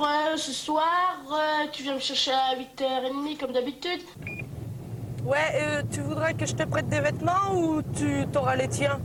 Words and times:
Euh, 0.00 0.36
ce 0.38 0.52
soir, 0.52 1.20
euh, 1.30 1.66
tu 1.72 1.82
viens 1.82 1.94
me 1.94 2.00
chercher 2.00 2.32
à 2.32 2.54
8h30 2.56 3.36
comme 3.38 3.52
d'habitude 3.52 4.00
Ouais, 5.22 5.36
euh, 5.56 5.82
tu 5.92 6.00
voudrais 6.00 6.32
que 6.32 6.46
je 6.46 6.54
te 6.54 6.62
prête 6.62 6.88
des 6.88 7.00
vêtements 7.00 7.54
ou 7.54 7.82
tu 7.82 8.24
t'auras 8.32 8.56
les 8.56 8.68
tiens? 8.68 8.98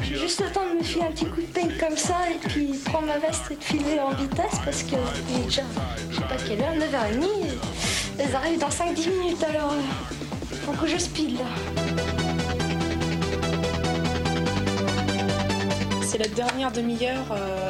Je 0.00 0.10
vais 0.10 0.16
juste 0.16 0.40
le 0.40 0.52
temps 0.52 0.64
de 0.72 0.78
me 0.78 0.82
filer 0.84 1.06
un 1.06 1.10
petit 1.10 1.26
coup 1.26 1.40
de 1.40 1.46
peigne 1.46 1.72
comme 1.80 1.96
ça 1.96 2.30
et 2.30 2.38
puis 2.48 2.78
prendre 2.84 3.08
ma 3.08 3.18
veste 3.18 3.50
et 3.50 3.56
de 3.56 3.64
filer 3.64 3.98
en 3.98 4.10
vitesse 4.10 4.60
parce 4.64 4.84
que 4.84 4.94
il 5.30 5.40
est 5.40 5.44
déjà, 5.46 5.62
je 6.10 6.16
sais 6.16 6.22
pas 6.22 6.36
quelle 6.36 6.60
heure, 6.60 6.74
9h30. 6.74 7.26
Elles 8.20 8.36
arrivent 8.36 8.60
dans 8.60 8.68
5-10 8.68 9.10
minutes 9.18 9.42
alors 9.42 9.72
euh, 9.72 10.54
faut 10.64 10.72
que 10.72 10.86
je 10.86 10.98
speed 10.98 11.36
là. 11.36 11.46
C'est 16.02 16.18
la 16.18 16.28
dernière 16.28 16.70
demi-heure 16.70 17.26
euh, 17.32 17.67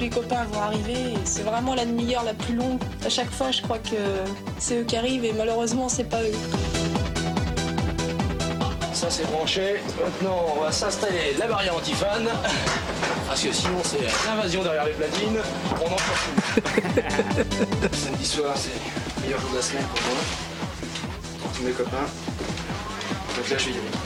les 0.00 0.08
copains 0.08 0.44
vont 0.44 0.62
arriver 0.62 1.12
et 1.12 1.18
c'est 1.24 1.42
vraiment 1.42 1.74
la 1.74 1.84
demi-heure 1.84 2.24
la 2.24 2.32
plus 2.32 2.54
longue. 2.54 2.80
À 3.04 3.10
chaque 3.10 3.30
fois, 3.30 3.50
je 3.50 3.60
crois 3.60 3.78
que 3.78 3.96
c'est 4.58 4.80
eux 4.80 4.84
qui 4.84 4.96
arrivent 4.96 5.24
et 5.24 5.32
malheureusement, 5.34 5.88
c'est 5.88 6.04
pas 6.04 6.22
eux. 6.22 6.32
Ça 8.94 9.08
c'est 9.10 9.30
branché. 9.30 9.76
Maintenant 10.02 10.44
on 10.56 10.60
va 10.62 10.72
s'installer 10.72 11.34
la 11.38 11.46
barrière 11.46 11.76
antifan. 11.76 12.24
Parce 13.26 13.42
que 13.42 13.52
sinon 13.52 13.78
c'est 13.84 14.00
l'invasion 14.26 14.62
derrière 14.62 14.86
les 14.86 14.92
platines. 14.92 15.38
On 15.80 15.86
en 15.86 15.96
plus. 15.96 16.32
Samedi 17.98 18.26
soir 18.26 18.54
c'est 18.56 18.70
le 19.16 19.22
meilleur 19.22 19.40
jour 19.40 19.50
de 19.50 19.56
la 19.56 19.62
semaine 19.62 19.84
pour 19.84 20.00
moi. 20.02 20.20
Pour 21.42 21.52
tous 21.52 21.62
mes 21.62 21.72
copains. 21.72 22.08
Donc 23.36 23.48
là 23.48 23.56
je 23.58 23.64
vais 23.66 23.70
y 23.70 23.74
aller. 23.74 24.00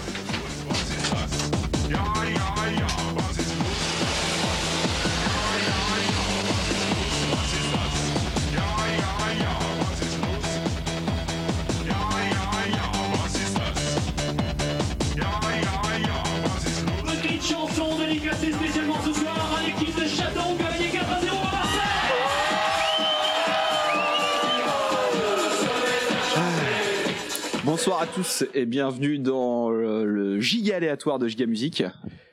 Bonsoir 27.86 28.00
à 28.00 28.06
tous 28.06 28.44
et 28.54 28.64
bienvenue 28.64 29.18
dans 29.18 29.68
le, 29.68 30.06
le 30.06 30.40
Giga 30.40 30.76
aléatoire 30.76 31.18
de 31.18 31.28
Giga 31.28 31.44
Musique, 31.44 31.82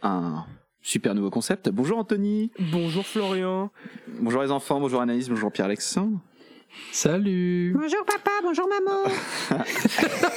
un 0.01 0.45
super 0.81 1.13
nouveau 1.13 1.29
concept. 1.29 1.67
Bonjour 1.67 1.97
Anthony, 1.97 2.53
Bonjour 2.71 3.05
Florian. 3.05 3.69
bonjour 4.21 4.43
les 4.43 4.51
enfants, 4.51 4.79
bonjour 4.79 5.01
Anaïs, 5.01 5.27
bonjour 5.27 5.51
Pierre-Alexandre. 5.51 6.21
Salut. 6.93 7.75
Bonjour 7.77 8.05
papa, 8.05 8.31
bonjour 8.41 8.65
maman. 8.69 9.03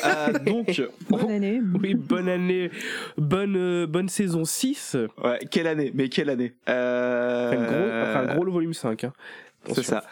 Euh, 0.04 0.32
donc, 0.40 0.82
Bonne 1.08 1.30
année. 1.30 1.60
Oui, 1.80 1.94
bonne 1.94 2.28
année, 2.28 2.72
bonne 3.16 3.56
euh, 3.56 3.86
bonne 3.86 4.08
saison 4.08 4.44
6. 4.44 4.96
ouais, 5.22 5.38
quelle 5.48 5.68
année, 5.68 5.92
mais 5.94 6.08
quelle 6.08 6.28
année 6.28 6.54
euh... 6.68 7.52
Enfin, 7.52 7.62
gros, 7.62 8.24
enfin, 8.26 8.34
gros 8.34 8.44
le 8.44 8.50
volume 8.50 8.74
5. 8.74 9.04
Hein. 9.04 9.12
C'est 9.72 9.84
ça. 9.84 10.04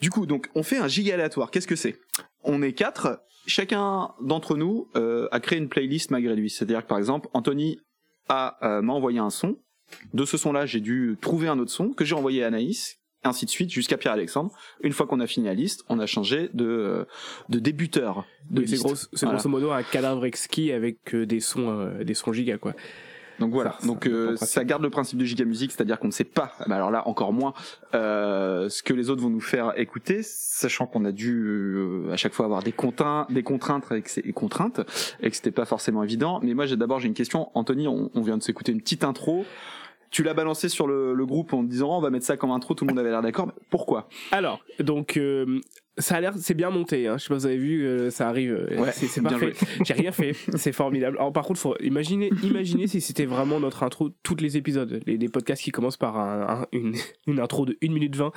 Du 0.00 0.08
coup, 0.08 0.24
donc, 0.24 0.48
on 0.54 0.62
fait 0.62 0.78
un 0.78 0.88
giga 0.88 1.12
aléatoire. 1.14 1.50
Qu'est-ce 1.50 1.68
que 1.68 1.76
c'est? 1.76 2.00
On 2.42 2.62
est 2.62 2.72
quatre. 2.72 3.20
Chacun 3.46 4.10
d'entre 4.20 4.56
nous 4.56 4.88
euh, 4.96 5.28
a 5.32 5.40
créé 5.40 5.58
une 5.58 5.68
playlist 5.68 6.10
malgré 6.10 6.34
lui. 6.36 6.50
C'est-à-dire 6.50 6.82
que, 6.82 6.88
par 6.88 6.98
exemple, 6.98 7.28
Anthony 7.32 7.80
a 8.28 8.56
euh, 8.62 8.82
m'a 8.82 8.92
envoyé 8.92 9.18
un 9.18 9.30
son. 9.30 9.56
De 10.14 10.24
ce 10.24 10.36
son-là, 10.36 10.64
j'ai 10.66 10.80
dû 10.80 11.16
trouver 11.20 11.48
un 11.48 11.58
autre 11.58 11.70
son 11.72 11.90
que 11.90 12.04
j'ai 12.04 12.14
envoyé 12.14 12.44
à 12.44 12.46
Anaïs, 12.46 12.98
ainsi 13.24 13.44
de 13.44 13.50
suite, 13.50 13.70
jusqu'à 13.70 13.98
Pierre-Alexandre. 13.98 14.50
Une 14.82 14.92
fois 14.92 15.06
qu'on 15.06 15.20
a 15.20 15.26
fini 15.26 15.46
la 15.46 15.54
liste, 15.54 15.84
on 15.88 15.98
a 15.98 16.06
changé 16.06 16.48
de, 16.54 16.64
euh, 16.64 17.04
de 17.48 17.58
débuteur. 17.58 18.24
De 18.50 18.62
Oui, 18.62 18.68
c'est 18.68 18.76
gros, 18.78 18.94
Voilà. 19.12 19.34
grosso 19.34 19.48
modo 19.48 19.70
un 19.70 19.82
cadavre 19.82 20.24
exquis 20.24 20.72
avec 20.72 21.14
euh, 21.14 21.26
des 21.26 21.40
sons, 21.40 21.68
euh, 21.68 22.04
des 22.04 22.14
sons 22.14 22.32
giga 22.32 22.58
quoi. 22.58 22.74
Donc 23.42 23.52
voilà, 23.52 23.76
Ça, 23.80 23.86
donc 23.86 24.04
ça, 24.04 24.10
euh, 24.10 24.22
en 24.22 24.26
principe. 24.36 24.48
ça 24.48 24.64
garde 24.64 24.82
le 24.82 24.90
principe 24.90 25.18
de 25.18 25.24
Giga 25.24 25.44
Music, 25.44 25.72
c'est-à-dire 25.72 25.98
qu'on 25.98 26.06
ne 26.06 26.12
sait 26.12 26.24
pas, 26.24 26.52
bah 26.66 26.76
alors 26.76 26.90
là 26.90 27.06
encore 27.08 27.32
moins, 27.32 27.52
euh, 27.94 28.68
ce 28.68 28.82
que 28.82 28.94
les 28.94 29.10
autres 29.10 29.20
vont 29.20 29.30
nous 29.30 29.40
faire 29.40 29.72
écouter, 29.76 30.20
sachant 30.22 30.86
qu'on 30.86 31.04
a 31.04 31.12
dû 31.12 31.42
euh, 31.44 32.12
à 32.12 32.16
chaque 32.16 32.32
fois 32.32 32.46
avoir 32.46 32.62
des 32.62 32.72
contraintes, 32.72 33.32
des 33.32 33.42
contraintes 33.42 33.84
et 33.90 34.02
que 34.02 34.30
contraintes, 34.32 34.80
et 35.20 35.30
que 35.30 35.36
c'était 35.36 35.50
pas 35.50 35.64
forcément 35.64 36.02
évident. 36.02 36.40
Mais 36.42 36.54
moi 36.54 36.66
j'ai 36.66 36.76
d'abord 36.76 37.00
j'ai 37.00 37.08
une 37.08 37.14
question, 37.14 37.50
Anthony, 37.54 37.88
on, 37.88 38.10
on 38.14 38.22
vient 38.22 38.38
de 38.38 38.42
s'écouter 38.42 38.72
une 38.72 38.80
petite 38.80 39.04
intro. 39.04 39.44
Tu 40.12 40.22
l'as 40.22 40.34
balancé 40.34 40.68
sur 40.68 40.86
le, 40.86 41.14
le 41.14 41.26
groupe 41.26 41.52
en 41.54 41.62
disant 41.64 41.88
oh, 41.90 41.96
on 41.96 42.00
va 42.00 42.10
mettre 42.10 42.26
ça 42.26 42.36
comme 42.36 42.50
intro, 42.52 42.74
tout 42.74 42.84
le 42.84 42.90
monde 42.90 42.98
avait 43.00 43.10
l'air 43.10 43.22
d'accord. 43.22 43.50
Pourquoi? 43.70 44.08
Alors, 44.30 44.60
donc 44.78 45.16
euh, 45.16 45.58
ça 45.98 46.16
a 46.16 46.20
l'air, 46.20 46.34
c'est 46.36 46.54
bien 46.54 46.70
monté. 46.70 47.08
Hein. 47.08 47.16
Je 47.18 47.24
sais 47.24 47.28
pas 47.28 47.36
si 47.36 47.40
vous 47.40 47.46
avez 47.46 47.56
vu, 47.56 47.86
euh, 47.86 48.10
ça 48.10 48.28
arrive. 48.28 48.52
euh, 48.52 48.78
Ouais, 48.78 48.92
c'est 48.92 49.22
parfait. 49.22 49.52
J'ai 49.84 49.94
rien 49.94 50.12
fait, 50.12 50.34
c'est 50.54 50.72
formidable. 50.72 51.16
Alors 51.18 51.32
par 51.32 51.44
contre, 51.44 51.58
faut 51.60 51.76
imaginer, 51.80 52.30
imaginer 52.42 52.86
si 52.86 53.00
c'était 53.00 53.24
vraiment 53.24 53.58
notre 53.58 53.82
intro 53.82 54.10
tous 54.22 54.36
les 54.36 54.56
épisodes, 54.58 55.00
les, 55.06 55.16
les 55.16 55.28
podcasts 55.28 55.62
qui 55.62 55.70
commencent 55.70 55.96
par 55.96 56.18
un- 56.18 56.60
un- 56.62 56.66
une, 56.72 56.94
une 57.26 57.40
intro 57.40 57.64
de 57.64 57.76
1 57.82 57.90
minute 57.92 58.14
20. 58.14 58.32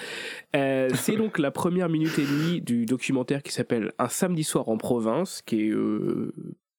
Euh, 0.56 0.90
c'est 0.94 1.18
donc 1.18 1.38
la 1.40 1.52
première 1.52 1.90
minute 1.90 2.18
et 2.20 2.24
demie 2.26 2.62
du 2.62 2.86
documentaire 2.86 3.44
qui 3.44 3.52
s'appelle 3.52 3.92
Un 4.00 4.08
samedi 4.08 4.44
soir 4.46 4.70
en 4.70 4.78
province, 4.78 5.42
qui 5.42 5.64
est 5.68 5.70
euh, 5.72 6.34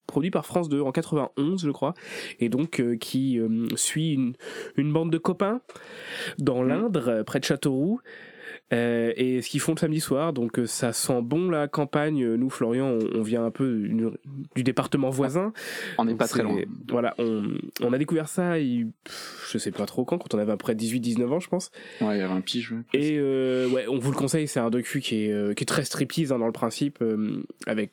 produit 0.07 0.31
par 0.31 0.47
France 0.47 0.69
2 0.69 0.81
en 0.81 0.93
91 0.93 1.63
je 1.65 1.71
crois 1.71 1.95
et 2.41 2.49
donc 2.49 2.81
euh, 2.81 2.97
qui 2.97 3.39
euh, 3.39 3.67
suit 3.77 4.13
une, 4.15 4.35
une 4.77 4.93
bande 4.93 5.11
de 5.11 5.19
copains 5.19 5.61
dans 6.39 6.63
l'Indre 6.63 7.09
euh, 7.09 7.25
près 7.25 7.41
de 7.41 7.45
Châteauroux 7.45 8.01
euh, 8.73 9.13
et 9.17 9.43
ce 9.43 9.49
qu'ils 9.49 9.61
font 9.61 9.75
le 9.75 9.79
samedi 9.79 10.01
soir, 10.01 10.33
donc 10.33 10.61
ça 10.67 10.93
sent 10.93 11.21
bon 11.23 11.51
la 11.51 11.69
campagne. 11.69 12.35
Nous, 12.35 12.51
Florian, 12.51 12.87
on, 13.01 13.19
on 13.19 13.23
vient 13.23 13.45
un 13.45 13.51
peu 13.53 13.77
du, 13.77 14.07
du 14.57 14.63
département 14.65 15.09
voisin. 15.11 15.53
On 15.99 16.05
n'est 16.05 16.15
pas 16.17 16.27
très 16.27 16.43
loin. 16.43 16.57
Voilà, 16.89 17.15
on, 17.19 17.45
on 17.83 17.93
a 17.93 17.99
découvert 17.99 18.29
ça, 18.29 18.59
il- 18.59 18.91
pff, 19.05 19.51
je 19.53 19.59
sais 19.59 19.71
pas 19.71 19.87
trop 19.87 20.05
quand, 20.05 20.19
quand 20.19 20.35
on 20.35 20.39
avait 20.39 20.51
à 20.53 20.57
peu 20.57 20.65
près 20.65 20.75
18-19 20.75 21.27
ans, 21.29 21.39
je 21.41 21.49
pense. 21.49 21.71
Ouais, 22.01 22.17
il 22.17 22.19
y 22.19 22.23
avait 22.23 22.33
un 22.35 22.41
pige. 22.41 22.73
ouais. 22.73 22.79
Et 23.01 23.21
ouais, 23.21 23.87
on 23.89 23.99
vous 23.99 24.11
le 24.11 24.17
conseille, 24.17 24.49
c'est 24.49 24.61
un 24.61 24.71
docu 24.71 25.01
qui 25.01 25.25
est, 25.27 25.55
qui 25.57 25.63
est 25.63 25.67
très 25.67 25.85
striptease 25.85 26.33
hein, 26.33 26.39
dans 26.41 26.47
le 26.47 26.53
principe, 26.53 27.05
avec 27.69 27.93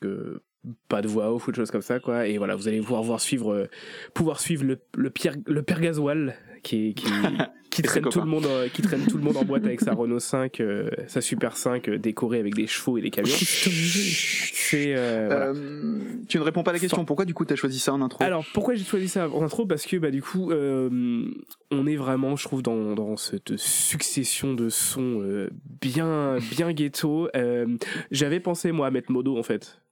pas 0.87 1.01
de 1.01 1.07
voix 1.07 1.33
off 1.33 1.47
ou 1.47 1.51
de 1.51 1.55
choses 1.55 1.71
comme 1.71 1.81
ça, 1.81 1.99
quoi. 1.99 2.27
Et 2.27 2.37
voilà, 2.37 2.55
vous 2.55 2.67
allez 2.67 2.79
pouvoir 2.79 3.03
voir 3.03 3.19
suivre, 3.19 3.53
euh, 3.53 3.69
pouvoir 4.13 4.39
suivre 4.39 4.63
le, 4.63 4.79
le, 4.95 5.09
Pierre, 5.09 5.35
le 5.45 5.61
père 5.63 5.81
Gasoil 5.81 6.35
qui, 6.63 6.93
qui, 6.93 7.05
qui, 7.69 7.81
traîne 7.81 8.03
tout 8.09 8.21
le 8.21 8.25
monde, 8.25 8.45
euh, 8.45 8.69
qui 8.69 8.81
traîne 8.81 9.05
tout 9.05 9.17
le 9.17 9.23
monde 9.23 9.37
en 9.37 9.43
boîte 9.43 9.65
avec 9.65 9.81
sa 9.81 9.93
Renault 9.93 10.19
5, 10.19 10.59
euh, 10.61 10.89
sa 11.07 11.21
Super 11.21 11.57
5 11.57 11.89
euh, 11.89 11.97
décorée 11.97 12.39
avec 12.39 12.55
des 12.55 12.67
chevaux 12.67 12.97
et 12.97 13.01
des 13.01 13.09
camions. 13.09 13.35
C'est 14.73 14.95
euh, 14.95 15.27
voilà. 15.27 15.45
Euh, 15.47 16.01
tu 16.27 16.39
ne 16.39 16.43
réponds 16.43 16.63
pas 16.63 16.71
à 16.71 16.73
la 16.73 16.79
question. 16.79 17.05
Pourquoi 17.05 17.25
du 17.25 17.33
coup 17.33 17.45
t'as 17.45 17.55
choisi 17.55 17.79
ça 17.79 17.93
en 17.93 18.01
intro? 18.01 18.23
Alors 18.23 18.43
pourquoi 18.53 18.73
j'ai 18.73 18.83
choisi 18.83 19.07
ça 19.07 19.29
en 19.29 19.43
intro? 19.43 19.65
Parce 19.65 19.85
que 19.85 19.97
bah 19.97 20.09
du 20.09 20.21
coup 20.21 20.51
euh, 20.51 21.25
on 21.71 21.85
est 21.85 21.95
vraiment 21.95 22.35
je 22.35 22.43
trouve 22.45 22.63
dans, 22.63 22.95
dans 22.95 23.15
cette 23.17 23.57
succession 23.57 24.53
de 24.53 24.69
sons 24.69 25.21
euh, 25.21 25.49
bien 25.81 26.37
bien 26.51 26.71
ghetto. 26.71 27.29
Euh, 27.35 27.67
J'avais 28.09 28.39
pensé 28.39 28.71
moi 28.71 28.87
à 28.87 28.91
mettre 28.91 29.11
Modo 29.11 29.37
en 29.37 29.43
fait. 29.43 29.82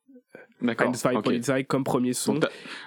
D'accord. 0.62 0.88
Einstein 0.88 1.18
ok. 1.18 1.24
Polizei 1.24 1.64
comme 1.64 1.84
premier 1.84 2.14
son. 2.14 2.34
Donc 2.34 2.44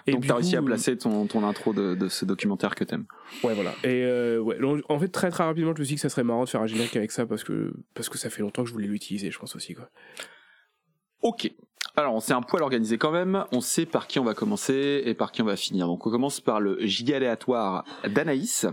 t'as 0.06 0.12
t'as 0.12 0.34
réussi 0.34 0.56
à 0.56 0.62
placer 0.62 0.96
ton, 0.96 1.26
ton 1.26 1.44
intro 1.44 1.72
de, 1.72 1.94
de 1.94 2.08
ce 2.08 2.24
documentaire 2.24 2.74
que 2.74 2.84
t'aimes. 2.84 3.06
Ouais 3.42 3.54
voilà. 3.54 3.72
Et 3.82 4.04
euh, 4.04 4.38
ouais 4.38 4.58
donc, 4.58 4.82
en 4.88 4.98
fait 4.98 5.08
très 5.08 5.30
très 5.30 5.44
rapidement 5.44 5.72
je 5.74 5.80
me 5.80 5.84
suis 5.84 5.94
dit 5.94 5.96
que 5.96 6.02
ça 6.02 6.08
serait 6.08 6.24
marrant 6.24 6.44
de 6.44 6.48
faire 6.48 6.62
un 6.62 6.66
générique 6.66 6.96
avec 6.96 7.10
ça 7.10 7.26
parce 7.26 7.44
que 7.44 7.72
parce 7.94 8.08
que 8.08 8.18
ça 8.18 8.30
fait 8.30 8.42
longtemps 8.42 8.62
que 8.62 8.68
je 8.68 8.74
voulais 8.74 8.86
l'utiliser 8.86 9.30
je 9.30 9.38
pense 9.38 9.56
aussi 9.56 9.74
quoi. 9.74 9.88
Ok. 11.22 11.50
Alors, 11.96 12.14
on 12.14 12.20
s'est 12.20 12.32
un 12.32 12.42
poil 12.42 12.62
organisé 12.62 12.98
quand 12.98 13.12
même. 13.12 13.44
On 13.52 13.60
sait 13.60 13.86
par 13.86 14.08
qui 14.08 14.18
on 14.18 14.24
va 14.24 14.34
commencer 14.34 15.02
et 15.06 15.14
par 15.14 15.32
qui 15.32 15.42
on 15.42 15.46
va 15.46 15.56
finir. 15.56 15.86
Donc, 15.86 16.06
on 16.06 16.10
commence 16.10 16.40
par 16.40 16.60
le 16.60 16.76
giga 16.80 17.16
aléatoire 17.16 17.84
d'Anaïs. 18.06 18.66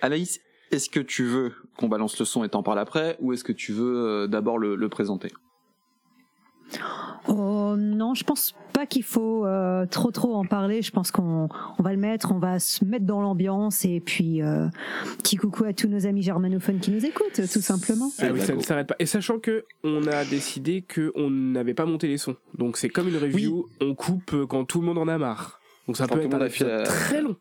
Anaïs, 0.00 0.40
est-ce 0.70 0.88
que 0.88 1.00
tu 1.00 1.24
veux 1.24 1.52
qu'on 1.76 1.88
balance 1.88 2.18
le 2.18 2.24
son 2.24 2.44
et 2.44 2.48
t'en 2.48 2.62
parles 2.62 2.78
après, 2.78 3.16
ou 3.20 3.32
est-ce 3.32 3.44
que 3.44 3.52
tu 3.52 3.72
veux 3.72 3.96
euh, 3.96 4.26
d'abord 4.26 4.58
le, 4.58 4.76
le 4.76 4.88
présenter? 4.88 5.28
Oh 7.28 7.74
non, 7.76 8.14
je 8.14 8.24
pense 8.24 8.54
pas 8.72 8.84
qu'il 8.86 9.04
faut 9.04 9.46
euh, 9.46 9.86
trop 9.86 10.10
trop 10.10 10.34
en 10.34 10.44
parler. 10.44 10.82
Je 10.82 10.90
pense 10.90 11.10
qu'on 11.10 11.48
on 11.78 11.82
va 11.82 11.92
le 11.92 11.98
mettre, 11.98 12.32
on 12.32 12.38
va 12.38 12.58
se 12.58 12.84
mettre 12.84 13.04
dans 13.04 13.20
l'ambiance 13.20 13.84
et 13.84 14.00
puis 14.00 14.42
euh, 14.42 14.66
petit 15.18 15.36
coucou 15.36 15.64
à 15.64 15.72
tous 15.72 15.88
nos 15.88 16.06
amis 16.06 16.22
germanophones 16.22 16.80
qui 16.80 16.90
nous 16.90 17.04
écoutent, 17.04 17.40
tout 17.52 17.60
simplement. 17.60 18.10
Ah 18.18 18.26
oui, 18.32 18.40
ça 18.40 18.54
ne 18.54 18.60
s'arrête 18.60 18.88
pas. 18.88 18.96
Et 18.98 19.06
sachant 19.06 19.38
que 19.38 19.64
on 19.84 20.06
a 20.08 20.24
décidé 20.24 20.82
que 20.82 21.12
on 21.14 21.30
n'avait 21.30 21.74
pas 21.74 21.86
monté 21.86 22.08
les 22.08 22.18
sons. 22.18 22.36
Donc 22.58 22.76
c'est 22.76 22.88
comme 22.88 23.08
une 23.08 23.18
review, 23.18 23.66
on 23.80 23.94
coupe 23.94 24.32
euh, 24.34 24.46
quand 24.46 24.64
tout 24.64 24.80
le 24.80 24.86
monde 24.86 24.98
en 24.98 25.08
a 25.08 25.16
marre. 25.18 25.60
Donc 25.86 25.96
ça 25.96 26.06
Quand 26.06 26.16
peut 26.16 26.22
être 26.22 26.34
un 26.34 26.44
épisode 26.46 26.84
très 26.84 27.22
long. 27.22 27.36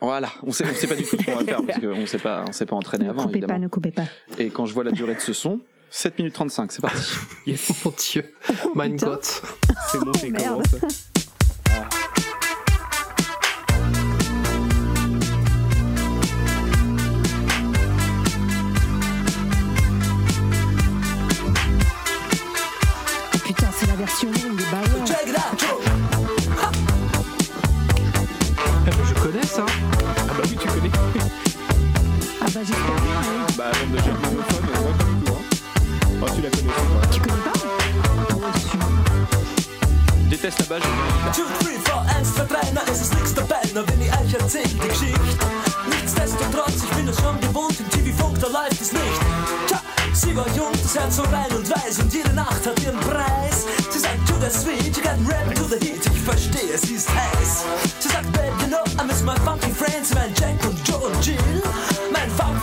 Voilà. 0.00 0.28
On 0.42 0.50
sait, 0.50 0.64
on 0.68 0.74
sait 0.74 0.88
pas 0.88 0.96
du 0.96 1.04
tout 1.04 1.16
ce 1.16 1.24
qu'on 1.24 1.36
va 1.36 1.44
faire 1.44 1.64
parce 1.64 1.78
qu'on 1.78 2.06
s'est 2.06 2.18
pas, 2.18 2.44
on 2.48 2.52
s'est 2.52 2.66
pas 2.66 2.74
entraîné 2.74 3.04
Ne 3.04 3.10
avant, 3.10 3.22
coupez 3.22 3.38
évidemment. 3.38 3.54
pas, 3.54 3.58
ne 3.60 3.68
coupez 3.68 3.90
pas. 3.92 4.02
Et 4.38 4.48
quand 4.50 4.66
je 4.66 4.74
vois 4.74 4.82
la 4.82 4.90
durée 4.90 5.14
de 5.14 5.20
ce 5.20 5.32
son, 5.32 5.60
7 5.94 6.18
minutes 6.18 6.32
35, 6.34 6.72
c'est 6.72 6.80
parti. 6.80 7.02
yes. 7.46 7.70
Oh 7.70 7.74
mon 7.84 7.92
dieu. 7.92 8.34
Oh, 8.64 8.72
Mein 8.74 8.96
Gott. 8.96 9.42
C'est 9.90 9.98
bon, 9.98 10.12
c'est 10.14 10.32
oh, 10.32 10.36
comment 10.38 10.62
ça. 10.64 10.78
Ah. 10.80 11.88
Putain, 23.44 23.66
c'est 23.76 23.86
la 23.86 23.94
version 23.96 24.28
longue 24.30 24.62
bah 24.70 24.78
eh 24.84 24.88
ben, 28.90 29.04
Je 29.04 29.14
connais 29.20 29.42
ça. 29.42 29.66
Ah 29.66 30.12
bah 30.26 30.42
oui, 30.44 30.56
tu 30.58 30.68
connais. 30.68 30.90
ah 32.40 32.46
bah 32.54 32.60
j'espère 32.64 32.94
bien. 33.02 33.12
Hein. 33.12 33.46
Bah, 33.58 33.72
de 33.92 34.21
Oh, 36.22 36.26
tu 36.36 36.40
la 36.40 36.50
connais, 36.50 36.68
pas. 36.70 37.06
Tu 37.10 37.20
connais 37.20 37.42
pas. 37.42 37.52
Déteste 40.30 40.70
la 40.70 40.78
bien. 40.78 40.86
2, 41.32 41.42
3, 41.60 41.72
4, 41.84 42.04
1, 42.20 42.34
2, 42.36 42.44
3, 42.46 42.72
na 42.74 42.80
ist 42.82 43.02
es 43.02 43.12
nix 43.12 43.34
dabei, 43.34 43.60
na 43.74 43.82
wenn 43.86 44.00
ich 44.00 44.08
euch 44.08 44.34
erzähl 44.40 44.62
die 44.68 44.78
Geschichte. 44.78 45.18
Nichtsdestotrotz, 45.90 46.76
ich 46.84 46.90
bin 46.96 47.08
es 47.08 47.20
schon 47.20 47.40
gewohnt, 47.40 47.74
im 47.80 47.90
TV-Funk, 47.90 48.38
da 48.40 48.46
läuft 48.46 48.80
es 48.80 48.92
nicht. 48.92 49.20
Tja, 49.66 49.80
sie 50.14 50.36
war 50.36 50.46
jung, 50.56 50.72
das 50.80 50.94
Herz 50.94 51.16
so 51.16 51.22
rein 51.22 51.50
und 51.56 51.68
weiß 51.68 51.98
und 51.98 52.14
jede 52.14 52.32
Nacht 52.34 52.64
hat 52.64 52.80
ihren 52.82 53.00
Preis. 53.00 53.66
Sie 53.90 53.98
sagt, 53.98 54.24
to 54.28 54.34
the 54.40 54.48
sweet, 54.48 54.96
you 54.96 55.02
got 55.02 55.18
rap 55.28 55.52
to 55.56 55.64
the 55.64 55.78
heat, 55.84 56.06
ich 56.06 56.22
verstehe, 56.22 56.78
sie 56.78 56.94
ist 56.94 57.08
heiß. 57.08 57.64
Sie 57.98 58.08
sagt, 58.08 58.30
babe, 58.32 58.54
you 58.60 58.68
know, 58.68 58.84
I 59.02 59.04
miss 59.06 59.22
my 59.22 59.34
funky 59.44 59.72
friends, 59.72 60.14
mein 60.14 60.32
Jack 60.34 60.64
und. 60.64 60.71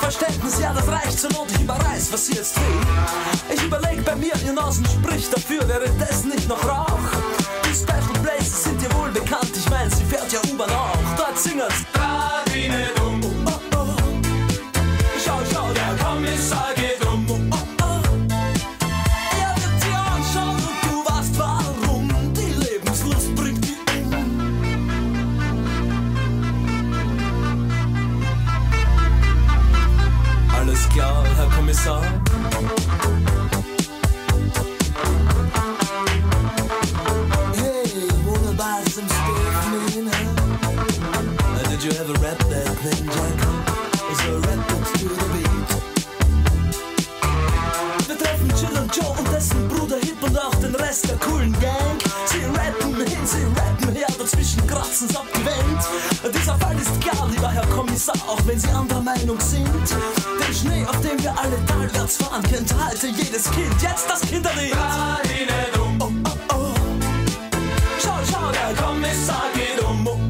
Mein 0.09 0.15
Funkverständnis, 0.15 0.59
ja, 0.59 0.73
das 0.73 0.87
reicht 0.87 1.19
zur 1.19 1.31
Not, 1.33 1.51
ich 1.51 1.61
überreiß, 1.61 2.11
was 2.11 2.25
sie 2.25 2.33
jetzt 2.33 2.55
will. 2.55 3.53
Ich 3.53 3.61
überleg 3.61 4.03
bei 4.03 4.15
mir, 4.15 4.33
ihr 4.43 4.53
Nasen 4.53 4.83
spricht 4.85 5.31
dafür, 5.31 5.67
währenddessen 5.67 6.29
nicht 6.29 6.49
noch 6.49 6.63
Rauch. 6.67 6.97
Die 7.63 7.75
Special 7.75 8.23
Places 8.23 8.63
sind 8.63 8.81
dir 8.81 8.91
wohl 8.95 9.11
bekannt, 9.11 9.51
ich 9.55 9.69
mein, 9.69 9.87
sie 9.91 10.03
fährt 10.05 10.31
ja 10.31 10.39
U-Bahn 10.51 10.71
auch. 10.71 11.15
Dort 11.15 11.37
singen's. 11.37 11.85
Radine 11.93 12.98
Did 39.89 41.81
you 41.83 41.91
ever 41.99 42.13
rap 42.21 42.37
that 42.37 42.67
thing, 42.83 43.05
Jack? 43.09 43.37
So 44.21 44.37
rap 44.45 44.69
it 44.69 44.83
to 44.99 45.07
the 45.09 45.25
beat. 45.33 45.69
Wir 48.07 48.17
treffen 48.17 48.49
Jill 48.49 48.77
und 48.79 48.95
Joe 48.95 49.09
und 49.17 49.27
dessen 49.33 49.67
Bruder 49.67 49.97
Hip 49.97 50.21
und 50.21 50.37
auch 50.37 50.53
den 50.55 50.75
Rest 50.75 51.09
der 51.09 51.17
coolen 51.17 51.53
Gang. 51.59 51.97
Sie 52.25 52.43
rappen 52.45 52.95
hin, 52.97 53.25
sie 53.25 53.43
rappen 53.59 53.95
her, 53.95 54.07
dazwischen 54.19 54.67
kratzen's 54.67 55.15
abgewendet. 55.15 55.83
Dieser 56.35 56.55
Fall 56.59 56.77
ist 56.77 57.01
klar, 57.01 57.27
lieber 57.31 57.49
Herr 57.49 57.65
Kommissar, 57.67 58.15
auch 58.27 58.41
wenn 58.45 58.59
Sie 58.59 58.69
anderer 58.69 59.01
Meinung 59.01 59.39
sind. 59.39 59.65
Den 59.65 60.53
Schnee, 60.53 60.85
auf 60.85 61.01
dem 61.01 61.17
wir 61.23 61.35
alle 61.35 61.65
talwärts 61.65 62.17
fahren, 62.17 62.43
kennt 62.43 62.71
jedes 63.01 63.49
Kind. 63.49 63.81
Jetzt 63.81 64.07
das 64.07 64.21
Kinderlied. 64.21 64.75
Oh, 64.75 65.88
me 68.99 69.13
sa 69.13 69.49
che 69.53 69.81
non 69.81 70.28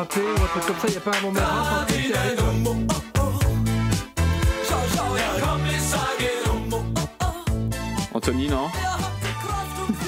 rapper 0.00 0.20
ou 0.20 0.42
un 0.42 0.46
truc 0.46 0.64
comme 0.66 0.76
ça, 0.76 0.88
il 0.88 0.94
y 0.94 0.96
a 0.96 1.00
pas 1.00 1.10
un 1.16 1.20
moment 1.20 1.40
rap, 1.40 1.86
qui 1.88 2.12
arrive. 2.12 2.40
Anthony, 8.12 8.48
non 8.48 8.66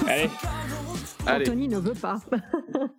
Allez, 0.09 0.31
Allez. 1.27 1.49
Anthony 1.49 1.69
ne 1.69 1.79
veut 1.79 1.95
pas. 1.95 2.19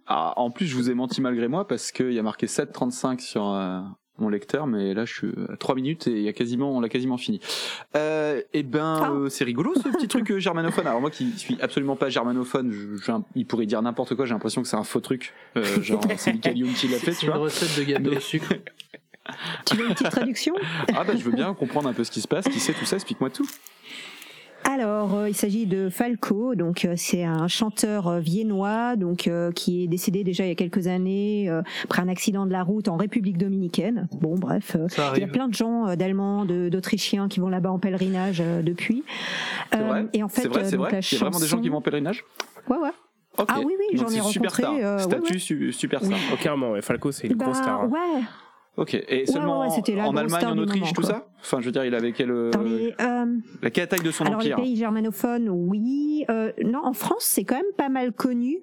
Ah, 0.08 0.34
en 0.38 0.52
plus, 0.52 0.66
je 0.66 0.76
vous 0.76 0.90
ai 0.90 0.94
menti 0.94 1.22
malgré 1.22 1.48
moi 1.48 1.68
parce 1.68 1.92
qu'il 1.92 2.14
y 2.14 2.20
a 2.20 2.24
marqué 2.24 2.46
7.35 2.46 3.20
sur 3.20 3.48
euh, 3.48 3.82
mon 4.24 4.30
lecteur, 4.30 4.66
mais 4.66 4.94
là, 4.94 5.06
je 5.06 5.14
suis 5.14 5.32
à 5.52 5.58
3 5.58 5.76
minutes 5.76 6.08
et 6.08 6.12
il 6.12 6.22
y 6.24 6.28
a 6.28 6.34
quasiment, 6.34 6.76
on 6.76 6.80
l'a 6.82 6.90
quasiment 6.90 7.18
fini. 7.18 7.40
Euh, 7.96 8.42
et 8.54 8.64
ben, 8.64 9.00
Ah. 9.04 9.12
euh, 9.12 9.30
c'est 9.30 9.44
rigolo 9.44 9.74
ce 9.76 9.88
petit 9.90 10.08
truc 10.08 10.32
euh, 10.32 10.40
germanophone. 10.40 10.88
Alors 10.88 11.02
moi 11.02 11.12
qui 11.12 11.32
suis 11.38 11.58
absolument 11.62 11.96
pas 11.96 12.10
germanophone, 12.10 12.72
je, 12.72 13.12
il 13.36 13.46
pourrait 13.46 13.66
dire 13.68 13.82
n'importe 13.82 14.16
quoi. 14.16 14.26
J'ai 14.26 14.34
l'impression 14.34 14.62
que 14.62 14.68
c'est 14.68 14.78
un 14.78 14.84
faux 14.84 15.00
truc. 15.02 15.34
Euh, 15.58 15.64
genre, 15.82 16.02
c'est 16.18 16.34
Michael 16.34 16.58
Youn 16.58 16.74
qui 16.74 16.88
l'a 16.88 16.98
fait, 16.98 17.12
C'est 17.12 17.20
tu 17.20 17.26
une 17.26 17.32
vois. 17.34 17.42
recette 17.42 17.78
de 17.78 17.84
gâteau 17.84 18.16
au 18.16 18.20
sucre. 18.20 18.54
Tu 19.66 19.76
veux 19.78 19.88
une 19.88 19.94
petite 19.94 20.10
traduction? 20.10 20.54
Ah 20.96 21.04
bah 21.06 21.14
je 21.18 21.24
veux 21.24 21.32
bien 21.32 21.54
comprendre 21.54 21.88
un 21.90 21.94
peu 21.94 22.04
ce 22.04 22.12
qui 22.12 22.20
se 22.22 22.28
passe. 22.28 22.46
Qui 22.46 22.60
sait 22.60 22.74
tout 22.74 22.86
ça 22.86 22.96
Explique-moi 22.98 23.30
tout. 23.30 23.48
Alors, 24.66 25.14
euh, 25.16 25.30
il 25.30 25.36
s'agit 25.36 25.66
de 25.66 25.90
Falco, 25.90 26.56
donc 26.56 26.86
euh, 26.86 26.94
c'est 26.96 27.24
un 27.24 27.48
chanteur 27.48 28.08
euh, 28.08 28.20
viennois, 28.20 28.96
donc 28.96 29.28
euh, 29.28 29.52
qui 29.52 29.84
est 29.84 29.88
décédé 29.88 30.24
déjà 30.24 30.46
il 30.46 30.50
y 30.50 30.52
a 30.52 30.56
quelques 30.56 30.88
années 30.88 31.50
euh, 31.50 31.62
après 31.84 32.02
un 32.02 32.08
accident 32.08 32.46
de 32.46 32.52
la 32.52 32.64
route 32.64 32.88
en 32.88 32.96
République 32.96 33.38
dominicaine. 33.38 34.08
Bon, 34.22 34.36
bref, 34.36 34.76
euh, 34.80 34.88
il 35.16 35.22
y 35.22 35.24
a 35.24 35.28
plein 35.28 35.48
de 35.48 35.54
gens 35.54 35.88
euh, 35.90 35.96
d'Allemands, 35.96 36.46
d'Autrichiens 36.46 37.28
qui 37.28 37.40
vont 37.40 37.50
là-bas 37.50 37.72
en 37.72 37.80
pèlerinage 37.80 38.42
euh, 38.42 38.62
depuis. 38.62 39.04
C'est 39.72 39.80
Euh, 39.80 39.84
vrai 39.84 40.06
et 40.14 40.24
en 40.24 40.30
fait, 40.30 40.42
C'est 40.44 40.48
vrai, 40.48 40.62
euh, 40.62 40.66
c'est 40.66 40.78
donc, 40.78 40.86
vrai. 40.86 40.92
la 40.94 41.00
Il 41.00 41.14
y 41.14 41.16
a 41.16 41.20
vraiment 41.20 41.40
des 41.40 41.48
gens 41.48 41.60
qui 41.62 41.70
vont 41.70 41.78
en 41.78 41.82
pèlerinage 41.82 42.24
Ouais, 42.70 42.78
ouais. 42.78 42.90
Ah 43.48 43.58
oui, 43.66 43.74
oui, 43.78 43.98
j'en 43.98 44.08
ai 44.10 44.20
rencontré, 44.22 44.64
euh, 44.64 44.98
ouais, 44.98 45.04
Statut 45.04 45.34
ouais. 45.34 45.40
su- 45.40 45.74
superstar. 45.74 46.18
oh, 46.32 46.36
carrément, 46.42 46.72
ouais, 46.72 46.82
Falco, 46.84 47.12
c'est 47.12 47.28
une 47.28 47.36
grosse 47.36 47.58
Bah, 47.58 47.64
star. 47.64 47.82
hein. 47.82 47.88
ouais. 47.90 48.22
Ok. 48.76 48.96
Et 49.08 49.28
seulement 49.28 49.62
ouais, 49.62 49.70
c'était 49.70 49.94
la 49.96 50.08
en 50.08 50.16
Allemagne, 50.18 50.46
en 50.48 50.58
Autriche, 50.58 50.80
moment, 50.82 50.94
tout 50.94 51.02
quoi. 51.02 51.10
ça? 51.12 51.28
Enfin, 51.42 51.60
je 51.60 51.66
veux 51.68 51.72
dire, 51.72 51.86
il 51.86 51.94
avait 51.94 52.12
quel 52.12 52.32
euh, 52.32 52.50
euh, 53.00 53.26
la 53.62 53.70
quelle 53.70 53.88
taille 53.88 54.02
de 54.02 54.10
son 54.10 54.24
Alors 54.26 54.40
empire? 54.40 54.58
les 54.58 54.64
pays 54.64 54.76
germanophones, 54.78 55.48
oui. 55.50 56.26
Euh, 56.32 56.52
non, 56.64 56.80
en 56.84 56.94
France, 56.94 57.24
c'est 57.30 57.44
quand 57.44 57.56
même 57.58 57.66
pas 57.78 57.90
mal 57.90 58.14
connu. 58.14 58.58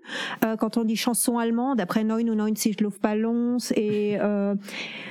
Euh, 0.45 0.57
quand 0.57 0.77
on 0.79 0.85
dit 0.85 0.97
chanson 0.97 1.39
allemande, 1.39 1.81
après 1.81 2.03
Neun 2.03 2.29
und 2.29 2.35
neunzig 2.37 2.81
Luftballons 2.81 3.59
et 3.77 4.17
euh, 4.21 4.55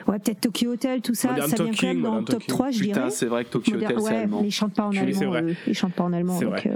ouais, 0.07 0.19
peut-être 0.19 0.41
Tokyo 0.41 0.71
Hotel, 0.73 1.01
tout 1.01 1.13
ça, 1.13 1.29
Modern 1.29 1.49
ça 1.49 1.63
vient 1.63 1.71
quand 1.79 1.87
même 1.87 2.01
dans 2.01 2.15
le 2.15 2.25
top 2.25 2.39
Talking. 2.39 2.47
3, 2.55 2.71
je 2.71 2.79
Putain, 2.79 2.93
dirais. 2.93 3.09
c'est 3.11 3.25
vrai 3.27 3.45
que 3.45 3.49
Tokyo 3.51 3.73
Modern- 3.75 3.91
Hotel, 3.93 4.01
c'est 4.03 4.09
ouais, 4.13 4.19
allemand. 4.21 4.41
mais 4.41 4.47
ils 4.47 4.51
chantent 4.51 4.73
pas 4.73 4.83
en 4.83 4.89
Oui, 4.89 4.97
c'est 5.13 5.23
allemand. 5.25 5.53
Ils 5.65 5.73
chantent 5.75 5.93
pas 5.93 6.03
en 6.03 6.11
allemand. 6.11 6.39
Donc. 6.41 6.67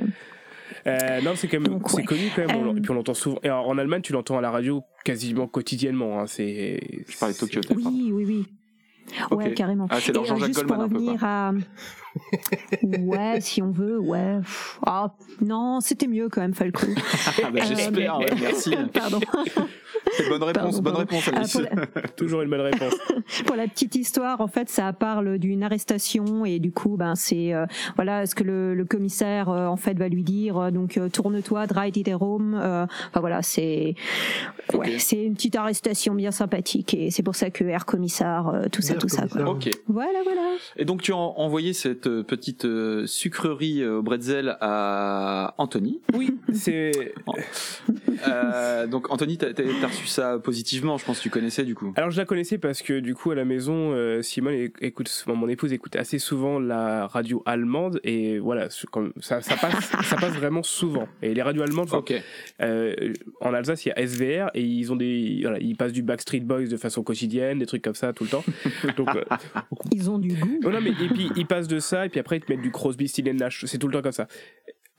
Euh, 0.88 0.98
Euh, 1.00 1.22
non, 1.22 1.32
c'est 1.36 1.48
quand 1.48 1.60
même, 1.60 1.72
Donc, 1.74 1.90
c'est 1.90 1.98
ouais. 1.98 2.04
connu 2.04 2.30
quand 2.36 2.46
même. 2.48 2.68
Euh, 2.68 2.76
Et 2.76 2.82
puis 2.82 2.92
on 2.92 2.96
l'entend 2.96 3.14
souvent. 3.14 3.40
Et 3.44 3.50
en 3.50 3.60
en 3.62 3.78
Allemagne, 3.78 4.02
tu 4.02 4.14
l'entends 4.14 4.38
à 4.38 4.42
la 4.42 4.52
radio 4.52 4.84
quasiment 5.06 5.48
quotidiennement. 5.48 6.20
Hein. 6.20 6.28
C'est. 6.28 6.80
Je 7.08 7.18
parlais 7.18 7.34
de 7.34 7.40
Tokyo 7.40 7.60
Hotel. 7.60 7.78
pardon. 7.82 7.92
oui, 7.98 8.12
oui, 8.14 8.26
oui. 8.26 8.48
Ok. 9.32 9.38
Ouais, 9.40 9.54
carrément. 9.54 9.88
Ah, 9.90 9.98
c'est 10.00 10.14
leur 10.14 10.24
Et, 10.24 10.26
euh, 10.26 10.30
Jean-Jacques 10.30 10.54
Goldman 10.54 10.76
pour 10.78 10.84
un 10.86 10.90
peu, 10.90 10.96
revenir 10.96 11.24
à... 11.26 11.52
ouais, 12.84 13.42
si 13.42 13.62
on 13.62 13.72
veut, 13.72 14.00
ouais. 14.00 14.40
Ah, 14.86 15.14
non, 15.42 15.82
c'était 15.82 16.08
mieux 16.08 16.30
quand 16.30 16.42
même, 16.42 16.54
Falco. 16.54 16.86
Ah 17.44 17.50
bah, 17.52 17.60
Euh, 17.62 17.66
J'espère, 17.68 18.20
mais- 18.20 18.26
ouais, 18.26 18.32
merci. 18.42 18.76
Pardon. 18.94 19.20
bonne 20.30 20.44
réponse, 20.44 20.82
Pardon, 20.82 20.82
bonne 20.82 20.94
pardon. 20.94 21.18
réponse, 21.18 21.30
Ah, 21.34 21.38
Alice. 21.40 21.62
la- 21.96 22.02
Toujours 22.16 22.42
une 22.42 22.50
bonne 22.50 22.62
réponse. 22.62 22.94
pour 23.46 23.56
la 23.56 23.68
petite 23.68 23.96
histoire, 23.96 24.42
en 24.42 24.48
fait, 24.48 24.70
ça 24.70 24.92
parle 24.94 25.38
d'une 25.38 25.64
arrestation 25.64 26.46
et 26.46 26.60
du 26.60 26.72
coup, 26.72 26.98
ben 26.98 27.16
c'est 27.16 27.54
euh, 27.54 27.66
voilà 27.96 28.26
ce 28.26 28.36
que 28.36 28.44
le, 28.44 28.74
le 28.76 28.86
commissaire 28.86 29.50
euh, 29.50 29.68
en 29.68 29.78
fait 29.78 29.98
va 29.98 30.08
lui 30.10 30.24
dire. 30.24 30.58
euh, 30.58 30.72
donc 30.72 30.98
euh, 30.98 31.10
tourne-toi, 31.10 31.68
drei 31.68 31.92
die 31.92 32.04
Rom. 32.14 32.54
Euh, 32.54 32.86
enfin 33.10 33.20
voilà, 33.20 33.42
c'est 33.42 33.96
ouais, 34.74 35.00
c'est 35.00 35.24
une 35.24 35.34
petite 35.36 35.56
arrestation 35.56 36.14
bien 36.16 36.32
sympathique 36.32 36.94
et 36.94 37.12
c'est 37.12 37.24
pour 37.24 37.36
ça 37.36 37.50
que 37.50 37.64
Air 37.64 37.86
Commissar, 37.86 38.50
euh, 38.50 38.66
tout 38.72 38.82
ça, 38.82 38.94
Air 38.94 39.00
tout 39.00 39.10
ça. 39.10 39.28
Quoi. 39.28 39.50
Ok. 39.50 39.70
Voilà, 39.88 40.20
voilà. 40.24 40.42
Et 40.78 40.86
donc 40.86 41.02
tu 41.02 41.12
as 41.12 41.18
en- 41.18 41.34
envoyé 41.38 41.74
cette 41.74 42.08
petite 42.24 42.66
euh, 42.66 43.06
sucrerie 43.08 43.82
euh, 43.82 44.00
au 44.00 44.02
bretzel 44.04 44.58
à 44.62 45.54
Anthony. 45.58 46.02
Oui, 46.14 46.38
c'est. 46.54 46.92
Euh, 48.28 48.88
donc 48.88 49.12
Anthony, 49.12 49.38
t'as 49.38 49.52
reçu 49.94 50.08
ça 50.08 50.40
positivement. 50.40 50.98
Je 50.98 51.06
pense 51.06 51.18
que 51.20 51.24
tu 51.24 51.30
connaissais 51.30 51.64
du 51.64 51.76
coup. 51.76 51.94
Alors 51.96 52.12
je 52.12 52.18
la 52.18 52.26
connaissais 52.26 52.58
parce 52.58 52.82
que 52.82 53.00
du 53.00 53.16
coup 53.16 53.32
à 53.32 53.36
la 53.36 53.46
maison, 53.46 53.92
euh, 53.94 54.22
Simone 54.22 54.70
écoute, 54.82 55.08
souvent- 55.08 55.36
mon 55.36 55.48
épouse 55.48 55.74
écoute 55.74 55.96
assez 55.96 56.20
souvent 56.20 56.60
la 56.60 57.08
radio 57.08 57.42
allemande 57.46 58.00
et 58.04 58.40
voilà, 58.40 58.68
comme 58.92 59.14
ça, 59.22 59.42
ça 59.42 59.56
passe, 59.56 59.92
ça 60.04 60.16
passe 60.18 60.34
vraiment 60.34 60.64
souvent. 60.64 61.08
Et 61.22 61.34
les 61.34 61.42
radios 61.42 61.64
allemandes, 61.64 61.86
enfin, 61.86 61.98
Ok. 62.00 62.14
euh, 62.62 63.14
en 63.42 63.54
Alsace 63.54 63.86
il 63.86 63.90
y 63.90 63.92
a 63.92 64.00
SVR 64.06 64.50
et 64.54 64.62
ils 64.62 64.92
ont 64.92 64.96
des, 64.96 65.40
voilà, 65.42 65.60
ils 65.60 65.76
passent 65.76 65.94
du 65.94 66.04
Backstreet 66.04 66.42
Boys 66.42 66.66
de 66.68 66.78
façon 66.78 67.04
quotidienne, 67.04 67.60
des 67.60 67.66
trucs 67.66 67.82
comme 67.84 67.96
ça 67.96 68.14
tout 68.14 68.24
le 68.24 68.30
temps. 68.30 68.44
Donc 68.98 69.16
euh, 69.16 69.24
Ils 69.92 70.10
ont 70.10 70.20
du 70.20 70.30
goût. 70.36 70.60
Oh 70.66 70.70
non, 70.70 70.82
mais 70.82 70.90
et 70.92 71.08
puis 71.10 71.30
ils 71.36 71.46
passent 71.48 71.68
de 71.68 71.80
ça 71.80 72.06
et 72.06 72.10
puis 72.10 72.20
après 72.20 72.38
ils 72.38 72.42
te 72.42 72.52
mettent 72.52 72.62
du 72.62 72.72
Crosby, 72.72 73.08
Stills 73.08 73.30
and 73.30 73.36
Nash. 73.36 73.66
C'est 73.66 73.78
tout 73.78 73.88
le 73.88 73.94
temps 73.94 74.02
comme 74.02 74.12
ça. 74.12 74.28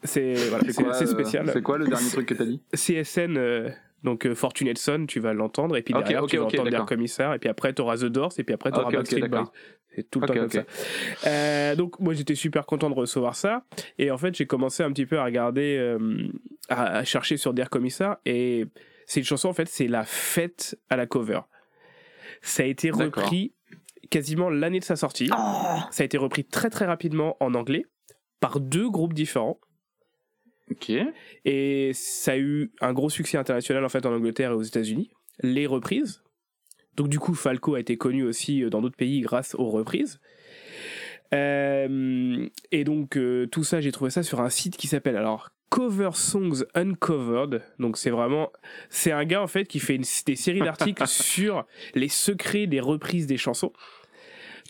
C'est 0.03 0.35
voilà, 0.51 0.65
euh, 0.69 1.07
spécial. 1.07 1.49
C'est 1.51 1.63
quoi 1.63 1.79
le 1.79 1.87
dernier 1.87 2.11
truc 2.11 2.27
que 2.27 2.35
t'as 2.35 2.45
dit? 2.45 2.61
CSN, 2.75 3.37
euh, 3.39 3.71
donc 4.05 4.27
euh, 4.27 4.35
Fortunate 4.35 4.79
Son, 4.79 5.07
tu 5.07 5.19
vas 5.19 5.33
l'entendre, 5.33 5.77
et 5.77 5.83
puis 5.83 5.93
derrière 5.95 6.27
tu 6.27 6.37
vas 6.37 6.45
ok, 6.45 6.55
entendre 6.55 6.71
d'accord. 6.71 6.87
Der 6.87 6.97
Commissaire, 6.97 7.33
et 7.35 7.39
puis 7.39 7.49
après 7.49 7.73
tu 7.75 7.83
auras 7.83 7.97
The 7.97 8.05
Doors, 8.05 8.33
et 8.39 8.45
puis 8.45 8.55
après 8.55 8.71
tu 8.71 8.79
auras 8.79 8.91
Backstreet 8.91 9.29
Boys. 9.29 9.51
C'est 9.97 10.11
tout 10.11 10.21
le 10.21 10.27
temps 10.27 10.35
comme 10.35 10.51
ça. 10.51 10.65
Euh, 11.27 11.75
donc 11.75 11.99
moi 11.99 12.15
j'étais 12.15 12.35
super 12.35 12.67
content 12.67 12.91
de 12.91 12.95
recevoir 12.95 13.35
ça, 13.35 13.65
et 13.99 14.11
en 14.11 14.19
fait 14.19 14.35
j'ai 14.37 14.47
commencé 14.47 14.83
un 14.83 14.93
petit 14.93 15.07
peu 15.07 15.19
à 15.19 15.25
regarder, 15.25 15.77
euh, 15.79 16.29
à, 16.69 16.99
à 16.99 17.05
chercher 17.05 17.37
sur 17.37 17.55
Der 17.55 17.71
Commissaire, 17.71 18.17
et 18.25 18.67
c'est 19.07 19.21
une 19.21 19.27
chanson 19.27 19.49
en 19.49 19.55
fait, 19.55 19.69
c'est 19.69 19.89
la 19.89 20.05
fête 20.05 20.79
à 20.91 20.97
la 20.97 21.07
cover. 21.07 21.41
Ça 22.43 22.63
a 22.63 22.67
été 22.67 22.91
repris 22.91 23.55
quasiment 24.11 24.51
l'année 24.51 24.81
de 24.81 24.85
sa 24.85 24.97
sortie. 24.97 25.29
Ça 25.91 26.03
a 26.03 26.05
été 26.05 26.19
repris 26.19 26.45
très 26.45 26.69
très 26.69 26.85
rapidement 26.85 27.37
en 27.41 27.55
anglais 27.55 27.87
par 28.41 28.61
deux 28.61 28.91
groupes 28.91 29.15
différents. 29.15 29.59
Ok. 30.71 30.93
Et 31.45 31.91
ça 31.95 32.33
a 32.33 32.37
eu 32.39 32.73
un 32.81 32.93
gros 32.93 33.11
succès 33.11 33.37
international 33.39 33.85
en 33.85 33.89
fait 33.89 34.07
en 34.07 34.13
Angleterre 34.15 34.51
et 34.53 34.55
aux 34.55 34.63
États-Unis. 34.63 35.11
Les 35.43 35.67
reprises. 35.67 36.23
Donc 36.97 37.09
du 37.09 37.19
coup, 37.19 37.35
Falco 37.35 37.75
a 37.75 37.81
été 37.81 37.97
connu 37.97 38.23
aussi 38.25 38.63
euh, 38.63 38.71
dans 38.71 38.81
d'autres 38.81 38.97
pays 38.97 39.21
grâce 39.21 39.55
aux 39.57 39.69
reprises. 39.71 40.21
Euh, 41.33 42.49
et 42.71 42.85
donc 42.85 43.17
euh, 43.17 43.47
tout 43.47 43.65
ça, 43.65 43.81
j'ai 43.81 43.93
trouvé 43.93 44.11
ça 44.11 44.23
sur 44.23 44.41
un 44.41 44.51
site 44.51 44.77
qui 44.77 44.87
s'appelle 44.87 45.17
alors 45.17 45.51
Cover 45.71 46.11
Songs 46.15 46.65
Uncovered. 46.75 47.63
Donc 47.79 47.97
c'est 47.97 48.11
vraiment, 48.11 48.53
c'est 48.91 49.11
un 49.13 49.25
gars 49.25 49.43
en 49.43 49.47
fait 49.49 49.65
qui 49.67 49.81
fait 49.81 49.97
une- 49.97 50.05
des 50.27 50.37
séries 50.37 50.61
d'articles 50.61 51.05
sur 51.09 51.67
les 51.95 52.09
secrets 52.09 52.67
des 52.67 52.81
reprises 52.81 53.27
des 53.27 53.37
chansons. 53.39 53.73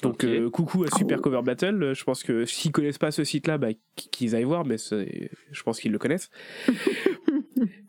Donc 0.05 0.25
euh, 0.25 0.51
coucou 0.51 0.85
à 0.85 0.97
Super 0.97 1.21
Cover 1.21 1.43
Battle. 1.43 1.83
Euh, 1.83 1.95
Je 1.95 2.05
pense 2.05 2.23
que 2.23 2.45
s'ils 2.45 2.73
connaissent 2.73 2.99
pas 2.99 3.11
ce 3.11 3.25
site-là, 3.25 3.59
bah, 3.59 3.73
qu- 3.73 4.09
qu'ils 4.11 4.35
aillent 4.37 4.45
voir, 4.45 4.65
mais 4.65 4.77
je 4.79 5.63
pense 5.63 5.81
qu'ils 5.81 5.93
le 5.93 5.99
connaissent. 5.99 6.31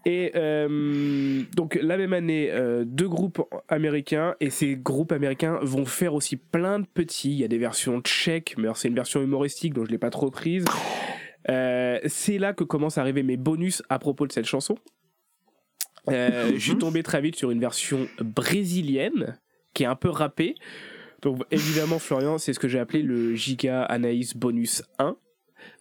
Et 0.05 0.31
euh, 0.36 1.41
donc 1.55 1.77
la 1.81 1.98
même 1.98 2.13
année, 2.13 2.50
euh, 2.51 2.84
deux 2.86 3.10
groupes 3.10 3.41
américains 3.67 4.36
et 4.39 4.51
ces 4.51 4.75
groupes 4.75 5.12
américains 5.12 5.57
vont 5.63 5.86
faire 5.86 6.13
aussi 6.13 6.38
plein 6.38 6.79
de 6.79 6.86
petits. 6.86 7.31
Il 7.31 7.38
y 7.38 7.43
a 7.43 7.48
des 7.48 7.57
versions 7.57 8.00
tchèques, 8.01 8.55
mais 8.57 8.67
c'est 8.75 8.88
une 8.88 8.95
version 8.95 9.22
humoristique 9.24 9.74
donc 9.74 9.88
je 9.88 9.91
l'ai 9.91 9.98
pas 9.98 10.12
trop 10.12 10.29
prise. 10.29 10.63
C'est 11.48 12.38
là 12.38 12.53
que 12.53 12.63
commencent 12.63 12.98
à 13.00 13.01
arriver 13.01 13.24
mes 13.24 13.38
bonus 13.38 13.81
à 13.89 13.98
propos 14.00 14.27
de 14.27 14.31
cette 14.31 14.45
chanson. 14.45 14.77
Je 16.07 16.57
suis 16.60 16.77
tombé 16.77 17.01
très 17.03 17.19
vite 17.22 17.36
sur 17.36 17.50
une 17.51 17.60
version 17.60 18.07
brésilienne 18.19 19.39
qui 19.74 19.84
est 19.84 19.88
un 19.88 19.95
peu 19.95 20.10
rappée. 20.10 20.55
Donc 21.25 21.41
évidemment 21.50 21.98
Florian, 21.98 22.38
c'est 22.38 22.53
ce 22.53 22.60
que 22.60 22.67
j'ai 22.67 22.77
appelé 22.77 23.01
le 23.01 23.34
Giga 23.34 23.84
Anaïs 23.84 24.38
Bonus 24.38 24.84
1. 25.00 25.17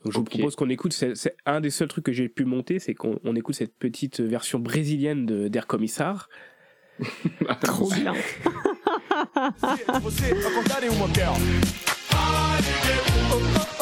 Donc, 0.02 0.14
je 0.14 0.18
vous 0.18 0.24
propose 0.24 0.56
qu'on 0.56 0.70
écoute, 0.70 0.94
c'est 0.94 1.14
c'est 1.14 1.36
un 1.44 1.60
des 1.60 1.68
seuls 1.68 1.88
trucs 1.88 2.04
que 2.04 2.12
j'ai 2.12 2.30
pu 2.30 2.46
monter, 2.46 2.78
c'est 2.78 2.94
qu'on 2.94 3.20
on 3.24 3.36
écoute 3.36 3.54
cette 3.54 3.76
petite 3.76 4.20
version 4.20 4.58
brésilienne 4.58 5.26
de 5.26 5.48
d'Air 5.48 5.66
Commissar. 5.66 6.30
Trop 7.60 7.90
bien. 7.90 8.14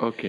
Ok. 0.00 0.26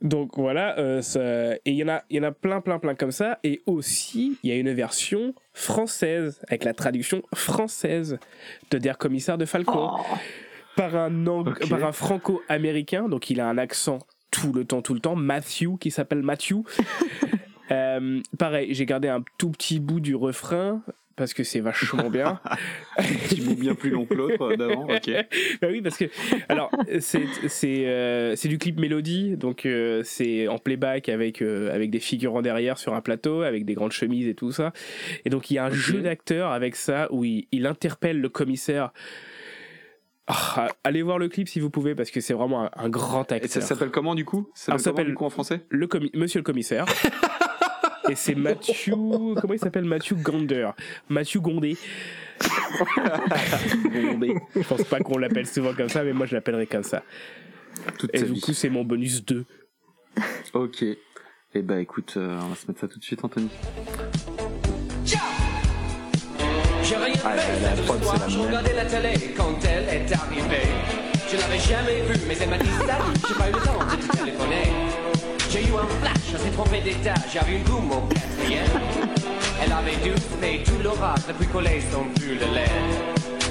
Donc 0.00 0.36
voilà, 0.36 0.76
euh, 0.78 1.00
ça- 1.00 1.54
et 1.54 1.60
il 1.66 1.74
y 1.74 1.84
en 1.84 1.88
a, 1.88 2.02
il 2.10 2.16
y 2.16 2.20
en 2.20 2.24
a 2.24 2.32
plein, 2.32 2.60
plein, 2.60 2.78
plein 2.80 2.94
comme 2.96 3.12
ça. 3.12 3.38
Et 3.44 3.62
aussi, 3.66 4.36
il 4.42 4.50
y 4.50 4.52
a 4.52 4.56
une 4.56 4.72
version 4.72 5.32
française 5.52 6.40
avec 6.48 6.64
la 6.64 6.74
traduction 6.74 7.22
française 7.34 8.18
de 8.72 8.78
Der 8.78 8.98
Commissar 8.98 9.38
de 9.38 9.44
Falco 9.44 9.90
par 10.76 10.96
un 10.96 11.26
Ang- 11.26 11.48
Ok. 11.50 11.68
par 11.68 11.84
un 11.84 11.92
franco-américain. 11.92 13.08
Donc 13.08 13.30
il 13.30 13.40
a 13.40 13.48
un 13.48 13.58
accent 13.58 14.00
tout 14.32 14.52
le 14.52 14.64
temps, 14.64 14.82
tout 14.82 14.94
le 14.94 15.00
temps. 15.00 15.14
Matthew 15.14 15.76
qui 15.78 15.90
s'appelle 15.90 16.22
Matthew. 16.22 16.62
Euh, 17.70 18.20
pareil, 18.38 18.74
j'ai 18.74 18.84
gardé 18.84 19.08
un 19.08 19.24
tout 19.38 19.48
petit 19.50 19.78
bout 19.80 20.00
du 20.00 20.14
refrain 20.14 20.82
parce 21.16 21.34
que 21.34 21.44
c'est 21.44 21.60
vachement 21.60 22.10
bien. 22.10 22.40
Tu 23.28 23.42
bout 23.42 23.54
bien 23.54 23.74
plus 23.74 23.90
long 23.90 24.04
que 24.04 24.14
l'autre 24.14 24.52
euh, 24.52 24.56
d'avant. 24.56 24.84
Ok. 24.84 25.10
bah 25.62 25.68
oui, 25.70 25.80
parce 25.80 25.96
que 25.96 26.04
alors 26.48 26.70
c'est 27.00 27.24
c'est 27.48 27.86
euh, 27.86 28.36
c'est 28.36 28.48
du 28.48 28.58
clip 28.58 28.78
mélodie, 28.78 29.36
donc 29.36 29.66
euh, 29.66 30.02
c'est 30.04 30.48
en 30.48 30.58
playback 30.58 31.08
avec 31.08 31.42
euh, 31.42 31.74
avec 31.74 31.90
des 31.90 32.00
figurants 32.00 32.42
derrière 32.42 32.78
sur 32.78 32.94
un 32.94 33.00
plateau, 33.00 33.42
avec 33.42 33.64
des 33.64 33.74
grandes 33.74 33.92
chemises 33.92 34.28
et 34.28 34.34
tout 34.34 34.52
ça. 34.52 34.72
Et 35.24 35.30
donc 35.30 35.50
il 35.50 35.54
y 35.54 35.58
a 35.58 35.64
un 35.64 35.70
jeu 35.70 36.00
d'acteur 36.00 36.50
avec 36.50 36.76
ça 36.76 37.08
où 37.10 37.24
il, 37.24 37.46
il 37.52 37.66
interpelle 37.66 38.20
le 38.20 38.28
commissaire. 38.28 38.92
Ah, 40.28 40.68
allez 40.84 41.02
voir 41.02 41.18
le 41.18 41.28
clip 41.28 41.48
si 41.48 41.58
vous 41.58 41.68
pouvez 41.68 41.94
parce 41.94 42.10
que 42.10 42.20
c'est 42.20 42.34
vraiment 42.34 42.64
un, 42.64 42.70
un 42.76 42.88
grand 42.88 43.20
acteur. 43.20 43.44
Et 43.44 43.48
ça 43.48 43.60
s'appelle 43.60 43.90
comment 43.90 44.14
du 44.14 44.24
coup? 44.24 44.48
Ça 44.54 44.78
s'appelle 44.78 45.14
en 45.18 45.30
français? 45.30 45.66
le 45.68 45.88
Monsieur 46.14 46.38
le 46.38 46.44
commissaire. 46.44 46.86
Et 48.08 48.14
c'est 48.16 48.34
Mathieu. 48.34 48.94
Comment 48.94 49.54
il 49.54 49.58
s'appelle 49.58 49.84
Mathieu 49.84 50.16
Gonder. 50.16 50.70
Mathieu 51.08 51.40
Gondé. 51.40 51.76
Gondé. 53.92 54.34
Je 54.56 54.62
pense 54.62 54.82
pas 54.84 54.98
qu'on 55.00 55.18
l'appelle 55.18 55.46
souvent 55.46 55.72
comme 55.74 55.88
ça, 55.88 56.02
mais 56.02 56.12
moi 56.12 56.26
je 56.26 56.34
l'appellerai 56.34 56.66
comme 56.66 56.82
ça. 56.82 57.02
Toute 57.98 58.10
Et 58.14 58.22
du 58.22 58.32
vie. 58.32 58.40
coup, 58.40 58.52
c'est 58.52 58.68
mon 58.70 58.84
bonus 58.84 59.24
2. 59.24 59.44
Ok. 60.54 60.82
Et 61.54 61.62
bah 61.62 61.80
écoute, 61.80 62.14
euh, 62.16 62.38
on 62.42 62.48
va 62.48 62.54
se 62.56 62.66
mettre 62.66 62.80
ça 62.80 62.88
tout 62.88 62.98
de 62.98 63.04
suite, 63.04 63.22
Anthony. 63.24 63.48
J'ai 65.04 66.96
rien 66.96 67.14
Ah, 67.24 67.30
fait 67.36 67.62
la- 67.62 67.74
la 67.76 67.82
prod, 67.82 68.02
soir, 68.02 68.28
je 68.28 68.38
regardais 68.38 68.74
la 68.74 68.84
télé 68.84 69.14
quand 69.36 69.58
elle 69.64 69.84
est 69.84 70.12
arrivée. 70.12 70.68
Je 71.30 71.36
l'avais 71.38 71.58
jamais 71.58 72.02
vue, 72.02 72.20
mais 72.28 72.36
elle 72.40 72.50
m'a 72.50 72.58
dit 72.58 72.68
salut, 72.68 73.14
j'ai 73.28 73.34
pas 73.34 73.48
eu 73.48 73.52
le 73.52 73.58
temps 73.60 73.78
de 73.78 74.16
téléphoner. 74.18 74.72
J'ai 75.52 75.64
eu 75.64 75.74
un 75.74 75.86
flash, 76.00 76.32
elle 76.32 76.40
s'est 76.40 76.50
trompée 76.56 76.80
d'étage, 76.80 77.28
j'avais 77.30 77.56
une 77.56 77.62
goût 77.64 77.82
au 77.92 78.00
quatrième. 78.08 78.64
Elle 79.62 79.70
avait 79.70 79.96
dû 79.96 80.12
faire 80.40 80.62
tout 80.64 80.82
l'orage 80.82 81.26
depuis 81.28 81.46
collé 81.46 81.82
son 81.92 82.04
pull 82.18 82.38
de 82.38 82.54
laine. 82.54 82.88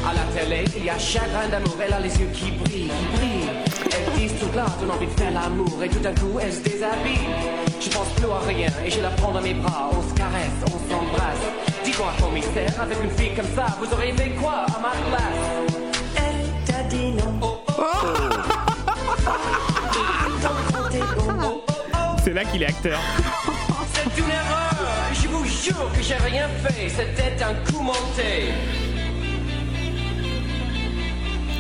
À 0.04 0.12
la 0.16 0.24
télé, 0.34 0.66
il 0.76 0.86
y 0.86 0.90
a 0.90 0.98
chagrin 0.98 1.48
d'amour, 1.52 1.76
elle 1.80 1.94
a 1.94 2.00
les 2.00 2.10
yeux 2.20 2.30
qui 2.34 2.50
brillent, 2.54 2.90
qui 2.90 3.18
brillent. 3.18 3.50
Elle 3.92 4.20
dit 4.20 4.34
tout 4.34 4.50
là, 4.56 4.66
donne 4.80 4.90
envie 4.90 5.06
de 5.06 5.12
faire 5.12 5.30
l'amour, 5.30 5.78
et 5.84 5.90
tout 5.90 6.00
d'un 6.00 6.16
coup, 6.16 6.40
elle 6.42 6.52
se 6.52 6.62
déshabille. 6.62 7.30
Je 7.80 7.90
pense 7.92 8.10
plus 8.16 8.32
à 8.32 8.48
rien, 8.48 8.70
et 8.84 8.90
je 8.90 9.00
la 9.00 9.10
prends 9.10 9.34
dans 9.34 9.42
mes 9.42 9.54
bras, 9.54 9.92
on 9.92 10.02
se 10.02 10.16
caresse, 10.16 10.58
on 10.66 10.80
s'embrasse. 10.92 11.46
Dis-moi, 11.84 12.14
commissaire, 12.20 12.82
avec 12.82 12.98
une 13.04 13.12
fille 13.12 13.36
comme 13.36 13.54
ça, 13.56 13.78
vous 13.80 13.94
auriez 13.94 14.14
fait 14.14 14.32
quoi 14.42 14.66
à 14.76 14.80
ma 14.80 14.90
place? 15.12 15.86
Elle 16.18 16.66
t'a 16.66 16.82
dit 16.90 17.12
non. 17.12 18.31
C'est 22.24 22.34
là 22.34 22.46
qu'il 22.46 22.62
est 22.62 22.68
acteur. 22.68 23.00
C'est 23.94 24.20
une 24.22 24.30
erreur, 24.30 24.76
je 25.14 25.28
vous 25.28 25.44
jure 25.44 25.92
que 25.92 26.04
j'ai 26.04 26.16
rien 26.16 26.48
fait, 26.64 26.88
c'était 26.88 27.44
un 27.44 27.54
coup 27.66 27.82
monté. 27.82 28.54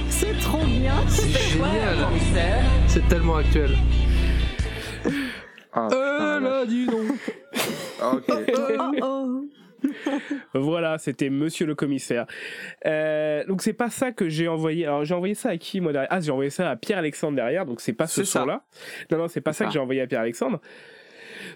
C'est 0.10 0.40
trop 0.40 0.64
bien. 0.64 0.94
C'est 1.08 1.32
génial. 1.32 2.06
Commissaire 2.06 2.64
C'est 2.88 3.08
tellement 3.08 3.38
actuel. 3.38 3.76
Ah, 5.74 5.88
Elle 5.92 6.46
a 6.46 6.66
dit 6.66 6.86
non. 6.86 7.08
Ok. 8.14 8.26
Oh, 8.80 8.92
oh. 9.02 9.42
Voilà, 10.54 10.98
c'était 10.98 11.30
Monsieur 11.30 11.66
le 11.66 11.76
commissaire. 11.76 12.26
Euh, 12.86 13.46
donc 13.46 13.62
c'est 13.62 13.74
pas 13.74 13.90
ça 13.90 14.12
que 14.12 14.30
j'ai 14.30 14.48
envoyé. 14.48 14.86
Alors 14.86 15.06
j'ai 15.06 15.14
envoyé 15.14 15.36
ça 15.36 15.50
à 15.50 15.58
qui 15.58 15.82
moi 15.82 15.92
derrière? 15.92 16.10
Ah, 16.12 16.20
j'ai 16.20 16.32
envoyé 16.32 16.50
ça 16.50 16.70
à 16.70 16.76
Pierre 16.76 16.98
Alexandre 16.98 17.36
derrière. 17.36 17.66
Donc 17.66 17.82
c'est 17.82 17.94
pas 17.94 18.08
ce 18.08 18.24
ça. 18.24 18.42
son-là. 18.42 18.64
Non 19.12 19.18
non, 19.18 19.28
c'est 19.28 19.42
pas 19.42 19.54
ça. 19.54 19.66
que 19.66 19.72
j'ai 19.72 19.80
envoyé 19.80 20.02
à 20.02 20.08
Pierre 20.08 20.22
Alexandre. 20.22 20.60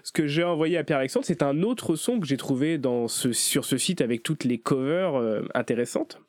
Ce 0.02 0.12
que 0.12 0.26
j'ai 0.26 0.44
envoyé 0.44 0.78
à 0.78 0.84
Pierre 0.84 0.98
Alexandre, 0.98 1.26
c'est 1.26 1.42
un 1.42 1.62
autre 1.62 1.96
son 1.96 2.20
que 2.20 2.26
j'ai 2.26 2.36
trouvé 2.36 2.78
dans 2.78 3.08
ce, 3.08 3.32
sur 3.32 3.64
ce 3.64 3.78
site 3.78 4.00
avec 4.00 4.22
toutes 4.22 4.44
les 4.44 4.58
covers 4.58 5.16
euh, 5.16 5.42
intéressantes. 5.54 6.20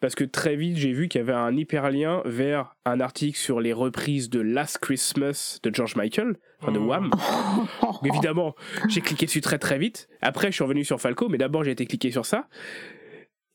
Parce 0.00 0.14
que 0.14 0.24
très 0.24 0.56
vite 0.56 0.76
j'ai 0.76 0.92
vu 0.92 1.08
qu'il 1.08 1.20
y 1.20 1.22
avait 1.22 1.32
un 1.32 1.56
hyperlien 1.56 2.22
vers 2.24 2.74
un 2.84 3.00
article 3.00 3.38
sur 3.38 3.60
les 3.60 3.72
reprises 3.72 4.30
de 4.30 4.40
Last 4.40 4.78
Christmas 4.78 5.58
de 5.62 5.74
George 5.74 5.96
Michael, 5.96 6.36
enfin 6.60 6.72
de 6.72 6.78
Wham. 6.78 7.10
Donc, 7.82 8.04
évidemment, 8.04 8.54
j'ai 8.88 9.00
cliqué 9.00 9.26
dessus 9.26 9.40
très 9.40 9.58
très 9.58 9.78
vite. 9.78 10.08
Après, 10.22 10.48
je 10.48 10.54
suis 10.54 10.64
revenu 10.64 10.84
sur 10.84 11.00
Falco, 11.00 11.28
mais 11.28 11.38
d'abord 11.38 11.64
j'ai 11.64 11.72
été 11.72 11.86
cliqué 11.86 12.10
sur 12.10 12.26
ça. 12.26 12.48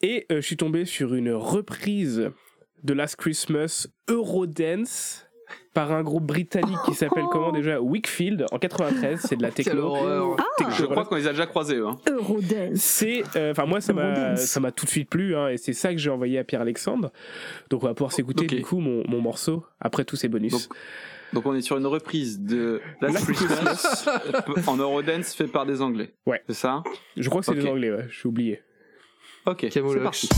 Et 0.01 0.25
euh, 0.31 0.37
je 0.37 0.45
suis 0.45 0.57
tombé 0.57 0.85
sur 0.85 1.13
une 1.13 1.31
reprise 1.31 2.31
de 2.83 2.93
Last 2.93 3.15
Christmas 3.17 3.87
Eurodance 4.09 5.27
par 5.73 5.91
un 5.91 6.03
groupe 6.03 6.25
britannique 6.25 6.77
qui 6.85 6.93
s'appelle 6.93 7.23
comment 7.31 7.51
déjà 7.51 7.79
Wickfield 7.79 8.45
en 8.51 8.59
93 8.59 9.19
c'est 9.21 9.37
de 9.37 9.41
la 9.41 9.51
techno. 9.51 9.93
Techno, 10.57 10.71
Je 10.77 10.85
crois 10.85 11.05
qu'on 11.05 11.15
les 11.15 11.27
a 11.27 11.31
déjà 11.31 11.45
croisés. 11.45 11.77
Hein. 11.77 11.97
Eurodance. 12.09 12.75
C'est, 12.75 13.23
euh, 13.35 13.51
enfin 13.51 13.65
moi 13.65 13.79
ça 13.81 13.93
m'a, 13.93 14.35
ça 14.35 14.59
m'a 14.59 14.71
tout 14.71 14.85
de 14.85 14.89
suite 14.91 15.09
plu, 15.09 15.35
hein, 15.35 15.47
et 15.49 15.57
c'est 15.57 15.73
ça 15.73 15.91
que 15.93 15.97
j'ai 15.97 16.09
envoyé 16.09 16.39
à 16.39 16.43
Pierre 16.43 16.61
Alexandre. 16.61 17.11
Donc 17.69 17.83
on 17.83 17.87
va 17.87 17.93
pouvoir 17.93 18.11
s'écouter 18.11 18.45
du 18.47 18.61
coup 18.63 18.79
mon, 18.79 19.03
mon 19.07 19.21
morceau 19.21 19.65
après 19.79 20.03
tous 20.03 20.15
ces 20.17 20.27
bonus. 20.27 20.51
Donc, 20.51 20.77
donc 21.33 21.45
on 21.45 21.55
est 21.55 21.61
sur 21.61 21.77
une 21.77 21.87
reprise 21.87 22.41
de 22.41 22.81
Last 22.99 23.25
Christmas 23.31 24.05
en 24.67 24.75
Eurodance 24.75 25.33
fait 25.33 25.47
par 25.47 25.65
des 25.65 25.81
Anglais. 25.81 26.13
Ouais. 26.25 26.41
C'est 26.47 26.55
ça? 26.55 26.83
Je 27.15 27.29
crois 27.29 27.39
que 27.41 27.45
c'est 27.45 27.55
des 27.55 27.65
Anglais, 27.67 27.91
ouais, 27.91 28.07
j'ai 28.09 28.27
oublié. 28.27 28.61
Ok, 29.45 29.59
c'est 29.61 29.69
Camoulox. 29.69 30.03
parti. 30.03 30.29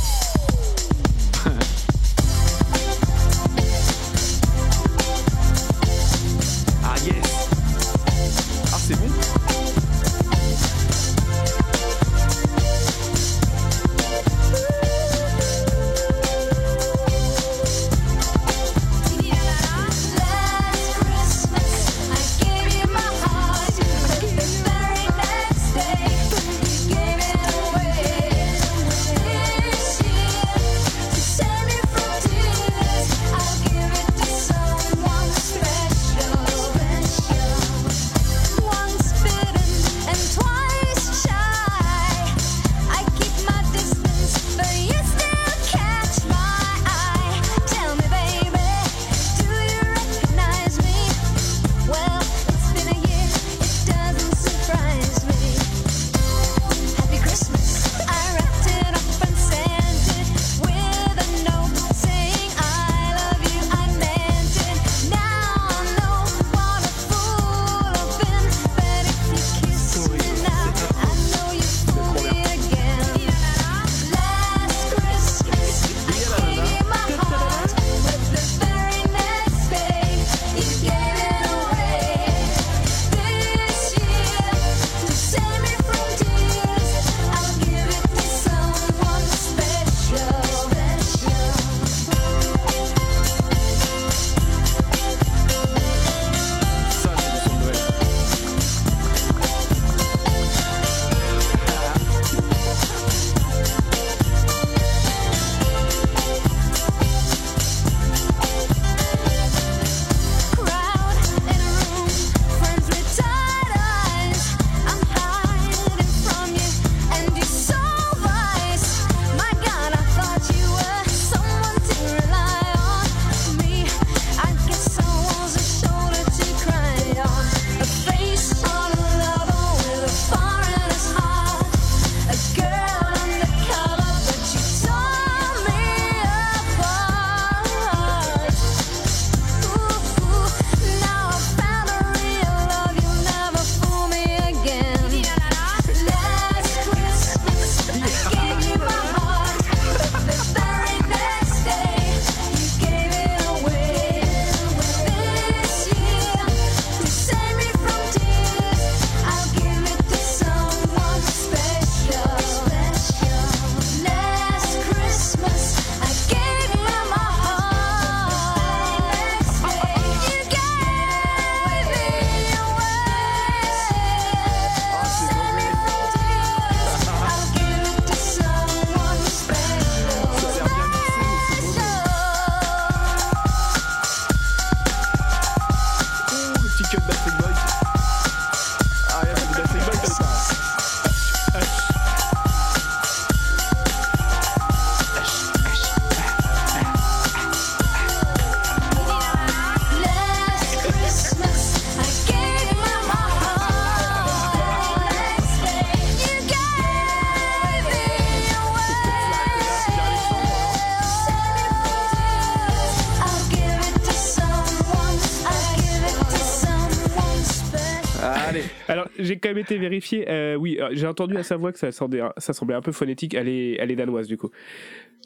Même 219.54 219.64
été 219.64 219.78
vérifié. 219.78 220.30
euh, 220.30 220.56
oui, 220.56 220.78
euh, 220.82 220.90
j'ai 220.92 221.08
entendu 221.08 221.38
à 221.38 221.44
sa 221.44 221.58
voix 221.58 221.72
que 221.72 221.80
ça 221.80 221.92
semblait, 221.92 222.22
ça 222.38 222.54
semblait 222.54 222.76
un 222.76 222.82
peu 222.82 222.92
phonétique. 222.92 223.34
Elle 223.34 223.48
est, 223.48 223.78
elle 223.80 223.92
est 223.92 223.96
danoise 223.96 224.28
du 224.28 224.38
coup. 224.38 224.50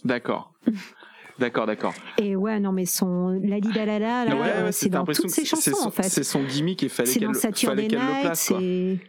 D'accord. 0.04 0.54
D'accord, 1.40 1.68
d'accord. 1.68 1.94
Et 2.18 2.36
ouais, 2.36 2.60
non, 2.60 2.72
mais 2.72 2.86
son 2.86 3.30
Lali 3.30 3.72
Dalala, 3.72 4.26
là, 4.26 4.36
Ouais, 4.36 4.64
ouais, 4.64 4.72
c'est 4.72 4.90
dans 4.90 5.06
toutes 5.06 5.30
ses 5.30 5.42
c'est 5.42 5.46
chansons, 5.46 5.72
son- 5.76 5.88
en 5.88 5.92
fait. 5.92 6.04
C'est 6.04 6.24
son 6.24 6.44
gimmick 6.44 6.82
et 6.82 6.90
fallait 6.90 7.12
qu'elle 7.14 7.28
le- 7.28 7.34
Saturday 7.36 7.76
fallait 7.76 7.88
qu'elle 7.88 8.00
le 8.00 8.06
Night, 8.06 8.22
place. 8.24 8.48
quoi. 8.48 8.60
c'est... 8.60 9.00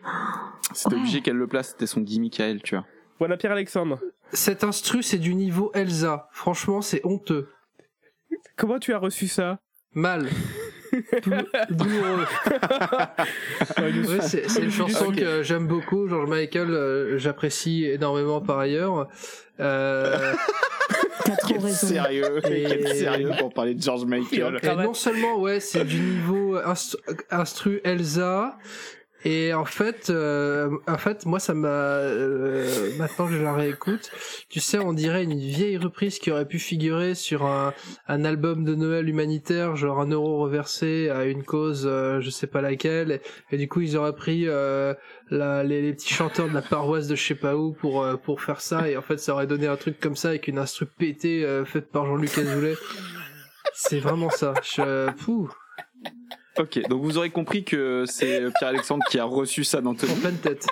C'était 0.75 0.97
obligé 0.97 1.21
qu'elle 1.23 1.37
le 1.37 1.47
place, 1.47 1.71
c'était 1.71 1.87
son 1.87 2.03
gimmick 2.03 2.39
à 2.41 2.45
elle, 2.49 2.61
tu 2.63 2.75
vois. 2.75 2.85
Voilà 3.19 3.39
Pierre 3.39 3.53
Alexandre. 3.53 3.99
Cet 4.35 4.63
instru, 4.63 5.03
c'est 5.03 5.17
du 5.19 5.35
niveau 5.35 5.71
Elsa. 5.75 6.29
Franchement, 6.33 6.83
c'est 6.83 7.01
honteux. 7.07 7.49
Comment 8.57 8.79
tu 8.79 8.93
as 8.93 8.99
reçu 8.99 9.27
ça? 9.27 9.59
Mal. 9.95 10.29
Douloureux. 11.71 12.25
Ouais, 13.79 14.21
c'est 14.23 14.63
une 14.63 14.71
chanson 14.71 15.13
que 15.13 15.43
j'aime 15.43 15.67
beaucoup. 15.67 16.09
George 16.09 16.29
Michael, 16.29 16.71
euh, 16.71 17.19
j'apprécie 17.19 17.85
énormément 17.87 18.41
par 18.41 18.59
ailleurs. 18.59 19.09
Euh, 19.61 20.33
Quel 21.47 21.61
sérieux, 21.71 22.41
Et- 22.51 22.65
quel 22.65 22.97
sérieux 22.97 23.31
pour 23.39 23.53
parler 23.53 23.75
de 23.75 23.83
George 23.83 24.05
Michael. 24.07 24.59
et 24.63 24.75
non 24.77 24.95
seulement, 24.95 25.39
ouais, 25.41 25.61
c'est 25.61 25.85
du 25.85 25.99
niveau 26.01 26.57
instru, 26.57 26.99
instru 27.31 27.81
Elsa. 27.85 28.57
Et 29.25 29.53
en 29.53 29.65
fait, 29.65 30.11
euh, 30.11 30.71
en 30.87 30.97
fait, 30.97 31.27
moi, 31.27 31.41
ça 31.41 31.53
m'a. 31.53 31.69
euh, 31.69 32.97
maintenant 32.99 33.27
que 33.27 33.33
je 33.33 33.43
la 33.43 33.53
réécoute, 33.53 34.13
tu 34.49 34.61
sais, 34.61 34.79
on 34.79 34.93
dirait 34.93 35.25
une 35.25 35.37
vieille 35.37 35.77
reprise 35.77 36.21
qui 36.21 36.31
aurait 36.31 36.47
pu 36.47 36.61
figurer 36.61 37.17
sur 37.17 37.45
un, 37.45 37.75
un 38.07 38.25
album 38.25 38.65
de 38.65 38.77
Noël 38.77 39.09
humanitaire, 39.09 39.75
genre 39.75 40.01
un 40.01 40.07
euro 40.07 40.39
reversé 40.39 41.11
à 41.11 41.25
une 41.25 41.43
cause, 41.43 41.85
euh, 41.85 42.21
je 42.21 42.31
sais 42.31 42.47
pas 42.47 42.61
laquelle. 42.61 43.21
Et, 43.51 43.57
du 43.57 43.69
coup, 43.69 43.81
ils 43.81 43.97
auraient 43.97 44.15
pris 44.15 44.45
euh, 44.47 44.95
la, 45.31 45.65
les, 45.65 45.83
les 45.83 45.93
petits 45.95 46.15
chanteurs 46.15 46.49
de 46.49 46.55
la 46.55 46.63
paroisse 46.63 47.09
de 47.09 47.17
je 47.17 47.23
sais 47.25 47.35
pas 47.35 47.57
où 47.57 47.73
pour 47.73 48.05
euh, 48.05 48.17
pour 48.17 48.41
faire 48.41 48.61
ça. 48.61 48.89
Et 48.89 48.97
en 48.97 49.03
fait, 49.03 49.19
ça 49.19 49.33
aurait 49.33 49.49
donné 49.49 49.67
un 49.67 49.77
truc 49.77 49.99
comme 49.99 50.17
ça 50.17 50.29
avec 50.29 50.47
une 50.47 50.59
instru 50.59 50.87
pétée 50.87 51.45
euh, 51.45 51.65
faite 51.65 51.91
par 51.91 52.07
Jean-Luc 52.07 52.39
Azoulay. 52.39 52.77
C'est 53.75 53.99
vraiment 54.01 54.31
ça. 54.31 54.55
Je, 54.63 55.11
pouh. 55.13 55.51
Ok, 56.59 56.81
donc 56.89 57.03
vous 57.03 57.19
aurez 57.19 57.31
compris 57.31 57.65
que 57.65 58.05
c'est 58.07 58.43
Pierre-Alexandre 58.59 59.05
qui 59.09 59.19
a 59.19 59.25
reçu 59.25 59.65
ça 59.65 59.81
d'Anthony. 59.81 60.13
En 60.13 60.17
pleine 60.17 60.37
tête. 60.39 60.67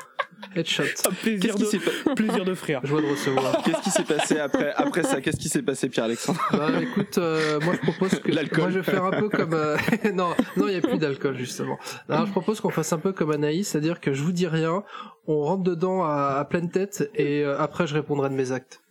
Headshot. 0.55 0.83
plaisir, 1.22 1.57
de, 1.57 1.64
pa- 2.05 2.14
plaisir 2.14 2.44
de 2.44 2.55
frère. 2.55 2.81
Joie 2.85 3.01
de 3.01 3.07
recevoir. 3.07 3.62
Qu'est-ce 3.62 3.83
qui 3.83 3.90
s'est 3.90 4.05
passé 4.05 4.38
après, 4.38 4.72
après 4.77 5.03
ça? 5.03 5.20
Qu'est-ce 5.20 5.38
qui 5.38 5.49
s'est 5.49 5.62
passé, 5.62 5.88
Pierre-Alexandre? 5.88 6.40
Bah 6.53 6.68
écoute, 6.81 7.18
euh, 7.18 7.59
moi 7.61 7.75
je 7.75 7.90
propose 7.90 8.18
que 8.20 8.31
L'alcool. 8.33 8.61
moi 8.64 8.70
je 8.70 8.79
vais 8.79 8.85
faire 8.85 9.05
un 9.05 9.11
peu 9.12 9.29
comme 9.29 9.55
euh, 9.55 9.77
non 10.14 10.31
non 10.57 10.68
il 10.68 10.75
y 10.75 10.77
a 10.77 10.81
plus 10.81 10.99
d'alcool 10.99 11.37
justement. 11.37 11.79
Alors 12.09 12.27
je 12.27 12.33
propose 12.33 12.61
qu'on 12.61 12.70
fasse 12.70 12.92
un 12.92 12.99
peu 12.99 13.12
comme 13.12 13.31
Anaïs, 13.31 13.68
c'est-à-dire 13.68 14.01
que 14.01 14.12
je 14.12 14.22
vous 14.22 14.33
dis 14.33 14.46
rien, 14.46 14.83
on 15.27 15.40
rentre 15.42 15.62
dedans 15.62 16.05
à, 16.05 16.37
à 16.38 16.44
pleine 16.44 16.70
tête 16.70 17.11
et 17.14 17.42
euh, 17.42 17.59
après 17.59 17.87
je 17.87 17.94
répondrai 17.94 18.29
de 18.29 18.35
mes 18.35 18.53
actes. 18.53 18.83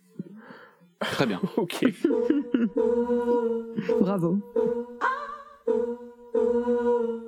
Très 1.00 1.26
bien. 1.26 1.40
Ok. 1.56 1.80
Bravo. 4.00 4.38
On 6.36 7.25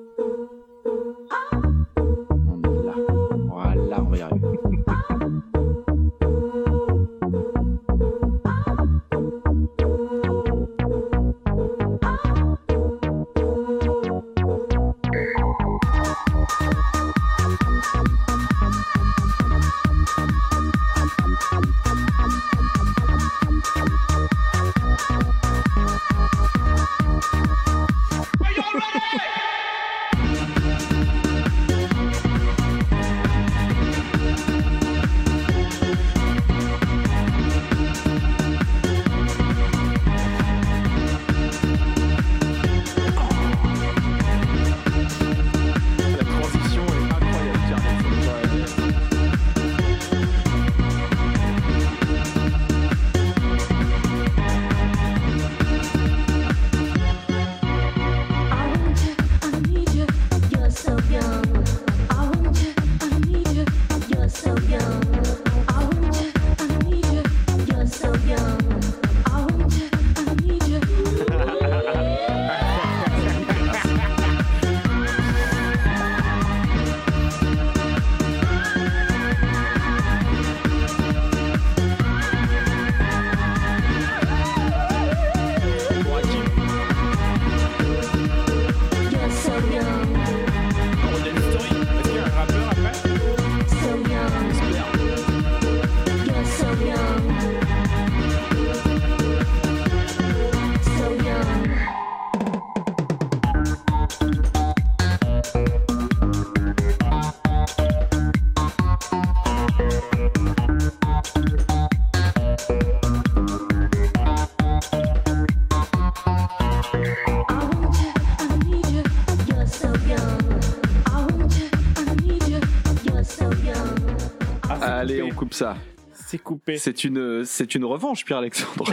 coupé. 126.69 126.79
C'est 126.79 127.05
une, 127.05 127.45
c'est 127.45 127.75
une 127.75 127.85
revanche, 127.85 128.25
Pierre-Alexandre. 128.25 128.93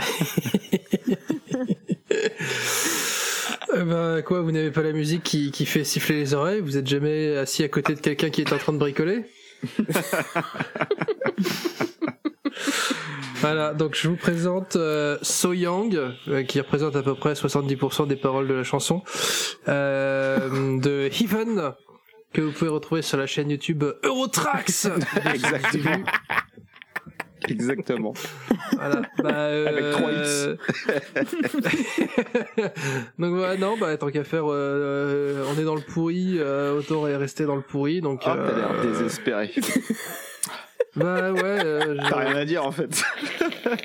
Euh, 3.74 3.84
bah 4.16 4.22
quoi, 4.22 4.40
vous 4.42 4.52
n'avez 4.52 4.70
pas 4.70 4.82
la 4.82 4.92
musique 4.92 5.22
qui, 5.22 5.50
qui 5.50 5.66
fait 5.66 5.82
siffler 5.84 6.16
les 6.16 6.34
oreilles? 6.34 6.60
Vous 6.60 6.78
êtes 6.78 6.86
jamais 6.86 7.36
assis 7.36 7.64
à 7.64 7.68
côté 7.68 7.94
de 7.94 8.00
quelqu'un 8.00 8.30
qui 8.30 8.40
est 8.40 8.52
en 8.52 8.58
train 8.58 8.72
de 8.72 8.78
bricoler? 8.78 9.24
Voilà, 13.40 13.74
donc 13.74 13.94
je 13.94 14.08
vous 14.08 14.16
présente 14.16 14.76
euh, 14.76 15.18
So 15.20 15.52
Young, 15.52 16.00
euh, 16.28 16.42
qui 16.44 16.58
représente 16.58 16.96
à 16.96 17.02
peu 17.02 17.14
près 17.14 17.34
70% 17.34 18.06
des 18.06 18.16
paroles 18.16 18.48
de 18.48 18.54
la 18.54 18.64
chanson, 18.64 19.02
euh, 19.68 20.78
de 20.80 21.10
Heaven, 21.12 21.74
que 22.32 22.40
vous 22.40 22.52
pouvez 22.52 22.70
retrouver 22.70 23.02
sur 23.02 23.18
la 23.18 23.26
chaîne 23.26 23.50
YouTube 23.50 23.84
Eurotrax 24.02 24.88
Exactement. 25.32 26.02
Exactement. 27.50 28.12
Voilà. 28.72 29.02
Bah, 29.22 29.30
euh, 29.34 29.66
Avec 29.68 29.84
3X. 29.94 30.56
donc 33.18 33.34
voilà, 33.34 33.56
non, 33.56 33.76
bah 33.78 33.96
tant 33.96 34.10
qu'à 34.10 34.24
faire, 34.24 34.44
euh, 34.48 35.44
on 35.54 35.58
est 35.60 35.64
dans 35.64 35.74
le 35.74 35.80
pourri, 35.80 36.36
euh, 36.38 36.78
autant 36.78 37.02
rester 37.02 37.44
dans 37.44 37.56
le 37.56 37.62
pourri. 37.62 38.00
Donc. 38.00 38.22
Ah, 38.24 38.36
t'as 38.36 38.56
l'air 38.56 38.70
euh, 38.72 38.82
désespéré. 38.92 39.52
Bah 40.94 41.30
ouais. 41.30 41.42
euh, 41.42 41.94
je- 42.02 42.08
T'as 42.08 42.16
rien 42.20 42.36
à 42.36 42.44
dire 42.46 42.64
en 42.64 42.72
fait. 42.72 43.02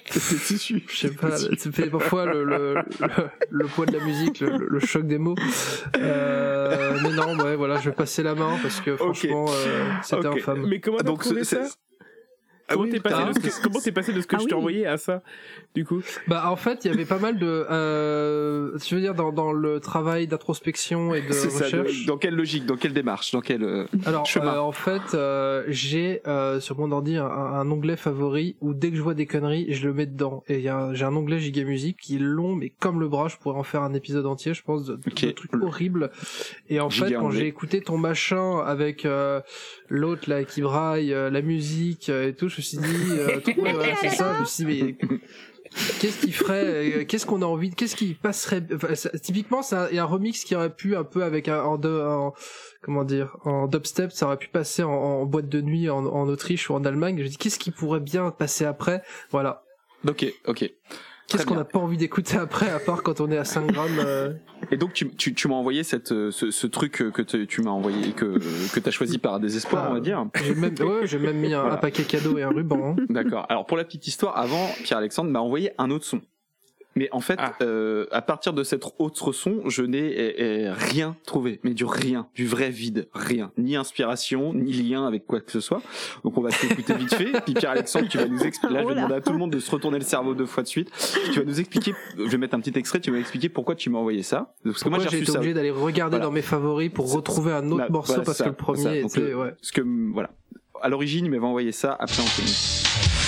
C'est 0.10 0.36
tissu. 0.45 0.82
Je 0.88 0.95
sais 0.95 1.10
pas, 1.13 1.36
c'est 1.36 1.71
fait 1.74 1.89
parfois 1.89 2.26
le, 2.26 2.45
le, 2.45 2.76
le, 2.76 2.82
le 3.50 3.65
poids 3.65 3.86
de 3.86 3.97
la 3.97 4.04
musique, 4.06 4.39
le, 4.39 4.65
le 4.69 4.80
choc 4.80 5.06
des 5.06 5.17
mots. 5.17 5.36
Euh, 5.97 6.97
mais 7.04 7.10
non, 7.10 7.36
ouais, 7.43 7.58
voilà, 7.58 7.80
je 7.82 7.89
vais 7.89 7.95
passer 7.95 8.24
la 8.24 8.34
main 8.34 8.58
parce 8.62 8.80
que 8.80 8.95
franchement, 8.95 9.45
euh, 9.50 9.89
c'était 10.04 10.26
Ok. 10.28 10.38
infâme. 10.38 10.65
Mais 10.69 10.80
comment 10.80 11.00
t'as 11.00 11.13
trouvé 11.13 11.43
ça? 11.43 11.63
C'est- 12.71 12.75
Comment 12.75 12.84
oui, 12.86 12.89
t'es 12.91 12.99
passé, 12.99 13.23
de 13.25 13.49
ce 13.49 13.57
que- 13.60 13.63
comment 13.63 13.79
t'es 13.79 13.91
passé 13.91 14.13
de 14.13 14.21
ce 14.21 14.27
que 14.27 14.36
Ah 14.36 14.39
je 14.41 14.45
t'ai 14.47 14.53
oui. 14.53 14.57
envoyé 14.60 14.86
à 14.88 14.97
ça, 14.97 15.21
du 15.75 15.86
coup? 15.86 16.01
Bah 16.27 16.49
en 16.49 16.55
fait, 16.55 16.84
il 16.86 16.91
y 16.91 16.93
avait 16.93 17.05
pas 17.05 17.19
mal 17.19 17.38
de, 17.39 17.45
euh, 17.45 18.77
je 18.77 18.95
veux 18.95 19.01
dire, 19.01 19.15
dans, 19.15 19.31
dans 19.31 19.51
le 19.53 19.79
travail 19.79 20.27
d'introspection 20.27 21.13
et 21.13 21.21
de 21.21 21.31
C'est 21.31 21.49
ça. 21.49 21.65
recherche. 21.65 22.05
Dans 22.05 22.17
quelle 22.17 22.36
logique 22.36 22.65
Dans 22.65 22.77
quelle 22.77 22.93
démarche 22.93 23.31
Dans 23.31 23.41
quel 23.41 23.63
euh, 23.63 23.86
Alors, 24.05 24.25
chemin? 24.25 24.55
euh, 24.55 24.60
en 24.60 24.71
fait, 24.71 25.01
euh, 25.13 25.63
j'ai 25.67 26.21
euh, 26.27 26.60
sur 26.60 26.77
mon 26.79 26.91
ordi 26.91 27.15
un, 27.17 27.25
un 27.25 27.69
onglet 27.71 27.95
favori 27.97 28.55
où 28.62 28.73
dès 28.73 28.89
que 28.91 28.95
je 28.97 29.01
vois 29.01 29.13
des 29.13 29.25
conneries, 29.25 29.73
je 29.73 29.88
le 29.88 29.93
mets 29.93 30.05
dedans. 30.05 30.43
Et 30.47 30.55
il 30.55 30.62
y 30.62 30.69
a 30.69 30.77
un- 30.77 30.93
j'ai 30.93 31.05
un 31.05 31.15
onglet 31.15 31.39
Giga 31.39 31.63
Music 31.63 31.97
qui 31.99 32.15
est 32.15 32.19
long, 32.19 32.55
mais 32.55 32.69
comme 32.79 32.99
le 32.99 33.07
bras, 33.07 33.27
je 33.27 33.38
pourrais 33.38 33.57
en 33.57 33.63
faire 33.63 33.84
un 33.84 33.93
épisode 33.93 34.25
entier, 34.25 34.53
je 34.53 34.63
pense, 34.63 34.86
de, 34.86 34.95
trucs 34.95 35.55
horribles. 35.62 36.12
Et 36.69 36.79
en 36.79 36.89
Giga 36.89 37.07
fait, 37.07 37.13
quand 37.15 37.31
j'ai 37.31 37.47
écouté 37.47 37.81
ton 37.81 37.97
machin 37.97 38.60
avec 38.60 39.05
euh, 39.05 39.41
l'autre 39.89 40.29
là 40.29 40.43
qui 40.43 40.62
braille, 40.62 41.13
euh, 41.13 41.29
la 41.29 41.41
musique 41.41 42.10
euh, 42.10 42.29
et 42.29 42.34
tout, 42.34 42.47
je 42.49 42.61
me 42.62 42.63
suis 42.63 42.78
dit, 42.78 43.12
euh, 43.19 43.39
ouais, 43.62 43.74
voilà, 43.74 43.95
c'est 44.02 44.10
ça. 44.10 44.34
Je 44.36 44.39
me 44.41 44.45
suis 44.45 44.65
dit, 44.65 44.95
mais 45.10 45.19
Qu'est-ce 46.02 46.19
qui 46.26 46.34
ferait, 46.34 46.65
euh, 46.65 47.06
qu'est-ce 47.06 47.26
qu'on 47.26 47.41
a 47.41 47.45
envie, 47.45 47.71
qu'est-ce 47.71 47.95
qui 47.95 48.13
passerait, 48.13 48.62
enfin, 48.76 48.93
ça- 48.93 49.10
typiquement, 49.17 49.62
c'est 49.62 49.76
un, 49.78 49.88
il 49.89 49.95
y 49.95 50.00
a 50.00 50.04
un 50.04 50.06
remix 50.06 50.43
qui 50.43 50.54
aurait 50.54 50.76
pu 50.76 50.97
un 50.97 51.06
peu 51.06 51.24
avec 51.24 51.47
un, 51.47 51.62
en, 51.63 51.78
deux- 51.78 52.02
en- 52.02 52.34
comment 52.82 53.06
dire, 53.06 53.38
en 53.45 53.67
dubstep, 53.67 54.12
ça 54.12 54.26
aurait 54.26 54.36
pu 54.38 54.50
passer 54.50 54.84
en, 54.84 54.91
en 54.91 55.26
boîte 55.26 55.47
de 55.47 55.62
nuit 55.62 55.89
en, 55.89 56.06
en 56.06 56.28
Autriche 56.28 56.69
ou 56.69 56.74
en 56.74 56.84
Allemagne. 56.84 57.21
Je 57.24 57.28
dis, 57.30 57.38
qu'est-ce 57.38 57.58
qui 57.58 57.71
pourrait 57.71 58.02
bien 58.02 58.32
passer 58.32 58.65
après? 58.65 59.02
Voilà. 59.30 59.63
Ok, 60.06 60.26
ok. 60.45 60.69
Qu'est-ce 61.31 61.45
qu'on 61.45 61.55
n'a 61.55 61.63
pas 61.65 61.79
envie 61.79 61.97
d'écouter 61.97 62.37
après, 62.37 62.69
à 62.69 62.79
part 62.79 63.03
quand 63.03 63.21
on 63.21 63.31
est 63.31 63.37
à 63.37 63.43
5 63.45 63.67
grammes 63.71 63.99
euh, 63.99 64.33
Et 64.71 64.77
donc 64.77 64.93
tu, 64.93 65.09
tu, 65.15 65.33
tu 65.33 65.47
m'as 65.47 65.55
envoyé 65.55 65.83
cette, 65.83 66.11
euh, 66.11 66.31
ce, 66.31 66.51
ce 66.51 66.67
truc 66.67 66.91
que 67.13 67.21
te- 67.21 67.43
tu 67.45 67.61
m'as 67.61 67.71
envoyé 67.71 68.11
que 68.13 68.37
que 68.73 68.79
t'as 68.79 68.91
choisi 68.91 69.17
par 69.17 69.39
désespoir, 69.39 69.87
on 69.89 69.93
va 69.93 69.99
dire. 69.99 70.25
J'ai 70.43 70.53
même, 70.55 70.73
ouais, 70.79 71.05
j'ai 71.07 71.17
même 71.19 71.37
mis 71.37 71.53
un, 71.53 71.61
Voilà. 71.61 71.75
un 71.75 71.77
paquet 71.79 72.03
cadeau 72.03 72.37
et 72.37 72.43
un 72.43 72.49
ruban. 72.49 72.95
hein. 72.97 73.03
D'accord. 73.09 73.45
Alors 73.49 73.65
pour 73.65 73.77
la 73.77 73.83
petite 73.83 74.07
histoire, 74.07 74.37
avant 74.37 74.67
Pierre-Alexandre 74.83 75.29
m'a 75.31 75.39
envoyé 75.39 75.71
un 75.77 75.89
autre 75.91 76.05
son. 76.05 76.21
Mais 76.95 77.08
en 77.13 77.21
fait, 77.21 77.39
euh, 77.62 78.06
à 78.12 78.21
partir 78.21 78.51
de 78.54 78.63
cet 78.63 78.84
autre 78.99 79.32
son, 79.32 79.62
je 79.69 79.82
n'ai 79.84 80.69
rien 80.71 81.15
trouvé, 81.25 81.60
mais 81.63 81.73
du 81.73 81.86
rien, 81.86 82.27
du 82.36 82.45
vrai 82.47 82.69
vide, 82.69 83.08
rien, 83.13 83.51
ni 83.58 83.75
inspiration, 83.77 84.54
ni 84.54 84.73
lien 84.73 85.08
avec 85.08 85.25
quoi 85.25 85.39
que 85.39 85.51
ce 85.51 85.62
soit. 85.62 85.82
Donc 86.25 86.38
on 86.38 86.41
va 86.41 86.51
s'écouter 86.51 86.93
vite 86.95 87.13
fait. 87.15 87.32
Puis 87.45 87.54
Pierre-Alexandre, 87.54 88.08
tu 88.10 88.17
vas 88.17 88.27
nous 88.27 88.41
expliquer. 88.43 88.73
Là, 88.73 88.82
je 88.84 88.88
vais 88.89 88.95
demander 88.95 89.15
à 89.15 89.21
tout 89.21 89.32
le 89.32 89.39
monde 89.39 89.51
de 89.51 89.60
se 89.60 89.71
retourner 89.71 89.99
le 89.99 90.04
cerveau 90.06 90.34
deux 90.34 90.45
fois 90.45 90.63
de 90.63 90.67
suite. 90.67 90.91
Tu 91.32 91.39
vas 91.39 91.45
nous 91.45 91.60
expliquer. 91.60 91.93
Je 92.17 92.23
vais 92.23 92.38
mettre 92.38 92.56
un 92.56 92.60
petit 92.60 92.77
extrait. 92.77 92.99
Tu 92.99 93.10
vas 93.12 93.19
expliquer 93.19 93.47
pourquoi 93.49 93.75
tu 93.75 93.89
m'as 93.89 93.99
envoyé 93.99 94.21
ça. 94.23 94.54
Parce 94.63 94.84
que 94.84 94.89
moi, 94.89 94.99
j'ai 94.99 95.19
été 95.19 95.32
obligé 95.32 95.54
d'aller 95.54 95.71
regarder 95.71 96.15
Voilà. 96.17 96.25
dans 96.25 96.32
mes 96.32 96.41
favoris 96.41 96.89
pour 96.93 97.12
retrouver 97.13 97.54
un 97.54 97.65
autre 97.71 97.77
Bah, 97.77 97.88
morceau 97.89 98.13
voilà, 98.13 98.25
parce 98.25 98.38
ça, 98.38 98.43
que 98.45 98.49
le 98.49 98.56
premier 98.56 98.84
ça. 98.84 98.95
Était, 98.95 99.19
le- 99.21 99.38
ouais. 99.38 99.51
Parce 99.51 99.71
que 99.71 99.82
voilà. 100.13 100.32
À 100.82 100.89
l'origine, 100.89 101.25
il 101.25 101.32
m'avait 101.32 101.45
envoyé 101.45 101.71
ça 101.71 101.95
après 101.99 102.21
Anthony. 102.21 102.47
C'est 102.47 103.08
moi 103.08 103.20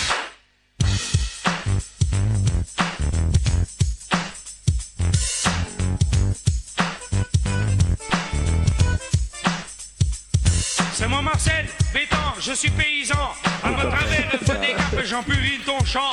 Marcel, 11.33 11.65
Bétan, 11.91 12.35
je 12.39 12.53
suis 12.53 12.69
paysan. 12.69 13.15
À 13.63 13.71
votre 13.71 13.89
travers, 13.89 14.29
le 14.31 14.37
feu 14.37 14.55
des 14.59 14.73
capes, 14.75 15.03
j'en 15.03 15.23
ton 15.65 15.83
chant. 15.83 16.11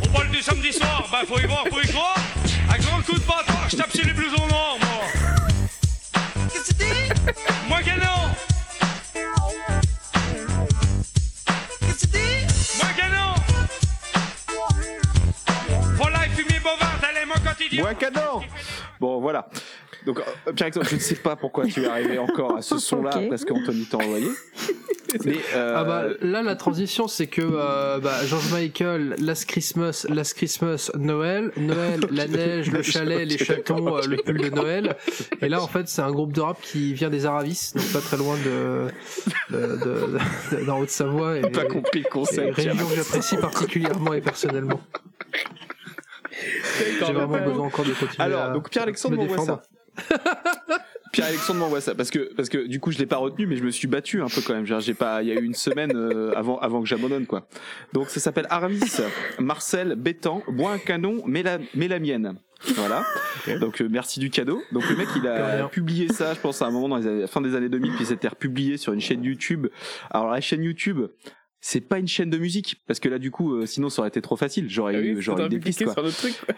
Au 0.00 0.08
bol 0.16 0.28
du 0.28 0.40
samedi 0.40 0.72
soir, 0.72 1.08
bah 1.10 1.22
faut 1.26 1.40
y 1.40 1.46
voir 1.46 1.64
pour 1.64 1.82
y 1.82 1.88
croire. 1.88 2.14
À 2.72 2.78
grand 2.78 3.02
coup 3.02 3.18
de 3.18 3.26
bâtard, 3.26 3.68
je 3.68 3.76
tape 3.76 3.90
sur 3.90 4.04
les 4.06 4.12
blousons 4.12 4.46
noirs, 4.46 4.76
moi. 4.80 5.06
Qu'est-ce 6.52 6.72
que 6.72 6.78
tu 6.78 6.84
dis? 6.84 7.08
Moi 7.68 7.80
que 7.82 7.98
non 7.98 8.30
Qu'est-ce 11.80 12.06
que 12.06 12.12
tu 12.12 12.18
dis? 12.18 12.46
Moi 12.78 12.90
que 12.96 13.06
non 13.10 13.34
Volaille, 15.96 16.30
fumier 16.30 16.60
bovin, 16.60 16.92
tel 17.00 17.16
est 17.20 17.26
mon 17.26 17.34
quotidien. 17.44 17.82
Moi 17.82 17.94
cadeau 17.94 18.44
Bon, 19.00 19.20
voilà. 19.20 19.48
Donc, 20.06 20.18
euh, 20.18 20.52
Pierre-Alexandre, 20.52 20.86
je 20.88 20.94
ne 20.96 21.00
sais 21.00 21.14
pas 21.16 21.36
pourquoi 21.36 21.66
tu 21.66 21.82
es 21.82 21.86
arrivé 21.86 22.18
encore 22.18 22.56
à 22.56 22.62
ce 22.62 22.78
son-là 22.88 23.10
Ok. 23.16 23.28
parce 23.28 23.44
qu'Anthony 23.44 23.84
t'a 23.86 23.98
envoyé. 23.98 24.28
Mais, 25.24 25.38
euh, 25.56 25.74
Ah 25.76 25.82
bah 25.82 26.04
là 26.22 26.40
la 26.40 26.54
transition 26.54 27.08
c'est 27.08 27.26
que 27.26 27.42
euh, 27.42 27.98
bah, 27.98 28.24
George 28.26 28.52
Michael, 28.52 29.16
Last 29.18 29.46
Christmas, 29.46 30.06
Last 30.08 30.34
Christmas, 30.34 30.92
Noël, 30.96 31.50
Noël, 31.56 31.98
la 32.12 32.28
neige, 32.28 32.70
le 32.70 32.80
chalet, 32.82 33.26
les 33.26 33.36
chatons, 33.36 33.96
euh, 33.96 34.02
le 34.06 34.18
pull 34.18 34.38
de 34.40 34.50
Noël. 34.50 34.96
Et 35.42 35.48
là 35.48 35.60
en 35.60 35.66
fait 35.66 35.88
c'est 35.88 36.02
un 36.02 36.12
groupe 36.12 36.32
de 36.32 36.40
rap 36.40 36.60
qui 36.62 36.94
vient 36.94 37.10
des 37.10 37.26
Aravis, 37.26 37.72
donc 37.74 37.92
pas 37.92 37.98
très 38.00 38.16
loin 38.18 38.36
de 38.44 38.86
de- 39.50 39.66
de- 39.78 40.58
de- 40.60 40.64
d'en 40.64 40.78
Haute-Savoie. 40.78 41.38
Et, 41.38 41.42
Pas 41.50 41.64
compris 41.64 42.02
le 42.04 42.08
concept, 42.08 42.46
et 42.60 42.68
Région 42.68 42.86
que 42.86 42.94
j'apprécie 42.94 43.36
particulièrement 43.36 44.14
et 44.14 44.20
personnellement. 44.20 44.80
J'ai 47.04 47.12
vraiment 47.12 47.38
besoin 47.44 47.66
encore 47.66 47.84
de 47.84 47.90
continuer. 47.92 48.14
Alors, 48.18 48.42
à 48.42 48.48
donc 48.50 48.70
Pierre-Alexandre 48.70 49.16
me 49.16 49.26
m'envoie 49.26 49.44
ça. 49.44 49.62
Pierre-Alexandre 51.12 51.58
m'envoie 51.60 51.80
ça 51.80 51.94
parce 51.94 52.10
que 52.10 52.32
parce 52.34 52.48
que 52.48 52.66
du 52.66 52.78
coup 52.78 52.92
je 52.92 52.98
l'ai 52.98 53.06
pas 53.06 53.16
retenu 53.16 53.46
mais 53.46 53.56
je 53.56 53.64
me 53.64 53.70
suis 53.70 53.88
battu 53.88 54.22
un 54.22 54.28
peu 54.28 54.40
quand 54.42 54.54
même. 54.54 54.64
J'ai 54.80 54.94
pas, 54.94 55.22
il 55.22 55.28
y 55.28 55.32
a 55.32 55.34
eu 55.34 55.44
une 55.44 55.54
semaine 55.54 55.92
euh, 55.96 56.32
avant 56.36 56.58
avant 56.60 56.80
que 56.82 56.88
j'abandonne 56.88 57.26
quoi. 57.26 57.48
Donc 57.92 58.10
ça 58.10 58.20
s'appelle 58.20 58.46
Aramis, 58.48 58.80
Marcel 59.40 59.96
Bétan, 59.96 60.42
bois 60.48 60.72
un 60.72 60.78
canon, 60.78 61.22
mais 61.26 61.42
la 61.42 61.58
mais 61.74 61.88
la 61.88 61.98
mienne. 61.98 62.34
Voilà. 62.76 63.04
Donc 63.58 63.80
euh, 63.80 63.88
merci 63.90 64.20
du 64.20 64.30
cadeau. 64.30 64.62
Donc 64.70 64.88
le 64.88 64.94
mec 64.96 65.08
il 65.16 65.26
a 65.26 65.66
publié 65.68 66.08
ça, 66.08 66.34
je 66.34 66.40
pense 66.40 66.62
à 66.62 66.66
un 66.66 66.70
moment 66.70 66.88
dans 66.88 66.98
les 66.98 67.06
années- 67.08 67.26
fin 67.26 67.40
des 67.40 67.54
années 67.56 67.68
2000 67.68 67.92
puis 67.96 68.06
c'était 68.06 68.28
republié 68.28 68.76
sur 68.76 68.92
une 68.92 69.00
chaîne 69.00 69.24
YouTube. 69.24 69.66
Alors 70.10 70.30
la 70.30 70.40
chaîne 70.40 70.62
YouTube 70.62 71.00
c'est 71.62 71.80
pas 71.80 71.98
une 71.98 72.08
chaîne 72.08 72.30
de 72.30 72.38
musique 72.38 72.82
parce 72.86 73.00
que 73.00 73.08
là 73.08 73.18
du 73.18 73.30
coup 73.30 73.54
euh, 73.56 73.66
sinon 73.66 73.88
ça 73.90 74.00
aurait 74.02 74.08
été 74.10 74.22
trop 74.22 74.36
facile. 74.36 74.66
J'aurais 74.70 74.94
Ah 74.94 75.00
oui, 75.00 75.16
j'aurais 75.18 75.46
eu 75.46 75.48
des 75.48 75.58
pistes 75.58 75.84
quoi. 75.84 75.94
sur 76.10 76.30
quoi. 76.46 76.54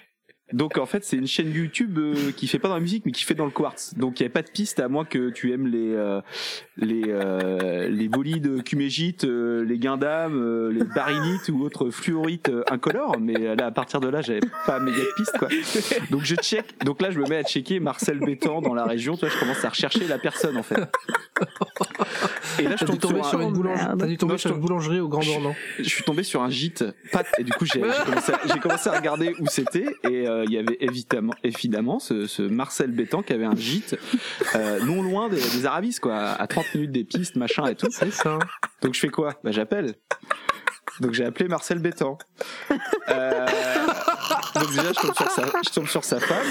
Donc 0.52 0.78
en 0.78 0.86
fait 0.86 1.04
c'est 1.04 1.16
une 1.16 1.26
chaîne 1.26 1.52
YouTube 1.52 1.98
euh, 1.98 2.32
qui 2.32 2.46
fait 2.46 2.58
pas 2.58 2.68
dans 2.68 2.74
la 2.74 2.80
musique 2.80 3.04
mais 3.06 3.12
qui 3.12 3.24
fait 3.24 3.34
dans 3.34 3.44
le 3.44 3.50
quartz. 3.50 3.94
Donc 3.94 4.20
il 4.20 4.22
y 4.22 4.26
avait 4.26 4.32
pas 4.32 4.42
de 4.42 4.50
piste 4.50 4.80
à 4.80 4.88
moins 4.88 5.04
que 5.04 5.30
tu 5.30 5.52
aimes 5.52 5.66
les 5.66 5.92
euh, 5.92 6.20
les 6.76 7.02
euh, 7.08 7.88
les 7.88 8.08
bolides 8.08 8.62
cumégites, 8.64 9.24
euh, 9.24 9.64
les 9.64 9.78
guindames, 9.78 10.36
euh, 10.40 10.72
les 10.72 10.84
barinites 10.84 11.48
ou 11.50 11.62
autres 11.62 11.90
fluorites 11.90 12.48
euh, 12.48 12.62
incolores. 12.70 13.16
Mais 13.20 13.54
là 13.56 13.66
à 13.66 13.70
partir 13.70 14.00
de 14.00 14.08
là 14.08 14.22
j'avais 14.22 14.40
pas 14.66 14.80
méga 14.80 14.98
de 14.98 15.14
piste 15.16 15.36
quoi. 15.38 15.48
Donc 16.10 16.22
je 16.24 16.34
check. 16.36 16.64
Donc 16.84 17.02
là 17.02 17.10
je 17.10 17.18
me 17.20 17.26
mets 17.28 17.36
à 17.36 17.42
checker 17.42 17.78
Marcel 17.80 18.18
Bétan 18.20 18.62
dans 18.62 18.74
la 18.74 18.84
région. 18.84 19.14
Tu 19.14 19.20
vois 19.20 19.28
je 19.28 19.38
commence 19.38 19.64
à 19.64 19.68
rechercher 19.68 20.06
la 20.08 20.18
personne 20.18 20.56
en 20.56 20.62
fait. 20.62 20.80
Et 22.58 22.62
là 22.64 22.76
je 22.78 22.84
tombe 22.84 23.22
sur 23.24 23.38
un- 23.40 23.42
une 23.42 23.52
boulangerie, 23.52 23.86
t'as 23.98 24.06
dû 24.06 24.16
tomber 24.16 24.32
Non, 24.32 24.36
je 24.36 24.42
sur 24.42 24.54
une 24.54 24.60
boulangerie 24.60 25.00
au 25.00 25.08
Grand 25.08 25.24
Bornand. 25.24 25.54
je 25.78 25.84
suis 25.88 26.04
tombé 26.04 26.22
sur 26.22 26.42
un 26.42 26.50
gîte 26.50 26.84
pâte 27.10 27.26
et 27.38 27.44
du 27.44 27.52
coup 27.52 27.64
j'ai 27.66 27.82
j'ai 27.82 28.04
commencé, 28.04 28.32
à- 28.32 28.40
j'ai 28.52 28.60
commencé 28.60 28.88
à 28.88 28.96
regarder 28.98 29.34
où 29.40 29.46
c'était 29.46 29.86
et 30.08 30.26
euh, 30.28 30.44
il 30.46 30.52
y 30.52 30.58
avait 30.58 30.76
évidemment 30.80 31.34
évidemment 31.42 31.98
ce, 31.98 32.26
ce 32.26 32.42
Marcel 32.42 32.90
Bétan 32.92 33.22
qui 33.22 33.32
avait 33.32 33.44
un 33.44 33.56
gîte 33.56 33.98
euh, 34.54 34.80
non 34.84 35.02
loin 35.02 35.28
des, 35.28 35.36
des 35.36 35.66
Arabis 35.66 35.96
quoi 36.00 36.14
à 36.16 36.46
30 36.46 36.71
minutes 36.74 36.92
des 36.92 37.04
pistes 37.04 37.36
machin 37.36 37.66
et 37.66 37.74
tout. 37.74 37.88
C'est 37.90 38.12
ça. 38.12 38.38
Donc 38.82 38.94
je 38.94 39.00
fais 39.00 39.08
quoi? 39.08 39.34
Bah 39.44 39.50
j'appelle 39.50 39.94
donc 41.00 41.12
j'ai 41.12 41.24
appelé 41.24 41.48
Marcel 41.48 41.78
Bétan 41.78 42.18
euh, 43.08 43.46
donc 44.54 44.70
déjà 44.70 44.92
je 44.92 45.00
tombe 45.00 45.14
sur 45.14 45.30
sa, 45.30 45.42
je 45.64 45.70
tombe 45.70 45.88
sur 45.88 46.04
sa 46.04 46.20
femme. 46.20 46.46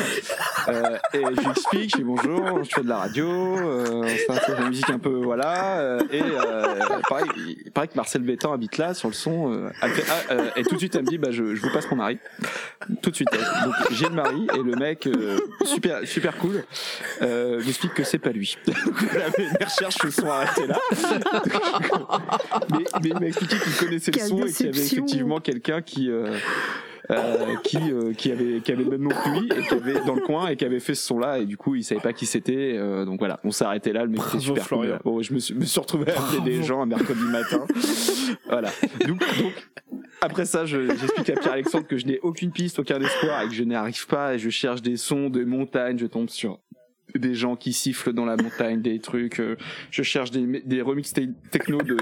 Euh, 0.67 0.97
et 1.13 1.21
je 1.23 1.41
lui 1.41 1.49
explique 1.49 1.91
je 1.91 1.97
dis 1.97 2.03
bonjour 2.03 2.63
je 2.63 2.69
fais 2.73 2.81
de 2.81 2.89
la 2.89 2.97
radio 2.97 3.27
euh, 3.27 4.07
c'est 4.27 4.51
de 4.51 4.61
la 4.61 4.69
musique 4.69 4.89
un 4.89 4.99
peu 4.99 5.21
voilà. 5.23 5.79
Euh, 5.79 5.99
et 6.11 6.21
euh, 6.21 6.75
pareil 7.07 7.29
il 7.37 7.71
que 7.71 7.95
Marcel 7.95 8.21
Bétan 8.21 8.53
habite 8.53 8.77
là 8.77 8.93
sur 8.93 9.07
le 9.07 9.13
son 9.13 9.51
euh, 9.53 9.69
fait, 9.87 10.05
ah, 10.29 10.35
et 10.55 10.63
tout 10.63 10.75
de 10.75 10.79
suite 10.79 10.95
elle 10.95 11.03
me 11.03 11.07
dit 11.07 11.17
bah 11.17 11.31
je, 11.31 11.55
je 11.55 11.61
vous 11.61 11.71
passe 11.71 11.89
mon 11.89 11.97
mari. 11.97 12.19
Tout 13.01 13.11
de 13.11 13.15
suite 13.15 13.29
donc 13.31 13.73
j'ai 13.91 14.05
le 14.05 14.15
mari 14.15 14.47
et 14.53 14.63
le 14.63 14.75
mec 14.75 15.07
super 15.65 16.05
super 16.07 16.37
cool 16.37 16.63
euh, 17.21 17.61
m'explique 17.63 17.93
que 17.93 18.03
c'est 18.03 18.19
pas 18.19 18.31
lui. 18.31 18.57
Donc 18.67 19.01
mes 19.37 19.65
recherches 19.65 19.97
se 19.97 20.09
sont 20.09 20.29
arrêtées 20.29 20.67
là. 20.67 20.77
Mais, 22.71 22.85
mais 23.01 23.09
il 23.09 23.19
m'a 23.19 23.25
expliqué 23.27 23.57
qu'il 23.57 23.73
connaissait 23.75 24.11
le 24.11 24.19
et 24.27 24.51
qu'il 24.53 24.65
y 24.65 24.69
avait 24.69 24.79
effectivement 24.79 25.39
quelqu'un 25.39 25.81
qui 25.81 26.09
euh, 26.09 26.33
euh, 27.09 27.55
qui 27.63 27.77
euh, 27.91 28.13
qui 28.13 28.31
avait 28.31 28.61
qui 28.61 28.71
avait 28.71 28.83
le 28.83 28.89
même 28.91 29.01
nom 29.01 29.09
que 29.09 29.29
lui 29.39 29.49
et 29.57 29.61
qui 29.67 29.73
avait 29.73 29.99
dans 30.05 30.15
le 30.15 30.21
coin 30.21 30.47
et 30.47 30.55
qui 30.55 30.63
avait 30.65 30.79
fait 30.79 30.95
ce 30.95 31.05
son 31.05 31.19
là 31.19 31.39
et 31.39 31.45
du 31.45 31.57
coup 31.57 31.75
il 31.75 31.83
savait 31.83 31.99
pas 31.99 32.13
qui 32.13 32.25
c'était 32.25 32.75
euh, 32.77 33.03
donc 33.05 33.19
voilà. 33.19 33.39
On 33.43 33.51
s'est 33.51 33.65
arrêté 33.65 33.91
là 33.91 34.03
le 34.05 34.09
mec 34.11 34.21
était 34.29 34.39
super 34.39 34.65
Florian. 34.65 34.97
cool. 35.01 35.11
Bon, 35.13 35.21
je 35.21 35.33
me 35.33 35.39
suis, 35.39 35.53
me 35.55 35.65
suis 35.65 35.79
retrouvé 35.79 36.11
à 36.11 36.19
appeler 36.23 36.41
des 36.41 36.63
gens 36.63 36.81
un 36.81 36.85
mercredi 36.85 37.23
matin. 37.23 37.65
Voilà. 38.47 38.69
Donc, 39.07 39.19
donc 39.41 39.53
après 40.21 40.45
ça, 40.45 40.65
je- 40.65 40.87
j'explique 40.87 41.29
à 41.31 41.33
Pierre-Alexandre 41.33 41.87
que 41.87 41.97
je 41.97 42.05
n'ai 42.05 42.19
aucune 42.21 42.51
piste, 42.51 42.79
aucun 42.79 43.01
espoir 43.01 43.41
et 43.41 43.47
que 43.47 43.53
je 43.53 43.63
n'y 43.63 43.75
arrive 43.75 44.05
pas 44.07 44.35
et 44.35 44.39
je 44.39 44.49
cherche 44.49 44.81
des 44.81 44.95
sons 44.97 45.29
de 45.29 45.43
montagne, 45.43 45.97
je 45.97 46.05
tombe 46.05 46.29
sur 46.29 46.59
des 47.17 47.35
gens 47.35 47.55
qui 47.55 47.73
sifflent 47.73 48.13
dans 48.13 48.25
la 48.25 48.35
montagne, 48.37 48.81
des 48.81 48.99
trucs, 48.99 49.39
euh, 49.39 49.55
je 49.89 50.03
cherche 50.03 50.31
des, 50.31 50.61
des 50.65 50.81
remix 50.81 51.13
te- 51.13 51.21
techno 51.51 51.81
de 51.81 51.97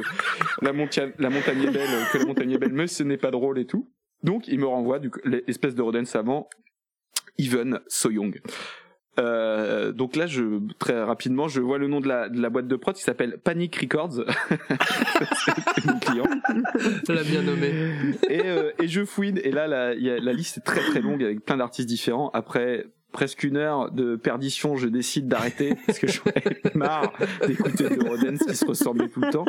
la, 0.62 0.74
montagne 0.74 1.12
la 1.20 1.30
montagne 1.30 1.64
est 1.64 1.72
belle, 1.72 1.90
que 2.12 2.18
la 2.18 2.26
montagne 2.26 2.52
est 2.52 2.58
belle, 2.58 2.74
mais 2.74 2.88
ce 2.88 3.04
n'est 3.04 3.18
pas 3.18 3.32
drôle 3.32 3.60
et 3.60 3.66
tout. 3.66 3.90
Donc 4.24 4.48
il 4.48 4.60
me 4.60 4.66
renvoie 4.68 5.00
du 5.00 5.10
l'espèce 5.48 5.76
de 5.76 5.82
Roden 5.82 6.06
savant, 6.06 6.50
Even 7.38 7.80
Soyoung. 7.88 8.40
Euh, 9.20 9.92
donc 9.92 10.16
là, 10.16 10.28
je 10.28 10.60
très 10.78 11.02
rapidement, 11.04 11.48
je 11.50 11.60
vois 11.60 11.78
le 11.78 11.88
nom 11.88 12.00
de 12.00 12.08
la, 12.08 12.30
de 12.30 12.42
la 12.42 12.50
boîte 12.50 12.68
de 12.68 12.76
prod 12.78 12.96
qui 12.96 13.02
s'appelle 13.04 13.38
Panic 13.44 13.76
Records. 13.76 14.24
C'est 15.76 15.86
mon 15.86 16.00
client. 16.00 16.26
Tu 17.06 17.14
l'as 17.14 17.24
bien 17.24 17.42
nommé. 17.42 17.74
Et, 18.30 18.42
euh, 18.46 18.72
et 18.82 18.88
je 18.88 19.04
fouine. 19.04 19.40
Et 19.44 19.52
là, 19.52 19.68
la, 19.68 19.94
il 19.94 20.04
y 20.04 20.10
a- 20.10 20.20
la 20.20 20.32
liste 20.34 20.60
est 20.60 20.62
très 20.62 20.80
très 20.82 21.02
longue 21.02 21.22
avec 21.24 21.44
plein 21.44 21.58
d'artistes 21.58 21.88
différents. 21.90 22.30
Après, 22.34 22.86
presque 23.12 23.44
une 23.44 23.58
heure 23.58 23.92
de 23.92 24.16
perdition, 24.16 24.76
je 24.78 24.88
décide 24.88 25.28
d'arrêter 25.28 25.76
parce 25.86 26.00
que 26.00 26.08
j'en 26.08 26.22
avais 26.36 26.62
marre 26.76 27.12
d'écouter 27.48 27.90
de 27.90 28.08
Rodens 28.08 28.38
qui 28.38 28.56
se 28.56 28.66
ressemblaient 28.66 29.10
tout 29.10 29.22
le 29.22 29.30
temps. 29.32 29.46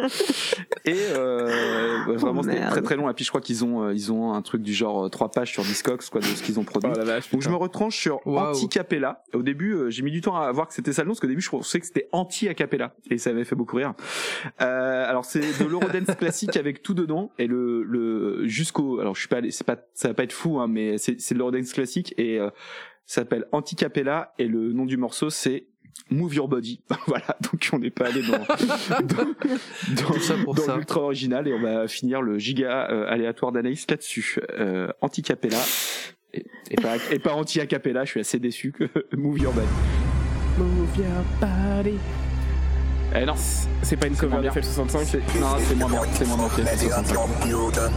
Et 0.85 0.97
euh, 1.15 2.05
ouais, 2.07 2.17
vraiment, 2.17 2.41
Oh, 2.41 2.45
c'était 2.45 2.59
merde. 2.61 2.71
très 2.73 2.83
très 2.83 2.97
long. 2.97 3.11
Et 3.11 3.13
puis 3.15 3.25
je 3.25 3.31
crois 3.31 3.41
qu'ils 3.43 3.65
ont 3.65 3.83
euh, 3.85 3.93
ils 3.95 4.11
ont 4.13 4.33
un 4.33 4.41
truc 4.43 4.63
du 4.63 4.73
genre 4.73 5.07
euh, 5.07 5.09
trois 5.09 5.31
pages 5.31 5.53
sur 5.53 5.63
Discogs 5.63 6.01
quoi 6.11 6.21
de 6.21 6.27
ce 6.27 6.43
qu'ils 6.43 6.59
ont 6.59 6.65
produit. 6.65 6.91
Donc 7.33 7.43
je 7.43 7.51
me 7.51 7.57
retranche 7.57 7.97
sur 7.99 8.27
Waouh. 8.27 8.51
anti 8.51 8.69
capella. 8.69 9.23
Au 9.35 9.43
début, 9.43 9.73
euh, 9.75 9.91
j'ai 9.91 10.03
mis 10.03 10.11
du 10.11 10.21
temps 10.23 10.37
à 10.37 10.51
voir 10.53 10.69
que 10.69 10.75
c'était 10.75 10.93
ça 10.93 11.03
le 11.03 11.09
nom 11.09 11.13
parce 11.13 11.21
qu'au 11.21 11.27
début 11.27 11.43
je 11.43 11.51
pensais 11.51 11.81
que 11.81 11.87
c'était 11.87 12.09
anti 12.13 12.49
a 12.49 12.55
cappella 12.55 12.95
et 13.11 13.19
ça 13.19 13.33
m'avait 13.33 13.45
fait 13.45 13.57
beaucoup 13.57 13.77
rire. 13.77 13.93
Euh, 14.63 15.05
alors 15.09 15.25
c'est 15.25 15.41
de 15.41 15.69
l'Eurodance 15.69 16.15
classique 16.19 16.57
avec 16.57 16.83
tout 16.83 16.95
dedans 16.95 17.31
et 17.39 17.47
le 17.47 17.83
le 17.83 18.47
jusqu'au 18.47 19.01
alors 19.01 19.15
je 19.15 19.21
suis 19.21 19.29
pas 19.29 19.37
allé 19.39 19.51
c'est 19.51 19.65
pas 19.67 19.77
ça 19.95 20.09
va 20.09 20.15
pas 20.15 20.23
être 20.25 20.33
fou 20.33 20.61
hein 20.61 20.67
mais 20.69 20.97
c'est 20.99 21.21
c'est 21.21 21.35
de 21.35 21.39
l'Eurodance 21.39 21.73
classique 21.73 22.15
et 22.17 22.39
euh, 22.39 22.51
s'appelle 23.15 23.47
anti 23.53 23.75
capella 23.77 24.33
et 24.39 24.47
le 24.47 24.73
nom 24.73 24.85
du 24.87 24.97
morceau 24.97 25.31
c'est 25.31 25.65
Move 26.11 26.35
Your 26.35 26.49
Body. 26.49 26.81
voilà, 27.07 27.37
donc 27.41 27.69
on 27.73 27.79
n'est 27.79 27.91
pas 27.91 28.07
allé 28.07 28.23
dans, 28.23 28.39
dans, 29.05 30.55
dans 30.55 30.77
l'ultra 30.77 31.01
original 31.01 31.47
et 31.49 31.53
on 31.53 31.61
va 31.61 31.87
finir 31.89 32.23
le 32.23 32.39
giga 32.39 32.89
euh, 32.91 33.07
aléatoire 33.09 33.53
d'analyse 33.53 33.87
là-dessus. 33.89 34.39
Euh, 34.59 34.89
anti 35.01 35.23
capella 35.23 35.59
et, 36.33 36.45
et 36.71 36.77
pas, 36.77 36.97
et 37.11 37.19
pas 37.19 37.35
anti 37.35 37.61
acapella, 37.61 38.05
je 38.05 38.11
suis 38.11 38.21
assez 38.21 38.39
déçu 38.39 38.73
que 38.73 38.85
Move 39.17 39.39
Your 39.41 39.53
Body. 39.53 39.67
Move 40.59 40.97
your 40.99 41.25
body. 41.41 41.97
Eh 43.17 43.25
non, 43.25 43.35
c'est 43.83 43.97
pas 43.97 44.07
une 44.07 44.15
cover 44.17 44.33
moins 44.33 44.41
bien. 44.43 44.51
d'FL65 44.53 45.05
C'est- 45.05 45.41
Non, 45.41 45.57
c'est 45.59 45.75
moins 45.75 45.89
bien, 45.89 46.01
c'est 46.13 46.27
moins 46.27 46.37
bien 46.37 46.49
que 46.49 46.63
FL65. 46.63 47.91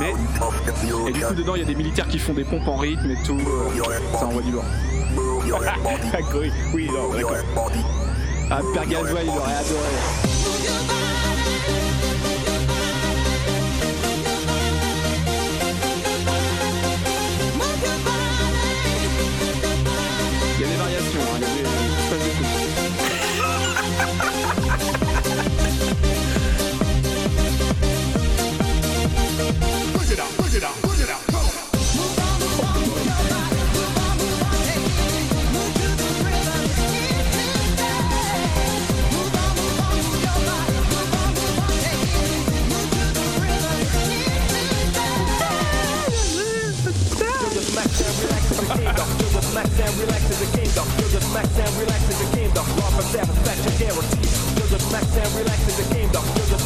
Mais, 0.00 0.12
et 1.08 1.12
du 1.12 1.20
coup, 1.20 1.34
dedans, 1.34 1.54
il 1.54 1.60
y 1.60 1.64
a 1.64 1.66
des 1.66 1.74
militaires 1.74 2.08
qui 2.08 2.18
font 2.18 2.32
des 2.32 2.44
pompes 2.44 2.66
en 2.66 2.76
rythme 2.76 3.10
et 3.10 3.16
tout, 3.24 3.38
euh, 3.38 4.18
ça 4.18 4.26
envoie 4.26 4.42
du 4.42 4.52
lourd. 4.52 4.64
Ah, 5.56 6.18
oui, 6.34 6.50
oui, 6.72 6.88
non, 6.92 7.12
d'accord. 7.12 7.70
Ah, 8.50 8.60
Père 8.72 8.86
Gazois, 8.86 9.22
il 9.22 9.28
aurait 9.28 9.54
adoré. 9.54 11.13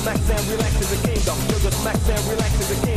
max 0.08 0.30
and 0.30 0.48
relax 0.48 0.80
is 0.80 0.92
a 0.92 1.06
game, 1.06 1.22
dog. 1.26 1.38
Feel 1.38 1.70
the 1.70 1.82
max 1.84 2.08
and 2.08 2.24
relax 2.28 2.60
is 2.60 2.82
a 2.82 2.87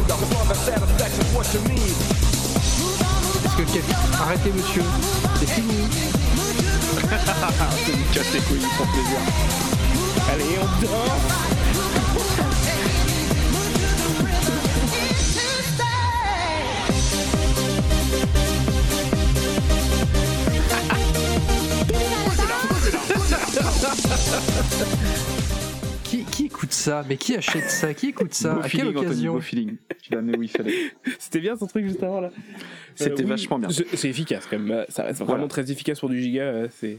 Parce 3.43 3.55
que 3.55 3.63
quel- 3.73 3.81
Arrêtez 4.21 4.51
monsieur, 4.51 4.83
c'est 5.39 5.49
fini. 5.49 5.73
C'est 7.85 7.93
une 7.93 8.03
casse 8.13 8.33
les 8.33 8.39
couilles 8.41 8.67
pour 8.77 8.85
plaisir. 8.87 9.19
Allez, 10.31 10.59
on 10.61 10.65
danse 10.81 12.31
Qui, 26.03 26.23
qui 26.25 26.45
écoute 26.45 26.73
ça? 26.73 27.03
Mais 27.07 27.15
qui 27.17 27.35
achète 27.35 27.69
ça? 27.69 27.93
Qui 27.93 28.07
écoute 28.09 28.33
ça? 28.33 28.53
Beau 28.53 28.59
À 28.59 28.63
quelle 28.63 28.71
feeling, 28.81 28.87
Anthony, 28.97 29.05
occasion? 29.07 29.33
beau 29.33 29.39
feeling. 29.41 29.77
Tu 30.01 30.11
l'as 30.11 30.19
amené 30.19 30.37
où 30.37 30.43
il 30.43 30.49
fallait. 30.49 30.73
C'était 31.19 31.39
bien 31.39 31.55
son 31.55 31.67
truc 31.67 31.85
juste 31.85 32.01
avant 32.03 32.21
là. 32.21 32.31
C'était 32.95 33.23
oui, 33.23 33.29
vachement 33.29 33.59
bien. 33.59 33.69
c'est- 33.69 34.07
efficace 34.09 34.47
quand 34.49 34.59
même. 34.59 34.85
Ça 34.89 35.03
reste 35.03 35.21
vraiment 35.23 35.47
très 35.47 35.71
efficace 35.71 35.99
pour 35.99 36.09
du 36.09 36.19
giga. 36.21 36.41
euh, 36.43 36.67
C'est. 36.71 36.97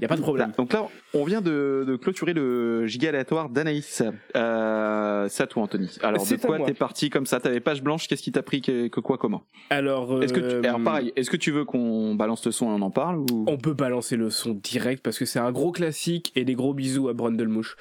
Y 0.00 0.04
a 0.04 0.08
pas 0.08 0.16
de 0.16 0.22
problème. 0.22 0.52
Donc 0.56 0.72
là, 0.72 0.86
on 1.14 1.24
vient 1.24 1.40
de, 1.40 1.84
de 1.86 1.96
clôturer 1.96 2.32
le 2.32 2.86
giga 2.86 3.10
aléatoire 3.10 3.48
d'Anaïs. 3.48 4.02
Euh, 4.34 5.26
c'est 5.28 5.42
à 5.42 5.46
toi, 5.46 5.62
Anthony. 5.62 5.96
Alors, 6.02 6.26
de 6.26 6.36
quoi 6.36 6.58
t'es 6.60 6.74
parti 6.74 7.10
comme 7.10 7.26
ça? 7.26 7.38
T'avais 7.40 7.60
page 7.60 7.82
blanche, 7.82 8.08
qu'est-ce 8.08 8.22
qui 8.22 8.32
t'a 8.32 8.42
pris 8.42 8.60
que, 8.62 8.88
que 8.88 9.00
quoi, 9.00 9.18
comment? 9.18 9.42
Alors. 9.70 10.22
Est-ce 10.22 10.32
que 10.32 10.40
euh, 10.40 10.60
tu, 10.62 10.66
alors 10.66 10.82
pareil, 10.82 11.12
est-ce 11.16 11.30
que 11.30 11.36
tu 11.36 11.50
veux 11.50 11.64
qu'on 11.64 12.14
balance 12.14 12.44
le 12.46 12.52
son 12.52 12.66
et 12.66 12.80
on 12.80 12.82
en 12.82 12.90
parle 12.90 13.18
ou? 13.18 13.44
On 13.46 13.58
peut 13.58 13.74
balancer 13.74 14.16
le 14.16 14.30
son 14.30 14.54
direct 14.54 15.02
parce 15.02 15.18
que 15.18 15.24
c'est 15.24 15.38
un 15.38 15.52
gros 15.52 15.72
classique 15.72 16.32
et 16.34 16.44
des 16.44 16.54
gros 16.54 16.74
bisous 16.74 17.08
à 17.08 17.12
Brundlemouche. 17.12 17.76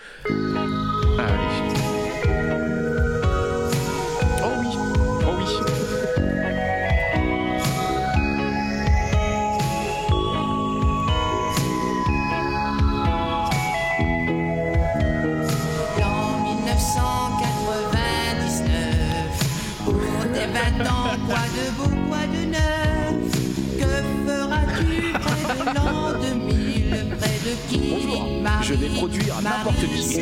Allez. 1.18 1.87
Tes 20.78 20.84
20 20.84 20.90
ans, 20.90 21.18
quoi 21.28 21.44
de 21.56 21.66
beau, 21.78 21.90
quoi 22.08 22.24
de 22.28 22.42
neuf 22.52 23.18
Que 23.78 23.90
feras-tu 24.28 24.96
près 25.14 25.46
de 25.60 25.66
l'an 25.76 26.06
2000 26.22 27.08
Près 27.18 27.38
de 27.46 27.54
qui 27.70 27.82
Marie, 28.42 28.66
Je 28.68 28.74
vais 28.74 28.90
produire 28.90 29.36
n'importe 29.42 29.86
qui. 29.96 30.20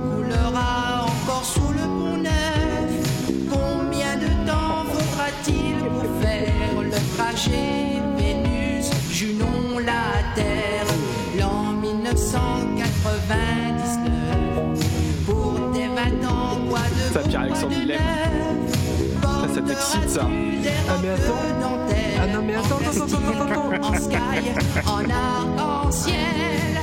ça 20.08 20.26
Ah 20.88 20.94
mais 21.02 21.08
attends 21.10 21.34
Ah 22.22 22.26
non 22.26 22.42
mais 22.44 22.54
attends, 22.54 22.76
attends, 22.76 23.04
attends, 23.04 23.42
attends, 23.44 23.70
attends. 23.70 23.88
en 23.88 23.94
sky, 23.94 24.16
en 24.86 25.10
arc-en-ciel. 25.10 26.79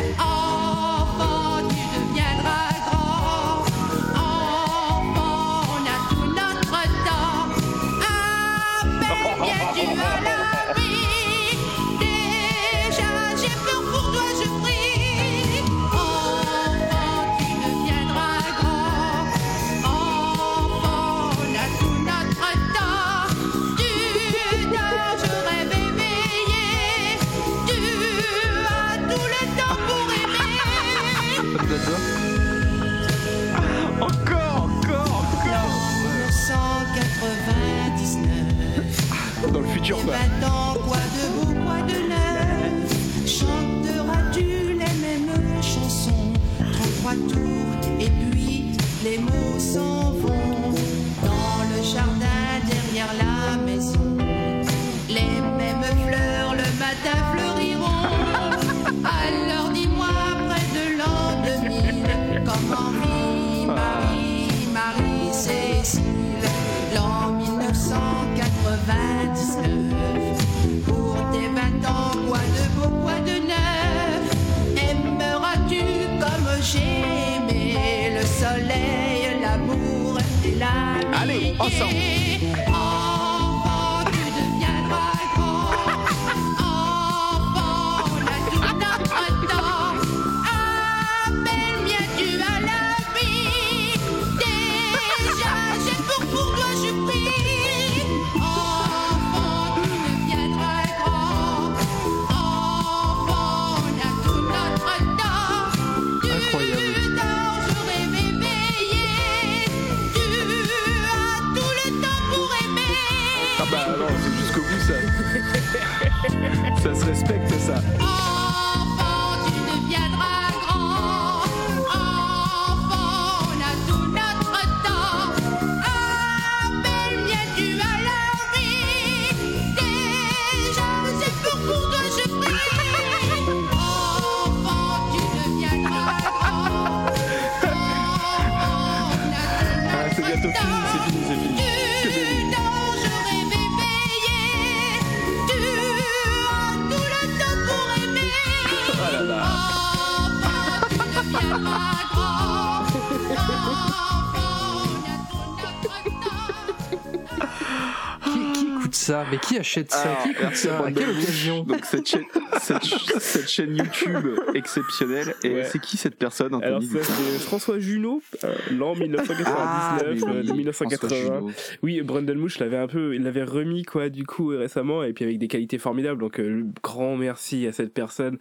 Ça 159.08 159.26
Mais 159.32 159.38
qui 159.40 159.58
achète 159.58 159.92
ça? 159.92 160.02
Alors, 160.04 160.24
Qui 160.24 160.30
écoute 160.30 160.42
merci 160.44 160.68
à 160.68 160.70
ça? 160.72 160.76
À 160.78 160.82
Brandon 160.82 160.96
quelle 161.00 161.14
Bush. 161.16 161.24
occasion 161.24 161.64
Donc 161.64 161.86
cette 161.86 162.08
chaîne, 162.08 162.24
cette, 162.62 162.84
ch- 162.84 163.06
cette 163.20 163.50
chaîne 163.50 163.76
YouTube 163.76 164.28
exceptionnelle. 164.56 165.34
Et 165.44 165.50
Ouais. 165.54 165.64
c'est 165.66 165.80
qui 165.80 165.98
cette 165.98 166.16
personne, 166.18 166.54
Anthony 166.54 166.68
Alors 166.68 166.80
du 166.80 166.88
ça 166.88 167.00
coup? 167.00 167.06
c'est 167.06 167.40
François 167.40 167.80
Junot, 167.80 168.22
euh, 168.44 168.56
l'an 168.72 168.96
1999 169.00 169.56
Ah, 169.58 169.98
euh, 170.04 170.14
oui, 170.14 170.48
de 170.48 170.54
1980. 170.54 170.98
François 171.18 171.40
Junot. 171.40 171.52
Oui, 171.84 172.02
Brendan 172.02 172.38
Mouche 172.38 172.60
l'avait 172.60 172.78
un 172.78 172.88
peu, 172.88 173.16
il 173.16 173.24
l'avait 173.24 173.44
remis 173.44 173.84
quoi 173.84 174.10
du 174.10 174.26
coup 174.26 174.52
euh, 174.52 174.60
récemment 174.60 175.04
et 175.04 175.14
puis 175.14 175.26
avec 175.26 175.38
des 175.40 175.48
qualités 175.48 175.78
formidables. 175.78 176.20
Donc 176.20 176.40
euh, 176.40 176.66
grand 176.84 177.16
merci 177.18 177.66
à 177.68 177.72
cette 177.72 177.94
personne. 177.94 178.38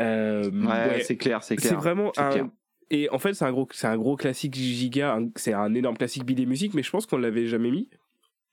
Euh, 0.00 0.50
Ouais, 0.50 1.02
c'est 1.04 1.16
clair, 1.16 1.42
c'est 1.42 1.56
clair. 1.56 1.70
C'est 1.70 1.76
vraiment 1.76 2.12
un. 2.16 2.30
clair. 2.30 2.46
Et 2.90 3.08
en 3.10 3.18
fait, 3.18 3.32
c'est 3.34 3.44
un 3.44 3.52
gros, 3.52 3.66
c'est 3.72 3.86
un 3.86 3.96
gros 3.96 4.16
classique 4.16 4.54
giga. 4.54 5.18
C'est 5.36 5.52
un 5.54 5.72
énorme 5.74 5.96
classique 5.96 6.24
BD 6.24 6.44
musique, 6.46 6.74
mais 6.74 6.82
je 6.82 6.90
pense 6.90 7.06
qu'on 7.06 7.16
l'avait 7.18 7.46
jamais 7.46 7.70
mis. 7.70 7.88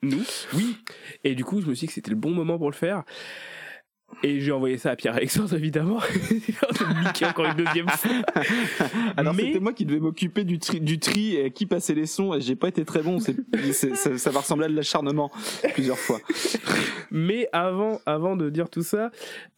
Nous, 0.02 0.24
oui. 0.54 0.78
Et 1.26 1.36
du 1.36 1.44
coup, 1.44 1.62
je 1.62 1.68
me 1.68 1.76
suis 1.76 1.86
dit 1.86 1.88
que 1.88 1.94
c'était 1.94 2.12
le 2.12 2.16
bon 2.16 2.32
moment 2.32 2.58
pour 2.58 2.70
le 2.70 2.76
faire. 2.76 3.04
Et 4.22 4.40
j'ai 4.42 4.52
envoyé 4.52 4.78
ça 4.78 4.92
à 4.92 4.96
Pierre-Alexandre, 4.98 5.54
évidemment. 5.56 6.00
Mickey 7.04 7.26
encore 7.26 7.46
une 7.46 7.64
deuxième 7.64 7.88
fois. 7.88 8.12
Alors 9.16 9.34
Mais- 9.34 9.44
c'était 9.44 9.60
moi 9.62 9.72
qui 9.74 9.86
devais 9.86 10.00
m'occuper 10.02 10.44
du 10.44 10.60
tri, 10.60 10.82
du 10.82 11.00
tri 11.00 11.36
et 11.38 11.52
qui 11.52 11.66
passait 11.66 11.94
les 11.94 12.06
sons 12.06 12.34
et 12.34 12.42
j'ai 12.42 12.56
pas 12.58 12.68
été 12.68 12.84
très 12.84 13.02
bon. 13.02 13.20
Ça, 13.20 13.32
ça 14.18 14.30
va 14.32 14.40
ressembler 14.42 14.66
à 14.66 14.70
de 14.70 14.76
l'acharnement 14.76 15.32
plusieurs 15.74 15.98
fois. 15.98 16.20
Mais 17.12 17.48
avant, 17.54 18.02
avant 18.06 18.36
de 18.36 18.50
dire 18.50 18.70
tout 18.70 18.84
ça, 18.84 19.10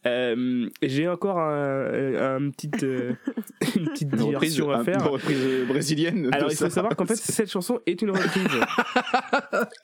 euh, 0.06 0.68
j'ai 0.80 1.08
encore 1.08 1.38
un, 1.38 2.36
un 2.36 2.50
petite, 2.50 2.82
euh, 2.84 3.12
une 3.76 3.88
petite 3.90 4.08
Une 4.12 4.22
reprise, 4.22 4.54
diversion 4.54 4.70
à 4.70 4.84
faire. 4.84 4.96
une 5.00 5.08
reprise 5.08 5.66
brésilienne. 5.68 6.28
Alors 6.32 6.50
il 6.50 6.56
faut 6.56 6.64
ça. 6.64 6.70
savoir 6.70 6.94
qu'en 6.96 7.04
fait 7.06 7.16
cette 7.16 7.50
chanson 7.50 7.80
est 7.86 8.00
une 8.00 8.10
reprise. 8.10 8.46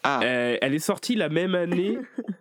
Ah. 0.05 0.21
Euh, 0.23 0.57
elle 0.61 0.75
est 0.75 0.79
sortie 0.79 1.15
la 1.17 1.29
même 1.29 1.55
année. 1.55 1.99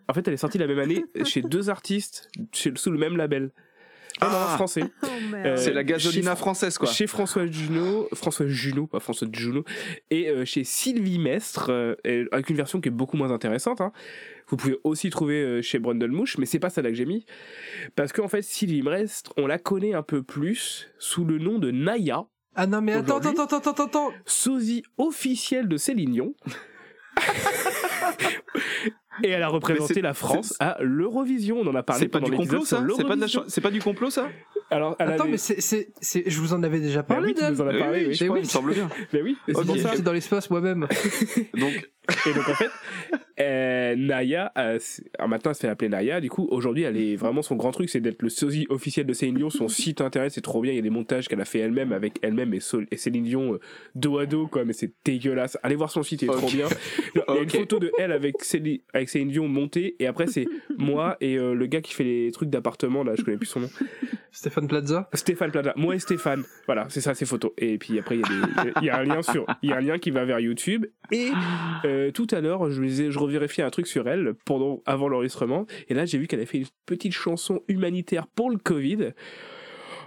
En 0.07 0.13
fait, 0.13 0.25
elle 0.27 0.33
est 0.35 0.37
sortie 0.37 0.57
la 0.57 0.67
même 0.67 0.79
année 0.79 1.03
chez 1.25 1.41
deux 1.41 1.69
artistes 1.69 2.16
chez- 2.51 2.73
sous 2.75 2.91
le 2.91 2.97
même 2.97 3.17
label. 3.17 3.51
Non, 4.19 4.29
non, 4.29 4.37
Ah. 4.39 4.53
français. 4.55 4.81
merde. 5.31 5.57
C'est 5.59 5.73
la 5.73 5.83
gasolina 5.83 6.31
chez- 6.31 6.37
française, 6.39 6.77
quoi. 6.79 6.87
Chez 6.89 7.05
François 7.05 7.45
Junot, 7.45 8.07
François 8.15 8.47
Junot, 8.47 8.87
pas 8.87 8.99
François 8.99 9.27
Junot, 9.31 9.63
et 10.09 10.29
euh, 10.29 10.43
chez 10.43 10.63
Sylvie 10.63 11.19
Mestre, 11.19 11.69
euh, 11.69 12.25
avec 12.31 12.49
une 12.49 12.55
version 12.55 12.81
qui 12.81 12.87
est 12.89 12.91
beaucoup 12.91 13.15
moins 13.17 13.29
intéressante. 13.31 13.79
hein. 13.79 13.91
Vous 14.47 14.57
pouvez 14.57 14.77
aussi 14.83 15.09
trouver 15.11 15.35
euh, 15.43 15.61
chez 15.61 15.77
Brundle 15.77 16.09
Mouche, 16.09 16.37
mais 16.39 16.47
c'est 16.47 16.57
pas 16.57 16.69
celle-là 16.71 16.89
que 16.89 16.95
j'ai 16.95 17.05
mis. 17.05 17.25
Parce 17.95 18.11
qu'en 18.11 18.27
fait, 18.27 18.41
Sylvie 18.41 18.81
Mestre, 18.81 19.33
on 19.37 19.45
la 19.45 19.59
connaît 19.59 19.93
un 19.93 20.03
peu 20.03 20.23
plus 20.23 20.87
sous 20.97 21.23
le 21.25 21.37
nom 21.37 21.59
de 21.59 21.69
Naya. 21.69 22.23
Ah 22.55 22.65
non, 22.65 22.81
mais 22.81 22.93
attends, 22.93 23.17
attends, 23.17 23.43
attends, 23.43 23.57
attends, 23.69 23.85
attends. 23.85 24.11
Sosie 24.25 24.81
officielle 24.97 25.67
de 25.67 25.77
Céline 25.77 26.11
Dion. 26.13 26.33
Et 29.23 29.29
elle 29.29 29.43
a 29.43 29.47
représenté 29.47 30.01
la 30.01 30.13
France 30.13 30.53
à 30.59 30.77
l'Eurovision. 30.81 31.57
On 31.59 31.67
en 31.67 31.75
a 31.75 31.83
parlé 31.83 32.01
C'est 32.03 32.07
pas 32.07 32.19
pendant 32.19 32.31
du 32.31 32.37
complot, 32.37 32.65
ça 32.65 32.77
C'est 32.95 33.03
pas, 33.07 33.15
de 33.15 33.21
la 33.21 33.61
pas 33.61 33.71
du 33.71 33.81
complot, 33.81 34.09
ça 34.09 34.27
Alors, 34.69 34.95
elle 34.99 35.09
Attends, 35.09 35.23
avait- 35.23 35.31
mais 35.31 35.37
c'est, 35.37 35.59
c'est, 35.61 35.89
c'est, 36.01 36.23
je 36.29 36.39
vous 36.39 36.53
en 36.53 36.61
avais 36.63 36.79
déjà 36.79 37.01
Bah 37.01 37.15
parlé 37.15 37.27
oui, 37.29 37.33
tu 37.33 37.43
nous 37.43 37.61
en 37.61 37.67
as 37.67 37.77
parlé, 37.77 37.99
oui, 38.01 38.05
oui. 38.09 38.13
je 38.13 38.25
crois, 38.25 38.37
il 38.37 38.43
me 38.43 38.47
semble 38.47 38.73
bien. 38.73 38.89
Mais 39.13 39.21
oui, 39.21 39.37
et 39.47 39.53
c'est 39.53 40.01
dans 40.03 40.13
l'espace 40.13 40.49
moi-même. 40.49 40.87
Donc, 41.55 41.89
Et 42.25 42.33
donc 42.33 42.49
en 42.49 42.53
fait, 42.53 42.69
euh, 43.39 43.95
Naya, 43.95 44.51
euh, 44.57 44.79
maintenant 45.27 45.51
elle 45.51 45.55
se 45.55 45.61
fait 45.61 45.67
appeler 45.67 45.89
Naya, 45.89 46.21
du 46.21 46.29
coup 46.29 46.47
aujourd'hui 46.49 46.83
elle 46.83 46.97
est 46.97 47.15
vraiment 47.15 47.41
son 47.41 47.55
grand 47.55 47.71
truc 47.71 47.89
c'est 47.89 47.99
d'être 48.01 48.21
le 48.21 48.29
sosie 48.29 48.65
officiel 48.69 49.05
de 49.05 49.13
Céline 49.13 49.35
Dion, 49.35 49.49
son 49.49 49.67
site 49.67 50.01
internet 50.01 50.31
c'est 50.31 50.41
trop 50.41 50.61
bien, 50.61 50.71
il 50.71 50.75
y 50.75 50.79
a 50.79 50.81
des 50.83 50.89
montages 50.89 51.27
qu'elle 51.27 51.41
a 51.41 51.45
fait 51.45 51.59
elle-même 51.59 51.91
avec 51.91 52.17
elle-même 52.21 52.53
et, 52.53 52.59
Sol- 52.59 52.87
et 52.91 52.97
Céline 52.97 53.23
Dion 53.23 53.53
euh, 53.53 53.59
dos 53.95 54.17
à 54.17 54.25
dos 54.25 54.47
quoi, 54.47 54.65
mais 54.65 54.73
c'est 54.73 54.91
dégueulasse. 55.05 55.57
Allez 55.63 55.75
voir 55.75 55.91
son 55.91 56.03
site, 56.03 56.21
il 56.21 56.25
est 56.25 56.33
trop 56.33 56.47
bien. 56.47 56.67
Il 57.15 57.21
y 57.35 57.37
a 57.37 57.41
une 57.41 57.49
photo 57.49 57.79
de 57.79 57.91
elle 57.97 58.11
avec 58.11 58.43
Céline, 58.43 58.79
avec 58.93 59.09
Céline 59.09 59.29
Dion 59.29 59.47
montée 59.47 59.95
et 59.99 60.07
après 60.07 60.27
c'est 60.27 60.45
moi 60.77 61.17
et 61.21 61.37
euh, 61.37 61.53
le 61.53 61.65
gars 61.67 61.81
qui 61.81 61.93
fait 61.93 62.03
les 62.03 62.31
trucs 62.31 62.49
d'appartement 62.49 63.03
là, 63.03 63.13
je 63.15 63.23
connais 63.23 63.37
plus 63.37 63.45
son 63.47 63.61
nom. 63.61 63.69
Stéphane 64.31 64.67
Plaza. 64.67 65.09
Stéphane 65.13 65.51
Plaza, 65.51 65.73
moi 65.77 65.95
et 65.95 65.99
Stéphane. 65.99 66.43
Voilà, 66.67 66.85
c'est 66.89 67.01
ça, 67.01 67.15
ces 67.15 67.25
photos. 67.25 67.51
Et 67.57 67.79
puis 67.79 67.97
après, 67.97 68.17
il 68.17 68.21
y, 68.21 68.23
a 68.23 68.63
des- 68.63 68.71
il 68.81 68.85
y 68.85 68.89
a 68.91 68.97
un 68.99 69.03
lien 69.03 69.21
sur, 69.23 69.47
il 69.63 69.69
y 69.71 69.73
a 69.73 69.77
un 69.77 69.81
lien 69.81 69.97
qui 69.97 70.11
va 70.11 70.25
vers 70.25 70.39
YouTube. 70.39 70.85
Et 71.11 71.29
euh, 71.85 72.11
tout 72.11 72.27
à 72.31 72.39
l'heure, 72.41 72.69
je, 72.69 72.79
lisais- 72.81 73.09
je 73.09 73.17
revérifiais 73.27 73.63
un 73.63 73.69
truc 73.69 73.87
sur 73.87 74.07
elle 74.07 74.33
pendant, 74.45 74.81
avant 74.85 75.07
l'enregistrement. 75.07 75.65
Et 75.89 75.93
là, 75.93 76.05
j'ai 76.05 76.17
vu 76.17 76.27
qu'elle 76.27 76.39
avait 76.39 76.45
fait 76.45 76.59
une 76.59 76.67
petite 76.85 77.13
chanson 77.13 77.61
humanitaire 77.67 78.27
pour 78.27 78.49
le 78.49 78.57
Covid. 78.57 79.13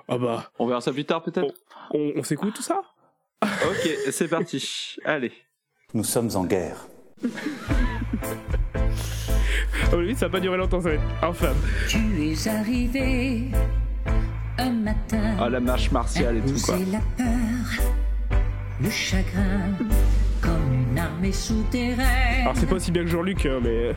Ah 0.08 0.18
bah, 0.18 0.50
on 0.58 0.66
verra 0.66 0.80
ça 0.80 0.92
plus 0.92 1.04
tard, 1.04 1.22
peut-être? 1.22 1.54
on, 1.92 2.12
on 2.16 2.22
s'écoute 2.22 2.54
tout 2.54 2.62
ça? 2.62 2.82
Ok, 3.42 3.88
c'est 4.10 4.28
parti. 4.28 4.96
Allez. 5.04 5.32
Nous 5.94 6.04
sommes 6.04 6.30
en 6.34 6.44
guerre. 6.44 6.86
À 9.92 9.96
mon 9.96 10.02
avis, 10.02 10.14
ça 10.14 10.26
va 10.26 10.32
pas 10.32 10.40
durer 10.40 10.56
longtemps, 10.56 10.80
ça 10.80 10.90
va 10.90 10.94
être 10.94 11.24
infâme. 11.24 11.56
Tu 11.88 11.98
es 12.32 12.48
arrivé 12.48 13.50
un 14.58 14.70
matin. 14.70 15.36
Ah, 15.40 15.48
la 15.48 15.60
marche 15.60 15.90
martiale 15.90 16.36
et 16.36 16.40
tout, 16.40 16.60
quoi. 16.64 16.76
C'est 16.78 16.92
la 16.92 17.00
peur, 17.16 17.84
le 18.80 18.90
chagrin, 18.90 19.76
armée 21.04 21.32
souterraine. 21.32 22.42
Alors, 22.42 22.54
c'est 22.56 22.66
pas 22.66 22.76
aussi 22.76 22.90
bien 22.92 23.02
que 23.02 23.08
Jean-Luc, 23.10 23.44
hein, 23.46 23.58
mais. 23.62 23.94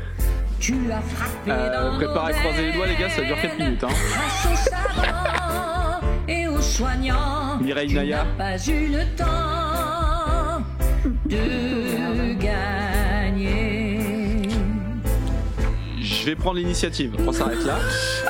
Tu 0.60 0.76
as 0.92 1.02
frappé 1.02 1.52
Euh, 1.52 1.92
dans 1.92 1.96
préparez 1.98 2.34
à 2.34 2.38
croiser 2.40 2.66
les 2.68 2.72
doigts, 2.74 2.88
les 2.88 2.96
gars, 2.96 3.10
ça 3.10 3.22
dure 3.22 3.40
4 3.42 3.58
minutes. 3.60 3.84
Hein. 3.84 3.88
Grâce 3.90 4.48
aux 4.52 4.56
savants 4.70 6.00
et 6.28 6.48
aux 6.48 6.62
soignants, 6.62 7.58
Mireille 7.62 7.90
tu 7.90 7.96
Naya. 7.96 8.26
pas 8.38 8.56
eu 8.68 8.88
le 8.88 9.04
temps 9.18 10.64
de 11.26 12.34
gagner. 12.34 14.00
Je 16.00 16.26
vais 16.26 16.36
prendre 16.36 16.58
l'initiative. 16.58 17.16
On 17.28 17.32
s'arrête 17.34 17.64
là. 17.66 17.78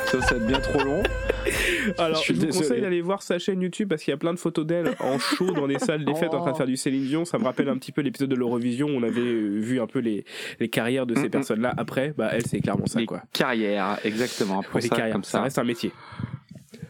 Ça, 0.06 0.20
ça 0.22 0.34
va 0.34 0.40
être 0.40 0.46
bien 0.46 0.58
trop 0.60 0.82
long. 0.82 1.02
Alors, 1.98 2.22
Je 2.22 2.32
vous 2.32 2.46
conseille 2.46 2.80
d'aller 2.80 3.00
voir 3.00 3.22
sa 3.22 3.38
chaîne 3.38 3.60
YouTube 3.60 3.88
parce 3.88 4.02
qu'il 4.02 4.10
y 4.12 4.14
a 4.14 4.18
plein 4.18 4.32
de 4.34 4.38
photos 4.38 4.66
d'elle 4.66 4.94
en 5.00 5.18
show 5.18 5.50
dans 5.52 5.66
des 5.68 5.78
salles 5.78 6.04
des 6.04 6.14
fêtes 6.14 6.34
en 6.34 6.40
train 6.40 6.52
de 6.52 6.56
faire 6.56 6.66
du 6.66 6.76
Céline 6.76 7.04
Dion. 7.04 7.24
Ça 7.24 7.38
me 7.38 7.44
rappelle 7.44 7.68
un 7.68 7.76
petit 7.78 7.92
peu 7.92 8.00
l'épisode 8.00 8.30
de 8.30 8.34
l'Eurovision 8.36 8.88
où 8.88 8.92
on 8.96 9.02
avait 9.02 9.20
euh, 9.20 9.58
vu 9.60 9.80
un 9.80 9.86
peu 9.86 9.98
les, 9.98 10.24
les 10.60 10.68
carrières 10.68 11.06
de 11.06 11.14
ces 11.14 11.28
personnes-là. 11.28 11.74
Après, 11.76 12.14
bah, 12.16 12.30
elle, 12.32 12.46
c'est 12.46 12.60
clairement 12.60 12.86
ça, 12.86 13.00
Les 13.00 13.06
quoi. 13.06 13.22
carrières, 13.32 13.98
exactement. 14.04 14.62
Pour 14.62 14.76
Ouais, 14.76 14.80
les 14.82 14.88
ça, 14.88 14.96
carrières, 14.96 15.14
comme 15.14 15.24
ça 15.24 15.30
ça. 15.32 15.42
reste 15.42 15.58
un 15.58 15.64
métier. 15.64 15.92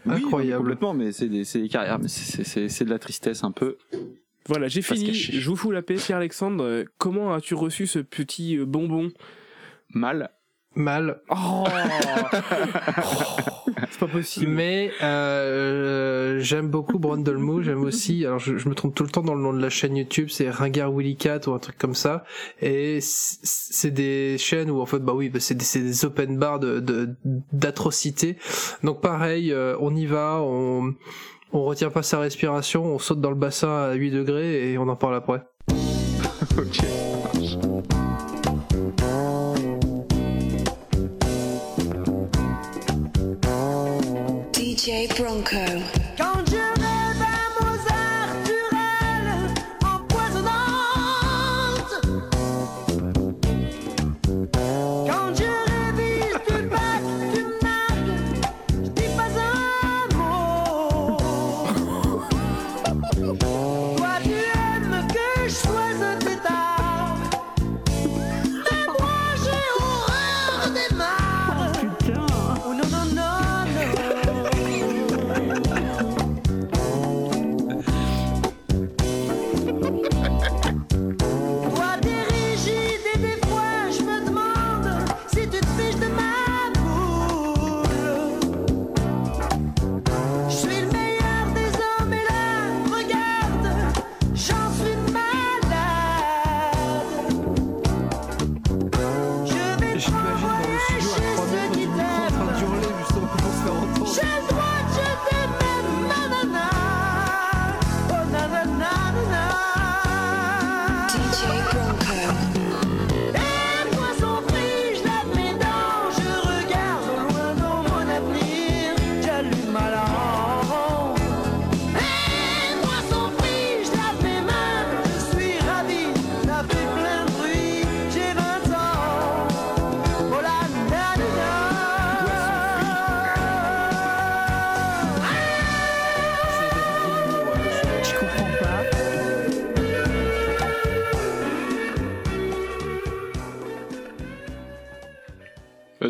Oui, 0.06 0.14
Incroyable. 0.16 0.58
complètement, 0.62 0.92
mais 0.94 1.12
c'est 1.12 1.28
des, 1.28 1.44
des 1.44 1.68
carrières, 1.68 1.98
mais 1.98 2.08
c'est- 2.08 2.84
de 2.84 2.90
la 2.90 2.98
tristesse 2.98 3.42
un 3.42 3.52
peu. 3.52 3.78
Voilà, 4.46 4.68
j'ai 4.68 4.82
fini. 4.82 5.14
Je 5.14 5.48
vous 5.48 5.56
fous 5.56 5.70
la 5.70 5.80
paix, 5.80 5.94
Pierre-Alexandre. 5.94 6.84
Comment 6.98 7.32
as-tu 7.32 7.54
reçu 7.54 7.86
ce 7.86 7.98
petit 8.00 8.58
euh, 8.58 8.66
bonbon? 8.66 9.10
Mal. 9.94 10.30
Mal. 10.76 11.20
Oh 11.30 11.64
C'est 13.90 13.98
pas 13.98 14.06
possible. 14.06 14.50
Mais 14.50 14.90
euh, 15.02 16.38
j'aime 16.40 16.68
beaucoup 16.68 16.98
Brundle 16.98 17.38
j'aime 17.62 17.82
aussi, 17.82 18.24
alors 18.24 18.38
je, 18.38 18.56
je 18.56 18.68
me 18.68 18.74
trompe 18.74 18.94
tout 18.94 19.04
le 19.04 19.10
temps 19.10 19.22
dans 19.22 19.34
le 19.34 19.42
nom 19.42 19.52
de 19.52 19.60
la 19.60 19.70
chaîne 19.70 19.96
YouTube, 19.96 20.28
c'est 20.30 20.50
Ringard 20.50 20.92
Willy 20.92 21.16
Cat 21.16 21.40
ou 21.46 21.52
un 21.52 21.58
truc 21.58 21.78
comme 21.78 21.94
ça, 21.94 22.24
et 22.60 22.98
c'est 23.02 23.90
des 23.90 24.36
chaînes 24.38 24.70
où 24.70 24.80
en 24.80 24.86
fait, 24.86 24.98
bah 24.98 25.12
oui, 25.14 25.28
bah 25.28 25.40
c'est 25.40 25.54
des, 25.54 26.04
open 26.04 26.38
bars 26.38 26.58
de 26.58 26.80
de- 26.80 27.14
d'atrocités. 27.52 28.36
Donc 28.82 29.00
pareil, 29.00 29.52
euh, 29.52 29.76
on 29.80 29.94
y 29.94 30.06
va, 30.06 30.40
on 30.42 30.94
on 31.52 31.64
retient 31.64 31.90
pas 31.90 32.02
sa 32.02 32.18
respiration, 32.18 32.84
on 32.84 32.98
saute 32.98 33.20
dans 33.20 33.30
le 33.30 33.36
bassin 33.36 33.68
à 33.68 33.94
8 33.94 34.10
degrés 34.10 34.72
et 34.72 34.78
on 34.78 34.88
en 34.88 34.96
parle 34.96 35.14
après. 35.14 35.42
ok. 36.58 36.84
DJ 44.84 45.08
Bronco. 45.16 46.03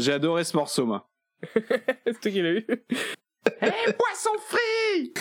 J'ai 0.05 0.13
adoré 0.13 0.45
ce 0.45 0.55
morceau, 0.57 0.85
moi. 0.85 1.09
C'est 1.55 2.21
toi 2.21 2.31
qui 2.31 2.43
l'as 2.43 2.53
eu 2.53 2.67
Eh, 2.69 3.93
poisson 3.93 4.31
frit 4.49 5.13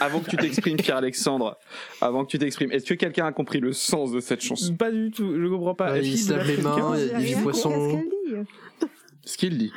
Avant 0.00 0.20
que 0.20 0.30
tu 0.30 0.36
t'exprimes, 0.36 0.76
Pierre-Alexandre, 0.78 1.58
avant 2.00 2.24
que 2.24 2.30
tu 2.30 2.38
t'exprimes, 2.38 2.72
est-ce 2.72 2.86
que 2.86 2.94
quelqu'un 2.94 3.26
a 3.26 3.32
compris 3.32 3.60
le 3.60 3.72
sens 3.74 4.10
de 4.12 4.20
cette 4.20 4.40
chanson? 4.40 4.74
Pas 4.74 4.90
du 4.90 5.10
tout, 5.10 5.34
je 5.38 5.46
comprends 5.48 5.74
pas. 5.74 5.92
Ouais, 5.92 6.00
Est-ce 6.00 6.08
il 6.08 6.18
se 6.18 6.32
lave 6.32 6.46
les 6.46 6.56
mains, 6.58 6.96
il 6.96 7.06
y 7.06 7.10
a 7.10 7.18
du 7.18 7.24
Rien 7.26 7.42
poisson. 7.42 8.02
ce 9.24 9.32
dit? 9.32 9.36
Qu'il 9.36 9.58
dit. 9.58 9.72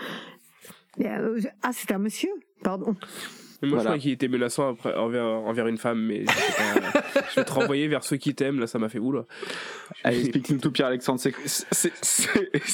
Euh, 1.02 1.42
Ah, 1.62 1.72
c'est 1.74 1.92
un 1.92 1.98
monsieur 2.00 2.30
Pardon. 2.64 2.96
Mais 3.66 3.72
Moi, 3.72 3.78
Voilà. 3.78 3.82
je 3.82 3.86
croyais 3.86 4.02
qu'il 4.02 4.12
était 4.12 4.28
menaçant 4.28 4.70
après, 4.70 4.94
envers, 4.96 5.26
envers 5.26 5.68
une 5.68 5.78
femme, 5.78 6.00
mais 6.02 6.26
je, 6.26 6.32
sais 6.32 6.52
pas, 6.94 7.04
je 7.32 7.36
vais 7.40 7.46
te 7.46 7.52
renvoyer 7.52 7.88
vers 7.88 8.04
ceux 8.04 8.18
qui 8.18 8.34
t'aiment, 8.36 8.60
là, 8.60 8.68
ça 8.68 8.80
m'a 8.80 8.90
fait 8.90 9.00
oula. 9.00 9.26
Allez, 10.04 10.20
explique-nous 10.22 10.60
tout, 10.60 10.72
Pierre-Alexandre. 10.72 11.20
C'est 11.20 11.34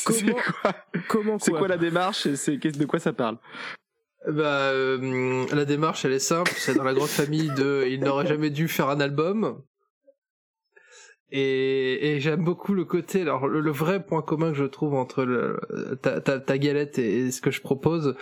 Comment- 0.05 0.33
quoi 0.61 0.73
Comment 1.07 1.39
C'est 1.39 1.51
quoi 1.51 1.59
quoi 1.61 1.67
la 1.69 1.77
démarche 1.77 2.25
et 2.25 2.57
de 2.57 2.85
quoi 2.85 2.99
ça 2.99 3.13
parle 3.13 3.37
Bah, 4.27 4.43
euh, 4.71 5.45
la 5.53 5.65
démarche, 5.65 6.05
elle 6.05 6.13
est 6.13 6.19
simple. 6.19 6.51
C'est 6.55 6.75
dans 6.75 6.83
la 6.83 6.93
grande 6.93 7.09
famille 7.09 7.49
de. 7.57 7.85
Il 7.89 8.01
n'aurait 8.01 8.27
jamais 8.27 8.49
dû 8.49 8.67
faire 8.67 8.89
un 8.89 8.99
album. 8.99 9.61
Et, 11.33 12.11
et 12.15 12.19
j'aime 12.19 12.43
beaucoup 12.43 12.73
le 12.73 12.83
côté. 12.83 13.21
Alors, 13.21 13.47
le, 13.47 13.61
le 13.61 13.71
vrai 13.71 14.05
point 14.05 14.21
commun 14.21 14.49
que 14.51 14.57
je 14.57 14.65
trouve 14.65 14.95
entre 14.95 15.23
le, 15.23 15.59
ta, 16.01 16.19
ta, 16.19 16.39
ta 16.41 16.57
galette 16.57 16.99
et, 16.99 17.19
et 17.27 17.31
ce 17.31 17.39
que 17.39 17.51
je 17.51 17.61
propose, 17.61 18.15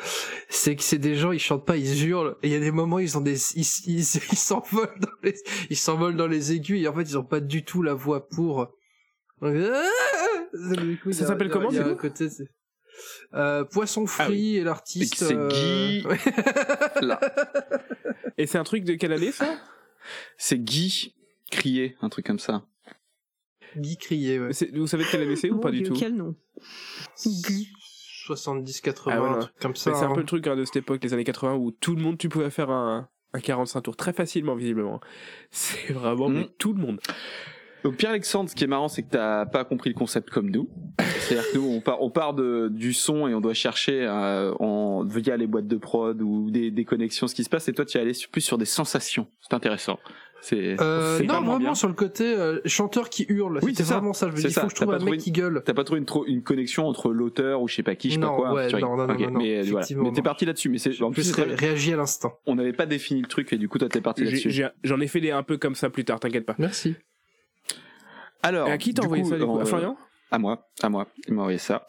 c'est 0.48 0.76
que 0.76 0.84
c'est 0.84 1.00
des 1.00 1.16
gens, 1.16 1.32
ils 1.32 1.40
chantent 1.40 1.66
pas, 1.66 1.78
ils 1.78 2.08
hurlent. 2.08 2.36
Et 2.44 2.50
il 2.50 2.54
y 2.54 2.56
a 2.56 2.60
des 2.60 2.72
moments, 2.72 3.00
ils 3.00 3.18
ont 3.18 3.22
des, 3.22 3.36
ils, 3.56 3.66
ils, 3.88 4.00
ils 4.32 4.38
s'envolent 4.38 5.00
dans 5.00 5.10
les, 5.24 5.34
ils 5.72 5.78
s'envolent 5.78 6.16
dans 6.18 6.28
les 6.28 6.52
aigus. 6.54 6.80
Et 6.84 6.88
en 6.88 6.94
fait, 6.94 7.02
ils 7.02 7.18
ont 7.18 7.24
pas 7.24 7.40
du 7.40 7.64
tout 7.64 7.82
la 7.82 7.96
voix 7.96 8.28
pour. 8.28 8.68
Donc, 9.42 9.56
coup, 11.02 11.10
y 11.10 11.14
Ça 11.14 11.26
s'appelle 11.26 11.50
comment, 11.50 11.70
coup 11.70 11.96
côté, 11.96 12.30
c'est- 12.30 12.50
euh, 13.34 13.64
Poisson 13.64 14.06
frit 14.06 14.58
et 14.58 14.64
l'artiste. 14.64 15.16
C'est 15.16 15.34
euh, 15.36 15.48
Guy. 15.48 16.04
Là. 17.02 17.20
Et 18.38 18.46
c'est 18.46 18.58
un 18.58 18.64
truc 18.64 18.84
de 18.84 18.94
quelle 18.96 19.14
année, 19.14 19.32
ça? 19.32 19.58
C'est 20.38 20.58
Guy 20.60 21.16
crier, 21.50 21.96
un 22.02 22.10
truc 22.10 22.26
comme 22.26 22.40
ça. 22.40 22.66
Guy 23.78 23.98
Crier, 23.98 24.40
ouais. 24.40 24.50
Vous 24.74 24.88
savez 24.88 25.04
de 25.04 25.10
quelle 25.10 25.22
année 25.22 25.36
c'est 25.36 25.50
ou 25.50 25.60
pas 25.60 25.72
du 25.72 25.84
tout 25.84 25.94
Quel 25.94 26.16
nom 26.16 26.36
70, 28.26 28.82
80, 28.82 29.12
Ah 29.16 29.22
ouais, 29.24 29.30
un 29.30 29.40
truc 29.40 29.54
comme 29.60 29.76
ça. 29.76 29.90
Mais 29.92 29.96
C'est 29.98 30.04
un 30.06 30.10
hein. 30.12 30.14
peu 30.14 30.20
le 30.20 30.26
truc 30.26 30.46
hein, 30.48 30.56
de 30.56 30.64
cette 30.66 30.76
époque, 30.78 31.04
les 31.04 31.14
années 31.14 31.24
80, 31.24 31.56
où 31.56 31.72
tout 31.72 31.96
le 31.96 32.02
monde, 32.02 32.18
tu 32.18 32.30
pouvais 32.30 32.50
faire 32.52 32.70
un, 32.70 33.08
un 33.34 33.40
45 33.40 33.82
tours 33.82 33.96
très 33.96 34.14
facilement, 34.14 34.56
visiblement. 34.56 35.00
C'est 35.52 35.94
vraiment 35.94 36.30
Mhm. 36.30 36.46
tout 36.58 36.74
le 36.74 36.82
monde. 36.82 37.00
Donc 37.84 37.96
Pierre-Alexandre, 37.96 38.50
ce 38.50 38.56
qui 38.56 38.66
est 38.66 38.68
marrant, 38.68 38.90
c'est 38.90 39.04
que 39.04 39.10
t'as 39.12 39.46
pas 39.46 39.64
compris 39.64 39.90
le 39.90 39.96
concept 39.96 40.30
comme 40.30 40.50
nous. 40.52 40.70
C'est-à-dire 41.00 41.50
que 41.52 41.58
nous, 41.58 41.66
on 41.66 41.80
part, 41.80 42.02
on 42.02 42.10
part 42.12 42.34
de, 42.34 42.68
du 42.70 42.92
son 42.92 43.28
et 43.30 43.34
on 43.34 43.40
doit 43.40 43.54
chercher 43.54 44.06
euh, 44.06 44.54
en, 44.60 45.06
via 45.06 45.38
les 45.38 45.48
boîtes 45.48 45.68
de 45.68 45.78
prod 45.78 46.22
ou 46.22 46.52
des, 46.52 46.72
des 46.72 46.84
connexions 46.84 47.28
ce 47.28 47.34
qui 47.36 47.46
se 47.46 47.50
passe. 47.50 47.70
Et 47.70 47.74
toi, 47.74 47.86
tu 47.86 47.98
es 47.98 48.02
allé 48.02 48.12
plus 48.32 48.42
sur 48.42 48.58
des 48.58 48.66
sensations. 48.66 49.28
C'est 49.40 49.54
intéressant. 49.54 49.98
C'est 50.42 50.76
Euh, 50.80 51.20
non, 51.24 51.34
vraiment 51.36 51.58
bien. 51.58 51.76
sur 51.76 51.88
le 51.90 51.94
côté 51.94 52.24
euh, 52.34 52.60
chanteur 52.66 53.10
qui 53.10 53.26
hurle. 53.30 53.60
Oui, 53.62 53.74
c'est 53.76 53.84
vraiment 53.84 54.14
ça. 54.14 54.28
Je 54.30 54.32
me 54.34 54.38
dis, 54.42 54.52
ça. 54.52 54.62
faut 54.62 54.68
que 54.68 54.72
je 54.72 54.76
trouve 54.76 54.88
pas 54.88 54.96
un 55.02 55.06
mec 55.06 55.16
une- 55.16 55.20
qui 55.22 55.32
gueule. 55.32 55.62
T'as 55.66 55.74
pas 55.74 55.84
trouvé 55.84 56.00
une, 56.00 56.06
trop, 56.06 56.26
une 56.26 56.44
connexion 56.44 56.88
entre 56.88 57.12
l'auteur 57.12 57.62
ou 57.62 57.68
je 57.68 57.76
sais 57.76 57.84
pas 57.84 57.96
qui, 57.96 58.10
je 58.10 58.16
sais 58.16 58.20
pas 58.22 58.28
quoi. 58.36 58.54
ouais, 58.54 58.68
tu 58.68 58.78
vois. 58.78 58.88
non, 58.88 58.96
non, 58.96 59.08
non, 59.08 59.14
Ok, 59.14 59.20
non, 59.20 59.32
non, 59.32 59.40
mais 59.40 59.62
voilà. 59.64 59.80
effectivement, 59.80 60.04
Mais 60.04 60.12
t'es 60.14 60.22
parti 60.22 60.46
là-dessus. 60.46 60.70
Mais 60.70 60.78
c'est 60.78 61.02
en 61.02 61.12
plus 61.12 61.32
ré- 61.34 61.56
réagi 61.56 61.94
à 61.94 61.98
l'instant. 61.98 62.34
on 62.46 62.56
n'avait 62.56 62.74
pas 62.74 62.86
défini 62.86 63.22
le 63.22 63.28
truc 63.28 63.52
et 63.54 63.58
du 63.58 63.68
coup 63.68 63.78
toi 63.78 63.90
t'es 63.90 64.02
parti 64.02 64.24
là-dessus. 64.24 64.64
J'en 64.84 65.00
ai 65.02 65.08
fait 65.08 65.20
des 65.22 65.32
un 65.32 65.44
peu 65.44 65.58
comme 65.58 65.76
ça 65.76 65.90
plus 65.90 66.06
tard, 66.06 66.20
t'inquiète 66.20 66.46
pas. 66.46 66.56
Merci. 66.58 66.96
Alors, 68.42 68.68
Et 68.70 68.72
à 68.72 68.78
qui 68.78 68.94
t'as 68.94 69.04
envoyé 69.04 69.24
ça, 69.26 69.38
du 69.38 69.44
coup? 69.46 69.58
À 69.58 69.62
euh, 69.62 69.66
Florian? 69.66 69.98
À 70.32 70.40
moi, 70.40 70.70
à 70.82 70.90
moi. 70.90 71.08
Il 71.28 71.34
m'a 71.34 71.42
envoyé 71.42 71.58
ça. 71.58 71.86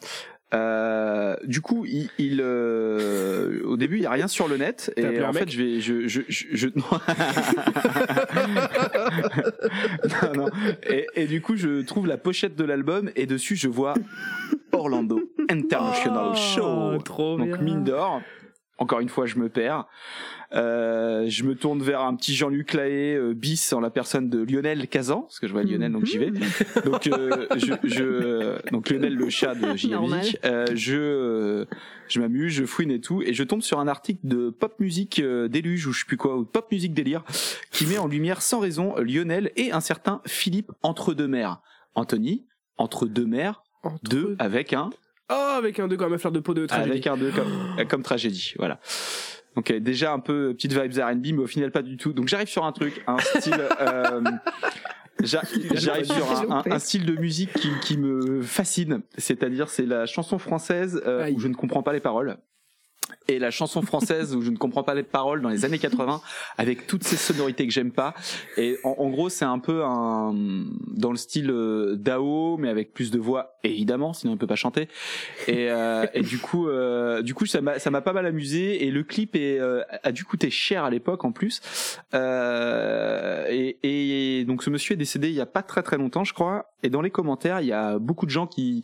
Euh, 0.53 1.35
du 1.45 1.61
coup, 1.61 1.85
il, 1.85 2.09
il, 2.17 2.41
euh, 2.43 3.61
au 3.63 3.77
début, 3.77 3.95
il 3.97 4.01
y 4.03 4.05
a 4.05 4.11
rien 4.11 4.27
sur 4.27 4.49
le 4.49 4.57
net 4.57 4.91
et 4.97 5.23
en 5.23 5.31
fait, 5.31 5.49
je 5.49 5.57
vais, 5.63 5.79
je, 5.79 6.07
je, 6.09 6.21
je, 6.27 6.45
je- 6.51 6.67
non, 10.25 10.33
non. 10.35 10.49
Et, 10.89 11.07
et 11.15 11.25
du 11.25 11.41
coup, 11.41 11.55
je 11.55 11.81
trouve 11.81 12.07
la 12.07 12.17
pochette 12.17 12.55
de 12.55 12.63
l'album 12.63 13.09
et 13.15 13.25
dessus, 13.25 13.55
je 13.55 13.67
vois 13.67 13.93
Orlando 14.71 15.21
International 15.49 16.31
Oh, 16.31 16.35
Show. 16.35 16.97
trop 17.03 17.37
Donc 17.37 17.47
bien. 17.47 17.57
mine 17.61 17.83
d'or. 17.83 18.21
Encore 18.81 18.99
une 18.99 19.09
fois, 19.09 19.27
je 19.27 19.37
me 19.37 19.47
perds. 19.47 19.85
Euh, 20.53 21.25
je 21.29 21.43
me 21.43 21.55
tourne 21.55 21.83
vers 21.83 22.01
un 22.01 22.15
petit 22.15 22.33
Jean-Luc 22.33 22.73
Lahaye 22.73 23.15
euh, 23.15 23.33
bis 23.33 23.71
en 23.73 23.79
la 23.79 23.91
personne 23.91 24.27
de 24.27 24.39
Lionel 24.39 24.87
Kazan, 24.87 25.21
parce 25.21 25.39
que 25.39 25.45
je 25.45 25.53
vois 25.53 25.61
Lionel, 25.61 25.91
donc 25.91 26.05
j'y 26.05 26.17
vais. 26.17 26.31
Donc, 26.85 27.05
euh, 27.07 27.45
je, 27.55 27.73
je, 27.83 28.71
donc 28.71 28.89
Lionel 28.89 29.13
le 29.13 29.29
chat 29.29 29.53
de. 29.53 29.77
JMJ. 29.77 30.37
Euh, 30.43 30.65
je, 30.73 31.65
je 32.07 32.19
m'amuse, 32.19 32.51
je 32.51 32.65
fouine 32.65 32.89
et 32.89 32.99
tout, 32.99 33.21
et 33.21 33.33
je 33.33 33.43
tombe 33.43 33.61
sur 33.61 33.79
un 33.79 33.87
article 33.87 34.21
de 34.23 34.49
pop 34.49 34.79
musique 34.79 35.19
euh, 35.19 35.47
déluge 35.47 35.85
ou 35.85 35.93
je 35.93 35.99
sais 35.99 36.05
plus 36.07 36.17
quoi, 36.17 36.35
ou 36.35 36.43
pop 36.43 36.69
musique 36.71 36.95
délire, 36.95 37.23
qui 37.71 37.85
met 37.85 37.99
en 37.99 38.07
lumière 38.07 38.41
sans 38.41 38.59
raison 38.59 38.95
Lionel 38.97 39.51
et 39.55 39.71
un 39.71 39.79
certain 39.79 40.21
Philippe 40.25 40.71
entre 40.81 41.13
deux 41.13 41.27
mers. 41.27 41.61
Anthony 41.93 42.47
entre 42.77 43.05
deux 43.05 43.27
mers, 43.27 43.63
deux 44.03 44.35
avec 44.39 44.73
un 44.73 44.89
Oh, 45.31 45.53
avec 45.57 45.79
un 45.79 45.87
2 45.87 45.95
comme 45.97 46.13
un 46.13 46.17
fleur 46.17 46.31
de 46.33 46.39
peau 46.39 46.53
de 46.53 46.65
tragédie. 46.65 46.89
avec 46.91 47.07
un 47.07 47.17
2 47.17 47.31
comme, 47.31 47.47
euh, 47.79 47.85
comme 47.85 48.03
tragédie, 48.03 48.53
voilà. 48.57 48.79
Donc 49.55 49.69
euh, 49.71 49.79
déjà 49.79 50.13
un 50.13 50.19
peu 50.19 50.53
petite 50.53 50.73
vibes 50.73 50.93
R&B, 50.97 51.25
mais 51.33 51.39
au 51.39 51.47
final 51.47 51.71
pas 51.71 51.81
du 51.81 51.97
tout. 51.97 52.13
Donc 52.13 52.27
j'arrive 52.27 52.47
sur 52.47 52.65
un 52.65 52.71
truc, 52.71 53.01
un 53.07 53.17
style, 53.17 53.53
euh, 53.81 54.21
j'a- 55.23 55.41
j'arrive 55.73 56.05
sur 56.05 56.31
un, 56.51 56.57
un- 56.59 56.63
un 56.71 56.79
style 56.79 57.05
de 57.05 57.13
musique 57.19 57.51
qui, 57.53 57.69
qui 57.81 57.97
me 57.97 58.41
fascine. 58.41 59.01
C'est-à-dire 59.17 59.69
c'est 59.69 59.85
la 59.85 60.05
chanson 60.05 60.37
française 60.39 61.01
euh, 61.05 61.29
où 61.31 61.39
je 61.39 61.47
ne 61.47 61.53
comprends 61.53 61.83
pas 61.83 61.93
les 61.93 61.99
paroles. 61.99 62.37
Et 63.27 63.39
la 63.39 63.51
chanson 63.51 63.81
française 63.81 64.35
où 64.35 64.41
je 64.41 64.49
ne 64.49 64.57
comprends 64.57 64.83
pas 64.83 64.93
les 64.93 65.03
paroles 65.03 65.41
dans 65.41 65.49
les 65.49 65.65
années 65.65 65.79
80 65.79 66.21
avec 66.57 66.87
toutes 66.87 67.03
ces 67.03 67.15
sonorités 67.15 67.65
que 67.65 67.73
j'aime 67.73 67.91
pas. 67.91 68.13
Et 68.57 68.77
en, 68.83 69.09
gros, 69.09 69.29
c'est 69.29 69.45
un 69.45 69.59
peu 69.59 69.83
un 69.83 70.33
dans 70.87 71.11
le 71.11 71.17
style 71.17 71.49
euh, 71.51 71.95
Dao, 71.95 72.57
mais 72.57 72.69
avec 72.69 72.93
plus 72.93 73.11
de 73.11 73.19
voix 73.19 73.57
évidemment, 73.63 74.13
sinon 74.13 74.33
on 74.33 74.37
peut 74.37 74.47
pas 74.47 74.55
chanter. 74.55 74.87
Et, 75.47 75.69
euh, 75.69 76.05
du 76.21 76.39
coup, 76.39 76.67
euh, 76.67 77.21
du 77.21 77.33
coup, 77.33 77.45
ça 77.45 77.61
m'a 77.61 78.01
pas 78.01 78.13
mal 78.13 78.25
amusé. 78.25 78.85
Et 78.85 78.91
le 78.91 79.03
clip 79.03 79.37
a 80.03 80.11
dû 80.11 80.23
coûter 80.23 80.49
cher 80.49 80.83
à 80.83 80.89
l'époque 80.89 81.23
en 81.23 81.31
plus. 81.31 81.61
Et, 82.13 83.77
et 83.83 84.45
donc 84.45 84.63
ce 84.63 84.69
monsieur 84.69 84.93
est 84.93 84.97
décédé 84.97 85.29
il 85.29 85.35
y 85.35 85.41
a 85.41 85.45
pas 85.45 85.63
très 85.63 85.83
très 85.83 85.97
longtemps, 85.97 86.23
je 86.23 86.33
crois. 86.33 86.71
Et 86.83 86.89
dans 86.89 87.01
les 87.01 87.11
commentaires, 87.11 87.61
il 87.61 87.67
y 87.67 87.73
a 87.73 87.99
beaucoup 87.99 88.25
de 88.25 88.31
gens 88.31 88.47
qui 88.47 88.83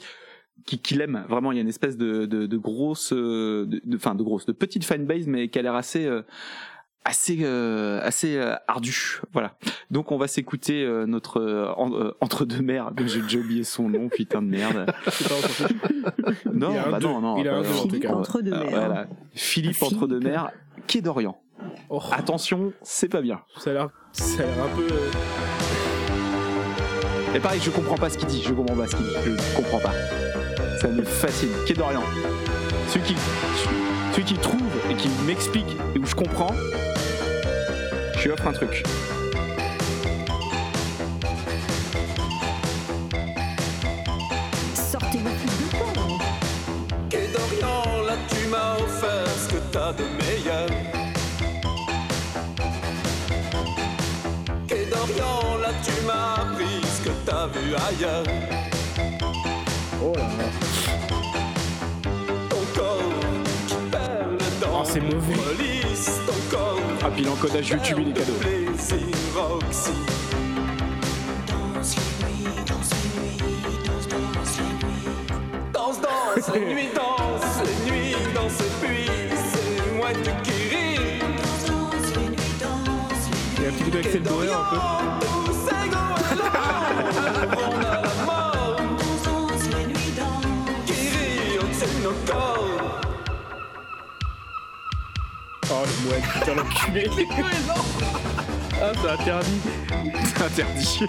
qui, 0.65 0.79
qui 0.79 0.95
l'aiment 0.95 1.23
vraiment. 1.29 1.51
Il 1.51 1.55
y 1.55 1.59
a 1.59 1.61
une 1.61 1.67
espèce 1.69 1.97
de, 1.97 2.25
de, 2.25 2.45
de 2.45 2.57
grosse, 2.57 3.13
euh, 3.13 3.65
de, 3.65 3.81
de- 3.85 3.95
enfin 3.95 4.15
de 4.15 4.23
grosse, 4.23 4.45
de 4.45 4.51
petite 4.51 4.83
fanbase, 4.83 5.27
mais 5.27 5.47
qui 5.49 5.59
a 5.59 5.61
l'air 5.61 5.75
assez, 5.75 6.05
euh, 6.05 6.21
assez, 7.05 7.39
euh, 7.41 8.01
assez 8.03 8.35
euh, 8.37 8.55
ardue. 8.67 9.21
Voilà. 9.31 9.55
Donc 9.91 10.11
on 10.11 10.17
va 10.17 10.27
s'écouter 10.27 10.83
euh, 10.83 11.05
notre 11.05 11.39
euh, 11.39 11.71
en- 11.77 11.93
euh, 11.93 12.11
entre 12.19 12.43
deux 12.45 12.61
mers. 12.61 12.91
Donc 12.91 13.07
j'ai 13.07 13.21
déjà 13.21 13.39
oublié 13.39 13.63
son 13.63 13.87
nom, 13.89 14.09
putain 14.09 14.41
de 14.41 14.47
merde. 14.47 14.85
non, 16.53 16.73
bah 16.91 16.99
deux. 16.99 17.07
non, 17.07 17.21
non. 17.21 17.37
Il 17.37 17.47
a 17.47 17.57
un 17.57 17.61
bah 17.61 17.67
cas. 18.01 18.13
Entre 18.13 18.41
deux 18.41 18.51
mers. 18.51 18.69
Voilà. 18.69 19.07
Philippe 19.33 19.81
entre 19.83 20.07
deux 20.07 20.19
mers, 20.19 20.51
quai 20.87 21.01
d'Orient. 21.01 21.39
Attention, 22.11 22.73
c'est 22.83 23.07
pas 23.09 23.21
bien. 23.21 23.41
Ça 23.57 23.69
a 23.71 23.73
l'air, 23.73 23.89
ça 24.11 24.43
a 24.43 24.45
l'air 24.45 24.63
un 24.65 24.75
peu. 24.75 24.83
euh, 24.93 25.11
Et 27.35 27.39
pareil, 27.39 27.59
je 27.63 27.69
comprends 27.71 27.95
pas 27.95 28.09
ce 28.09 28.17
qu'il 28.17 28.27
dit. 28.27 28.41
Je 28.43 28.53
comprends 28.53 28.75
pas 28.75 28.85
ce 28.87 28.95
qu'il 28.95 29.05
dit. 29.05 29.13
Je 29.25 29.55
comprends 29.55 29.79
pas. 29.79 29.93
Ça 30.79 30.89
me 30.89 31.03
fascine. 31.03 31.49
Quai 31.65 31.73
d'Orient. 31.73 32.03
Celui 32.89 33.03
qui, 33.03 33.15
celui 34.11 34.23
qui 34.25 34.35
trouve 34.35 34.61
et 34.91 34.93
qui 34.93 35.09
m'explique 35.25 35.75
et 35.95 35.99
où 35.99 36.05
je 36.05 36.13
comprends, 36.13 36.53
je 38.15 38.23
lui 38.23 38.31
offre 38.31 38.45
un 38.45 38.53
truc. 38.53 38.83
Sortez 44.75 45.17
vos 45.17 45.29
de. 45.29 45.47
Quai 47.09 47.27
d'Orient, 47.33 48.03
là 48.05 48.13
tu 48.29 48.47
m'as 48.47 48.75
offert 48.75 49.27
ce 49.35 49.53
que 49.55 49.59
t'as 49.71 49.93
de 49.93 50.03
meilleur. 50.03 50.67
Quai 54.67 54.85
d'Orient, 54.85 55.57
là 55.59 55.69
tu 55.83 56.05
m'as 56.05 56.33
appris 56.43 56.81
ce 56.83 57.09
que 57.09 57.13
t'as 57.25 57.47
vu 57.47 57.73
ailleurs. 57.73 58.56
Ah, 67.03 67.09
puis 67.13 67.23
l'encodage 67.23 67.69
YouTube, 67.69 67.99
il 68.01 68.09
est 68.09 68.13
cadeau. 68.13 68.33
Danse, 75.73 76.01
danse, 76.01 76.51
les 76.53 76.59
nuits 76.59 76.89
dansent, 76.93 77.61
les 77.63 77.91
nuits 77.91 78.15
dansent 78.35 78.59
et 78.59 78.85
puis 78.85 79.09
c'est 79.51 79.95
moi 79.95 80.09
qui 80.43 80.51
ris. 80.51 81.21
Il 83.57 83.63
y 83.63 83.65
a 83.65 83.69
un 83.69 83.71
petit 83.71 83.97
avec 83.97 84.13
le 84.13 84.19
Borer 84.19 84.51
un 84.51 84.63
peu. 84.69 85.46
L'enculé. 96.55 97.09
ah, 98.81 98.91
c'est 99.01 99.09
interdit. 99.09 99.61
C'est 100.23 100.41
interdit. 100.43 100.99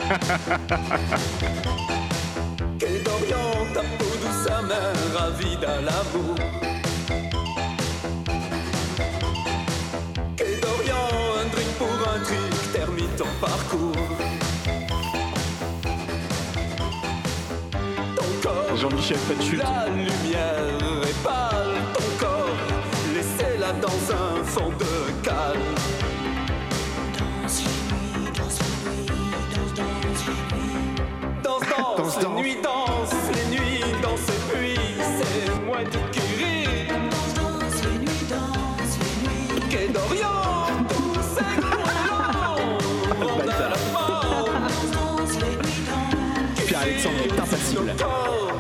Quai 2.79 2.99
d'Orient, 3.05 3.67
ta 3.75 3.81
peau 3.81 4.11
douce 4.23 4.47
amère, 4.51 5.23
avide 5.23 5.65
à 5.65 5.81
l'amour. 5.81 6.37
Quai 10.37 10.61
d'Orient, 10.61 11.09
un 11.41 11.47
drink 11.49 11.71
pour 11.79 11.99
un 12.09 12.21
trick, 12.25 12.73
termine 12.73 13.11
ton 13.17 13.31
parcours. 13.41 14.09
Ton 18.17 18.31
corps, 18.43 18.77
Jean-Michel, 18.77 19.19
pas 19.19 19.35
de 19.35 19.43
chute. 19.43 19.59
la 19.59 19.89
lumière 19.89 21.03
est 21.09 21.23
pâle, 21.23 21.77
ton 21.95 22.09
corps, 22.19 22.57
laissez-la 23.15 23.73
dans 23.73 24.01
un 24.13 24.45
fond 24.45 24.73
de 24.79 24.88
danse, 32.23 32.35
Danse, 32.35 32.43
les 32.43 32.43
danse. 32.43 32.43
nuits 32.43 32.57
dansent, 32.63 33.31
les 33.35 33.47
nuits 33.57 34.03
dansent 34.03 34.29
et 34.29 34.41
puis 34.53 34.77
c'est 35.19 35.65
moi 35.65 35.79
qui 36.13 36.21
ris. 36.21 36.87
Quai 39.71 39.89
d'Orient, 39.89 40.85
tous 40.89 41.21
ces 41.35 41.61
goélands, 41.61 42.79
on 43.21 43.41
a 43.41 43.45
la 43.47 43.79
mort. 43.93 44.49
Pierre-Alexandre 46.67 47.23
est 47.25 47.41
impassible. 47.41 47.93
Oh, 48.05 48.51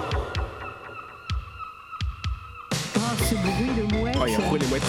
ce 3.28 3.34
bruit 3.34 3.70
de 3.76 3.94
mouette. 3.96 4.16
Oh, 4.20 4.24
il 4.26 4.32
y 4.32 4.34
a 4.34 4.38
un 4.38 4.42
bruit 4.46 4.60
des 4.60 4.66
mouettes. 4.66 4.82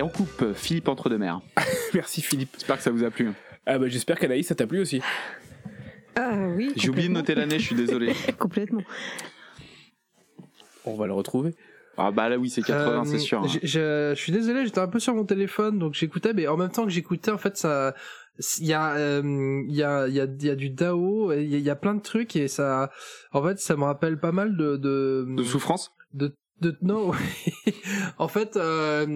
Et 0.00 0.02
on 0.02 0.08
coupe 0.08 0.54
Philippe 0.54 0.88
entre 0.88 1.10
deux 1.10 1.18
mers. 1.18 1.42
Merci 1.94 2.22
Philippe. 2.22 2.48
J'espère 2.54 2.78
que 2.78 2.82
ça 2.82 2.90
vous 2.90 3.04
a 3.04 3.10
plu. 3.10 3.28
Ah 3.66 3.78
bah 3.78 3.86
j'espère 3.88 4.18
qu'Anaïs 4.18 4.46
ça 4.46 4.54
t'a 4.54 4.66
plu 4.66 4.80
aussi. 4.80 5.02
Ah 6.16 6.32
oui. 6.56 6.72
J'ai 6.74 6.88
oublié 6.88 7.08
de 7.08 7.12
noter 7.12 7.34
l'année, 7.34 7.58
je 7.58 7.66
suis 7.66 7.76
désolé. 7.76 8.14
Complètement. 8.38 8.80
On 10.86 10.96
va 10.96 11.06
le 11.06 11.12
retrouver. 11.12 11.54
Ah 11.98 12.10
bah 12.12 12.30
là 12.30 12.38
oui, 12.38 12.48
c'est 12.48 12.62
80, 12.62 13.04
c'est 13.04 13.14
Euh, 13.16 13.18
sûr. 13.18 13.40
hein. 13.42 13.46
Je, 13.62 14.14
je 14.16 14.18
suis 14.18 14.32
désolé, 14.32 14.64
j'étais 14.64 14.78
un 14.78 14.88
peu 14.88 14.98
sur 15.00 15.14
mon 15.14 15.26
téléphone, 15.26 15.78
donc 15.78 15.92
j'écoutais, 15.92 16.32
mais 16.32 16.46
en 16.48 16.56
même 16.56 16.70
temps 16.70 16.84
que 16.84 16.90
j'écoutais, 16.90 17.30
en 17.30 17.36
fait, 17.36 17.58
ça, 17.58 17.94
il 18.58 18.66
y 18.66 18.72
a, 18.72 18.94
euh, 18.94 19.62
il 19.68 19.74
y 19.74 19.82
a, 19.82 20.08
il 20.08 20.14
y 20.14 20.20
a, 20.20 20.24
il 20.24 20.42
y 20.46 20.48
a 20.48 20.54
du 20.54 20.70
DAO, 20.70 21.30
il 21.34 21.42
y 21.50 21.54
a- 21.56 21.58
il 21.58 21.64
y 21.64 21.68
a 21.68 21.76
plein 21.76 21.94
de 21.94 22.00
trucs 22.00 22.36
et 22.36 22.48
ça, 22.48 22.90
en 23.32 23.42
fait, 23.42 23.58
ça 23.58 23.76
me 23.76 23.84
rappelle 23.84 24.18
pas 24.18 24.32
mal 24.32 24.56
de, 24.56 24.76
de, 24.78 25.26
De 25.36 25.42
souffrance 25.44 25.92
de, 26.14 26.32
de, 26.60 26.76
non, 26.82 27.12
en 28.18 28.28
fait, 28.28 28.56
euh, 28.56 29.06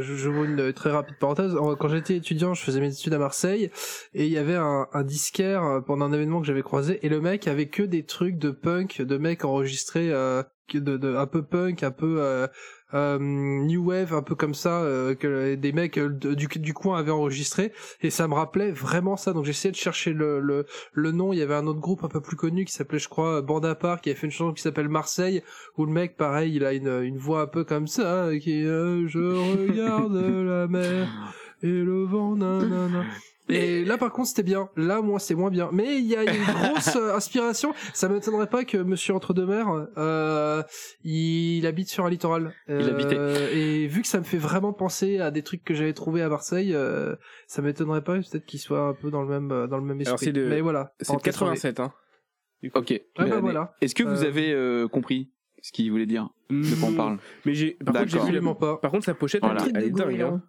je, 0.00 0.28
vous 0.28 0.44
une 0.44 0.72
très 0.72 0.90
rapide 0.90 1.16
parenthèse. 1.18 1.54
En- 1.56 1.74
Quand 1.76 1.88
j'étais 1.88 2.16
étudiant, 2.16 2.54
je 2.54 2.62
faisais 2.62 2.80
mes 2.80 2.92
études 2.92 3.14
à 3.14 3.18
Marseille 3.18 3.70
et 4.14 4.26
il 4.26 4.32
y 4.32 4.38
avait 4.38 4.56
un, 4.56 4.86
un 4.92 5.02
disquaire 5.02 5.62
euh, 5.64 5.80
pendant 5.80 6.06
un 6.06 6.12
événement 6.12 6.40
que 6.40 6.46
j'avais 6.46 6.62
croisé 6.62 6.98
et 7.04 7.08
le 7.08 7.20
mec 7.20 7.46
avait 7.48 7.68
que 7.68 7.82
des 7.82 8.04
trucs 8.04 8.38
de 8.38 8.50
punk, 8.50 9.02
de 9.02 9.18
mecs 9.18 9.44
enregistrés, 9.44 10.10
euh, 10.12 10.42
de, 10.72 11.16
un 11.16 11.26
peu 11.26 11.42
punk, 11.42 11.82
un 11.82 11.90
peu, 11.90 12.16
euh, 12.20 12.46
euh, 12.94 13.18
new 13.18 13.84
wave, 13.84 14.14
un 14.14 14.22
peu 14.22 14.34
comme 14.34 14.54
ça, 14.54 14.82
euh, 14.82 15.14
que 15.14 15.54
des 15.54 15.72
mecs 15.72 15.98
euh, 15.98 16.08
du, 16.08 16.46
du 16.46 16.74
coin 16.74 16.98
avaient 16.98 17.10
enregistré, 17.10 17.72
et 18.00 18.10
ça 18.10 18.28
me 18.28 18.34
rappelait 18.34 18.72
vraiment 18.72 19.16
ça. 19.16 19.32
Donc 19.32 19.48
essayé 19.48 19.70
de 19.70 19.76
chercher 19.76 20.12
le, 20.12 20.40
le, 20.40 20.66
le 20.92 21.12
nom. 21.12 21.32
Il 21.32 21.38
y 21.38 21.42
avait 21.42 21.54
un 21.54 21.66
autre 21.66 21.80
groupe 21.80 22.04
un 22.04 22.08
peu 22.08 22.20
plus 22.20 22.36
connu 22.36 22.64
qui 22.64 22.72
s'appelait, 22.72 22.98
je 22.98 23.08
crois, 23.08 23.42
Bande 23.42 23.72
part, 23.74 24.00
qui 24.00 24.10
avait 24.10 24.18
fait 24.18 24.26
une 24.26 24.32
chanson 24.32 24.52
qui 24.52 24.62
s'appelle 24.62 24.88
Marseille, 24.88 25.42
où 25.76 25.86
le 25.86 25.92
mec, 25.92 26.16
pareil, 26.16 26.54
il 26.54 26.64
a 26.64 26.72
une, 26.72 27.02
une 27.02 27.18
voix 27.18 27.42
un 27.42 27.46
peu 27.46 27.64
comme 27.64 27.86
ça, 27.86 28.30
qui 28.40 28.64
euh, 28.64 29.06
je 29.08 29.18
regarde 29.18 30.14
la 30.14 30.66
mer 30.66 31.08
et 31.62 31.68
le 31.68 32.04
vent, 32.04 32.36
nanana. 32.36 33.04
Et 33.48 33.84
là, 33.84 33.98
par 33.98 34.12
contre, 34.12 34.28
c'était 34.28 34.42
bien. 34.44 34.68
Là, 34.76 35.02
moi, 35.02 35.18
c'est 35.18 35.34
moins 35.34 35.50
bien. 35.50 35.68
Mais 35.72 35.98
il 35.98 36.06
y 36.06 36.16
a 36.16 36.22
une 36.22 36.42
grosse 36.44 36.94
euh, 36.96 37.14
inspiration. 37.14 37.74
Ça 37.92 38.08
m'étonnerait 38.08 38.46
pas 38.46 38.64
que 38.64 38.78
Monsieur 38.78 39.14
Entre-deux-Mers, 39.14 39.88
euh, 39.98 40.62
il 41.04 41.66
habite 41.66 41.88
sur 41.88 42.06
un 42.06 42.10
littoral. 42.10 42.54
Il 42.68 42.88
habitait. 42.88 43.16
Euh, 43.18 43.48
Et 43.52 43.86
vu 43.88 44.02
que 44.02 44.08
ça 44.08 44.18
me 44.18 44.24
fait 44.24 44.38
vraiment 44.38 44.72
penser 44.72 45.18
à 45.18 45.30
des 45.30 45.42
trucs 45.42 45.64
que 45.64 45.74
j'avais 45.74 45.92
trouvé 45.92 46.22
à 46.22 46.28
Marseille, 46.28 46.72
euh, 46.74 47.16
ça 47.46 47.62
m'étonnerait 47.62 48.02
pas 48.04 48.14
peut-être 48.14 48.46
qu'il 48.46 48.60
soit 48.60 48.80
un 48.88 48.94
peu 48.94 49.10
dans 49.10 49.22
le 49.22 49.28
même 49.28 49.50
euh, 49.50 49.66
dans 49.66 49.76
le 49.78 49.84
même 49.84 50.00
esprit. 50.00 50.10
Alors 50.10 50.20
c'est 50.20 50.32
de, 50.32 50.44
Mais 50.46 50.60
voilà. 50.60 50.94
c'est 51.00 51.06
de 51.12 51.18
Parenthèse 51.18 51.36
fermée. 51.36 51.56
87, 51.56 51.80
hein. 51.80 51.92
Ok. 52.74 52.90
Ouais, 52.90 53.02
bah, 53.28 53.40
voilà. 53.40 53.74
Est-ce 53.80 53.94
que 53.94 54.04
vous 54.04 54.22
Euh, 54.22 54.28
avez 54.28 54.52
euh, 54.52 54.86
compris 54.88 55.32
ce 55.62 55.72
qu'il 55.72 55.90
voulait 55.90 56.06
dire 56.06 56.28
De 56.48 56.78
quoi 56.80 56.88
on 56.90 56.94
parle? 56.94 57.18
Mais 57.44 57.54
j'ai, 57.54 57.72
par 57.84 57.92
contre, 57.94 58.08
j'ai 58.08 58.20
vu 58.20 58.32
la- 58.32 58.54
par 58.76 58.90
contre, 58.92 59.04
sa 59.04 59.14
pochette, 59.14 59.42
Voilà. 59.42 59.64
elle, 59.66 59.76
elle 59.76 59.84
est 59.84 59.90
dingue, 59.90 60.20
hein. 60.20 60.42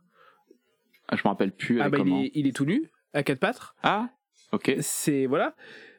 Ah, 1.09 1.15
je 1.15 1.21
me 1.23 1.29
rappelle 1.29 1.51
plus. 1.51 1.81
Ah 1.81 1.89
bah 1.89 1.97
est 1.99 2.01
il 2.01 2.25
est, 2.25 2.31
il 2.35 2.47
est 2.47 2.55
tout 2.55 2.65
nu, 2.65 2.89
à 3.13 3.23
quatre 3.23 3.39
pattes. 3.39 3.59
Ah, 3.83 4.09
ok. 4.51 4.75
C'est, 4.81 5.25
voilà. 5.25 5.55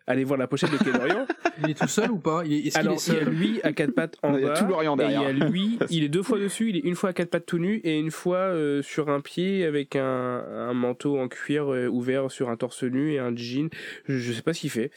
Allez 0.07 0.25
voir 0.25 0.39
la 0.39 0.47
pochette 0.47 0.71
de 0.71 0.77
Quai 0.77 0.93
d'Orient. 0.93 1.27
Il 1.63 1.71
est 1.71 1.79
tout 1.81 1.89
seul 1.89 2.11
ou 2.11 2.19
pas? 2.19 2.43
Il 2.45 2.53
est- 2.53 2.71
qu'il 2.71 2.77
Alors, 2.79 2.95
est 2.97 3.07
il 3.09 3.15
y 3.15 3.17
a 3.17 3.25
seul? 3.25 3.33
lui 3.33 3.61
à 3.63 3.73
quatre 3.73 3.93
pattes 3.95 4.17
en 4.23 4.35
Il 4.37 4.43
y 4.43 4.45
a 4.45 4.49
bas. 4.49 4.59
tout 4.59 4.67
l'Orient 4.67 4.99
et 4.99 5.05
il 5.05 5.11
y 5.13 5.15
a 5.15 5.21
derrière. 5.33 5.49
lui, 5.51 5.79
il 5.89 6.05
est 6.05 6.11
deux 6.11 6.23
fois 6.23 6.39
dessus, 6.39 6.69
il 6.69 6.77
est 6.77 6.81
une 6.81 6.95
fois 6.95 7.09
à 7.09 7.13
quatre 7.15 7.31
pattes 7.31 7.47
tout 7.47 7.57
nu 7.59 7.77
et 7.85 7.99
une 7.99 8.11
fois 8.11 8.37
euh, 8.37 8.83
sur 8.83 9.09
un 9.09 9.23
pied 9.23 9.65
avec 9.65 9.97
un, 9.97 10.03
un 10.05 10.75
manteau 10.75 11.19
en 11.19 11.29
cuir 11.29 11.73
euh, 11.73 11.87
ouvert 11.89 12.31
sur 12.31 12.51
un 12.51 12.57
torse 12.57 12.83
nu 12.83 13.13
et 13.13 13.19
un 13.19 13.35
jean. 13.35 13.71
Je, 14.07 14.19
je 14.19 14.33
sais 14.35 14.43
pas 14.43 14.53
ce 14.53 14.61
qu'il 14.61 14.71
fait. 14.71 14.91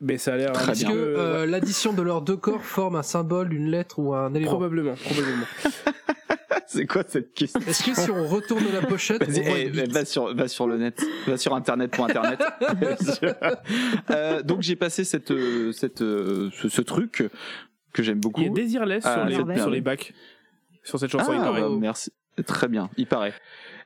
Mais 0.00 0.16
ça 0.16 0.32
a 0.32 0.36
l'air 0.38 0.52
petit 0.52 0.84
que 0.84 0.88
peu, 0.90 0.94
euh, 1.18 1.44
l'addition 1.44 1.92
de 1.92 2.00
leurs 2.00 2.22
deux 2.22 2.36
corps 2.38 2.64
forme 2.64 2.94
un 2.96 3.02
symbole, 3.02 3.52
une 3.52 3.70
lettre 3.70 3.98
ou 3.98 4.14
un 4.14 4.32
élément? 4.32 4.52
Probablement, 4.52 4.94
probablement. 4.94 5.46
C'est 6.70 6.86
quoi 6.86 7.02
cette 7.08 7.32
question 7.32 7.60
Est-ce 7.66 7.82
que 7.82 7.94
si 7.94 8.10
on 8.10 8.26
retourne 8.28 8.64
la 8.72 8.82
pochette, 8.82 9.22
on 9.22 9.30
Vas-y, 9.30 9.42
voit 9.44 9.58
eh, 9.58 9.66
une 9.68 9.70
bite 9.72 9.92
va 9.92 10.04
sur 10.04 10.34
va 10.34 10.48
sur 10.48 10.66
le 10.66 10.76
net, 10.76 11.02
va 11.26 11.36
sur 11.38 11.54
internet.internet. 11.54 12.40
euh, 14.10 14.42
donc 14.42 14.62
j'ai 14.62 14.76
passé 14.76 15.04
cette 15.04 15.32
cette 15.72 15.98
ce, 16.00 16.68
ce 16.68 16.80
truc 16.82 17.24
que 17.92 18.02
j'aime 18.02 18.20
beaucoup. 18.20 18.42
Il 18.42 18.48
y 18.48 18.50
a 18.50 18.52
Désirless 18.52 19.04
Ah, 19.06 19.14
sur, 19.14 19.24
les, 19.24 19.34
cette 19.54 19.58
sur 19.62 19.70
les 19.70 19.80
bacs. 19.80 20.12
Sur 20.84 20.98
cette 20.98 21.10
chanson, 21.10 21.32
il 21.32 21.38
Ah, 21.40 21.44
paraît. 21.44 21.62
bah, 21.62 21.68
merci. 21.78 22.12
Très 22.46 22.68
bien, 22.68 22.88
il 22.96 23.06
paraît. 23.06 23.34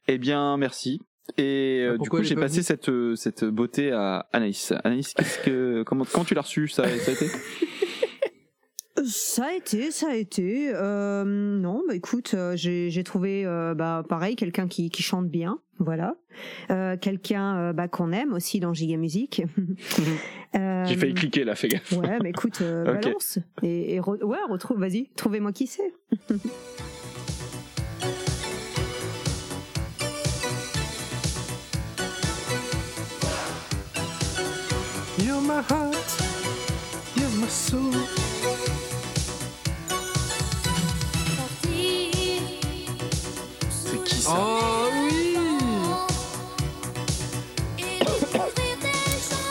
Eh 0.09 0.18
bien, 0.18 0.57
merci. 0.57 1.01
Et 1.39 1.85
euh, 1.87 1.95
Ah, 1.95 2.03
du 2.03 2.11
coup, 2.11 2.18
est 2.18 2.24
j'ai 2.24 2.35
pas 2.35 2.43
passé 2.43 2.62
cette 2.62 2.91
cette 3.14 3.45
beauté 3.45 3.93
à 3.93 4.26
Anaïs. 4.33 4.72
Anaïs, 4.85 5.14
qu'est-ce 5.14 5.39
que 5.39 5.83
comment 5.85 6.05
quand 6.05 6.24
tu 6.24 6.35
l'as 6.35 6.43
reçu 6.43 6.66
ça, 6.68 6.83
ça 6.85 7.11
a 7.11 7.14
été? 7.14 7.26
Ça 9.07 9.47
a 9.47 9.53
été, 9.55 9.90
ça 9.90 10.11
a 10.11 10.14
été. 10.14 10.70
Euh, 10.74 11.24
non, 11.24 11.82
bah 11.88 11.95
écoute, 11.95 12.32
euh, 12.34 12.55
j'ai 12.57 13.03
trouvé, 13.05 13.45
euh, 13.47 13.74
bah 13.74 14.05
pareil, 14.09 14.36
quelqu'un 14.36 14.68
qui, 14.68 14.90
qui 14.90 15.03
chante 15.03 15.28
bien, 15.28 15.59
voilà. 15.78 16.14
Euh, 16.70 16.97
quelqu'un 16.99 17.57
euh, 17.57 17.72
bah, 17.72 17.88
qu'on 17.88 18.12
aime 18.12 18.32
aussi 18.34 18.61
dans 18.61 18.74
Giga 18.74 18.97
Music. 18.97 19.43
Euh, 20.55 20.84
J'ai 20.84 20.97
failli 20.97 21.14
cliquer 21.14 21.45
là, 21.45 21.55
fais 21.55 21.68
gaffe. 21.68 21.93
Ouais, 21.93 22.18
mais 22.22 22.28
écoute, 22.28 22.59
euh, 22.61 22.84
Ok. 22.95 23.01
balance. 23.05 23.38
Et, 23.62 23.95
et 23.95 24.01
re- 24.01 24.22
ouais, 24.22 24.36
retrouve, 24.51 24.78
vas-y, 24.78 25.09
trouvez-moi 25.16 25.51
qui 25.51 25.66
c'est. 25.66 25.95
You're 35.18 35.40
my 35.40 35.61
heart, 35.62 35.97
you're 37.16 37.30
my 37.40 37.49
soul. 37.49 37.93
Oh 44.35 44.89
oui 44.95 45.37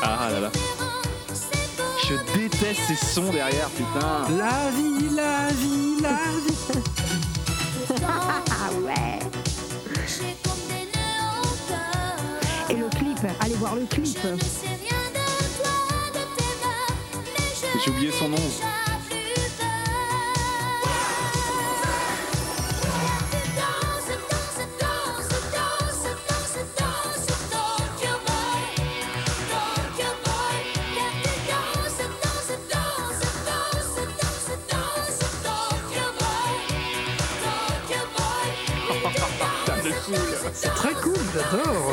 Ah 0.02 0.30
là 0.32 0.40
là. 0.40 0.52
Je 2.08 2.16
déteste 2.34 2.82
ces 2.88 2.96
sons 2.96 3.32
derrière, 3.32 3.70
putain. 3.70 4.26
La 4.38 4.72
vie, 4.72 5.10
la 5.16 5.48
vie, 5.54 6.02
la 6.02 6.18
vie. 6.46 6.58
Ah 8.08 8.72
ouais. 8.84 9.20
Et 12.70 12.76
le 12.76 12.90
clip, 12.90 13.20
allez 13.40 13.56
voir 13.56 13.76
le 13.76 13.86
clip. 13.86 14.18
J'ai 17.84 17.92
oublié 17.92 18.12
son 18.12 18.30
nom. 18.30 18.38
C'est 40.54 40.70
très 40.70 40.94
cool, 40.94 41.18
j'adore. 41.34 41.91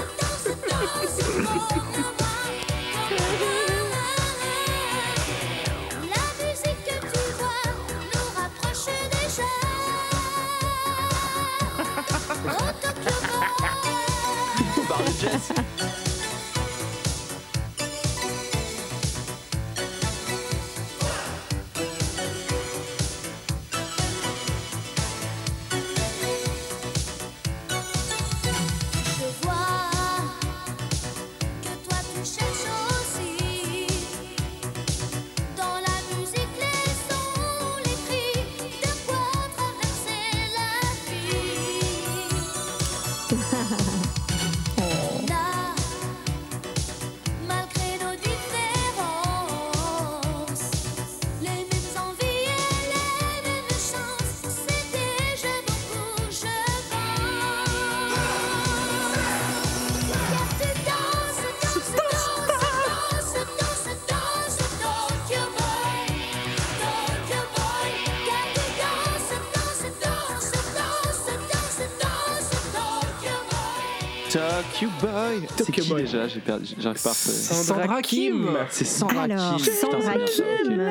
Boy. 75.01 75.49
C'est 75.57 75.73
qui 75.73 75.89
Boy. 75.89 76.03
déjà 76.03 76.29
J'ai 76.29 76.41
perdu, 76.41 76.75
j'arrive 76.79 77.03
pas. 77.03 77.13
Sandra 77.13 78.03
Kim. 78.03 78.49
C'est 78.71 78.85
Sandra 78.85 79.23
Alors, 79.23 79.57
Kim. 79.57 79.65
Sandra. 79.75 80.15
Kim. 80.27 80.83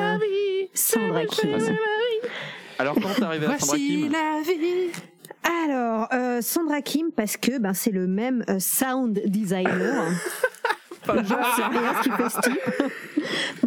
Sandra 0.74 1.26
Kim. 1.26 1.58
C'est- 1.60 1.78
Alors 2.78 2.94
quand 2.94 3.14
t'es 3.16 3.22
arrivé 3.22 3.46
à 3.46 3.58
Sandra 3.58 3.66
Voici 3.76 3.86
Kim 3.86 4.12
la 4.12 4.42
vie. 4.42 4.90
Alors, 5.64 6.08
euh, 6.12 6.40
Sandra 6.42 6.82
Kim, 6.82 7.10
parce 7.10 7.36
que 7.36 7.58
ben, 7.58 7.72
c'est 7.74 7.90
le 7.90 8.06
même 8.06 8.44
euh, 8.50 8.58
sound 8.58 9.20
designer. 9.26 10.04
Je 11.16 11.28
sais 11.28 11.34
rien 11.34 11.94
ce 11.96 12.02
qu'il 12.02 12.12
fait 12.12 12.28
ce 12.28 12.40
type. 12.40 12.58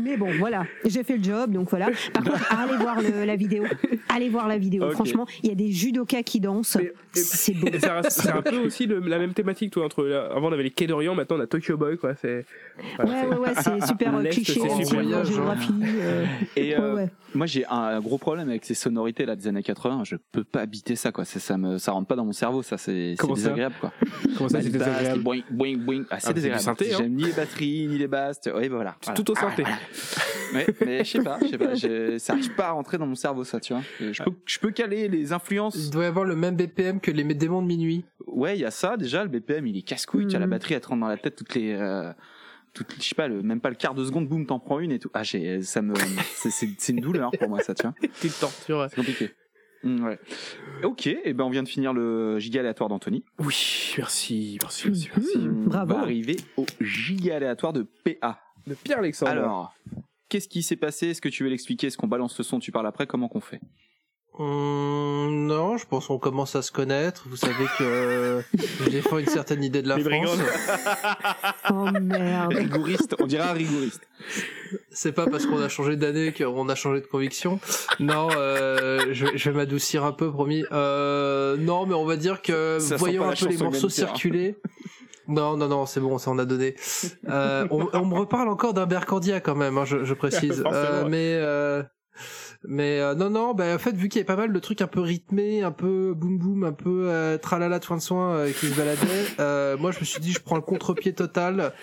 Mais 0.02 0.18
bon, 0.18 0.30
voilà, 0.40 0.66
j'ai 0.86 1.04
fait 1.04 1.18
le 1.18 1.24
job, 1.24 1.52
donc 1.52 1.70
voilà. 1.70 1.88
Par 2.14 2.24
contre, 2.24 2.52
allez 2.52 2.78
voir 2.78 3.02
le- 3.02 3.26
la 3.26 3.36
vidéo. 3.36 3.64
Allez 4.10 4.30
voir 4.30 4.48
la 4.48 4.58
vidéo. 4.58 4.90
Franchement, 4.92 5.26
il 5.44 5.50
y 5.50 5.52
a 5.52 5.56
des 5.56 5.72
judokas 5.72 6.24
qui 6.24 6.40
dansent. 6.40 6.78
C'est 7.14 7.54
beau. 7.54 7.68
C'est 8.10 8.30
un 8.30 8.42
peu 8.42 8.58
aussi 8.58 8.86
le- 8.88 9.00
la 9.00 9.20
même 9.20 9.34
thématique, 9.34 9.72
toi. 9.72 9.86
Entre, 9.86 10.10
avant, 10.34 10.50
on 10.50 10.52
avait 10.54 10.64
les 10.64 10.72
Quais 10.72 10.88
d'Orient, 10.88 11.14
maintenant, 11.16 11.38
on 11.38 11.42
a 11.42 11.48
Tokyo 11.48 11.78
Boy, 11.78 11.98
quoi. 11.98 12.14
C'est, 12.22 12.46
Ouais, 13.00 13.06
ouais, 13.06 13.38
ouais, 13.38 13.50
c'est 13.62 13.86
super 13.86 14.16
euh, 14.18 14.24
cliché 14.24 14.54
super. 14.54 15.26
géographie. 15.26 15.74
euh, 15.84 16.26
Et 16.56 16.76
euh, 16.76 16.96
ouais. 16.96 17.10
moi 17.36 17.46
j'ai 17.46 17.64
un 17.68 18.00
gros 18.00 18.18
problème 18.18 18.50
avec 18.50 18.66
ces 18.66 18.74
sonorités 18.74 19.26
là 19.26 19.36
des 19.36 19.48
années 19.48 19.62
80. 19.62 20.04
Je 20.04 20.16
peux 20.32 20.44
pas 20.44 20.62
habiter 20.62 20.96
ça 20.96 21.12
quoi. 21.12 21.24
Ça, 21.26 21.40
ça 21.40 21.58
me 21.58 21.78
ça 21.78 21.92
rentre 21.92 22.08
pas 22.08 22.16
dans 22.16 22.26
mon 22.26 22.32
cerveau. 22.32 22.64
Ça 22.64 22.78
c'est 22.78 23.16
désagréable 23.36 23.76
quoi. 23.80 23.92
Comment 24.38 24.50
ça, 24.50 24.58
Bah, 24.58 24.64
c'est 24.64 24.70
désagréable? 24.72 25.22
boing, 25.22 25.42
boing, 25.52 25.78
boing. 25.78 26.04
Ah, 26.10 26.16
Ah, 26.16 26.20
c'est 26.22 26.34
du 26.34 26.42
désagréable. 26.42 26.78
hein. 26.82 26.86
J'aime 26.98 27.14
ni 27.14 27.30
les 27.32 27.36
batteries 27.38 27.88
ni 27.88 27.98
les 27.98 28.08
basses. 28.08 28.40
Oui 28.56 28.68
voilà. 28.68 28.96
C'est 29.02 29.08
voilà. 29.12 29.24
tout 29.24 29.32
au 29.32 29.36
synthé. 29.36 29.64
Ouais, 30.54 30.68
mais 30.86 31.04
je 31.04 31.10
sais 31.12 31.24
pas, 31.24 31.40
je 31.42 31.48
sais 31.48 31.58
pas. 31.58 31.74
je- 31.76 32.18
Ça 32.18 32.34
arrive 32.34 32.54
pas 32.56 32.68
à 32.68 32.72
rentrer 32.72 32.98
dans 32.98 33.08
mon 33.08 33.16
cerveau 33.16 33.44
ça, 33.44 33.60
tu 33.60 33.74
vois. 33.74 33.82
Je 34.00 34.22
peux 34.24 34.32
je 34.46 34.60
peux 34.60 34.72
caler 34.72 35.08
les 35.08 35.32
influences. 35.34 35.76
Il 35.76 35.90
doit 35.92 36.04
y 36.04 36.08
avoir 36.08 36.26
le 36.26 36.36
même 36.36 36.56
BPM 36.56 37.00
que 37.00 37.10
les 37.12 37.24
démons 37.24 37.62
de 37.62 37.68
minuit. 37.68 38.04
Ouais, 38.28 38.58
il 38.58 38.62
y 38.62 38.66
a 38.66 38.72
ça 38.72 38.98
déjà. 38.98 39.24
Le 39.24 39.30
BPM 39.30 39.66
il 39.68 39.78
est 39.78 39.82
casse-couille. 39.82 40.28
Tu 40.28 40.36
as 40.36 40.40
la 40.40 40.46
Mhm. 40.46 40.52
batterie 40.52 40.74
elle 40.76 40.82
te 40.82 40.88
rentre 40.88 41.02
dans 41.02 41.08
la 41.08 41.18
tête 41.18 41.36
toutes 41.36 41.56
les 41.56 41.74
euh, 41.74 42.12
toutes, 42.74 42.96
je 42.98 43.04
sais 43.04 43.16
pas, 43.16 43.28
le, 43.28 43.42
même 43.44 43.60
pas 43.60 43.70
le 43.70 43.76
quart 43.76 43.94
de 43.94 44.06
seconde, 44.06 44.30
boum, 44.30 44.46
t'en 44.46 44.58
prends 44.60 44.80
une 44.80 44.94
et 44.94 45.00
tout. 45.00 45.10
Ah, 45.14 45.24
j'ai, 45.24 45.62
ça 45.62 45.82
me, 45.82 45.94
c'est, 46.36 46.52
c'est, 46.52 46.70
c'est 46.78 46.94
une 46.94 47.02
douleur 47.02 47.30
pour 47.38 47.50
moi, 47.50 47.60
ça, 47.62 47.74
tu 47.74 47.82
vois. 47.84 47.94
Petite 48.02 48.40
torture. 48.40 48.88
C'est 48.90 48.96
compliqué. 48.96 49.32
Mm, 49.84 50.04
ouais. 50.04 50.20
Ok, 50.84 51.08
et 51.08 51.34
ben 51.34 51.44
on 51.44 51.50
vient 51.50 51.64
de 51.64 51.68
finir 51.68 51.94
le 51.94 52.40
giga 52.40 52.60
aléatoire 52.60 52.90
d'Anthony. 52.90 53.24
Oui, 53.40 53.94
merci, 53.98 54.58
merci, 54.62 54.88
merci, 54.88 55.10
merci. 55.16 55.38
On 55.38 55.68
bravo. 55.70 55.94
va 55.94 56.00
arriver 56.02 56.36
au 56.58 56.66
giga 56.80 57.36
aléatoire 57.38 57.74
de 57.74 57.84
PA. 58.04 58.40
De 58.68 58.76
Pierre-Alexandre. 58.76 59.32
Alors, 59.32 59.74
qu'est-ce 60.30 60.48
qui 60.48 60.62
s'est 60.62 60.76
passé? 60.76 61.10
Est-ce 61.10 61.22
que 61.22 61.30
tu 61.30 61.44
veux 61.44 61.50
l'expliquer? 61.50 61.88
Est-ce 61.88 61.98
qu'on 61.98 62.08
balance 62.08 62.38
le 62.38 62.44
son? 62.44 62.60
Tu 62.60 62.72
parles 62.72 62.88
après? 62.88 63.08
Comment 63.08 63.28
qu'on 63.28 63.40
fait? 63.42 63.60
Hum, 64.40 65.46
non, 65.46 65.78
je 65.78 65.86
pense 65.86 66.08
qu'on 66.08 66.18
commence 66.18 66.56
à 66.56 66.62
se 66.62 66.72
connaître. 66.72 67.24
Vous 67.30 67.36
savez 67.36 67.66
que 67.78 68.42
je 68.84 68.90
défends 68.90 69.18
une 69.18 69.26
certaine 69.28 69.62
idée 69.64 69.82
de 69.82 69.90
la 69.90 69.98
Les 69.98 70.04
France. 70.04 70.38
Oh 71.70 71.86
merde. 72.02 72.54
Rigouriste, 72.54 73.16
on 73.20 73.28
dirait 73.28 73.48
un 73.50 73.54
rigoriste. 73.54 74.02
C'est 74.90 75.12
pas 75.12 75.28
parce 75.28 75.46
qu'on 75.46 75.62
a 75.62 75.68
changé 75.70 75.96
d'année 75.96 76.32
qu'on 76.34 76.70
a 76.70 76.76
changé 76.76 77.02
de 77.02 77.06
conviction. 77.08 77.60
Non, 78.00 78.30
euh, 78.36 79.08
je, 79.12 79.28
je 79.36 79.50
vais 79.50 79.58
m'adoucir 79.58 80.06
un 80.06 80.12
peu, 80.14 80.32
promis. 80.32 80.64
Euh, 80.72 81.58
non, 81.58 81.86
mais 81.86 81.94
on 81.94 82.06
va 82.06 82.16
dire 82.16 82.42
que 82.42 82.78
Ça 82.80 82.96
voyons 82.96 83.24
un 83.30 83.34
peu 83.34 83.48
les 83.48 83.58
morceaux 83.58 83.88
humanitaire. 83.90 83.90
circuler. 83.90 84.56
Non, 85.28 85.56
non, 85.56 85.68
non, 85.68 85.86
c'est 85.86 86.00
bon, 86.00 86.18
ça 86.18 86.32
on 86.32 86.40
a 86.40 86.46
donné. 86.46 86.76
Euh, 87.30 87.68
on, 87.72 87.88
on 87.94 88.06
me 88.06 88.16
reparle 88.16 88.50
encore 88.50 88.74
d'un 88.74 88.86
Bercandia 88.86 89.40
quand 89.40 89.56
même, 89.56 89.78
hein, 89.78 89.86
je, 89.86 90.04
je 90.04 90.14
précise. 90.14 90.64
Euh, 90.72 91.06
mais 91.08 91.36
euh, 91.36 91.84
mais 92.68 93.00
euh, 93.00 93.16
non, 93.16 93.30
non, 93.30 93.54
bah, 93.54 93.74
en 93.74 93.80
fait, 93.80 93.96
vu 93.96 94.08
qu'il 94.08 94.20
y 94.20 94.22
avait 94.22 94.28
pas 94.28 94.36
mal 94.36 94.54
de 94.54 94.60
trucs 94.60 94.82
un 94.82 94.88
peu 94.88 95.00
rythmés, 95.02 95.64
un 95.64 95.72
peu 95.72 96.14
boum 96.14 96.38
boum, 96.38 96.64
un 96.64 96.74
peu 96.74 97.08
euh, 97.10 97.38
tralala 97.38 97.80
de 97.80 97.84
soin 97.84 97.98
de 97.98 98.02
soin 98.02 98.36
euh, 98.36 98.52
qui 98.52 98.68
se 98.68 98.76
baladaient, 98.76 99.26
euh, 99.40 99.78
moi 99.78 99.92
je 99.92 100.00
me 100.00 100.06
suis 100.06 100.22
dit, 100.22 100.32
je 100.32 100.40
prends 100.40 100.56
le 100.58 100.62
contre-pied 100.62 101.14
total. 101.14 101.74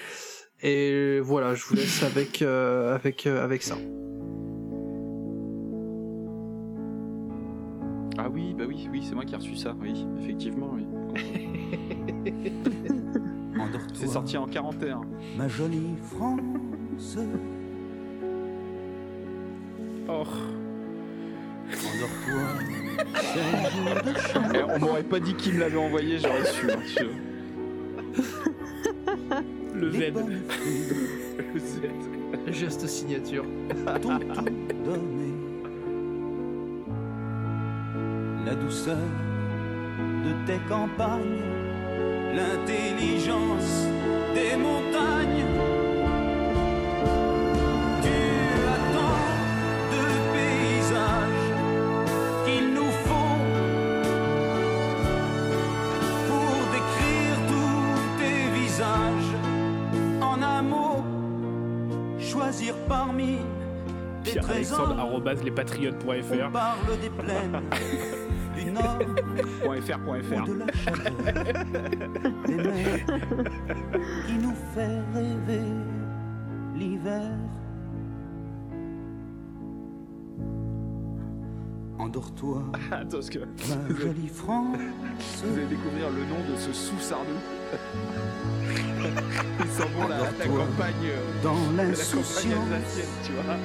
Et 0.60 1.20
voilà, 1.20 1.54
je 1.54 1.64
vous 1.64 1.74
laisse 1.76 2.02
avec 2.02 2.42
euh, 2.42 2.94
avec 2.94 3.26
euh, 3.26 3.44
avec 3.44 3.62
ça. 3.62 3.76
Ah 8.20 8.28
oui, 8.28 8.54
bah 8.58 8.64
oui, 8.66 8.88
oui, 8.90 9.04
c'est 9.06 9.14
moi 9.14 9.24
qui 9.24 9.34
ai 9.34 9.36
reçu 9.36 9.54
ça, 9.56 9.76
oui, 9.80 10.04
effectivement, 10.20 10.72
oui. 10.74 10.86
C'est 13.92 14.06
sorti 14.06 14.36
en 14.36 14.46
41. 14.46 15.00
Ma 15.36 15.48
jolie 15.48 15.96
France, 16.02 17.18
Oh. 20.08 20.24
Eh, 24.54 24.62
on 24.74 24.78
m'aurait 24.78 25.02
pas 25.02 25.20
dit 25.20 25.34
qui 25.34 25.52
me 25.52 25.60
l'avait 25.60 25.76
envoyé, 25.78 26.18
j'aurais 26.18 26.44
su. 26.44 26.70
hein, 26.70 26.78
tu 26.96 27.04
vois. 27.04 27.14
Le 29.74 29.90
Z. 29.92 29.96
Le 31.54 31.60
Z. 31.60 31.80
Geste 32.48 32.86
signature. 32.86 33.44
Tout 34.02 34.08
donné. 34.84 35.32
La 38.46 38.54
douceur 38.54 38.96
de 38.96 40.46
tes 40.46 40.58
campagnes, 40.68 41.42
l'intelligence 42.34 43.86
des 44.34 44.56
montagnes. 44.56 45.44
Des 64.68 64.74
Pierre-Alexandre, 64.74 64.86
trésors. 64.86 64.98
arrobase 65.00 65.38
On 65.40 65.44
lespatriotes.fr. 65.44 66.50
parle 66.52 67.00
des 67.00 67.10
plaines 67.10 67.60
du 68.56 68.70
nord 68.72 68.98
Point 69.64 69.80
.fr, 69.80 69.98
point 70.00 70.22
.fr. 70.22 70.44
de 70.44 70.52
la 70.54 70.72
chaleur 70.72 71.12
des 72.46 72.54
mers 72.54 73.06
qui 74.26 74.32
nous 74.34 74.54
fait 74.74 75.00
rêver 75.14 75.62
l'hiver. 76.76 77.30
Endors-toi, 81.98 82.62
Attends, 82.92 83.08
parce 83.10 83.28
que 83.30 83.40
ma 83.40 83.96
jolie 83.96 84.28
France. 84.28 84.76
vous 85.44 85.56
allez 85.58 85.66
découvrir 85.66 86.10
le 86.10 86.24
nom 86.26 86.40
de 86.52 86.56
ce 86.56 86.72
sous-sardou. 86.72 87.24
Ils 89.60 89.66
s'en 89.70 89.88
vont 89.88 90.04
à 90.04 90.08
la 90.08 90.16
Endors-toi 90.16 90.46
campagne, 90.66 90.94
euh, 91.04 91.42
dans 91.42 91.52
la 91.54 91.58
campagne 91.58 91.86
l'insouciance. 91.88 92.72
alsacienne, 92.72 93.06
tu 93.24 93.32
vois. 93.32 93.56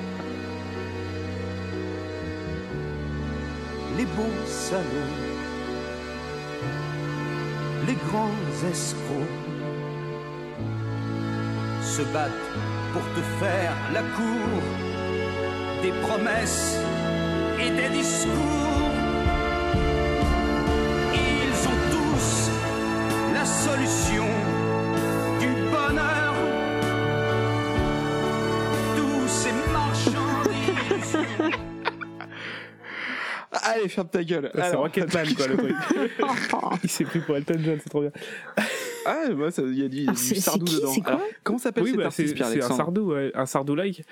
Les 4.04 4.10
beaux 4.18 4.45
salauds, 4.45 5.16
les 7.88 7.97
grands 8.08 8.70
escrocs 8.70 9.43
se 11.82 12.01
battent 12.14 12.32
pour 12.91 13.06
te 13.16 13.22
faire 13.39 13.74
la 13.93 14.01
cour 14.18 14.62
des 15.84 15.93
promesses 16.06 16.78
et 17.62 17.70
des 17.70 17.89
discours. 17.97 18.91
Ils 21.14 21.68
ont 21.72 21.82
tous 21.95 22.49
la 23.34 23.45
solution 23.45 24.28
du 25.39 25.51
bonheur. 25.72 26.34
Tous 28.97 29.28
ces 29.28 29.54
marchandises. 29.72 31.18
Allez, 33.76 33.89
ferme 33.89 34.07
ta 34.09 34.24
gueule. 34.24 34.51
C'est 34.53 34.61
Alors, 34.61 34.82
Rocketman, 34.84 35.36
quoi, 35.36 35.47
le 35.47 35.57
truc. 35.57 35.76
Il 36.84 36.89
s'est 36.89 37.03
pris 37.05 37.19
pour 37.19 37.36
Elton 37.38 37.57
John, 37.59 37.80
c'est 37.84 37.89
trop 37.89 38.01
bien. 38.01 38.11
Ah, 39.05 39.26
bah, 39.32 39.51
ça- 39.51 39.61
il 39.63 39.78
y 39.80 39.84
a 39.86 39.88
du, 39.89 40.05
Ah, 40.07 40.11
du 40.11 40.17
c'est- 40.17 40.36
sardou 40.39 40.65
c'est 40.65 40.74
qui, 40.74 40.80
dedans. 40.82 40.91
c'est 40.93 41.01
quoi? 41.01 41.11
Alors, 41.13 41.26
comment 41.43 41.59
s'appelle 41.59 41.84
Oui, 41.84 41.89
cet 41.91 41.97
bah, 41.99 42.09
c'est 42.11 42.24
artiste, 42.41 42.53
c'est 42.53 42.63
un 42.63 42.76
sardou, 42.78 43.11
ouais, 43.13 43.32
un 43.36 43.45
sardou-like. 43.45 44.03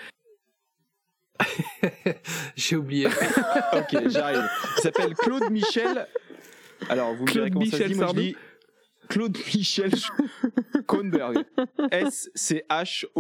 J'ai 2.56 2.76
oublié. 2.76 3.08
Ok, 3.74 4.08
j'arrive. 4.10 4.48
Il 4.78 4.82
s'appelle 4.82 5.14
Claude 5.16 5.50
Michel. 5.50 6.08
Alors, 6.90 7.14
vous 7.16 7.24
me 7.26 7.32
direz 7.32 7.50
Claude 7.50 7.54
comment 7.54 7.66
ça 7.66 7.78
se 7.78 7.84
Michel 7.84 7.88
dit. 7.92 7.96
Moi, 7.96 8.04
je 8.04 8.08
Sardou. 8.08 8.22
dis 8.22 8.36
Claude 9.12 9.38
Michel 9.54 9.92
Kronberg. 10.88 11.44
S-C-H-O-N-B-E-R-G. 11.92 13.12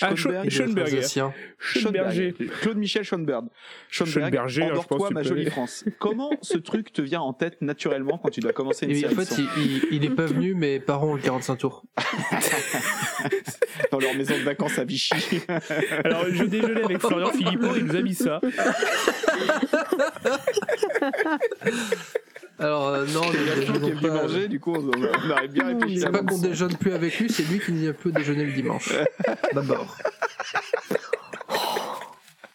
Ah, 0.00 0.14
Scho- 0.14 0.48
Schoenberger. 0.48 0.98
Alsacien. 0.98 1.34
Schoenberger. 1.58 2.32
Claude 2.62 2.78
Michel 2.78 3.02
Schoenberg. 3.02 3.46
Pense 3.96 4.16
Endors-toi, 4.16 5.10
ma 5.10 5.22
jolie. 5.24 5.50
France. 5.50 5.84
Comment 5.98 6.30
ce 6.42 6.58
truc 6.58 6.92
te 6.92 7.02
vient 7.02 7.20
en 7.20 7.32
tête 7.32 7.60
naturellement 7.60 8.18
quand 8.18 8.30
tu 8.30 8.38
dois 8.40 8.52
commencer 8.52 8.86
une 8.86 8.94
série 8.94 9.12
en 9.14 9.16
de 9.18 9.24
fait, 9.24 9.42
il, 9.90 10.04
est 10.04 10.10
pas 10.14 10.26
venu, 10.26 10.54
mes 10.54 10.78
parents 10.78 11.08
ont 11.08 11.14
le 11.14 11.22
45 11.22 11.56
tours. 11.56 11.84
dans 13.90 13.98
leur 13.98 14.14
maison 14.14 14.34
de 14.38 14.42
vacances 14.44 14.78
à 14.78 14.84
Vichy 14.84 15.40
Alors, 16.04 16.26
je 16.30 16.44
déjeunais 16.44 16.84
avec 16.84 16.98
Florian 16.98 17.32
Philippot, 17.32 17.74
il 17.76 17.84
nous 17.86 17.96
a 17.96 18.02
mis 18.02 18.14
ça. 18.14 18.40
Alors, 22.60 22.88
euh, 22.88 23.06
non, 23.06 23.22
Il 23.32 23.46
y 23.46 23.50
a 23.50 23.56
ne 23.56 23.60
quelqu'un 23.60 23.72
qui 23.72 23.86
est 23.86 23.90
déjeunons 23.94 24.00
pas. 24.16 24.22
manger, 24.22 24.48
du 24.48 24.60
coup, 24.60 24.72
on, 24.74 24.90
on 24.90 25.30
aurait 25.30 25.48
bien 25.48 25.66
réfléchi. 25.66 26.00
C'est 26.00 26.10
pas 26.10 26.22
qu'on 26.22 26.38
déjeune 26.38 26.76
plus 26.76 26.92
avec 26.92 27.18
lui, 27.18 27.28
c'est 27.30 27.42
lui 27.44 27.58
qui 27.58 27.72
vient 27.72 27.92
peu 27.94 28.12
déjeuner 28.12 28.44
le 28.44 28.52
dimanche. 28.52 28.92
D'abord. 29.54 29.96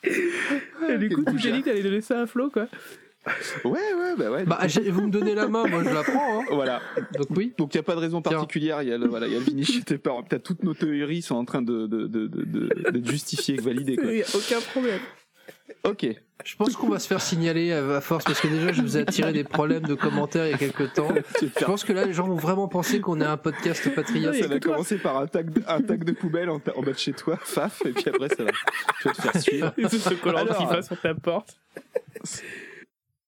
Et 0.03 0.97
du 0.97 1.09
coup, 1.09 1.23
tu 1.25 1.37
t'es 1.41 1.51
dit 1.51 1.61
que 1.61 1.69
t'allais 1.69 1.83
donner 1.83 2.01
ça 2.01 2.21
à 2.21 2.25
Flo, 2.27 2.49
quoi. 2.49 2.67
Ouais, 3.63 3.71
ouais, 3.71 4.15
bah 4.15 4.29
ouais. 4.29 4.43
Bah, 4.45 4.59
j'ai- 4.67 4.91
vous 4.91 5.01
me 5.01 5.09
donnez 5.09 5.33
la 5.33 5.47
main, 5.47 5.65
moi 5.65 5.83
je 5.83 5.89
la 5.89 6.03
prends. 6.03 6.41
Hein. 6.41 6.45
Voilà. 6.51 6.79
Donc 7.17 7.25
oui. 7.31 7.53
Donc 7.57 7.73
il 7.73 7.77
n'y 7.77 7.79
a 7.79 7.83
pas 7.83 7.95
de 7.95 7.99
raison 7.99 8.21
particulière. 8.21 8.83
Il 8.83 8.89
y 8.89 8.93
a 8.93 8.99
le, 8.99 9.07
voilà, 9.07 9.25
il 9.25 9.33
y 9.33 9.35
a 9.35 9.39
le 9.39 9.63
chez 9.63 9.81
tes 9.81 9.97
parents. 9.97 10.21
T'as 10.21 10.37
toutes 10.37 10.63
nos 10.63 10.75
théories 10.75 11.23
sont 11.23 11.33
en 11.33 11.43
train 11.43 11.63
de, 11.63 11.87
de, 11.87 12.05
de, 12.05 12.27
de, 12.27 12.43
de- 12.45 12.91
d'être 12.91 13.09
justifiées, 13.09 13.57
validées. 13.57 13.95
Quoi. 13.95 14.11
Il 14.11 14.19
y 14.19 14.21
a 14.21 14.27
aucun 14.35 14.61
problème. 14.61 14.99
Ok. 15.83 16.07
Je 16.43 16.55
pense 16.57 16.75
qu'on 16.75 16.89
va 16.89 16.99
se 16.99 17.07
faire 17.07 17.21
signaler 17.21 17.71
à 17.71 18.01
force 18.01 18.23
parce 18.23 18.41
que 18.41 18.47
déjà 18.47 18.71
je 18.71 18.81
vous 18.81 18.97
ai 18.97 19.01
attiré 19.01 19.31
des 19.33 19.43
problèmes 19.43 19.83
de 19.83 19.95
commentaires 19.95 20.45
il 20.45 20.51
y 20.51 20.53
a 20.53 20.57
quelques 20.57 20.93
temps. 20.93 21.07
Je 21.41 21.65
pense 21.65 21.83
que 21.83 21.93
là 21.93 22.05
les 22.05 22.13
gens 22.13 22.27
vont 22.27 22.35
vraiment 22.35 22.67
penser 22.67 22.99
qu'on 22.99 23.21
est 23.21 23.25
un 23.25 23.37
podcast 23.37 23.93
patriote. 23.95 24.35
Ça 24.35 24.47
va 24.47 24.59
commencer 24.59 24.97
par 24.97 25.17
un 25.17 25.27
tag 25.27 25.49
de, 25.51 25.63
un 25.67 25.81
tag 25.81 26.03
de 26.03 26.11
poubelle 26.11 26.49
en, 26.49 26.55
en 26.75 26.81
bas 26.81 26.91
de 26.91 26.97
chez 26.97 27.13
toi, 27.13 27.37
faf, 27.43 27.83
et 27.85 27.93
puis 27.93 28.09
après 28.09 28.29
ça 28.29 28.43
va. 28.43 28.51
Tu 29.01 29.07
vas 29.07 29.13
te 29.13 29.21
faire 29.21 29.41
suivre. 29.41 29.73
Et 29.77 29.87
ce 29.87 30.09
chocolat 30.09 30.39
Alors, 30.41 30.57
qui 30.57 30.65
va 30.65 30.81
sur 30.81 30.99
ta 30.99 31.15
porte. 31.15 31.59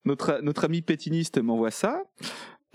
notre, 0.06 0.40
notre 0.42 0.66
ami 0.66 0.82
pétiniste 0.82 1.42
m'envoie 1.42 1.72
ça. 1.72 2.04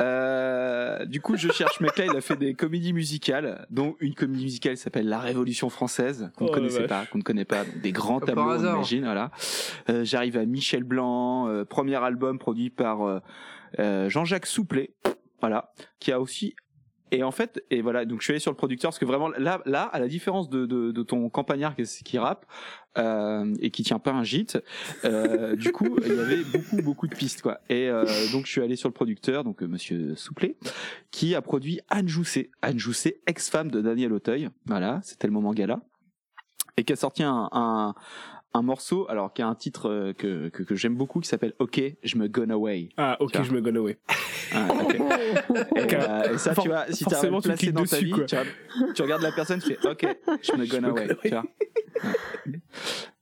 Euh, 0.03 1.05
du 1.07 1.21
coup, 1.21 1.37
je 1.37 1.49
cherche, 1.51 1.81
mec 1.81 1.97
là, 1.97 2.07
il 2.07 2.17
a 2.17 2.21
fait 2.21 2.37
des 2.37 2.55
comédies 2.55 2.93
musicales, 2.93 3.67
dont 3.71 3.95
une 4.01 4.15
comédie 4.15 4.45
musicale 4.45 4.77
s'appelle 4.77 5.09
La 5.09 5.19
Révolution 5.21 5.71
française, 5.71 6.31
qu'on 6.37 6.47
ne 6.47 6.51
Oh, 6.51 6.53
connaissait 6.53 6.81
vache. 6.81 6.89
pas, 6.89 7.07
qu'on 7.07 7.19
ne 7.19 7.23
connaît 7.23 7.45
pas, 7.45 7.65
donc 7.65 7.81
des 7.81 7.93
grands 7.93 8.21
tableaux, 8.21 8.43
on 8.59 8.75
imagine, 8.75 9.05
voilà. 9.05 9.31
Euh, 9.89 10.05
J'arrive 10.05 10.37
à 10.37 10.45
Michel 10.45 10.83
Blanc, 10.85 11.49
euh, 11.49 11.65
premier 11.65 11.97
album 12.03 12.39
produit 12.39 12.71
par 12.71 13.03
euh, 13.07 13.21
euh, 13.79 14.09
Jean-Jacques 14.09 14.47
Souplet, 14.47 14.91
voilà, 15.41 15.73
qui 16.01 16.13
a 16.13 16.21
aussi 16.21 16.55
et 17.13 17.23
en 17.23 17.31
fait, 17.31 17.63
et 17.71 17.83
voilà, 17.83 18.07
donc 18.07 18.21
je 18.21 18.25
suis 18.25 18.33
allé 18.33 18.41
sur 18.41 18.51
le 18.51 18.57
producteur 18.57 18.89
parce 18.89 18.99
que 18.99 19.05
vraiment 19.05 19.29
là, 19.29 19.61
là, 19.67 19.83
à 19.83 20.01
la 20.01 20.09
différence 20.09 20.49
de, 20.49 20.65
de, 20.65 20.93
de 20.93 21.03
ton 21.03 21.29
campagnard 21.29 21.77
qui, 21.77 21.85
qui 21.85 22.19
rappe 22.19 22.47
euh, 22.97 23.55
et 23.61 23.71
qui 23.71 23.83
tient 23.83 23.99
pas 23.99 24.13
un 24.13 24.25
gîte, 24.25 24.59
euh, 25.05 25.55
du 25.57 25.73
coup, 25.73 25.99
il 26.07 26.15
y 26.15 26.19
avait 26.19 26.43
beaucoup, 26.43 26.83
beaucoup 26.83 27.07
de 27.07 27.15
pistes 27.15 27.43
quoi. 27.43 27.61
Et 27.69 27.91
euh, 27.91 28.07
donc 28.33 28.47
je 28.47 28.51
suis 28.51 28.63
allé 28.63 28.77
sur 28.77 28.89
le 28.89 28.95
producteur, 28.95 29.45
donc 29.45 29.63
euh, 29.63 29.67
Monsieur 29.67 30.17
Souplet, 30.17 30.57
qui 31.11 31.35
a 31.35 31.43
produit 31.43 31.81
Anne 31.91 32.09
Jousset, 32.09 32.51
Anne 32.63 32.79
Jousset, 32.79 33.21
ex-femme 33.27 33.71
de 33.71 33.83
Daniel 33.83 34.15
Auteuil, 34.15 34.49
voilà, 34.65 35.01
c'était 35.03 35.27
le 35.27 35.35
moment 35.35 35.53
gala, 35.53 35.81
et 36.79 36.85
qui 36.85 36.95
a 36.95 36.97
sorti 36.97 37.23
un, 37.23 37.51
un, 37.53 37.95
un 38.55 38.63
morceau, 38.63 39.07
alors 39.09 39.33
qui 39.33 39.43
a 39.43 39.47
un 39.49 39.55
titre 39.55 39.89
euh, 39.89 40.13
que, 40.13 40.49
que, 40.49 40.63
que 40.63 40.75
j'aime 40.75 40.95
beaucoup, 40.95 41.21
qui 41.21 41.29
s'appelle 41.29 41.55
Ok, 41.59 41.81
je 42.03 42.17
me 42.19 42.29
gone 42.29 42.51
away. 42.51 42.91
Ah, 42.97 43.17
ok, 43.21 43.43
je 43.43 43.53
me 43.53 43.61
gone 43.61 43.77
away. 43.79 43.99
Ah, 44.55 44.69
ok. 44.83 44.95
Et, 45.77 45.95
euh, 45.95 46.35
et 46.35 46.39
ça, 46.39 46.55
tu 46.55 46.69
vois, 46.69 46.85
si 46.91 47.05
placé 47.05 47.29
dans 47.31 47.41
ta 47.85 47.97
dessus, 47.97 48.05
vie, 48.05 48.13
tu, 48.13 48.21
regardes- 48.21 48.49
tu 48.95 49.03
regardes 49.03 49.23
la 49.23 49.33
personne, 49.33 49.61
tu 49.61 49.75
fais 49.75 49.89
OK, 49.89 50.07
je 50.43 50.53
me 50.57 50.67
gone 50.71 50.85
away. 50.85 51.09
Tu 51.23 51.29
vois. 51.31 51.45
Ouais. 52.45 52.61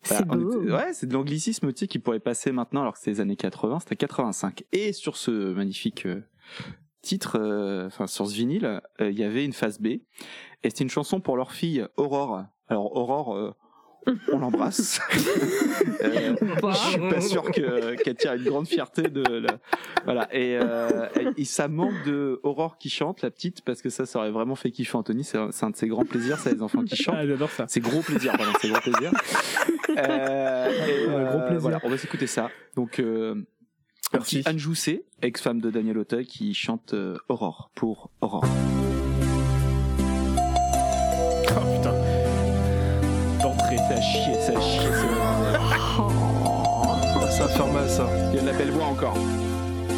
C'est 0.02 0.26
Voilà, 0.26 0.86
ouais, 0.86 0.92
de 1.02 1.12
l'anglicisme 1.12 1.72
tu 1.72 1.80
sais, 1.80 1.86
qui 1.86 1.98
pourrait 1.98 2.20
passer 2.20 2.52
maintenant 2.52 2.80
alors 2.80 2.94
que 2.94 2.98
c'est 3.00 3.10
les 3.10 3.20
années 3.20 3.36
80, 3.36 3.80
c'était 3.80 3.96
85. 3.96 4.64
Et 4.72 4.92
sur 4.94 5.16
ce 5.16 5.30
magnifique 5.52 6.06
euh, 6.06 6.22
titre, 7.02 7.38
euh, 7.38 7.86
enfin 7.86 8.06
sur 8.06 8.26
ce 8.26 8.34
vinyle, 8.34 8.80
euh, 9.00 9.10
il 9.10 9.18
y 9.18 9.22
avait 9.24 9.44
une 9.44 9.52
phase 9.52 9.78
B. 9.78 9.86
Et 9.86 10.00
c'était 10.64 10.84
une 10.84 10.90
chanson 10.90 11.20
pour 11.20 11.36
leur 11.36 11.52
fille 11.52 11.86
Aurore. 11.98 12.44
Alors 12.68 12.96
Aurore, 12.96 13.36
euh, 13.36 13.52
on 14.32 14.38
l'embrasse. 14.38 15.00
Euh, 16.02 16.34
je 16.72 16.76
suis 16.76 16.98
pas 16.98 17.20
sûr 17.20 17.42
que 17.50 17.94
qu'elle 18.02 18.14
tire 18.16 18.32
une 18.32 18.44
grande 18.44 18.66
fierté 18.66 19.02
de 19.02 19.22
la- 19.22 19.58
voilà. 20.04 20.28
Et, 20.34 20.58
euh, 20.60 21.08
et 21.36 21.44
ça 21.44 21.68
manque 21.68 21.92
de 22.06 22.40
Aurore 22.42 22.78
qui 22.78 22.88
chante 22.88 23.20
la 23.22 23.30
petite 23.30 23.62
parce 23.62 23.82
que 23.82 23.90
ça 23.90 24.06
ça 24.06 24.18
aurait 24.18 24.30
vraiment 24.30 24.54
fait 24.54 24.70
kiffer 24.70 24.96
Anthony. 24.96 25.24
C'est 25.24 25.36
un, 25.38 25.70
de 25.70 25.76
ses 25.76 25.88
grands 25.88 26.04
plaisirs 26.06 26.38
ça 26.38 26.50
les 26.52 26.62
enfants 26.62 26.82
qui 26.84 26.96
chantent. 26.96 27.16
Ah, 27.18 27.26
j'adore 27.26 27.50
ça. 27.50 27.66
c'est 27.68 27.80
gros 27.80 28.00
plaisir 28.00 28.32
pardon 28.36 28.52
c'est 28.60 28.68
gros 28.70 28.80
plaisir. 28.80 29.12
Euh, 29.98 30.68
et, 30.86 31.06
Ouais, 31.08 31.12
gros 31.12 31.18
euh, 31.18 31.46
plaisir. 31.46 31.60
voilà 31.60 31.80
on 31.82 31.88
va 31.90 31.98
s'écouter 31.98 32.26
ça. 32.28 32.48
Donc 32.76 32.98
euh, 33.00 33.34
merci. 34.12 34.42
Anne 34.46 34.58
Jousset 34.58 35.04
ex-femme 35.20 35.60
de 35.60 35.68
Daniel 35.70 35.98
Auteuil 35.98 36.26
qui 36.26 36.54
chante 36.54 36.94
euh, 36.94 37.16
Aurore 37.28 37.70
pour 37.74 38.10
Aurore 38.20 38.44
a 44.00 44.02
chier 44.02 44.34
ça 44.40 44.52
a 44.52 44.60
Ça 47.30 47.44
va 47.44 47.48
faire 47.48 47.66
mal 47.66 47.88
ça. 47.88 48.06
il 48.30 48.36
y 48.36 48.38
a 48.38 48.42
de 48.42 48.46
la 48.46 48.52
belle 48.52 48.70
voix 48.70 48.86
encore 48.86 49.16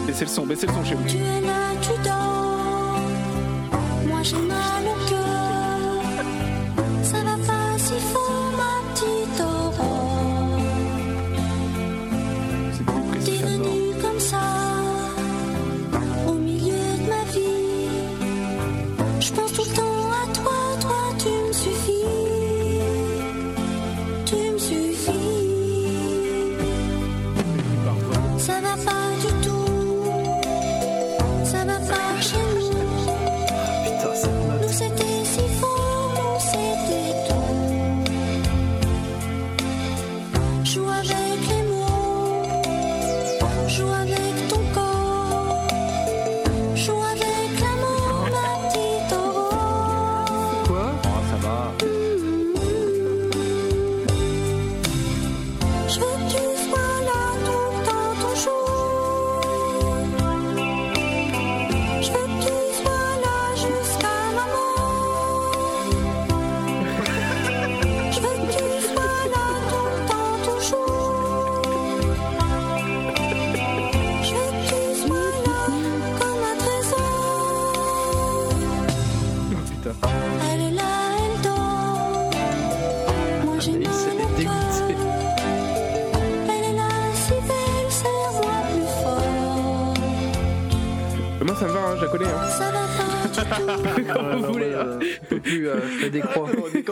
baissez 0.07 0.25
le 0.25 0.31
son 0.31 0.45
baissez 0.47 0.67
le 0.67 0.73
son 0.73 0.85
chez 0.85 0.95
vous 0.95 1.05
Tu 1.07 1.19
es 1.19 1.41
là, 1.41 1.73
tu 1.81 1.91
dors. 2.03 2.99
Moi 4.09 4.23
j'ai 4.23 4.37
mal 4.37 4.85
au 4.87 5.09
cœur. 5.09 5.32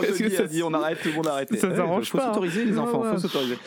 Quand 0.01 0.07
Est-ce 0.07 0.19
que 0.19 0.25
Anthony 0.25 0.37
ça- 0.37 0.43
a 0.43 0.47
dit 0.47 0.63
on 0.63 0.75
arrête, 0.75 0.99
tout 1.03 1.09
le 1.09 1.15
monde 1.15 1.27
a 1.29 1.33
arrêté. 1.33 1.57
Ça 1.59 1.69
Ouais, 1.69 1.77
s'arrange 1.77 2.11
faut 2.11 2.19
pas, 2.19 2.25
hein. 2.25 2.29
s'autoriser 2.29 2.65
les 2.65 2.73
Ouais, 2.73 2.79
enfants, 2.79 3.03
ouais. 3.03 3.11
faut 3.13 3.19
s'autoriser. 3.19 3.59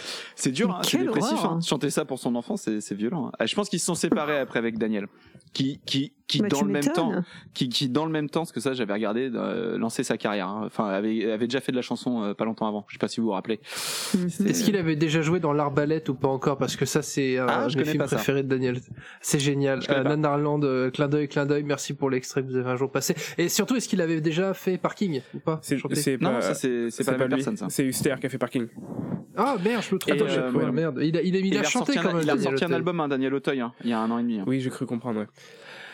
C'est 0.44 0.52
dur, 0.52 0.70
hein, 0.72 0.82
c'est 0.84 0.98
dépressif. 0.98 1.40
Hein. 1.46 1.60
Chanter 1.66 1.90
ça 1.90 2.04
pour 2.04 2.20
son 2.20 2.36
enfant, 2.36 2.58
c'est 2.58 2.94
violent. 2.94 3.28
hein. 3.28 3.32
Ah, 3.40 3.46
Je 3.46 3.56
pense 3.56 3.70
qu'ils 3.70 3.80
se 3.80 3.86
sont 3.86 3.96
séparés 3.96 4.40
après 4.40 4.60
avec 4.60 4.78
Daniel, 4.78 5.08
qui 5.54 5.80
qui 5.86 6.12
qui 6.28 6.42
Bah, 6.42 6.48
dans 6.50 6.62
le 6.64 6.72
même 6.72 6.84
temps, 6.84 7.12
qui 7.54 7.70
qui 7.70 7.88
dans 7.90 8.06
le 8.06 8.12
même 8.12 8.30
temps, 8.30 8.42
parce 8.42 8.52
que 8.52 8.60
ça 8.60 8.74
j'avais 8.74 8.92
regardé, 8.94 9.30
euh, 9.34 9.78
lancer 9.78 10.04
sa 10.04 10.18
carrière. 10.18 10.48
hein. 10.50 10.64
Enfin, 10.66 10.88
avait 10.90 11.32
avait 11.32 11.48
déjà 11.48 11.62
fait 11.62 11.72
de 11.72 11.78
la 11.78 11.82
chanson 11.82 12.24
euh, 12.24 12.34
pas 12.34 12.44
longtemps 12.44 12.68
avant. 12.68 12.86
Je 12.90 12.94
sais 12.96 13.00
pas 13.00 13.08
si 13.08 13.20
vous 13.22 13.28
vous 13.28 13.32
rappelez. 13.34 13.62
Est-ce 14.46 14.64
qu'il 14.66 14.76
avait 14.76 14.96
déjà 14.98 15.22
joué 15.22 15.40
dans 15.40 15.54
L'Arbalète 15.54 16.10
ou 16.10 16.16
pas 16.16 16.28
encore? 16.28 16.58
Parce 16.58 16.76
que 16.76 16.86
ça, 16.86 17.02
c'est 17.02 17.38
un 17.38 17.46
Ah, 17.48 17.64
de 17.66 17.70
je 17.70 17.78
mes 17.78 17.84
connais 17.84 17.92
films 17.92 18.04
pas 18.04 18.16
préférés 18.16 18.44
de 18.44 18.48
Daniel. 18.50 18.80
C'est 19.22 19.40
génial. 19.40 19.80
Euh, 19.90 20.04
pas. 20.04 20.10
Nanarland, 20.10 20.64
euh, 20.64 20.90
clin 20.92 21.08
d'œil, 21.08 21.28
clin 21.30 21.46
d'œil. 21.46 21.64
Merci 21.64 21.94
pour 21.94 22.10
l'extrait 22.10 22.42
que 22.42 22.48
vous 22.48 22.56
avez 22.58 22.70
un 22.70 22.76
jour 22.76 22.92
passé. 22.92 23.16
Et 23.38 23.48
surtout, 23.48 23.76
est-ce 23.76 23.88
qu'il 23.88 24.02
avait 24.02 24.20
déjà 24.22 24.54
fait 24.54 24.78
Parking 24.78 25.22
ou 25.36 25.40
pas? 25.40 25.60
C'est 25.62 25.78
c'est 25.94 26.20
Non, 26.22 26.32
pas, 26.34 26.42
ça, 26.42 26.54
c'est- 26.56 26.90
pas 27.06 27.12
la 27.14 27.18
même 27.20 27.28
lui. 27.38 27.44
personne. 27.44 27.70
C'est 27.70 27.86
Huster 27.86 28.16
qui 28.20 28.26
a 28.26 28.30
fait 28.30 28.38
Parking. 28.38 28.68
Ah 29.36 29.56
merde, 29.64 29.84
je 29.88 29.96
me 29.96 30.00
trompe. 30.00 30.14
Euh, 30.38 30.52
ouais, 30.52 30.64
ouais. 30.66 30.72
merde. 30.72 31.00
Il 31.02 31.18
a, 31.18 31.22
il 31.22 31.36
a, 31.36 31.40
il 31.40 31.46
il 31.48 31.58
a 31.58 31.62
a 31.62 31.64
chanté 31.64 31.94
ressorti 31.94 32.00
quand 32.02 32.10
un, 32.10 32.14
même. 32.14 32.24
il 32.24 32.30
a 32.30 32.34
ressorti 32.34 32.64
un 32.66 32.72
album, 32.72 33.00
hein, 33.00 33.08
Daniel 33.08 33.34
Auteuil, 33.34 33.60
hein, 33.62 33.74
il 33.84 33.90
y 33.90 33.94
a 33.94 34.00
un 34.00 34.10
an 34.12 34.18
et 34.20 34.24
demi. 34.24 34.40
hein. 34.40 34.44
Oui, 34.48 34.60
j'ai 34.62 34.70
cru 34.70 34.86
comprendre, 34.86 35.20
ouais. 35.22 35.28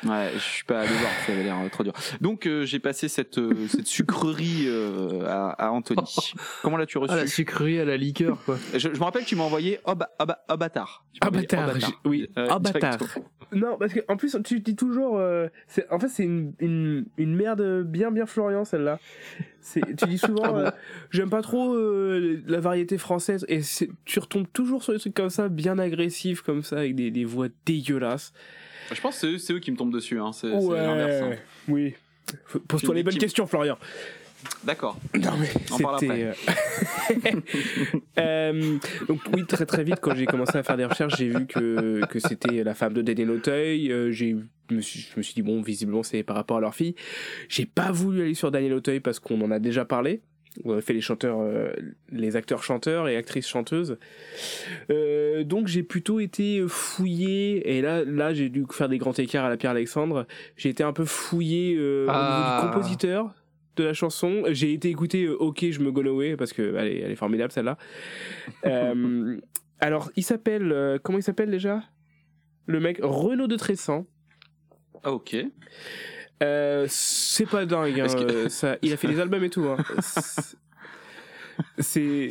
Ouais, 0.06 0.30
je 0.34 0.40
suis 0.40 0.64
pas 0.64 0.80
allé 0.82 0.90
voir, 0.94 1.12
ça 1.26 1.32
avait 1.34 1.44
l'air 1.44 1.58
euh, 1.60 1.68
trop 1.70 1.84
dur. 1.84 1.94
Donc 2.22 2.46
euh, 2.48 2.66
j'ai 2.66 2.80
passé 2.80 3.08
cette 3.08 3.38
euh, 3.38 3.54
cette 3.68 3.88
sucrerie 3.88 4.66
euh, 4.68 5.26
à, 5.28 5.50
à 5.52 5.70
Anthony. 5.72 6.02
Comment 6.62 6.78
l'as-tu 6.78 6.98
reçu? 6.98 7.14
Ah, 7.14 7.18
la 7.18 7.28
sucrerie 7.28 7.80
à 7.80 7.86
la 7.86 7.98
liqueur, 7.98 8.38
quoi. 8.46 8.58
je, 8.74 8.80
je 8.80 8.88
me 8.90 9.04
rappelle 9.04 9.24
que 9.24 9.28
tu 9.30 9.36
m'as 9.36 9.44
envoyé 9.44 9.80
oh, 9.86 9.96
bah, 9.96 10.10
oh, 10.20 10.26
bah, 10.26 10.40
oh, 10.50 10.58
bâtard. 10.58 11.04
Ah 11.22 11.30
bâtard, 11.30 11.72
oh, 11.76 11.80
j'ai- 11.80 12.10
oui, 12.10 12.30
direct. 12.36 12.62
bâtard. 12.74 12.98
Non, 13.52 13.78
parce 13.80 13.94
que 13.94 14.00
en 14.08 14.16
plus 14.16 14.38
tu 14.46 14.60
dis 14.60 14.76
toujours, 14.76 15.18
euh, 15.18 15.48
c'est- 15.68 15.90
en 15.92 16.00
fait 16.00 16.08
c'est 16.08 16.24
une, 16.24 16.54
une, 16.60 17.06
une 17.18 17.36
merde 17.36 17.84
bien 17.84 18.12
bien 18.12 18.26
Florian 18.28 18.64
celle-là. 18.64 19.00
C'est- 19.60 19.96
Tu 19.98 20.06
dis 20.06 20.18
souvent, 20.18 20.44
Ah 20.56 20.58
euh, 20.58 20.72
j'aime 21.12 21.30
pas 21.30 21.42
trop 21.42 21.74
euh, 21.74 22.42
la 22.48 22.60
variété 22.60 22.98
française 22.98 23.46
et 23.50 23.62
c'est- 23.64 23.90
tu 24.06 24.20
retombes 24.20 24.48
toujours 24.54 24.84
sur 24.84 24.94
des 24.94 25.00
trucs 25.00 25.16
comme 25.16 25.30
ça, 25.32 25.50
bien 25.50 25.78
agressifs 25.80 26.42
comme 26.42 26.64
ça 26.64 26.78
avec 26.78 26.96
des, 26.96 27.12
des 27.12 27.26
voix 27.26 27.48
dégueulasses. 27.66 28.32
Je 28.94 29.02
pense 29.02 29.20
que 29.20 29.38
c'est 29.38 29.54
eux, 29.54 29.60
qui 29.60 29.72
me 29.72 29.78
tombent 29.78 29.94
dessus. 29.94 30.20
Hein. 30.20 30.32
C'est 30.34 30.48
l'inverse. 30.50 31.24
hein. 31.24 31.36
oui. 31.68 31.94
Pose-toi 32.68 32.94
les 32.96 33.04
bonnes 33.04 33.14
Qui- 33.14 33.20
questions, 33.20 33.48
Florian. 33.48 33.78
D'accord. 34.64 34.98
Non 35.16 35.32
mais 35.38 35.48
c'était. 35.48 36.24
euh, 36.24 36.34
euh, 38.20 38.78
donc 39.08 39.20
oui, 39.34 39.46
très 39.46 39.66
très 39.66 39.84
vite 39.84 39.98
quand 40.02 40.16
j'ai 40.16 40.26
commencé 40.26 40.58
à 40.58 40.64
faire 40.64 40.78
des 40.78 40.86
recherches, 40.86 41.18
j'ai 41.18 41.28
vu 41.28 41.46
que 41.46 42.06
que 42.06 42.20
c'était 42.20 42.64
la 42.64 42.74
femme 42.74 42.94
de 42.94 43.02
Daniel 43.02 43.32
Auteuil. 43.32 43.92
Euh, 43.92 44.12
j'ai 44.12 44.38
je 44.70 44.76
me, 44.76 44.82
suis, 44.82 45.10
je 45.12 45.18
me 45.18 45.24
suis 45.24 45.34
dit 45.34 45.42
bon, 45.42 45.62
visiblement 45.62 46.04
c'est 46.04 46.24
par 46.24 46.36
rapport 46.36 46.58
à 46.58 46.62
leur 46.62 46.74
fille. 46.76 46.96
J'ai 47.50 47.66
pas 47.66 47.92
voulu 47.92 48.22
aller 48.22 48.34
sur 48.34 48.52
Daniel 48.52 48.74
Auteuil 48.74 49.00
parce 49.02 49.20
qu'on 49.20 49.42
en 49.42 49.52
a 49.52 49.60
déjà 49.60 49.84
parlé. 49.86 50.22
On 50.66 50.78
a 50.78 50.82
fait 50.82 50.94
les 50.94 51.02
chanteurs, 51.02 51.40
euh, 51.40 51.72
les 52.12 52.36
acteurs 52.36 52.64
chanteurs 52.64 53.08
et 53.08 53.16
actrices 53.16 53.48
chanteuses. 53.48 53.98
Euh, 54.90 55.44
donc 55.44 55.68
j'ai 55.68 55.84
plutôt 55.84 56.20
été 56.20 56.64
fouillé 56.68 57.78
et 57.78 57.82
là 57.82 58.04
là 58.04 58.34
j'ai 58.34 58.50
dû 58.50 58.66
faire 58.72 58.90
des 58.90 58.98
grands 58.98 59.14
écarts 59.14 59.46
à 59.46 59.50
la 59.50 59.58
Pierre 59.58 59.72
Alexandre. 59.72 60.28
J'ai 60.58 60.70
été 60.70 60.84
un 60.84 60.94
peu 60.94 61.06
fouillé 61.06 61.76
euh, 61.78 62.06
au 62.06 62.10
Ah. 62.12 62.60
niveau 62.60 62.68
du 62.68 62.74
compositeur 62.74 63.34
de 63.78 63.84
la 63.86 63.94
chanson. 63.94 64.44
J'ai 64.50 64.74
été 64.74 64.90
écouté 64.90 65.30
OK, 65.30 65.66
je 65.70 65.80
me 65.80 65.92
go 65.92 66.02
away 66.06 66.36
parce 66.36 66.52
que 66.54 66.76
elle 66.78 66.88
est, 66.88 67.00
elle 67.00 67.12
est 67.12 67.16
formidable 67.16 67.52
celle-là. 67.54 67.78
Alors 69.82 70.12
il 70.16 70.24
s'appelle 70.24 71.00
comment 71.04 71.18
il 71.18 71.24
s'appelle 71.24 71.52
déjà? 71.52 71.84
Le 72.66 72.80
mec 72.80 73.00
Renaud 73.02 73.48
de 73.48 73.56
Tressan. 73.56 74.06
Ah 75.04 75.14
ok. 75.14 75.38
Euh, 76.42 76.86
c'est 76.90 77.46
pas 77.46 77.66
dingue. 77.66 78.00
hein, 78.00 78.08
que- 78.08 78.32
euh, 78.32 78.50
ça, 78.50 78.78
il 78.82 78.94
a 78.94 78.98
fait 78.98 79.08
des 79.08 79.20
albums 79.22 79.44
et 79.44 79.50
tout. 79.50 79.66
hein. 79.68 79.78
C'est 81.80 82.30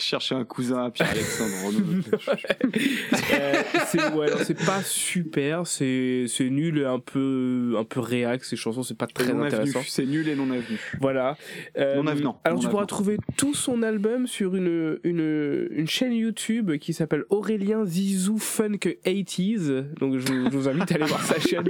Chercher 0.00 0.34
un 0.34 0.44
cousin 0.44 0.84
à 0.86 0.90
Pierre-Alexandre. 0.90 1.50
Euh, 3.32 3.62
c'est 3.86 4.12
ouais, 4.12 4.30
non, 4.30 4.36
c'est 4.44 4.54
pas 4.64 4.82
super, 4.82 5.66
c'est 5.66 6.24
c'est 6.28 6.48
nul 6.50 6.78
et 6.78 6.84
un 6.84 6.98
peu 6.98 7.74
un 7.78 7.84
peu 7.84 8.00
réac 8.00 8.44
ces 8.44 8.56
chansons, 8.56 8.82
c'est 8.82 8.96
pas 8.96 9.06
très 9.06 9.32
non 9.32 9.42
intéressant. 9.42 9.80
C'est 9.86 10.06
nul 10.06 10.28
et 10.28 10.34
non 10.34 10.50
avenu. 10.50 10.78
Voilà. 11.00 11.36
Euh, 11.78 11.96
Non 11.96 12.06
avenant. 12.06 12.40
Alors 12.44 12.56
Non 12.58 12.62
tu 12.62 12.68
pourras 12.68 12.82
avenant. 12.82 12.86
trouver 12.86 13.16
tout 13.36 13.54
son 13.54 13.82
album 13.82 14.26
sur 14.26 14.56
une 14.56 14.98
une 15.04 15.68
une 15.70 15.86
chaîne 15.88 16.12
YouTube 16.12 16.76
qui 16.78 16.92
s'appelle 16.92 17.24
Aurélien 17.30 17.84
Zizou 17.84 18.38
Funk 18.38 18.78
80s. 19.04 19.94
Donc 19.98 20.18
je, 20.18 20.26
vous- 20.32 20.50
je 20.50 20.56
vous 20.56 20.68
invite 20.68 20.90
à 20.92 20.94
aller 20.96 21.04
voir 21.06 21.22
sa 21.24 21.38
chaîne. 21.48 21.68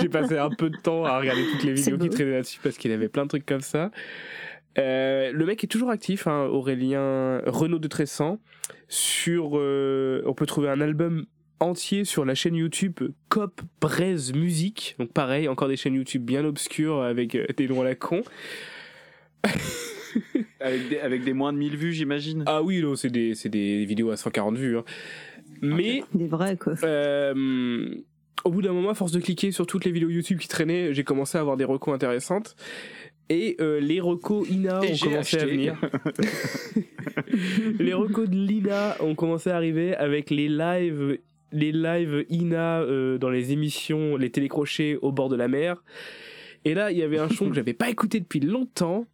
J'ai 0.00 0.08
passé 0.08 0.38
un 0.38 0.50
peu 0.50 0.70
de 0.70 0.76
temps 0.76 1.04
à 1.04 1.18
regarder 1.18 1.44
toutes 1.52 1.64
les 1.64 1.72
vidéos 1.74 1.98
qui 1.98 2.08
traînaient 2.10 2.32
là-dessus 2.32 2.60
parce 2.62 2.76
qu'il 2.76 2.92
avait 2.92 3.08
plein 3.08 3.24
de 3.24 3.28
trucs 3.28 3.46
comme 3.46 3.60
ça. 3.62 3.90
Euh, 4.78 5.32
le 5.32 5.44
mec 5.46 5.64
est 5.64 5.68
toujours 5.68 5.90
actif, 5.90 6.26
hein, 6.26 6.44
Aurélien 6.46 7.40
Renaud 7.46 7.78
de 7.78 7.88
Tressan. 7.88 8.38
Sur, 8.88 9.52
euh, 9.58 10.22
on 10.26 10.34
peut 10.34 10.46
trouver 10.46 10.68
un 10.68 10.80
album 10.80 11.26
entier 11.60 12.04
sur 12.04 12.24
la 12.24 12.34
chaîne 12.34 12.54
YouTube 12.54 13.00
Cop 13.28 13.60
Braise 13.80 14.32
Musique. 14.32 14.94
Donc 14.98 15.12
pareil, 15.12 15.48
encore 15.48 15.68
des 15.68 15.76
chaînes 15.76 15.94
YouTube 15.94 16.24
bien 16.24 16.44
obscures 16.44 17.02
avec 17.02 17.34
euh, 17.34 17.46
des 17.56 17.68
noms 17.68 17.80
à 17.82 17.84
la 17.84 17.94
con. 17.94 18.22
Avec 20.60 20.88
des, 20.88 20.98
avec 20.98 21.24
des 21.24 21.32
moins 21.32 21.52
de 21.52 21.58
1000 21.58 21.76
vues, 21.76 21.92
j'imagine. 21.92 22.42
Ah 22.46 22.62
oui, 22.62 22.82
non, 22.82 22.96
c'est 22.96 23.10
des, 23.10 23.34
c'est 23.36 23.48
des 23.48 23.84
vidéos 23.84 24.10
à 24.10 24.16
140 24.16 24.56
vues. 24.56 24.76
hein. 24.76 24.84
Mais 25.62 26.02
Des 26.12 26.26
vrais, 26.26 26.56
quoi. 26.56 26.74
euh, 26.82 27.94
au 28.44 28.50
bout 28.50 28.60
d'un 28.60 28.72
moment, 28.72 28.90
à 28.90 28.94
force 28.94 29.12
de 29.12 29.20
cliquer 29.20 29.52
sur 29.52 29.66
toutes 29.66 29.84
les 29.84 29.92
vidéos 29.92 30.10
YouTube 30.10 30.38
qui 30.38 30.48
traînaient, 30.48 30.92
j'ai 30.94 31.04
commencé 31.04 31.38
à 31.38 31.40
avoir 31.40 31.56
des 31.56 31.64
recos 31.64 31.94
intéressantes. 31.94 32.56
Et 33.30 33.56
euh, 33.60 33.78
les 33.78 34.00
recos 34.00 34.46
INA 34.50 34.80
Et 34.82 34.92
ont 34.92 34.96
commencé 34.98 35.38
à 35.38 35.46
venir. 35.46 35.80
les 37.78 37.94
recos 37.94 38.28
de 38.28 38.34
l'INA 38.34 38.96
ont 39.00 39.14
commencé 39.14 39.50
à 39.50 39.56
arriver 39.56 39.94
avec 39.94 40.30
les 40.30 40.48
lives, 40.48 41.18
les 41.52 41.70
lives 41.70 42.26
INA 42.28 42.80
euh, 42.82 43.18
dans 43.18 43.30
les 43.30 43.52
émissions, 43.52 44.16
les 44.16 44.30
télécrochets 44.30 44.98
au 45.00 45.12
bord 45.12 45.28
de 45.28 45.36
la 45.36 45.46
mer. 45.46 45.82
Et 46.64 46.74
là, 46.74 46.90
il 46.90 46.98
y 46.98 47.02
avait 47.04 47.18
un 47.18 47.28
son 47.28 47.48
que 47.48 47.54
j'avais 47.54 47.72
pas 47.72 47.88
écouté 47.88 48.18
depuis 48.18 48.40
longtemps, 48.40 49.06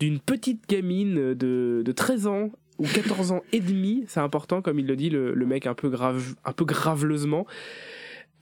d'une 0.00 0.18
petite 0.18 0.66
gamine 0.66 1.34
de, 1.34 1.82
de 1.84 1.92
13 1.92 2.26
ans 2.26 2.50
ou 2.78 2.86
14 2.86 3.32
ans 3.32 3.42
et 3.52 3.60
demi, 3.60 4.04
c'est 4.06 4.20
important 4.20 4.62
comme 4.62 4.78
il 4.78 4.86
le 4.86 4.96
dit 4.96 5.10
le, 5.10 5.34
le 5.34 5.46
mec 5.46 5.66
un 5.66 5.74
peu 5.74 5.90
grave, 5.90 6.34
un 6.44 6.52
peu 6.52 6.64
graveleusement. 6.64 7.46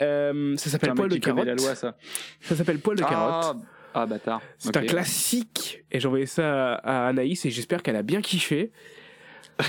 Euh, 0.03 0.57
ça 0.57 0.71
s'appelle 0.71 0.93
Poil 0.95 1.09
de 1.09 1.17
carotte. 1.17 1.47
la 1.47 1.55
loi, 1.55 1.75
ça. 1.75 1.97
Ça 2.41 2.55
s'appelle 2.55 2.79
Poil 2.79 2.99
de 2.99 3.03
Ah, 3.05 3.09
carotte. 3.09 3.57
Ah 3.97 4.07
bâtard. 4.07 4.43
C'est 4.59 4.77
un 4.77 4.85
classique 4.85 5.85
et 5.91 6.01
j'ai 6.01 6.07
envoyé 6.07 6.27
ça 6.27 6.75
à 6.75 7.09
Anaïs 7.09 7.45
et 7.47 7.51
j'espère 7.51 7.83
qu'elle 7.83 7.97
a 7.97 8.03
bien 8.03 8.21
kiffé. 8.21 8.73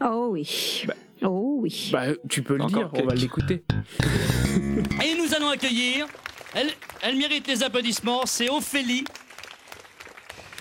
Oh 0.00 0.28
oui. 0.30 0.84
Oh 1.22 1.58
oui. 1.60 1.90
Bah 1.92 2.06
tu 2.28 2.42
peux 2.42 2.56
le 2.56 2.64
Encore 2.64 2.90
dire, 2.92 3.02
on 3.02 3.06
va 3.06 3.14
l'écouter. 3.14 3.62
Et 5.04 5.14
nous 5.16 5.34
allons 5.34 5.50
accueillir, 5.50 6.06
elle, 6.54 6.70
elle 7.02 7.16
mérite 7.16 7.46
les 7.46 7.62
applaudissements, 7.62 8.26
c'est 8.26 8.48
Ophélie. 8.48 9.04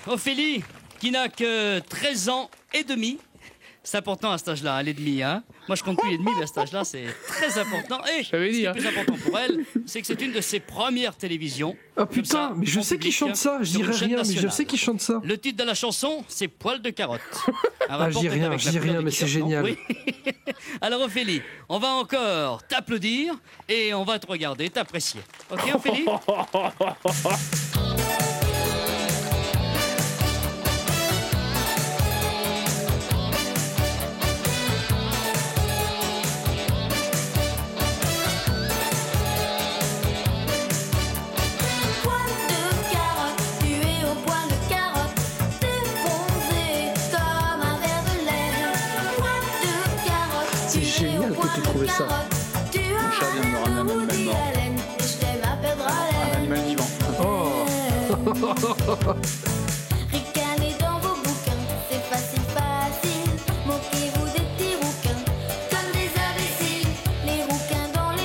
Ophélie, 0.05 0.63
qui 0.99 1.11
n'a 1.11 1.29
que 1.29 1.79
13 1.79 2.29
ans 2.29 2.49
et 2.73 2.83
demi. 2.83 3.17
C'est 3.83 3.97
important 3.97 4.31
à 4.31 4.37
cet 4.37 4.49
âge-là, 4.49 4.75
hein, 4.75 4.83
les 4.83 4.93
demi. 4.93 5.23
Hein. 5.23 5.43
Moi, 5.67 5.75
je 5.75 5.83
compte 5.83 5.97
plus 5.97 6.11
les 6.11 6.17
demi, 6.17 6.29
mais 6.37 6.43
à 6.43 6.47
cet 6.47 6.59
âge-là, 6.59 6.83
c'est 6.83 7.05
très 7.27 7.57
important. 7.57 7.99
Et 8.05 8.23
ce 8.23 8.29
qui 8.29 8.63
est 8.63 8.67
hein. 8.67 8.73
plus 8.73 8.85
important 8.85 9.15
pour 9.15 9.39
elle, 9.39 9.65
c'est 9.87 10.01
que 10.01 10.07
c'est 10.07 10.21
une 10.21 10.33
de 10.33 10.41
ses 10.41 10.59
premières 10.59 11.15
télévisions. 11.15 11.75
Oh 11.97 12.01
ça, 12.01 12.05
putain, 12.05 12.53
mais 12.55 12.65
je 12.67 12.79
sais 12.79 12.99
qui 12.99 13.11
chante 13.11 13.35
ça, 13.35 13.57
je 13.61 13.71
dirais 13.71 13.93
rien, 13.93 14.17
mais 14.17 14.35
je 14.35 14.47
sais 14.49 14.65
qui 14.65 14.77
chante 14.77 15.01
ça. 15.01 15.19
Le 15.23 15.35
titre 15.35 15.63
de 15.63 15.67
la 15.67 15.73
chanson, 15.73 16.23
c'est 16.27 16.47
Poil 16.47 16.81
de 16.81 16.89
carotte. 16.89 17.21
Ah, 17.93 18.09
je 18.09 18.19
dis 18.19 18.29
rien, 18.29 18.57
je 18.57 18.69
dis 18.69 18.79
rien, 18.79 19.01
mais 19.01 19.11
c'est 19.11 19.27
génial. 19.27 19.65
Oui. 19.65 19.77
Alors 20.81 21.01
Ophélie, 21.01 21.41
on 21.67 21.77
va 21.77 21.89
encore 21.89 22.65
t'applaudir 22.65 23.33
et 23.67 23.93
on 23.93 24.05
va 24.05 24.17
te 24.17 24.27
regarder, 24.27 24.69
t'apprécier. 24.69 25.19
Ok 25.51 25.75
Ophélie? 25.75 26.05
trouvé 51.85 51.97
ça. 51.97 52.07
Mon 52.07 53.07
as 53.07 53.11
chat 53.11 53.25
vient 53.33 53.41
de 53.41 53.47
me 53.47 53.57
ramener 53.57 53.79
un 53.79 53.99
animal 53.99 54.17
mort. 54.25 54.35
Un 56.23 56.37
animal 56.37 56.59
vivant. 56.59 56.89
Oh 57.23 57.65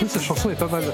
Cette 0.08 0.22
chanson 0.22 0.50
est 0.50 0.54
pas 0.54 0.68
mal. 0.68 0.84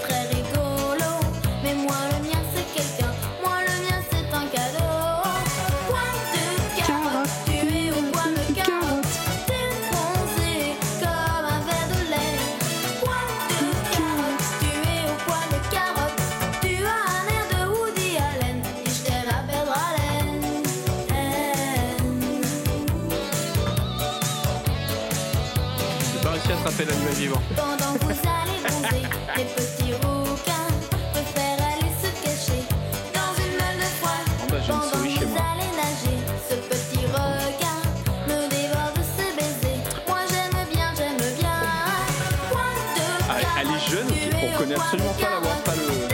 connais 44.63 44.77
absolument 44.77 45.13
pas 45.15 45.31
la 45.31 45.41
voix, 45.41 45.57
pas 45.65 45.75
le. 45.75 46.13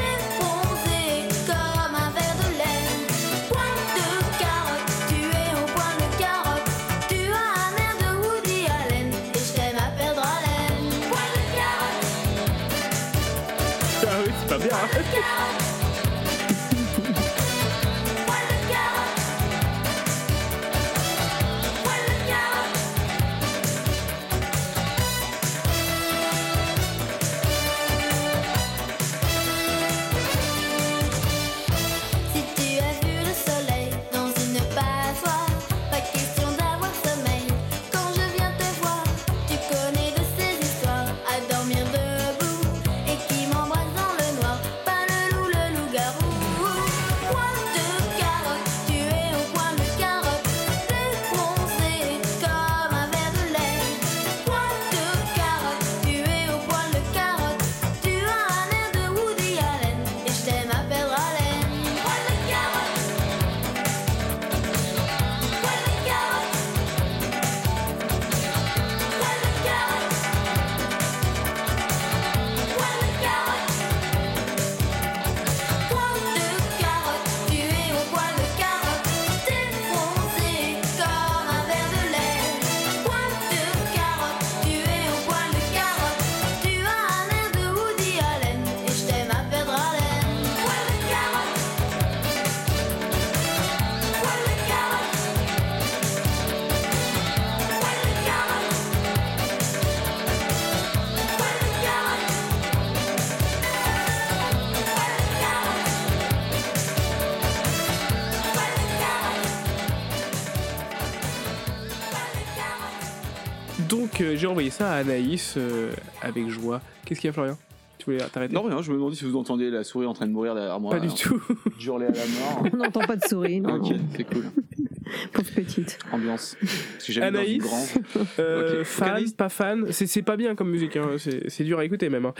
J'ai 114.39 114.47
envoyé 114.47 114.71
ça 114.71 114.93
à 114.93 114.97
Anaïs 114.97 115.55
euh, 115.57 115.91
avec 116.23 116.49
joie. 116.49 116.81
Qu'est-ce 117.05 117.21
qu'il 117.21 117.29
y 117.29 117.31
a 117.31 117.33
Florian? 117.33 117.59
Tu 117.99 118.05
voulais 118.07 118.19
t'arrêter? 118.33 118.55
Non, 118.55 118.63
rien, 118.63 118.81
je 118.81 118.91
me 118.91 118.97
demandais 118.97 119.17
si 119.17 119.25
vous 119.25 119.37
entendiez 119.37 119.71
la 119.71 119.83
souris 119.85 120.07
en 120.07 120.15
train 120.15 120.27
de 120.27 120.33
mourir 120.33 120.55
derrière 120.55 120.79
moi. 120.79 120.93
Pas 120.93 121.01
du 121.01 121.09
tout. 121.13 121.43
Hurler 121.85 122.07
à 122.07 122.11
la 122.11 122.17
mort. 122.17 122.65
On 122.73 122.77
n'entend 122.77 123.01
pas 123.01 123.17
de 123.17 123.25
souris, 123.27 123.61
non. 123.61 123.75
Ok, 123.83 123.95
c'est 124.17 124.25
cool. 124.25 124.45
Pauvre 125.33 125.51
petite. 125.55 125.99
Ambiance. 126.13 126.57
Parce 126.61 127.07
que 127.07 127.21
Anaïs, 127.21 127.99
euh, 128.39 128.85
fan, 128.85 129.09
Anaïs- 129.09 129.33
pas 129.35 129.49
fan, 129.49 129.91
c'est 129.91 130.23
pas 130.23 130.37
bien 130.37 130.55
comme 130.55 130.71
musique, 130.71 130.97
hein. 130.97 131.17
c'est 131.17 131.65
dur 131.65 131.79
à 131.79 131.85
écouter 131.85 132.09
même. 132.09 132.27
hein. 132.27 132.35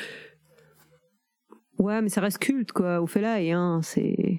Ouais, 1.79 2.03
mais 2.03 2.09
ça 2.09 2.21
reste 2.21 2.39
culte, 2.39 2.73
quoi. 2.73 3.01
Ophéla 3.01 3.41
et 3.41 3.53
hein, 3.53 3.81
c'est. 3.83 4.39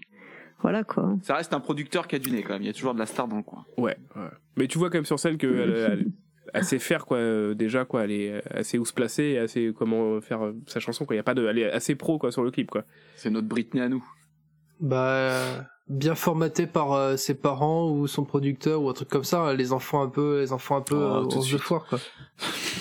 Voilà, 0.61 0.83
quoi. 0.83 1.15
Ça 1.23 1.35
reste 1.35 1.53
un 1.53 1.59
producteur 1.61 2.07
qui 2.07 2.15
a 2.17 2.19
du 2.19 2.31
nez 2.31 2.43
quand 2.43 2.53
même. 2.53 2.61
Il 2.61 2.65
y 2.67 2.69
a 2.69 2.73
toujours 2.73 2.93
de 2.93 2.99
la 2.99 3.05
star 3.05 3.27
dans 3.29 3.37
le 3.37 3.43
coin. 3.43 3.65
Ouais, 3.77 3.95
ouais. 4.15 4.21
Mais 4.57 4.67
tu 4.67 4.77
vois 4.77 4.89
quand 4.89 4.97
même 4.97 5.05
sur 5.05 5.17
scène 5.19 5.37
elle, 5.41 5.75
elle 5.91 6.05
sait 6.63 6.79
faire 6.79 7.05
quoi 7.05 7.17
euh, 7.17 7.53
déjà 7.53 7.85
quoi, 7.85 8.03
elle 8.03 8.11
est 8.11 8.41
assez 8.53 8.77
où 8.77 8.85
se 8.85 8.93
placer, 8.93 9.23
et 9.23 9.37
assez 9.39 9.73
comment 9.77 10.19
faire 10.21 10.45
euh, 10.45 10.53
sa 10.67 10.79
chanson 10.79 11.05
quoi. 11.05 11.15
Il 11.15 11.17
y 11.17 11.19
a 11.19 11.23
pas 11.23 11.33
de, 11.33 11.45
elle 11.47 11.59
est 11.59 11.71
assez 11.71 11.95
pro 11.95 12.17
quoi 12.19 12.31
sur 12.31 12.43
le 12.43 12.51
clip 12.51 12.69
quoi. 12.71 12.83
C'est 13.15 13.29
notre 13.29 13.47
Britney 13.47 13.81
à 13.81 13.89
nous. 13.89 14.03
Bah, 14.79 15.07
euh, 15.09 15.61
bien 15.87 16.15
formaté 16.15 16.65
par 16.67 16.93
euh, 16.93 17.17
ses 17.17 17.33
parents 17.35 17.89
ou 17.91 18.07
son 18.07 18.23
producteur 18.23 18.81
ou 18.81 18.89
un 18.89 18.93
truc 18.93 19.09
comme 19.09 19.23
ça, 19.25 19.41
hein, 19.41 19.53
les 19.53 19.73
enfants 19.73 20.01
un 20.01 20.09
peu, 20.09 20.39
les 20.39 20.53
enfants 20.53 20.77
un 20.77 20.81
peu 20.81 20.95
Oh, 20.95 21.23
euh, 21.23 21.25
tout 21.25 21.39
de 21.41 21.57
foire 21.57 21.85
quoi. 21.87 21.99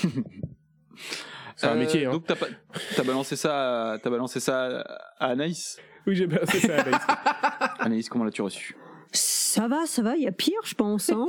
C'est 1.57 1.67
un 1.67 1.73
Euh, 1.75 1.79
métier, 1.79 2.07
hein. 2.07 2.13
Donc 2.13 2.25
t'as 2.27 2.37
pas- 2.37 2.47
t'as 2.95 3.03
balancé 3.03 3.35
ça, 3.35 3.93
à- 3.93 3.99
t'as 3.99 4.11
balancé 4.11 4.39
ça 4.39 4.81
à 5.19 5.27
Anaïs? 5.27 5.79
Oui, 6.07 6.15
j'ai 6.15 6.27
balancé 6.29 6.61
ça 6.61 6.77
à 6.77 6.81
Anaïs. 6.83 7.03
Anaïs, 7.81 8.09
comment 8.09 8.25
l'as-tu 8.25 8.43
reçu? 8.43 8.77
Ça 9.13 9.67
va, 9.67 9.87
ça 9.87 10.03
va, 10.03 10.15
il 10.17 10.23
y 10.23 10.29
a 10.29 10.33
pire, 10.33 10.61
je 10.65 10.75
pense. 10.75 11.11
Hein 11.11 11.27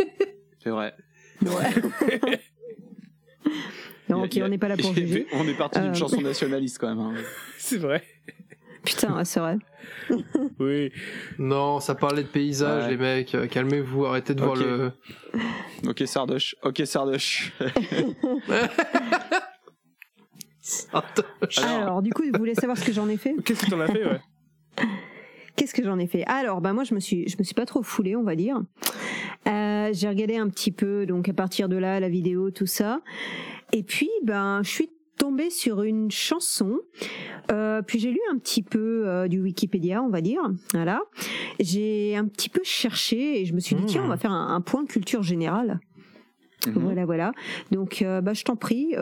C'est 0.64 0.70
vrai. 0.70 0.94
non, 4.10 4.18
y 4.18 4.22
a- 4.22 4.26
ok, 4.26 4.38
a- 4.38 4.46
on 4.46 4.50
n'est 4.50 4.58
pas 4.58 4.68
là 4.68 4.78
pour 4.78 4.94
juger. 4.94 5.28
On 5.34 5.48
est 5.48 5.54
parti 5.58 5.80
d'une 5.80 5.90
Euh, 5.92 5.94
chanson 5.94 6.22
nationaliste 6.22 6.78
quand 6.80 6.90
même. 6.96 7.00
hein. 7.00 7.14
C'est 7.58 7.78
vrai. 7.78 8.04
Putain, 8.84 9.16
ouais, 9.18 9.26
c'est 9.26 9.40
vrai. 9.40 9.58
Oui. 10.60 10.92
Non, 11.38 11.80
ça 11.80 11.96
parlait 11.96 12.24
de 12.24 12.28
paysage, 12.28 12.84
Ouais. 12.86 12.92
les 12.92 12.98
mecs. 12.98 13.34
euh, 13.36 13.48
Calmez-vous, 13.48 14.06
arrêtez 14.06 14.34
de 14.36 14.42
voir 14.42 14.56
le. 14.56 14.92
Ok 15.88 16.04
Sardoche, 16.06 16.56
ok 16.64 16.82
Sardoche. 16.86 17.54
Alors, 21.64 22.02
du 22.02 22.12
coup, 22.12 22.24
vous 22.32 22.38
voulez 22.38 22.56
savoir 22.56 22.78
ce 22.78 22.84
que 22.86 22.92
j'en 22.94 23.08
ai 23.10 23.18
fait 23.18 23.34
Qu'est-ce 23.46 23.66
que 23.66 23.70
t'en 23.72 23.80
as 23.80 23.88
fait 23.88 24.06
ouais 24.06 24.20
Qu'est-ce 25.56 25.74
que 25.74 25.84
j'en 25.84 25.98
ai 26.00 26.08
fait? 26.08 26.24
Alors, 26.26 26.62
bah 26.62 26.72
moi, 26.74 26.84
je 26.84 26.94
me 26.94 27.00
suis, 27.00 27.28
je 27.28 27.36
me 27.38 27.44
suis 27.44 27.56
pas 27.56 27.66
trop 27.66 27.84
foulée, 27.84 28.16
on 28.16 28.24
va 28.24 28.36
dire. 28.36 28.58
Euh, 29.48 29.50
j'ai 29.94 30.08
regardé 30.10 30.36
un 30.38 30.50
petit 30.50 30.72
peu, 30.72 31.06
donc 31.06 31.30
à 31.30 31.34
partir 31.34 31.70
de 31.70 31.76
là, 31.78 32.00
la 32.00 32.10
vidéo, 32.10 32.52
tout 32.52 32.66
ça. 32.66 33.02
Et 33.74 33.84
puis, 33.84 34.10
ben, 34.24 34.62
je 34.64 34.70
suis 34.70 34.90
tombée 35.18 35.50
sur 35.50 35.84
une 35.84 36.10
chanson. 36.12 36.80
Euh, 37.52 37.82
puis 37.82 38.00
j'ai 38.00 38.12
lu 38.12 38.20
un 38.32 38.38
petit 38.38 38.64
peu 38.64 39.08
euh, 39.08 39.28
du 39.28 39.42
Wikipédia, 39.42 40.02
on 40.02 40.10
va 40.10 40.22
dire. 40.22 40.42
Voilà. 40.74 41.02
J'ai 41.60 42.16
un 42.16 42.26
petit 42.26 42.50
peu 42.50 42.62
cherché 42.64 43.42
et 43.42 43.46
je 43.46 43.54
me 43.54 43.60
suis 43.60 43.76
dit 43.76 43.86
tiens, 43.86 44.04
on 44.06 44.08
va 44.08 44.18
faire 44.18 44.32
un, 44.32 44.56
un 44.56 44.62
point 44.62 44.86
culture 44.86 45.24
générale. 45.24 45.80
Voilà, 46.74 47.06
voilà. 47.06 47.32
Donc, 47.72 48.02
euh, 48.02 48.22
bah, 48.22 48.34
je 48.34 48.44
t'en 48.44 48.56
prie. 48.56 48.96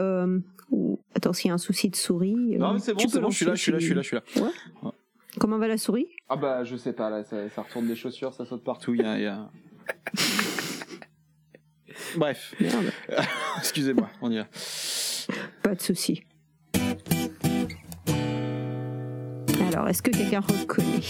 Attends, 1.15 1.33
s'il 1.33 1.47
y 1.47 1.51
a 1.51 1.53
un 1.53 1.57
souci 1.59 1.89
de 1.89 1.95
souris. 1.95 2.57
Non 2.57 2.73
mais 2.73 2.79
c'est 2.79 2.93
bon, 2.93 2.99
c'est 3.07 3.19
bon, 3.21 3.29
je 3.29 3.37
suis 3.37 3.45
là, 3.45 3.55
je 3.55 3.61
suis 3.61 3.71
là, 3.71 3.79
je 3.79 3.85
suis 3.85 3.93
là, 3.95 4.01
je 4.01 4.07
suis 4.07 4.15
là. 4.17 4.23
Ouais. 4.83 4.91
Comment 5.39 5.57
va 5.59 5.67
la 5.67 5.77
souris? 5.77 6.07
Ah 6.29 6.35
bah 6.35 6.63
je 6.63 6.75
sais 6.75 6.93
pas 6.93 7.09
là, 7.09 7.23
ça, 7.23 7.47
ça 7.49 7.61
retourne 7.61 7.87
des 7.87 7.95
chaussures, 7.95 8.33
ça 8.33 8.43
saute 8.45 8.63
partout, 8.63 8.93
il 8.93 9.01
y 9.01 9.03
a... 9.05 9.17
il 9.17 9.23
y 9.23 9.27
a- 9.27 9.49
Bref. 12.17 12.55
Excusez-moi, 13.59 14.09
on 14.21 14.31
y 14.31 14.37
va. 14.37 14.47
Pas 15.61 15.75
de 15.75 15.81
souci. 15.81 16.23
Alors, 19.71 19.87
est-ce 19.87 20.01
que 20.01 20.09
quelqu'un 20.09 20.39
reconnaît? 20.39 21.01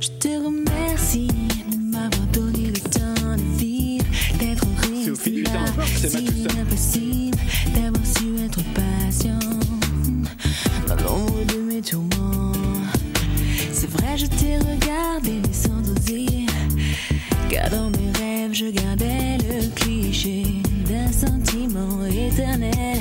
Je 0.00 0.08
te 0.18 0.28
remercie 0.28 1.28
de 1.70 1.76
m'avoir 1.76 2.26
donné 2.32 2.66
le 2.66 2.80
temps 2.80 3.36
de 3.36 3.58
vivre, 3.58 4.04
d'être 4.38 4.64
C'est 5.04 5.10
au 5.10 5.14
fil 5.14 5.34
du 5.34 5.42
temps, 5.44 5.64
c'est 5.96 6.16
impossible, 6.58 7.38
d'avoir 7.74 8.06
su 8.06 8.44
être 8.44 8.60
patient 8.74 9.38
dans 10.88 10.96
l'ombre 10.96 11.44
de 11.46 11.58
mes 11.60 11.82
tourments. 11.82 12.52
C'est 13.72 13.90
vrai, 13.90 14.16
je 14.16 14.26
t'ai 14.26 14.58
regardé, 14.58 15.40
mais 15.46 15.52
sans 15.52 15.80
oser, 15.90 16.46
car 17.48 17.70
dans 17.70 17.90
mes 17.90 18.10
rêves, 18.18 18.52
je 18.52 18.66
gardais 18.66 19.38
le 19.38 19.68
cliché 19.74 20.42
d'un 20.88 21.10
sentiment 21.12 22.04
éternel. 22.06 22.98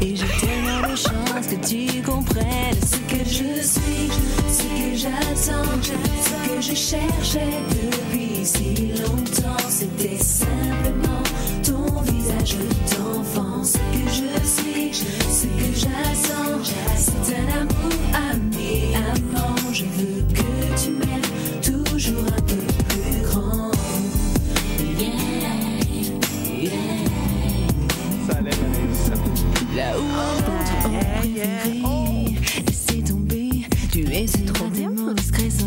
Et 0.00 0.16
j'ai 0.16 0.26
tellement 0.40 0.88
de 0.90 0.96
chance 0.96 1.46
que 1.50 1.66
tu 1.66 2.02
comprennes 2.02 2.80
ce 2.82 2.96
que 3.12 3.24
je 3.24 3.62
suis, 3.62 4.10
ce 4.48 4.62
que 4.62 4.96
j'attends, 4.96 5.82
ce 5.82 6.48
que 6.48 6.60
je 6.60 6.74
cherchais 6.74 7.54
depuis 7.70 8.44
si 8.44 8.92
longtemps. 9.02 9.68
C'était 9.68 10.18
simplement 10.18 11.22
ton 11.62 12.00
visage 12.02 12.56
d'enfant, 12.90 13.64
ce 13.64 13.78
que 13.78 14.08
je 14.08 14.46
suis, 14.46 14.94
ce 14.94 15.46
que 15.46 15.74
j'attends. 15.74 16.60
C'est 16.96 17.36
un 17.36 17.60
amour 17.62 17.98
ami, 18.30 18.94
amant. 18.94 19.72
Je 19.72 19.84
veux 19.84 20.33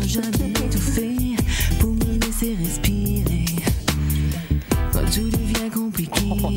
j'avais 0.08 0.68
tout 0.70 0.78
fait 0.78 1.36
pour 1.78 1.90
me 1.90 2.18
laisser 2.18 2.56
respirer. 2.56 3.44
Quand 4.90 5.04
tout 5.12 5.28
devient 5.28 5.70
compliqué, 5.70 6.22
bon. 6.32 6.52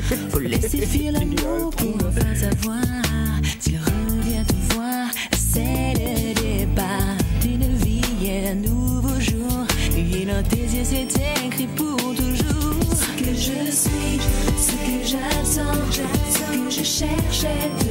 faut 0.30 0.40
laisser 0.40 0.84
filer 0.84 1.12
l'amour 1.12 1.70
pour 1.76 1.96
ne 1.96 2.02
pas 2.02 2.34
savoir 2.34 2.82
s'il 3.60 3.78
revient 3.78 4.44
te 4.44 4.74
voir. 4.74 5.06
C'est 5.36 5.94
le 5.94 6.34
départ 6.34 7.16
d'une 7.40 7.76
vie 7.76 8.26
et 8.26 8.48
un 8.48 8.54
nouveau 8.56 9.20
jour. 9.20 9.64
Et 9.96 10.24
dans 10.24 10.42
tes 10.42 10.56
yeux, 10.56 10.84
c'est 10.84 11.46
écrit 11.46 11.68
pour 11.76 11.96
toujours. 11.96 12.74
Que 13.16 13.34
je 13.34 13.70
suis, 13.70 14.18
ce 14.58 14.72
que 14.72 15.04
j'attends, 15.04 15.92
ce 15.92 16.40
que 16.52 16.70
je 16.70 16.82
cherchais. 16.82 17.87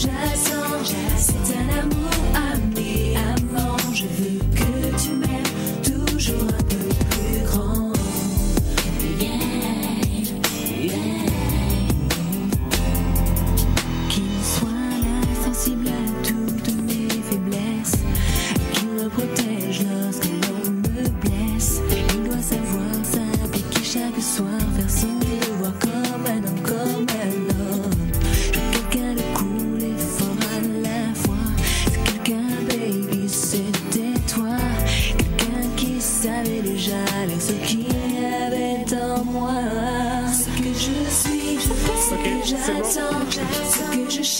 just 0.00 0.49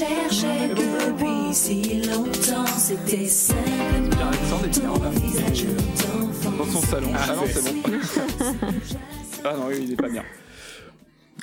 cherchais 0.00 0.68
depuis 0.68 1.52
si 1.52 2.02
longtemps. 2.08 2.66
C'était 2.78 3.26
simplement 3.26 4.30
ton 4.48 5.10
visage 5.10 5.64
d'enfant. 5.64 6.50
Dans 6.56 6.64
son 6.64 6.80
salon. 6.80 7.08
Ah, 7.14 7.34
non, 7.34 7.42
c'est- 7.46 7.82
bon. 7.82 7.82
ah 9.44 9.56
non, 9.56 9.66
oui, 9.68 9.80
il 9.82 9.92
est 9.92 9.96
pas 9.96 10.08
bien. 10.08 10.24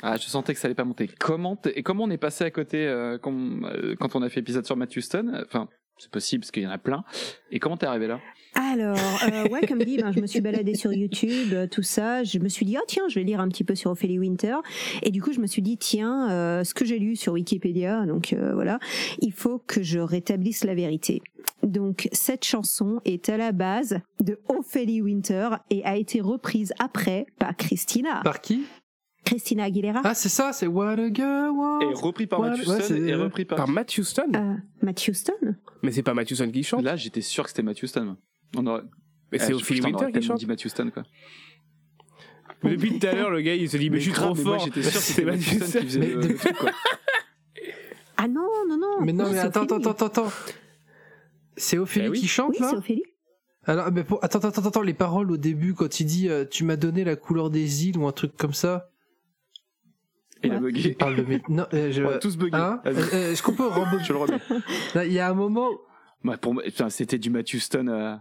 Ah, 0.02 0.16
je 0.16 0.26
sentais 0.26 0.54
que 0.54 0.60
ça 0.60 0.66
allait 0.66 0.74
pas 0.74 0.84
monter. 0.84 1.08
Comment 1.18 1.56
et 1.74 1.82
comment 1.82 2.04
on 2.04 2.10
est 2.10 2.18
passé 2.18 2.44
à 2.44 2.50
côté 2.50 2.86
euh, 2.86 3.18
quand, 3.18 3.34
euh, 3.34 3.94
quand 3.98 4.16
on 4.16 4.22
a 4.22 4.28
fait 4.28 4.40
épisode 4.40 4.66
sur 4.66 4.76
Matt 4.76 4.96
Houston? 4.96 5.44
Enfin, 5.46 5.68
c'est 5.98 6.10
possible 6.10 6.40
parce 6.42 6.50
qu'il 6.50 6.62
y 6.62 6.66
en 6.66 6.70
a 6.70 6.78
plein. 6.78 7.04
Et 7.50 7.58
comment 7.60 7.76
t'es 7.76 7.86
arrivé 7.86 8.06
là? 8.08 8.20
Alors, 8.54 8.98
euh, 9.32 9.48
ouais, 9.48 9.66
comme 9.66 9.78
dit, 9.82 9.98
ben, 9.98 10.12
je 10.12 10.20
me 10.20 10.26
suis 10.26 10.40
baladée 10.40 10.74
sur 10.74 10.92
YouTube, 10.92 11.52
euh, 11.52 11.66
tout 11.66 11.82
ça. 11.82 12.24
Je 12.24 12.38
me 12.38 12.48
suis 12.48 12.66
dit, 12.66 12.76
ah 12.76 12.82
tiens, 12.88 13.04
je 13.08 13.14
vais 13.18 13.24
lire 13.24 13.40
un 13.40 13.48
petit 13.48 13.64
peu 13.64 13.74
sur 13.74 13.90
Ophélie 13.90 14.18
Winter. 14.18 14.56
Et 15.02 15.10
du 15.10 15.22
coup, 15.22 15.32
je 15.32 15.40
me 15.40 15.46
suis 15.46 15.62
dit, 15.62 15.76
tiens, 15.78 16.30
euh, 16.30 16.64
ce 16.64 16.74
que 16.74 16.84
j'ai 16.84 16.98
lu 16.98 17.14
sur 17.16 17.34
Wikipédia, 17.34 18.04
donc 18.06 18.32
euh, 18.32 18.54
voilà, 18.54 18.78
il 19.20 19.32
faut 19.32 19.58
que 19.66 19.82
je 19.82 19.98
rétablisse 20.00 20.64
la 20.64 20.74
vérité. 20.74 21.22
Donc, 21.62 22.08
cette 22.12 22.44
chanson 22.44 23.00
est 23.04 23.28
à 23.28 23.36
la 23.36 23.52
base 23.52 24.00
de 24.20 24.38
Ophélie 24.48 25.02
Winter 25.02 25.50
et 25.70 25.84
a 25.84 25.96
été 25.96 26.20
reprise 26.20 26.72
après 26.78 27.26
par 27.38 27.56
Christina. 27.56 28.20
Par 28.24 28.40
qui? 28.40 28.64
Christina 29.24 29.64
Aguilera. 29.64 30.00
Ah, 30.04 30.14
c'est 30.14 30.28
ça, 30.30 30.52
c'est 30.52 30.66
What 30.66 30.92
a 30.98 31.12
Girl 31.12 31.50
Wants. 31.50 31.80
Et 31.80 31.92
repris 31.94 32.26
par 32.26 32.40
What- 32.40 32.50
Matt 32.50 32.60
Houston 32.60 32.94
ouais, 32.94 33.08
et 33.10 33.14
repris 33.14 33.44
par. 33.44 33.56
Par 33.58 33.68
Matt 33.68 33.98
Houston 33.98 34.22
Euh, 34.34 34.54
Matt 34.80 35.06
Houston 35.06 35.54
Mais 35.82 35.92
c'est 35.92 36.02
pas 36.02 36.14
Matt 36.14 36.30
Houston 36.30 36.50
qui 36.50 36.62
chante. 36.62 36.82
Là, 36.82 36.96
j'étais 36.96 37.20
sûr 37.20 37.44
que 37.44 37.50
c'était 37.50 37.62
Matt 37.62 37.82
Houston. 37.82 38.16
Moi. 38.54 38.62
On 38.62 38.66
aurait. 38.66 38.82
Mais 39.32 39.38
c'est 39.38 39.52
Eh, 39.52 39.54
Ophélie 39.54 39.80
putain, 39.80 39.92
on 39.94 40.00
Winter 40.06 40.18
qui 40.20 40.26
chante. 40.26 40.38
dit 40.38 40.46
Matt 40.46 40.64
Houston 40.64 40.90
quoi. 40.92 41.02
Mais 42.64 42.70
Depuis 42.76 42.98
tout 42.98 43.06
à 43.06 43.12
l'heure, 43.12 43.30
le 43.30 43.40
gars, 43.40 43.54
il 43.54 43.68
se 43.70 43.76
dit, 43.76 43.88
mais, 43.88 43.96
Mais 43.96 44.00
je 44.00 44.10
suis 44.10 44.12
grave, 44.12 44.34
trop 44.34 44.42
fort. 44.42 44.58
j'étais 44.58 44.82
sûr 44.82 44.92
que 44.92 44.98
C'est 44.98 45.12
c'était 45.12 45.24
Matt 45.26 45.36
Matt 45.36 45.46
Houston 45.46 45.64
Houston. 45.64 45.78
qui 45.80 45.84
faisait 45.86 45.98
Mais 46.00 46.06
le- 46.08 46.20
de- 46.22 46.28
le 46.28 46.34
truc, 46.36 46.56
quoi. 46.56 46.70
Ah 48.16 48.26
non, 48.26 48.48
non, 48.68 48.76
non. 48.78 49.00
Mais 49.00 49.12
non, 49.12 49.24
mais 49.26 49.32
c'est 49.34 49.38
attends, 49.38 49.62
attends, 49.62 49.76
Ophélie. 49.76 49.90
attends, 49.90 50.06
attends. 50.06 50.32
C'est 51.56 51.78
Ophélie 51.78 52.06
Eh 52.06 52.08
oui. 52.08 52.18
qui 52.20 52.26
chante 52.28 52.50
Oui, 52.54 52.60
là 52.60 52.68
c'est 52.70 52.76
Ophélie. 52.76 53.02
Alors, 53.64 53.92
mais 53.92 54.02
pour- 54.02 54.24
attends, 54.24 54.38
attends, 54.40 54.66
attends, 54.66 54.82
les 54.82 54.94
paroles 54.94 55.30
au 55.30 55.36
début 55.36 55.74
quand 55.74 56.00
il 56.00 56.04
dit 56.06 56.28
euh, 56.28 56.44
tu 56.44 56.64
m'as 56.64 56.76
donné 56.76 57.04
la 57.04 57.16
couleur 57.16 57.50
des 57.50 57.86
îles 57.86 57.98
ou 57.98 58.06
un 58.08 58.12
truc 58.12 58.34
comme 58.36 58.54
ça. 58.54 58.90
Il 60.42 60.50
a 60.52 60.54
Il 60.56 60.60
bugué. 60.60 60.92
parle 60.94 61.16
de 61.16 61.22
mes... 61.22 61.42
Non, 61.48 61.66
euh, 61.74 61.90
je... 61.92 62.02
On 62.02 62.08
a 62.10 62.18
tous 62.18 62.36
bugué. 62.36 62.56
Hein. 62.56 62.80
Euh, 62.86 62.94
euh, 63.12 63.32
Est-ce 63.32 63.42
qu'on 63.42 63.54
peut 63.54 63.66
rembobiner 63.66 64.04
Je 64.04 64.12
le 64.12 64.18
remets. 64.20 64.38
Là, 64.94 65.04
Il 65.04 65.12
y 65.12 65.18
a 65.18 65.28
un 65.28 65.34
moment. 65.34 65.68
Pour 66.40 66.60
putain, 66.62 66.90
c'était 66.90 67.18
du 67.18 67.28
Matt 67.30 67.52
Houston. 67.52 67.86
euh, 67.88 68.14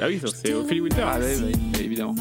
Bah 0.00 0.06
oui, 0.08 0.20
c'est 0.42 0.54
Ophélie 0.54 0.80
Winter. 0.80 1.02
Ah 1.04 1.18
ouais, 1.18 1.36
ouais, 1.36 1.52
évidemment. 1.84 2.14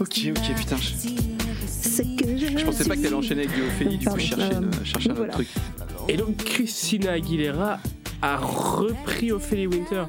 Ok, 0.00 0.20
ok, 0.30 0.54
putain. 0.56 0.76
Je, 0.76 2.02
que 2.02 2.36
je, 2.36 2.58
je 2.58 2.64
pensais 2.64 2.84
pas 2.88 2.96
que 2.96 3.02
t'allais 3.02 3.14
enchaîner 3.14 3.44
avec 3.44 3.54
du 3.54 3.62
Ophélie, 3.62 3.98
du 3.98 4.06
coup, 4.06 4.18
je 4.18 4.24
cherchais, 4.26 4.50
je 4.84 5.08
un 5.08 5.12
autre 5.16 5.28
truc. 5.30 5.48
Et 6.08 6.16
donc, 6.16 6.36
Christina 6.38 7.12
Aguilera 7.12 7.78
a 8.22 8.36
repris 8.36 9.32
Ophélie 9.32 9.66
Winter. 9.68 10.04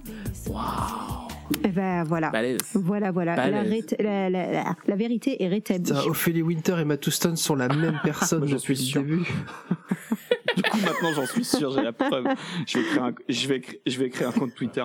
Waouh 0.47 1.27
Eh 1.63 1.67
ben 1.69 2.03
voilà. 2.03 2.29
Balèze. 2.29 2.59
Voilà, 2.73 3.11
voilà. 3.11 3.35
La, 3.35 3.49
Balèze. 3.51 3.71
rét- 3.71 4.03
la, 4.03 4.29
la- 4.29 4.51
la- 4.51 4.75
la 4.87 4.95
vérité 4.95 5.41
est 5.43 5.47
rétablie. 5.47 5.83
Putain, 5.91 6.01
Ophélie 6.09 6.41
Winter 6.41 6.77
et 6.79 6.85
Matt 6.85 7.05
Houston 7.05 7.35
sont 7.35 7.55
la 7.55 7.67
même 7.69 7.99
personne 8.03 8.39
Moi, 8.39 8.47
j'en 8.47 8.55
depuis 8.57 8.75
suis 8.75 8.93
le 8.95 9.01
début. 9.01 9.23
Du 10.57 10.63
coup, 10.63 10.77
maintenant, 10.83 11.13
j'en 11.13 11.25
suis 11.25 11.45
sûr, 11.45 11.71
j'ai 11.71 11.81
la 11.83 11.93
preuve. 11.93 12.25
Je 12.65 12.79
vais 12.79 12.83
créer 12.85 12.99
un, 12.99 13.13
je 13.29 13.47
vais, 13.47 13.61
je 13.85 13.99
vais 13.99 14.09
créer 14.09 14.27
un 14.27 14.31
compte 14.31 14.53
Twitter. 14.55 14.83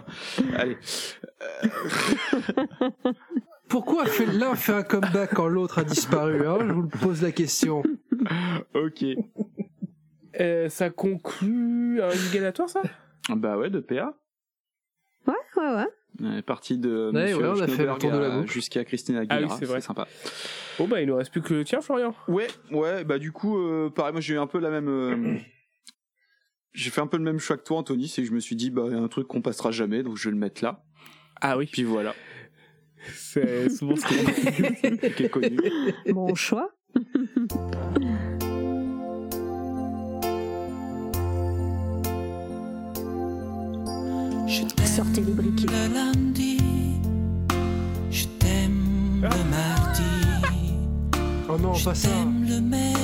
Allez. 0.56 0.76
Pourquoi 3.68 4.04
fait- 4.06 4.26
l'un 4.26 4.54
fait 4.54 4.74
un 4.74 4.82
comeback 4.82 5.34
quand 5.34 5.48
l'autre 5.48 5.78
a 5.78 5.84
disparu 5.84 6.46
hein? 6.46 6.58
Je 6.60 6.72
vous 6.72 6.88
pose 6.88 7.22
la 7.22 7.32
question. 7.32 7.82
Ok. 8.74 9.04
Euh, 10.40 10.68
ça 10.68 10.90
conclut 10.90 12.02
un 12.02 12.10
galatoire, 12.34 12.68
ça? 12.68 12.82
Bah 13.30 13.56
ouais, 13.56 13.70
de 13.70 13.80
PA. 13.80 14.14
Ouais, 15.26 15.34
ouais, 15.56 15.74
ouais. 15.76 15.86
On 16.20 16.36
est 16.36 16.42
parti 16.42 16.76
de 16.76 17.10
Ouais, 17.14 17.22
Monsieur 17.22 17.36
ouais, 17.38 17.48
on 17.48 17.60
a 17.62 17.66
fait 17.68 17.86
le 17.86 17.94
tour 17.98 18.10
de 18.10 18.18
la 18.18 18.46
jusqu'à 18.46 18.84
Christina 18.84 19.20
Ah 19.28 19.34
Aguilera. 19.34 19.54
oui, 19.54 19.56
c'est 19.58 19.66
vrai. 19.66 19.80
sympa. 19.80 20.06
Bon, 20.78 20.86
bah, 20.86 21.00
il 21.00 21.06
nous 21.08 21.16
reste 21.16 21.30
plus 21.32 21.40
que 21.42 21.54
le 21.54 21.64
tien, 21.64 21.80
Florian. 21.80 22.14
Ouais, 22.28 22.48
ouais, 22.70 23.04
bah 23.04 23.18
du 23.18 23.32
coup, 23.32 23.56
euh, 23.58 23.88
pareil, 23.88 24.12
moi 24.12 24.20
j'ai 24.20 24.34
eu 24.34 24.38
un 24.38 24.46
peu 24.46 24.58
la 24.58 24.70
même. 24.70 24.88
euh, 24.88 25.36
j'ai 26.72 26.90
fait 26.90 27.00
un 27.00 27.06
peu 27.06 27.16
le 27.18 27.22
même 27.24 27.38
choix 27.38 27.56
que 27.56 27.62
toi, 27.64 27.78
Anthony, 27.78 28.08
c'est 28.08 28.22
que 28.22 28.28
je 28.28 28.32
me 28.32 28.40
suis 28.40 28.56
dit, 28.56 28.70
bah, 28.70 28.84
il 28.86 28.92
y 28.92 28.96
a 28.96 28.98
un 29.00 29.08
truc 29.08 29.28
qu'on 29.28 29.42
passera 29.42 29.70
jamais, 29.70 30.02
donc 30.02 30.16
je 30.16 30.24
vais 30.28 30.32
le 30.32 30.38
mettre 30.40 30.62
là. 30.64 30.84
Ah 31.40 31.56
oui. 31.58 31.68
Puis 31.72 31.82
voilà, 31.84 32.14
C'est 33.14 33.68
souvent 33.68 33.96
ce 33.96 34.02
qu'on 34.02 35.08
qui 35.16 35.24
est 35.24 35.28
connu. 35.28 35.58
Bon 36.08 36.34
choix. 36.34 36.70
Sortez 44.84 45.22
les 45.22 45.32
briquets. 45.32 45.66
le 45.68 45.94
lundi, 45.94 46.58
je 48.10 48.24
t'aime 48.38 49.22
le 49.22 49.50
mardi, 49.50 50.02
Oh 51.48 51.56
non, 51.58 51.72
je 51.72 51.84
pas 51.86 51.94
ça. 51.94 52.08
t'aime 52.08 52.44
le 52.46 52.60
mercredi 52.60 53.01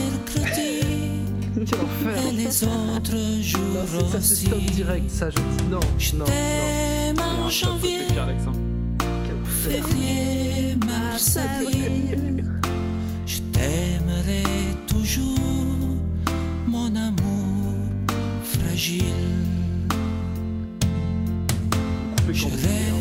les 2.35 2.65
autres 2.65 3.17
jours 3.43 3.61
Non, 3.95 4.09
ça 4.11 4.19
aussi. 4.19 4.47
stoppe 4.47 4.61
direct, 4.73 5.11
ça 5.11 5.31
je 5.31 5.37
dis 5.37 5.65
non. 5.71 5.81
Je 5.99 6.13
non, 6.13 6.19
non. 6.21 6.25
t'aime 6.27 7.19
en 7.21 7.49
janvier, 7.51 7.99
février, 9.63 10.77
mars, 10.87 11.37
avril. 11.37 12.45
Je 13.27 13.41
t'aimerai 13.53 14.43
toujours, 14.87 15.37
mon 16.67 16.87
amour 16.97 17.75
fragile. 18.43 19.05
Je 22.33 22.45
rêve 22.45 22.95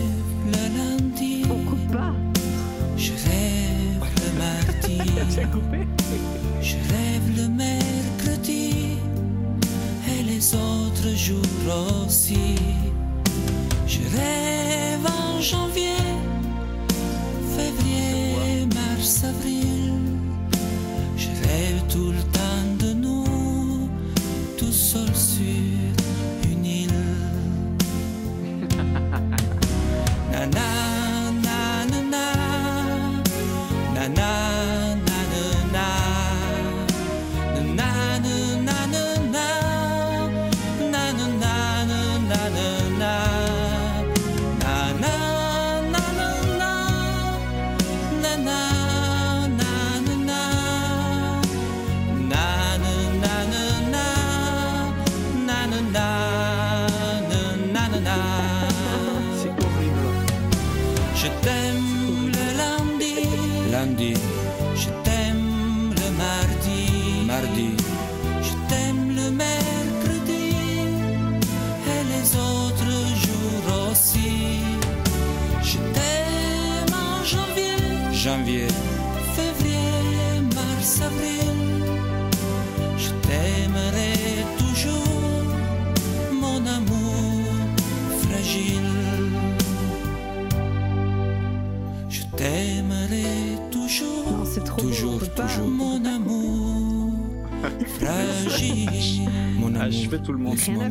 le 0.47 0.77
lundi, 0.77 1.43
On 1.49 1.63
coupe 1.69 1.91
pas. 1.93 2.13
je 2.97 3.11
rêve 3.13 4.03
le 4.17 4.29
mardi, 4.37 4.97
je 6.61 6.73
rêve 6.75 7.16
aussi. 11.69 12.55
Je 13.85 13.99
rêve 14.15 15.05
en 15.05 15.41
janvier, 15.41 15.97
février, 17.55 18.67
mars, 18.73 19.23
avril. 19.23 20.16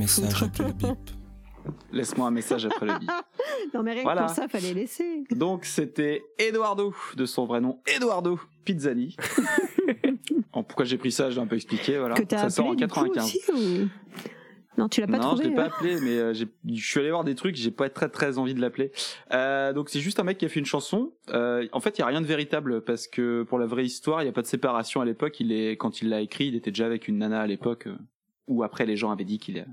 Message 0.07 0.43
après 0.43 0.65
le 0.65 0.73
bip. 0.73 0.99
Laisse-moi 1.93 2.29
un 2.29 2.31
message 2.31 2.65
après 2.67 2.87
le 2.87 2.99
bip. 2.99 3.11
Non, 3.75 3.83
mais 3.83 3.93
rien 3.95 4.03
Voilà. 4.05 4.23
que 4.23 4.27
pour 4.27 4.35
ça, 4.37 4.49
fallait 4.49 4.75
laisser. 4.75 5.25
Donc 5.31 5.65
c'était 5.65 6.23
Eduardo, 6.39 6.95
de 7.17 7.25
son 7.27 7.47
vrai 7.47 7.61
nom 7.61 7.81
Eduardo 7.87 8.39
Pizzani. 8.65 9.17
En 10.53 10.63
pourquoi 10.63 10.85
j'ai 10.85 10.99
pris 10.99 11.11
ça, 11.11 11.31
je 11.31 11.37
l'ai 11.37 11.43
un 11.43 11.47
peu 11.47 11.57
expliqué. 11.57 11.99
Voilà. 11.99 12.15
Que 12.15 12.23
Ça 12.31 12.49
sort 12.51 12.67
en 12.67 12.73
appelé, 12.73 12.87
du 12.87 12.93
coup, 12.93 13.01
95. 13.11 13.25
aussi, 13.25 13.41
ou- 13.85 13.89
Non, 14.79 14.89
tu 14.89 15.01
l'as 15.01 15.07
pas 15.09 15.15
non, 15.19 15.29
trouvé 15.31 15.45
je 15.45 15.49
l'ai 15.49 15.55
pas 15.57 15.65
hein 15.65 15.71
appelé, 15.77 15.99
mais 16.01 16.19
euh, 16.19 16.33
j'ai- 16.35 16.47
je 16.71 16.87
suis 16.87 17.01
allé 17.01 17.11
voir 17.11 17.25
des 17.25 17.35
trucs, 17.35 17.57
j'ai 17.57 17.71
pas 17.71 17.89
très 17.89 18.09
très 18.09 18.39
envie 18.39 18.55
de 18.55 18.61
l'appeler. 18.61 18.93
Euh, 19.33 19.73
donc 19.73 19.89
c'est 19.89 20.01
juste 20.01 20.21
un 20.21 20.25
mec 20.25 20.39
qui 20.39 20.45
a 20.45 20.49
fait 20.49 20.61
une 20.61 20.67
chanson. 20.67 21.13
Euh, 21.31 21.67
en 21.73 21.81
fait, 21.81 21.99
il 21.99 22.03
y 22.03 22.05
a 22.05 22.07
rien 22.07 22.21
de 22.21 22.27
véritable 22.27 22.83
parce 22.85 23.09
que 23.09 23.43
pour 23.43 23.59
la 23.59 23.67
vraie 23.67 23.85
histoire, 23.87 24.23
il 24.23 24.27
y 24.27 24.29
a 24.29 24.33
pas 24.33 24.43
de 24.43 24.47
séparation 24.47 25.01
à 25.01 25.05
l'époque. 25.05 25.41
Il 25.41 25.51
est 25.51 25.77
quand 25.77 26.03
il 26.03 26.11
l'a 26.11 26.21
écrit, 26.21 26.47
il 26.49 26.55
était 26.55 26.71
déjà 26.71 26.87
avec 26.87 27.09
une 27.09 27.19
nana 27.19 27.41
à 27.41 27.47
l'époque, 27.47 27.87
euh, 27.89 27.97
ou 28.47 28.63
après 28.63 28.87
les 28.87 28.97
gens 28.97 29.11
avaient 29.11 29.25
dit 29.25 29.39
qu'il 29.39 29.57
est- 29.57 29.67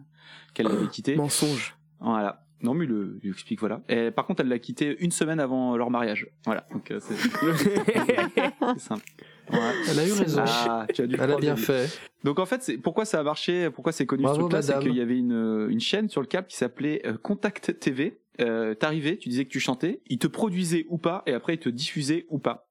qu'elle 0.53 0.67
l'avait 0.67 0.87
quitté. 0.87 1.15
Mensonge. 1.15 1.75
Voilà. 1.99 2.45
Non, 2.61 2.73
mais 2.73 2.85
il 2.85 2.91
le, 2.91 3.19
il 3.23 3.31
explique, 3.31 3.59
voilà. 3.59 3.81
Et 3.89 4.09
par 4.09 4.25
contre, 4.25 4.41
elle 4.41 4.47
l'a 4.47 4.59
quitté 4.59 4.95
une 4.99 5.11
semaine 5.11 5.41
avant 5.41 5.75
leur 5.75 5.89
mariage. 5.89 6.27
Voilà. 6.45 6.65
Donc, 6.71 6.91
euh, 6.91 6.99
c'est 7.01 7.15
c'est 8.75 8.79
simple. 8.79 9.03
Ouais. 9.51 9.59
Elle 9.89 9.99
a 9.99 10.07
eu 10.07 10.11
raison. 10.13 10.43
Ah, 10.47 10.87
tu 10.93 11.01
as 11.01 11.07
dû 11.07 11.17
le 11.17 11.21
Elle 11.21 11.31
a 11.31 11.37
bien 11.37 11.57
fait. 11.57 11.99
Donc 12.23 12.39
en 12.39 12.45
fait, 12.45 12.63
c'est 12.63 12.77
pourquoi 12.77 13.03
ça 13.03 13.19
a 13.19 13.23
marché, 13.23 13.69
pourquoi 13.69 13.91
c'est 13.91 14.05
connu 14.05 14.23
Bravo, 14.23 14.35
ce 14.35 14.39
truc-là, 14.41 14.61
c'est 14.61 14.79
qu'il 14.79 14.95
y 14.95 15.01
avait 15.01 15.17
une, 15.17 15.67
une 15.69 15.81
chaîne 15.81 16.09
sur 16.09 16.21
le 16.21 16.27
câble 16.27 16.47
qui 16.47 16.55
s'appelait 16.55 17.01
euh, 17.05 17.17
Contact 17.17 17.77
TV. 17.79 18.19
Euh, 18.41 18.73
T'arrivais, 18.73 19.17
tu 19.17 19.29
disais 19.29 19.45
que 19.45 19.51
tu 19.51 19.59
chantais, 19.59 20.01
il 20.07 20.17
te 20.17 20.25
produisait 20.25 20.87
ou 20.89 20.97
pas, 20.97 21.21
et 21.27 21.33
après 21.33 21.53
il 21.53 21.59
te 21.59 21.69
diffusait 21.69 22.25
ou 22.29 22.39
pas. 22.39 22.67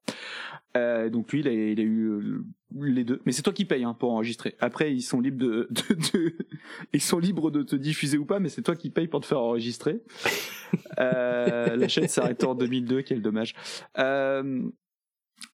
Euh, 0.75 1.09
donc 1.09 1.31
lui, 1.31 1.41
il 1.41 1.47
a, 1.47 1.51
il 1.51 1.79
a 1.79 1.83
eu 1.83 2.07
euh, 2.09 2.43
les 2.81 3.03
deux, 3.03 3.21
mais 3.25 3.31
c'est 3.31 3.43
toi 3.43 3.53
qui 3.53 3.65
payes 3.65 3.83
hein, 3.83 3.93
pour 3.93 4.11
enregistrer. 4.11 4.55
Après, 4.59 4.91
ils 4.93 5.03
sont 5.03 5.21
libres 5.21 5.37
de, 5.37 5.67
de, 5.89 5.93
de- 5.93 6.35
ils 6.93 7.01
sont 7.01 7.19
libres 7.19 7.51
de 7.51 7.61
te 7.61 7.75
diffuser 7.75 8.17
ou 8.17 8.25
pas, 8.25 8.39
mais 8.39 8.49
c'est 8.49 8.63
toi 8.63 8.75
qui 8.75 8.89
payes 8.89 9.07
pour 9.07 9.21
te 9.21 9.25
faire 9.25 9.39
enregistrer. 9.39 10.01
Euh, 10.99 11.75
la 11.75 11.87
chaîne 11.87 12.07
s'est 12.07 12.19
arrêtée 12.19 12.47
en 12.47 12.55
2002, 12.55 13.03
quel 13.03 13.21
dommage. 13.21 13.53
Euh, 13.99 14.63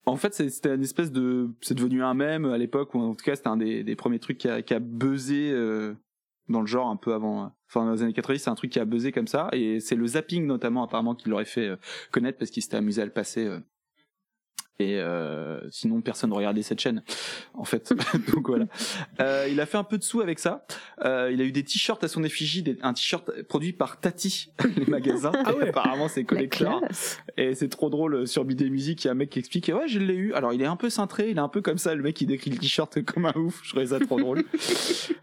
en 0.06 0.16
fait, 0.16 0.32
c'était 0.32 0.74
une 0.74 0.82
espèce 0.82 1.12
de, 1.12 1.50
c'est 1.60 1.74
devenu 1.74 2.02
un 2.02 2.14
mème 2.14 2.46
à 2.46 2.56
l'époque, 2.56 2.94
ou 2.94 3.00
en 3.00 3.14
tout 3.14 3.22
cas, 3.24 3.36
c'était 3.36 3.48
un 3.48 3.58
des, 3.58 3.84
des 3.84 3.96
premiers 3.96 4.18
trucs 4.18 4.38
qui 4.38 4.48
a, 4.48 4.62
qui 4.62 4.72
a 4.72 4.78
buzzé 4.78 5.50
euh, 5.52 5.92
dans 6.48 6.62
le 6.62 6.66
genre 6.66 6.88
un 6.88 6.96
peu 6.96 7.12
avant, 7.12 7.52
enfin 7.68 7.84
dans 7.84 7.92
les 7.92 8.02
années 8.02 8.14
90, 8.14 8.38
c'est 8.44 8.48
un 8.50 8.54
truc 8.54 8.72
qui 8.72 8.80
a 8.80 8.86
buzzé 8.86 9.12
comme 9.12 9.26
ça, 9.26 9.50
et 9.52 9.78
c'est 9.80 9.94
le 9.94 10.06
zapping 10.06 10.46
notamment 10.46 10.84
apparemment 10.84 11.14
qui 11.14 11.28
l'aurait 11.28 11.44
fait 11.44 11.68
euh, 11.68 11.76
connaître 12.12 12.38
parce 12.38 12.50
qu'il 12.50 12.62
s'était 12.62 12.78
amusé 12.78 13.02
à 13.02 13.04
le 13.04 13.12
passer. 13.12 13.46
Et 14.80 14.98
euh, 14.98 15.60
sinon, 15.70 16.00
personne 16.00 16.30
ne 16.30 16.34
regardait 16.34 16.62
cette 16.62 16.80
chaîne, 16.80 17.02
en 17.54 17.64
fait. 17.64 17.92
Donc 18.34 18.48
voilà. 18.48 18.66
Euh, 19.20 19.48
il 19.50 19.60
a 19.60 19.66
fait 19.66 19.78
un 19.78 19.84
peu 19.84 19.98
de 19.98 20.02
sous 20.02 20.20
avec 20.20 20.38
ça. 20.38 20.64
Euh, 21.04 21.30
il 21.32 21.40
a 21.40 21.44
eu 21.44 21.52
des 21.52 21.64
t-shirts 21.64 22.02
à 22.04 22.08
son 22.08 22.24
effigie, 22.24 22.62
des- 22.62 22.78
un 22.82 22.92
t-shirt 22.92 23.42
produit 23.42 23.72
par 23.72 24.00
Tati, 24.00 24.52
les 24.76 24.86
magasins. 24.86 25.32
Ah 25.44 25.54
ouais. 25.54 25.68
Apparemment, 25.68 26.08
c'est 26.08 26.24
collector. 26.24 26.82
Et 27.36 27.54
c'est 27.54 27.68
trop 27.68 27.90
drôle 27.90 28.14
euh, 28.14 28.26
sur 28.26 28.44
Bidé 28.44 28.68
Musique, 28.70 29.04
il 29.04 29.06
y 29.06 29.08
a 29.08 29.12
un 29.12 29.14
mec 29.14 29.30
qui 29.30 29.38
explique 29.38 29.68
ouais 29.74 29.88
je 29.88 29.98
l'ai 29.98 30.14
eu. 30.14 30.32
Alors 30.34 30.52
il 30.52 30.62
est 30.62 30.66
un 30.66 30.76
peu 30.76 30.90
cintré, 30.90 31.30
il 31.30 31.36
est 31.36 31.40
un 31.40 31.48
peu 31.48 31.60
comme 31.62 31.78
ça, 31.78 31.94
le 31.94 32.02
mec 32.02 32.20
il 32.20 32.26
décrit 32.26 32.50
le 32.50 32.58
t-shirt 32.58 33.02
comme 33.04 33.26
un 33.26 33.32
ouf, 33.36 33.60
je 33.62 33.70
trouvais 33.70 33.86
ça 33.86 34.00
trop 34.00 34.18
drôle. 34.20 34.44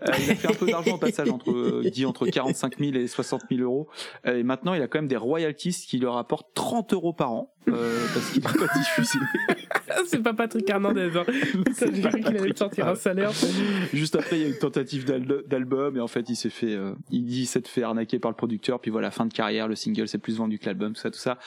Euh, 0.04 0.12
il 0.20 0.32
a 0.32 0.36
fait 0.36 0.48
un 0.48 0.54
peu 0.54 0.66
d'argent 0.68 0.96
au 0.96 0.98
passage, 0.98 1.30
entre, 1.30 1.52
euh, 1.52 1.90
dit 1.92 2.06
entre 2.06 2.28
45 2.28 2.78
000 2.78 2.92
et 2.96 3.08
60 3.08 3.42
000 3.50 3.62
euros. 3.64 3.88
Et 4.26 4.44
maintenant 4.44 4.74
il 4.74 4.82
a 4.82 4.88
quand 4.88 5.00
même 5.00 5.08
des 5.08 5.18
royalties 5.18 5.72
qui 5.88 5.98
lui 5.98 6.06
rapportent 6.08 6.54
30 6.54 6.94
euros 6.94 7.14
par 7.14 7.32
an, 7.32 7.54
euh, 7.70 8.06
parce 8.14 8.30
qu'il 8.32 8.42
pas 8.42 8.52
diffusé. 8.76 9.20
c'est 10.06 10.22
pas 10.24 10.34
Patrick 10.34 10.70
Hernandez. 10.70 11.10
Hein. 11.16 11.24
Ça, 11.74 11.86
J'ai 11.92 12.02
cru 12.02 12.22
qu'il 12.22 12.38
allait 12.38 12.56
sortir 12.56 12.88
un 12.88 12.96
salaire. 12.96 13.32
Juste 13.94 14.16
après, 14.16 14.38
il 14.38 14.42
y 14.42 14.46
a 14.46 14.48
eu 14.48 14.52
une 14.52 14.58
tentative 14.60 15.06
d'al- 15.06 15.44
d'album 15.48 15.98
et 15.98 16.00
en 16.00 16.08
fait, 16.08 16.30
il 16.30 16.36
s'est 16.36 16.50
fait, 16.50 16.74
euh, 16.76 16.94
il 17.12 17.46
s'est 17.46 17.62
fait 17.66 17.84
arnaquer 17.84 18.20
par 18.20 18.32
le 18.32 18.36
producteur. 18.38 18.80
Puis 18.80 18.92
voilà, 18.92 19.12
fin 19.12 19.26
de 19.26 19.34
carrière, 19.34 19.68
le 19.68 19.76
single 19.76 20.08
c'est 20.08 20.18
plus 20.18 20.38
vendu 20.38 20.60
que 20.60 20.66
l'album, 20.66 20.94
tout 20.94 21.02
ça, 21.02 21.12
tout 21.12 21.20
ça. 21.20 21.38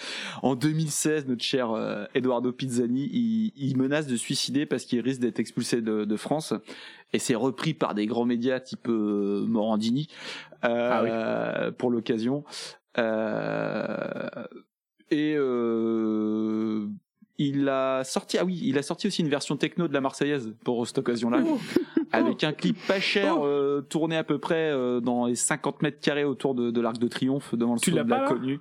En 0.43 0.55
2016, 0.55 1.27
notre 1.27 1.43
cher 1.43 1.71
euh, 1.71 2.05
Eduardo 2.15 2.53
Pizzani, 2.53 3.09
il, 3.13 3.53
il 3.57 3.77
menace 3.77 4.07
de 4.07 4.17
suicider 4.17 4.67
parce 4.67 4.85
qu'il 4.85 5.01
risque 5.01 5.21
d'être 5.21 5.41
expulsé 5.41 5.81
de, 5.81 6.05
de 6.05 6.17
France. 6.17 6.55
Et 7.13 7.19
c'est 7.19 7.35
repris 7.35 7.75
par 7.75 7.95
des 7.95 8.07
grands 8.07 8.25
médias 8.25 8.61
type 8.61 8.87
euh, 8.89 9.45
Morandini 9.47 10.07
euh, 10.65 11.73
pour 11.73 11.91
l'occasion. 11.91 12.45
Euh, 12.99 14.29
et 15.11 15.35
euh, 15.37 16.87
il 17.39 17.69
a 17.69 18.05
sorti, 18.05 18.37
ah 18.39 18.45
oui, 18.45 18.61
il 18.63 18.77
a 18.77 18.83
sorti 18.83 19.07
aussi 19.07 19.23
une 19.23 19.29
version 19.29 19.57
techno 19.57 19.89
de 19.89 19.95
la 19.95 20.01
Marseillaise 20.01 20.55
pour 20.63 20.87
cette 20.87 20.99
occasion-là, 20.99 21.43
avec 22.13 22.45
un 22.45 22.53
clip 22.53 22.77
pas 22.87 23.01
cher, 23.01 23.37
euh, 23.43 23.81
tourné 23.81 24.17
à 24.17 24.25
peu 24.25 24.39
près 24.39 24.71
euh, 24.71 25.01
dans 25.01 25.27
les 25.27 25.37
50 25.37 25.83
mètres 25.83 26.01
carrés 26.01 26.25
autour 26.25 26.55
de, 26.55 26.71
de 26.71 26.81
l'Arc 26.81 26.99
de 26.99 27.09
Triomphe, 27.09 27.55
devant 27.55 27.75
le 27.75 27.81
Tu 27.81 27.93
de 27.93 27.97
l'inconnu. 27.97 28.61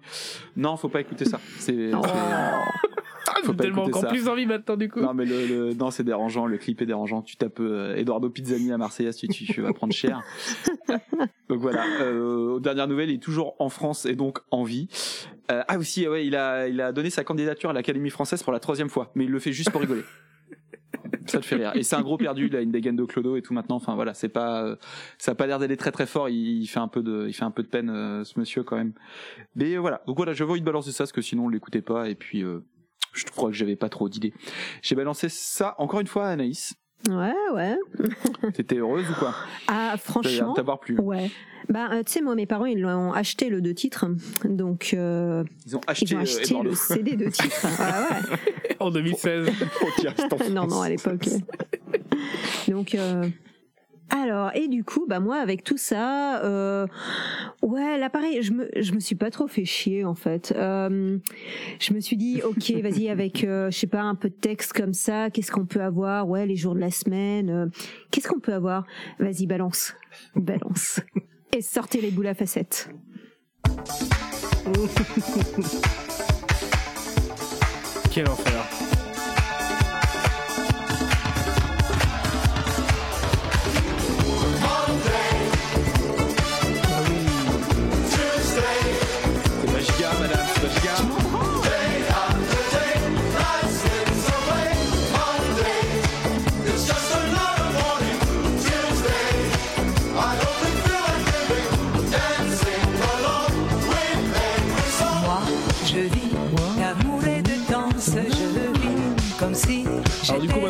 Non, 0.55 0.77
faut 0.77 0.89
pas 0.89 1.01
écouter 1.01 1.25
ça. 1.25 1.39
C'est, 1.57 1.91
Oh. 1.93 2.01
J'ai 3.47 3.55
tellement 3.55 3.83
encore 3.83 4.01
ça. 4.01 4.07
plus 4.07 4.27
envie 4.27 4.45
maintenant 4.45 4.75
du 4.77 4.89
coup. 4.89 4.99
Non 5.01 5.13
mais 5.13 5.25
le, 5.25 5.45
le- 5.47 5.73
non 5.73 5.91
c'est 5.91 6.03
dérangeant, 6.03 6.45
le 6.45 6.57
clip 6.57 6.81
est 6.81 6.85
dérangeant. 6.85 7.21
Tu 7.21 7.35
tapes 7.37 7.59
euh, 7.59 7.95
Eduardo 7.95 8.29
Pizzani 8.29 8.71
à 8.71 8.77
Marseillaise, 8.77 9.15
tu, 9.17 9.27
tu, 9.27 9.45
tu 9.45 9.61
vas 9.61 9.73
prendre 9.73 9.93
cher. 9.93 10.21
donc 11.49 11.59
voilà. 11.59 11.83
Euh, 12.01 12.55
aux 12.55 12.59
dernières 12.59 12.87
nouvelles, 12.87 13.09
il 13.09 13.15
est 13.15 13.23
toujours 13.23 13.55
en 13.59 13.69
France 13.69 14.05
et 14.05 14.15
donc 14.15 14.39
en 14.51 14.63
vie. 14.63 14.87
Euh, 15.51 15.63
ah 15.67 15.77
aussi, 15.77 16.07
ouais, 16.07 16.25
il 16.25 16.35
a 16.35 16.67
il 16.67 16.79
a 16.81 16.91
donné 16.91 17.09
sa 17.09 17.23
candidature 17.23 17.69
à 17.69 17.73
l'Académie 17.73 18.09
française 18.09 18.43
pour 18.43 18.53
la 18.53 18.59
troisième 18.59 18.89
fois, 18.89 19.11
mais 19.15 19.25
il 19.25 19.31
le 19.31 19.39
fait 19.39 19.51
juste 19.51 19.71
pour 19.71 19.81
rigoler. 19.81 20.03
Ça 21.27 21.39
te 21.39 21.45
fait 21.45 21.55
rire. 21.57 21.71
Et 21.75 21.83
c'est 21.83 21.95
un 21.95 22.01
gros 22.01 22.17
perdu, 22.17 22.47
il 22.47 22.55
a 22.55 22.61
une 22.61 22.71
dégaine 22.71 22.95
de 22.95 23.05
clodo 23.05 23.35
et 23.35 23.43
tout 23.43 23.53
maintenant. 23.53 23.75
Enfin 23.75 23.93
voilà, 23.93 24.15
c'est 24.15 24.29
pas, 24.29 24.63
euh, 24.63 24.75
ça 25.19 25.33
a 25.33 25.35
pas 25.35 25.45
l'air 25.45 25.59
d'aller 25.59 25.77
très 25.77 25.91
très 25.91 26.07
fort. 26.07 26.27
Il, 26.29 26.61
il 26.61 26.65
fait 26.67 26.79
un 26.79 26.87
peu 26.87 27.03
de, 27.03 27.25
il 27.27 27.33
fait 27.33 27.43
un 27.43 27.51
peu 27.51 27.61
de 27.61 27.67
peine 27.67 27.89
euh, 27.91 28.23
ce 28.23 28.39
monsieur 28.39 28.63
quand 28.63 28.75
même. 28.75 28.93
Mais 29.55 29.77
voilà. 29.77 30.01
Donc 30.07 30.17
voilà, 30.17 30.33
j'avais 30.33 30.49
envie 30.49 30.59
de 30.61 30.65
balancer 30.65 30.91
ça 30.91 31.03
parce 31.03 31.11
que 31.11 31.21
sinon 31.21 31.45
on 31.45 31.49
l'écoutait 31.49 31.83
pas 31.83 32.09
et 32.09 32.15
puis 32.15 32.43
euh, 32.43 32.61
je 33.13 33.25
crois 33.25 33.49
que 33.49 33.55
j'avais 33.55 33.75
pas 33.75 33.89
trop 33.89 34.09
d'idées. 34.09 34.33
J'ai 34.81 34.95
balancé 34.95 35.27
ça 35.29 35.75
encore 35.77 35.99
une 35.99 36.07
fois 36.07 36.27
à 36.27 36.29
Anaïs. 36.31 36.73
Ouais, 37.07 37.33
ouais. 37.53 37.77
T'étais 38.53 38.75
heureuse 38.77 39.09
ou 39.09 39.13
quoi? 39.13 39.33
Ah, 39.67 39.95
franchement. 39.97 40.53
T'avoir 40.53 40.79
plu. 40.79 40.99
Ouais. 40.99 41.31
Bah, 41.69 41.89
euh, 41.93 42.03
tu 42.03 42.11
sais, 42.13 42.21
moi, 42.21 42.35
mes 42.35 42.45
parents, 42.45 42.65
ils 42.65 42.81
l'ont 42.81 43.13
acheté 43.13 43.49
le 43.49 43.61
deux 43.61 43.73
titres. 43.73 44.05
Donc. 44.43 44.91
euh, 44.93 45.43
Ils 45.65 45.77
ont 45.77 45.81
acheté, 45.87 46.05
ils 46.09 46.15
ont 46.15 46.19
euh, 46.19 46.23
acheté 46.23 46.55
le 46.61 46.73
CD 46.75 47.15
de 47.15 47.25
titres. 47.29 47.65
Ouais, 47.79 48.29
ouais. 48.37 48.75
En 48.79 48.89
2016. 48.91 49.49
non, 50.51 50.67
non, 50.67 50.81
à 50.81 50.89
l'époque. 50.89 51.27
Donc, 52.67 52.95
euh, 52.95 53.27
alors, 54.09 54.51
et 54.55 54.67
du 54.67 54.83
coup, 54.83 55.05
bah 55.07 55.19
moi, 55.19 55.37
avec 55.37 55.63
tout 55.63 55.77
ça, 55.77 56.43
euh, 56.43 56.87
ouais, 57.61 57.97
là, 57.97 58.09
pareil, 58.09 58.41
je 58.41 58.53
me, 58.53 58.69
je 58.75 58.93
me 58.93 58.99
suis 58.99 59.15
pas 59.15 59.29
trop 59.29 59.47
fait 59.47 59.65
chier, 59.65 60.03
en 60.03 60.15
fait. 60.15 60.53
Euh, 60.55 61.17
je 61.79 61.93
me 61.93 61.99
suis 61.99 62.17
dit, 62.17 62.41
ok, 62.43 62.71
vas-y, 62.81 63.09
avec, 63.09 63.43
euh, 63.43 63.69
je 63.69 63.77
sais 63.77 63.87
pas, 63.87 64.01
un 64.01 64.15
peu 64.15 64.29
de 64.29 64.35
texte 64.35 64.73
comme 64.73 64.93
ça, 64.93 65.29
qu'est-ce 65.29 65.51
qu'on 65.51 65.65
peut 65.65 65.81
avoir? 65.81 66.27
Ouais, 66.27 66.47
les 66.47 66.55
jours 66.55 66.73
de 66.73 66.79
la 66.79 66.91
semaine, 66.91 67.49
euh, 67.49 67.67
qu'est-ce 68.11 68.27
qu'on 68.27 68.39
peut 68.39 68.53
avoir? 68.53 68.85
Vas-y, 69.19 69.45
balance, 69.45 69.95
balance. 70.35 71.01
Et 71.55 71.61
sortez 71.61 72.01
les 72.01 72.11
boules 72.11 72.27
à 72.27 72.33
facettes. 72.33 72.89
Quel 78.11 78.27
enfer. 78.27 78.98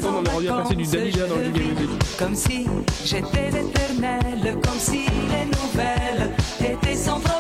Maintenant 0.01 0.23
on 0.25 0.31
rendu 0.31 0.49
à 0.49 0.53
passer 0.53 0.75
du 0.75 0.85
Dalida 0.85 1.27
dans 1.27 1.35
le 1.35 1.43
Giga 1.45 1.59
Music. 1.59 1.89
Comme 2.17 2.35
si 2.35 2.65
j'étais 3.05 3.51
l'éternel, 3.51 4.57
comme 4.63 4.79
si 4.79 5.05
les 5.05 5.45
nouvelles 5.45 6.31
étaient 6.59 6.95
sans 6.95 7.19
problème. 7.19 7.38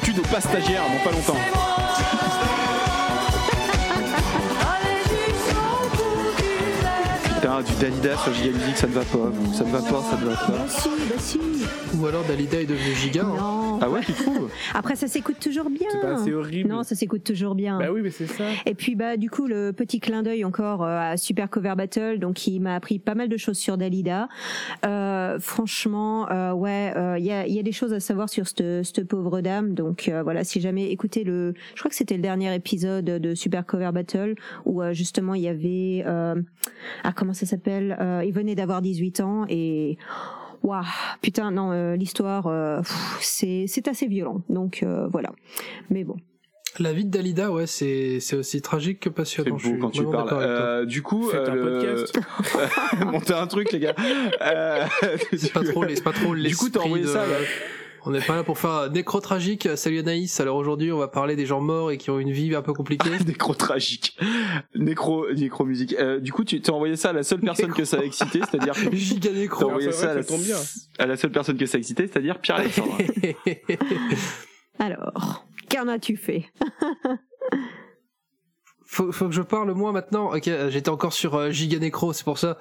Statut 0.00 0.12
de 0.14 0.20
pas 0.28 0.40
stagiaire 0.40 0.82
dans 0.88 1.10
pas 1.10 1.14
longtemps. 1.14 1.36
Putain, 7.34 7.62
du 7.62 7.72
Dalida 7.80 8.16
sur 8.18 8.34
Giga 8.34 8.50
Music, 8.58 8.76
ça 8.76 8.86
ne 8.86 8.92
va 8.92 9.00
pas. 9.00 9.18
vous. 9.18 9.54
Ça 9.54 9.64
ne 9.64 9.70
va 9.72 9.78
pas, 9.78 10.02
ça 10.10 10.16
ne 10.20 10.26
va 10.30 10.36
pas. 10.36 10.52
Bah 10.52 10.58
si, 10.68 10.88
bah 11.08 11.14
si. 11.18 11.40
Ou 11.98 12.06
alors 12.06 12.22
Dalida 12.24 12.60
est 12.60 12.66
devenu 12.66 12.94
giga. 12.94 13.22
hein. 13.22 13.59
Ah 13.80 13.90
ouais, 13.90 14.00
tu 14.00 14.12
trouves 14.12 14.50
Après, 14.74 14.96
ça 14.96 15.08
s'écoute 15.08 15.38
toujours 15.40 15.70
bien. 15.70 15.88
C'est 15.90 16.00
pas 16.00 16.14
assez 16.14 16.32
horrible. 16.32 16.68
Non, 16.68 16.82
ça 16.82 16.94
s'écoute 16.94 17.24
toujours 17.24 17.54
bien. 17.54 17.78
Bah 17.78 17.92
oui 17.92 18.00
mais 18.02 18.10
c'est 18.10 18.26
ça. 18.26 18.44
Et 18.66 18.74
puis 18.74 18.94
bah 18.94 19.16
du 19.16 19.30
coup 19.30 19.46
le 19.46 19.72
petit 19.72 20.00
clin 20.00 20.22
d'œil 20.22 20.44
encore 20.44 20.82
euh, 20.82 21.12
à 21.12 21.16
Super 21.16 21.48
Cover 21.50 21.74
Battle, 21.76 22.18
donc 22.18 22.34
qui 22.34 22.60
m'a 22.60 22.74
appris 22.74 22.98
pas 22.98 23.14
mal 23.14 23.28
de 23.28 23.36
choses 23.36 23.58
sur 23.58 23.76
Dalida. 23.76 24.28
Euh, 24.84 25.38
franchement, 25.38 26.30
euh, 26.30 26.52
ouais, 26.52 26.92
il 27.18 27.24
y, 27.24 27.32
a, 27.32 27.46
y 27.46 27.58
a 27.58 27.62
des 27.62 27.72
choses 27.72 27.92
à 27.92 28.00
savoir 28.00 28.28
sur 28.28 28.46
cette, 28.46 29.04
pauvre 29.08 29.40
dame. 29.40 29.74
Donc 29.74 30.08
euh, 30.08 30.22
voilà, 30.22 30.44
si 30.44 30.60
jamais 30.60 30.90
écoutez 30.90 31.24
le, 31.24 31.54
je 31.74 31.80
crois 31.80 31.90
que 31.90 31.96
c'était 31.96 32.16
le 32.16 32.22
dernier 32.22 32.54
épisode 32.54 33.04
de 33.04 33.34
Super 33.34 33.64
Cover 33.66 33.90
Battle 33.92 34.34
où 34.64 34.82
euh, 34.82 34.92
justement 34.92 35.34
il 35.34 35.42
y 35.42 35.48
avait, 35.48 36.04
euh, 36.06 36.40
ah 37.04 37.12
comment 37.14 37.32
ça 37.32 37.46
s'appelle, 37.46 37.96
Euh, 38.00 38.22
il 38.24 38.32
venait 38.32 38.54
d'avoir 38.54 38.82
18 38.82 39.20
ans 39.20 39.44
et 39.48 39.98
Waouh, 40.62 40.84
putain, 41.22 41.50
non, 41.50 41.72
euh, 41.72 41.96
l'histoire, 41.96 42.46
euh, 42.46 42.80
c'est 43.20 43.64
c'est 43.66 43.88
assez 43.88 44.06
violent. 44.06 44.42
Donc 44.48 44.82
euh, 44.82 45.06
voilà. 45.08 45.30
Mais 45.88 46.04
bon. 46.04 46.16
La 46.78 46.92
vie 46.92 47.04
de 47.04 47.10
Dalida, 47.10 47.50
ouais, 47.50 47.66
c'est 47.66 48.20
c'est 48.20 48.36
aussi 48.36 48.62
tragique 48.62 49.00
que 49.00 49.08
passionnant. 49.08 49.58
C'est 49.58 49.70
beau 49.72 49.78
quand 49.80 49.90
tu 49.90 50.04
parles. 50.04 50.28
Euh, 50.32 50.84
du 50.84 51.02
coup, 51.02 51.22
Faites 51.28 51.48
un 51.48 51.54
le- 51.54 52.04
montez 53.06 53.34
un 53.34 53.46
truc, 53.48 53.72
les 53.72 53.80
gars. 53.80 53.94
Euh, 54.42 54.86
C'est 55.36 55.52
pas 55.52 55.62
trop, 55.64 55.84
c'est 55.88 56.02
pas 56.04 56.12
trop 56.12 56.34
Du 56.34 56.54
coup, 56.56 56.68
t'as 56.68 56.80
envoyé 56.80 57.04
de- 57.04 57.08
ça. 57.08 57.26
Là. 57.26 57.36
On 58.06 58.10
n'est 58.12 58.20
pas 58.20 58.34
là 58.36 58.42
pour 58.44 58.58
faire 58.58 58.90
nécro 58.90 59.20
tragique. 59.20 59.68
Salut 59.76 59.98
Anaïs. 59.98 60.40
Alors 60.40 60.56
aujourd'hui, 60.56 60.90
on 60.90 60.98
va 60.98 61.08
parler 61.08 61.36
des 61.36 61.44
gens 61.44 61.60
morts 61.60 61.90
et 61.90 61.98
qui 61.98 62.10
ont 62.10 62.18
une 62.18 62.30
vie 62.32 62.54
un 62.54 62.62
peu 62.62 62.72
compliquée. 62.72 63.10
Nécro 63.26 63.54
tragique. 63.54 64.18
Nécro, 64.74 65.30
nécro 65.32 65.64
musique. 65.66 65.94
Euh, 65.98 66.18
du 66.18 66.32
coup, 66.32 66.44
tu 66.44 66.60
t'as 66.62 66.72
envoyé 66.72 66.96
ça 66.96 67.10
à 67.10 67.12
la 67.12 67.22
seule 67.22 67.40
personne 67.40 67.72
que 67.74 67.84
ça 67.84 67.98
a 67.98 68.02
excité, 68.02 68.40
c'est-à-dire. 68.40 68.72
Giga 68.92 69.30
T'as 69.30 69.36
nécro. 69.36 69.66
envoyé 69.68 69.88
Ah, 69.88 69.92
c'est 69.92 69.98
ça 69.98 70.10
à 70.10 70.14
vrai 70.14 70.22
la, 70.22 70.26
ça 70.28 70.36
bien. 70.38 70.56
à 70.98 71.06
la 71.06 71.16
seule 71.16 71.30
personne 71.32 71.56
que 71.58 71.66
ça 71.66 71.76
a 71.76 71.78
excité, 71.78 72.06
c'est-à-dire 72.06 72.38
Pierre-Alexandre. 72.40 72.96
Alors, 74.78 75.44
qu'en 75.70 75.88
as-tu 75.88 76.16
fait? 76.16 76.44
Faut, 78.86 79.12
faut 79.12 79.26
que 79.28 79.34
je 79.34 79.42
parle 79.42 79.72
moi 79.72 79.92
maintenant. 79.92 80.34
Ok, 80.34 80.48
euh, 80.48 80.70
j'étais 80.70 80.88
encore 80.88 81.12
sur 81.12 81.34
euh, 81.36 81.50
Giga 81.50 81.78
nécro, 81.78 82.12
c'est 82.12 82.24
pour 82.24 82.38
ça. 82.38 82.58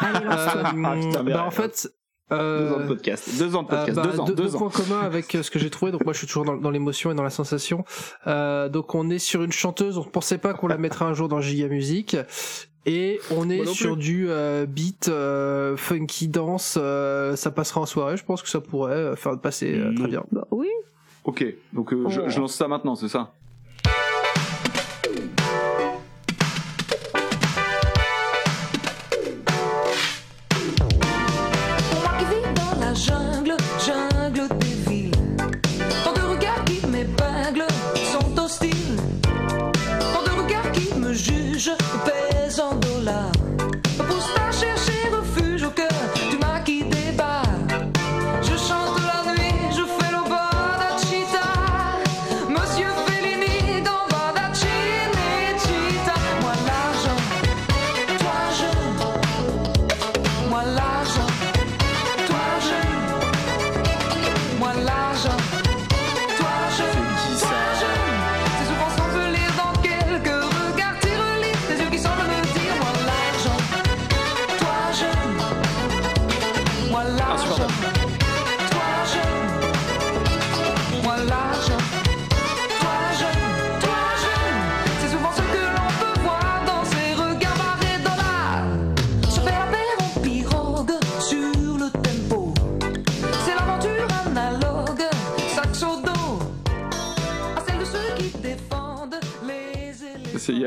Allez. 0.00 0.26
Euh, 0.26 0.30
Ah, 0.30 0.96
putain, 1.00 1.22
bah 1.22 1.44
en 1.44 1.48
ouais. 1.48 1.54
Fait. 2.36 2.42
Deux 2.42 2.42
euh, 2.70 2.74
ans 2.74 2.80
de 2.80 2.86
podcast. 2.86 3.30
Deux 3.38 3.54
ans 3.56 3.62
de 3.62 3.66
Euh, 3.72 3.76
podcast. 3.76 3.96
bah, 3.96 4.02
deux 4.12 4.20
ans. 4.20 4.24
deux, 4.24 4.34
Deux 4.34 4.42
deux 4.44 4.56
ans. 4.56 4.58
points 4.58 4.70
communs 4.70 5.00
avec 5.00 5.34
euh, 5.34 5.42
ce 5.42 5.50
que 5.50 5.58
j'ai 5.58 5.70
trouvé. 5.70 5.92
Donc 5.92 6.04
moi, 6.04 6.12
je 6.12 6.18
suis 6.18 6.26
toujours 6.26 6.44
dans, 6.44 6.56
dans 6.56 6.70
l'émotion 6.70 7.10
et 7.10 7.14
dans 7.14 7.22
la 7.22 7.30
sensation. 7.30 7.84
Euh, 8.26 8.68
donc 8.68 8.94
on 8.94 9.10
est 9.10 9.18
sur 9.18 9.42
une 9.42 9.52
chanteuse. 9.52 9.98
On 9.98 10.04
ne 10.04 10.10
pensait 10.10 10.38
pas 10.38 10.54
qu'on 10.54 10.66
la 10.68 10.78
mettrait 10.78 11.04
un 11.04 11.14
jour 11.14 11.28
dans 11.28 11.40
Giga 11.40 11.68
Music. 11.68 12.16
Et 12.86 13.20
on 13.36 13.50
est 13.50 13.66
sur 13.66 13.92
plus. 13.94 14.00
du 14.02 14.26
euh, 14.30 14.64
beat 14.64 15.08
euh, 15.08 15.76
funky 15.76 16.28
dance. 16.28 16.78
euh, 16.80 17.36
ça 17.36 17.50
passera 17.50 17.82
en 17.82 17.86
soirée. 17.86 18.16
Je 18.16 18.24
pense 18.24 18.42
que 18.42 18.48
ça 18.48 18.60
pourrait 18.60 18.92
euh, 18.94 19.16
faire 19.16 19.38
passer 19.38 19.74
euh, 19.78 19.94
très 19.94 20.08
bien. 20.08 20.24
Bah 20.32 20.46
oui. 20.50 20.68
Ok, 21.24 21.44
donc 21.74 21.92
euh, 21.92 22.04
je, 22.08 22.20
Oh. 22.22 22.24
je 22.28 22.40
lance 22.40 22.54
ça 22.54 22.66
maintenant, 22.68 22.94
c'est 22.94 23.08
ça? 23.08 23.34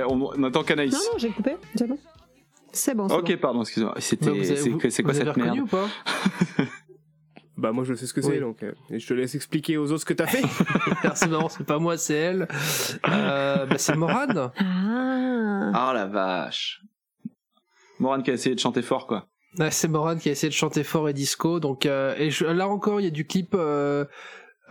On, 0.08 0.30
on 0.38 0.44
attend 0.44 0.64
qu'Anaïs. 0.64 0.94
Non, 0.94 1.00
non, 1.14 1.18
j'ai 1.18 1.30
coupé. 1.30 1.56
C'est 1.76 1.88
bon. 1.88 1.98
C'est 2.72 2.96
bon. 2.96 3.08
c'est 3.08 3.16
Ok, 3.16 3.36
pardon, 3.38 3.62
excuse-moi. 3.62 3.94
C'était, 4.00 4.44
c'est, 4.44 4.90
c'est 4.90 5.04
quoi 5.04 5.14
cette 5.14 5.36
merde 5.38 5.60
ou 5.60 5.66
pas 5.68 5.88
Bah 7.56 7.72
moi 7.72 7.84
je 7.84 7.94
sais 7.94 8.08
ce 8.08 8.14
que 8.16 8.22
c'est 8.22 8.32
Oui. 8.32 8.40
donc 8.40 8.64
euh, 8.64 8.74
et 8.90 8.98
je 8.98 9.08
te 9.08 9.14
laisse 9.14 9.36
expliquer 9.36 9.78
aux 9.78 9.86
autres 9.92 10.02
ce 10.02 10.06
que 10.06 10.14
t'as 10.14 10.26
fait. 10.26 10.42
C'est 11.16 11.28
marrant, 11.30 11.50
c'est 11.50 11.64
pas 11.64 11.78
moi, 11.78 11.98
c'est 11.98 12.16
elle. 12.16 12.48
Euh, 13.08 13.68
bah, 13.68 13.78
c'est 13.78 13.96
Morane. 13.96 14.52
Ah. 14.58 15.72
Ah 15.74 15.92
la 15.94 16.08
vache. 16.08 16.82
Moran 18.00 18.22
qui 18.24 18.32
a 18.32 18.34
essayé 18.34 18.56
de 18.56 18.60
chanter 18.60 18.82
fort, 18.82 19.06
quoi. 19.06 19.28
Ouais, 19.60 19.70
c'est 19.70 19.88
Morane 19.88 20.18
qui 20.18 20.30
a 20.30 20.32
essayé 20.32 20.50
de 20.50 20.56
chanter 20.56 20.84
fort 20.84 21.08
et 21.10 21.14
disco. 21.14 21.60
Donc 21.60 21.86
euh, 21.86 22.16
et 22.18 22.32
je- 22.32 22.46
là 22.46 22.68
encore, 22.68 23.00
il 23.00 23.04
y 23.04 23.08
a 23.08 23.12
du 23.12 23.28
clip. 23.28 23.56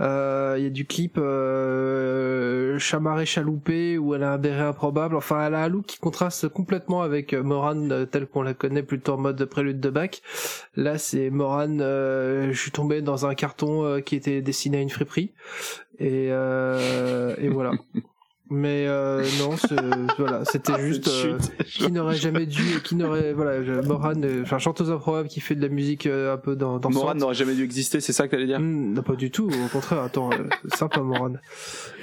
Euh, 0.01 0.57
Il 0.59 0.65
y 0.65 0.67
a 0.67 0.71
du 0.71 0.87
clip 0.87 1.19
euh, 1.19 2.79
chamarré 2.79 3.27
chaloupé 3.27 3.99
où 3.99 4.15
elle 4.15 4.23
a 4.23 4.33
un 4.33 4.39
béret 4.39 4.63
improbable. 4.63 5.17
Enfin, 5.17 5.47
elle 5.47 5.55
a 5.55 5.65
un 5.65 5.69
look 5.69 5.87
qui 5.87 5.99
contraste 5.99 6.49
complètement 6.49 7.03
avec 7.03 7.33
euh, 7.33 7.43
Morane 7.43 7.93
euh, 7.93 8.07
telle 8.07 8.27
qu'on 8.27 8.43
la 8.43 8.55
connaît 8.55 8.83
plutôt 8.83 9.15
en 9.15 9.19
mode 9.19 9.45
prélude 9.45 9.81
de 9.81 9.91
bac. 9.91 10.23
Là, 10.77 10.99
c'est 10.99 11.31
Morane. 11.31 11.81
euh, 11.81 12.53
je 12.53 12.61
suis 12.61 12.71
tombé 12.71 13.03
dans 13.03 13.27
un 13.27 13.35
carton 13.35 14.01
qui 14.01 14.17
était 14.17 14.43
destiné 14.43 14.79
à 14.79 14.81
une 14.81 14.91
friperie 14.91 15.33
et 15.99 16.29
voilà. 17.49 17.73
Mais 18.55 18.85
euh, 18.87 19.25
non, 19.39 19.57
c'est- 19.57 19.75
voilà, 20.19 20.45
c'était 20.45 20.79
juste 20.87 21.09
euh, 21.09 21.39
qui 21.65 21.91
n'aurait 21.91 22.17
jamais 22.17 22.45
dû 22.45 22.61
et 22.77 22.81
qui 22.83 22.97
n'aurait 22.97 23.33
voilà, 23.33 23.63
je- 23.65 23.73
Morane, 23.87 24.23
euh, 24.25 24.43
enfin 24.43 24.59
chanteuse 24.59 24.91
improbable 24.91 25.29
qui 25.29 25.41
fait 25.41 25.55
de 25.55 25.63
la 25.63 25.69
musique 25.69 26.07
euh, 26.07 26.35
un 26.35 26.37
peu 26.37 26.55
dans 26.55 26.79
dans 26.79 26.91
Moran 26.91 27.15
n'aurait 27.15 27.35
jamais 27.35 27.55
dû 27.55 27.65
exister, 27.65 28.01
c'est 28.01 28.13
ça 28.13 28.27
que 28.27 28.33
t'allais 28.33 28.45
dire? 28.47 28.61
Hmm, 28.61 28.93
non, 28.93 29.03
pas 29.03 29.15
du 29.15 29.31
tout, 29.31 29.49
au 29.49 29.69
contraire, 29.69 30.01
attends, 30.03 30.31
euh, 30.33 30.37
c'est 30.69 30.77
sympa 30.77 31.01
Morane. 31.01 31.41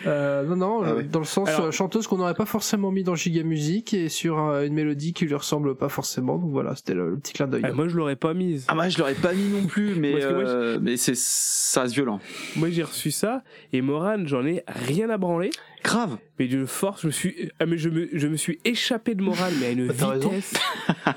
Euh, 0.07 0.43
non, 0.43 0.55
non, 0.55 0.81
Ah 0.83 0.87
euh, 0.89 0.95
ouais. 0.97 1.03
dans 1.03 1.19
le 1.19 1.25
sens 1.25 1.47
Alors- 1.49 1.65
euh, 1.65 1.71
chanteuse 1.71 2.07
qu'on 2.07 2.17
n'aurait 2.17 2.33
pas 2.33 2.45
forcément 2.47 2.89
mis 2.91 3.03
dans 3.03 3.15
Giga 3.15 3.43
Music 3.43 3.93
et 3.93 4.09
sur 4.09 4.39
euh, 4.39 4.65
une 4.65 4.73
mélodie 4.73 5.13
qui 5.13 5.25
lui 5.25 5.35
ressemble 5.35 5.75
pas 5.75 5.89
forcément, 5.89 6.37
donc 6.37 6.51
voilà, 6.51 6.75
c'était 6.75 6.95
le, 6.95 7.11
le 7.11 7.17
petit 7.17 7.33
clin 7.33 7.47
d'œil. 7.47 7.61
Ah, 7.63 7.73
moi 7.73 7.87
je 7.87 7.95
l'aurais 7.95 8.15
pas 8.15 8.33
mise. 8.33 8.65
Ah 8.69 8.75
moi 8.75 8.89
je 8.89 8.97
l'aurais 8.97 9.13
pas 9.13 9.33
mis 9.33 9.49
non 9.49 9.67
plus, 9.67 9.93
mais 9.95 10.13
moi, 10.13 10.21
euh, 10.23 10.79
mais 10.81 10.97
c'est 10.97 11.15
ça 11.15 11.85
violent. 11.85 12.19
Moi 12.55 12.69
j'ai 12.71 12.83
reçu 12.83 13.11
ça 13.11 13.43
et 13.73 13.81
Morane 13.81 14.27
j'en 14.27 14.45
ai 14.45 14.63
rien 14.67 15.09
à 15.09 15.17
branler. 15.17 15.51
Grave. 15.83 16.17
Mais 16.37 16.47
de 16.47 16.65
force, 16.65 17.01
je 17.01 17.07
me 17.07 17.11
suis, 17.11 17.51
ah, 17.59 17.65
mais 17.65 17.77
je 17.77 17.89
me, 17.89 18.09
je 18.13 18.27
me 18.27 18.35
suis 18.35 18.59
échappé 18.65 19.15
de 19.15 19.23
morale, 19.23 19.53
mais 19.59 19.67
à 19.67 19.71
une 19.71 19.89
raison. 19.89 20.29
vitesse. 20.29 20.53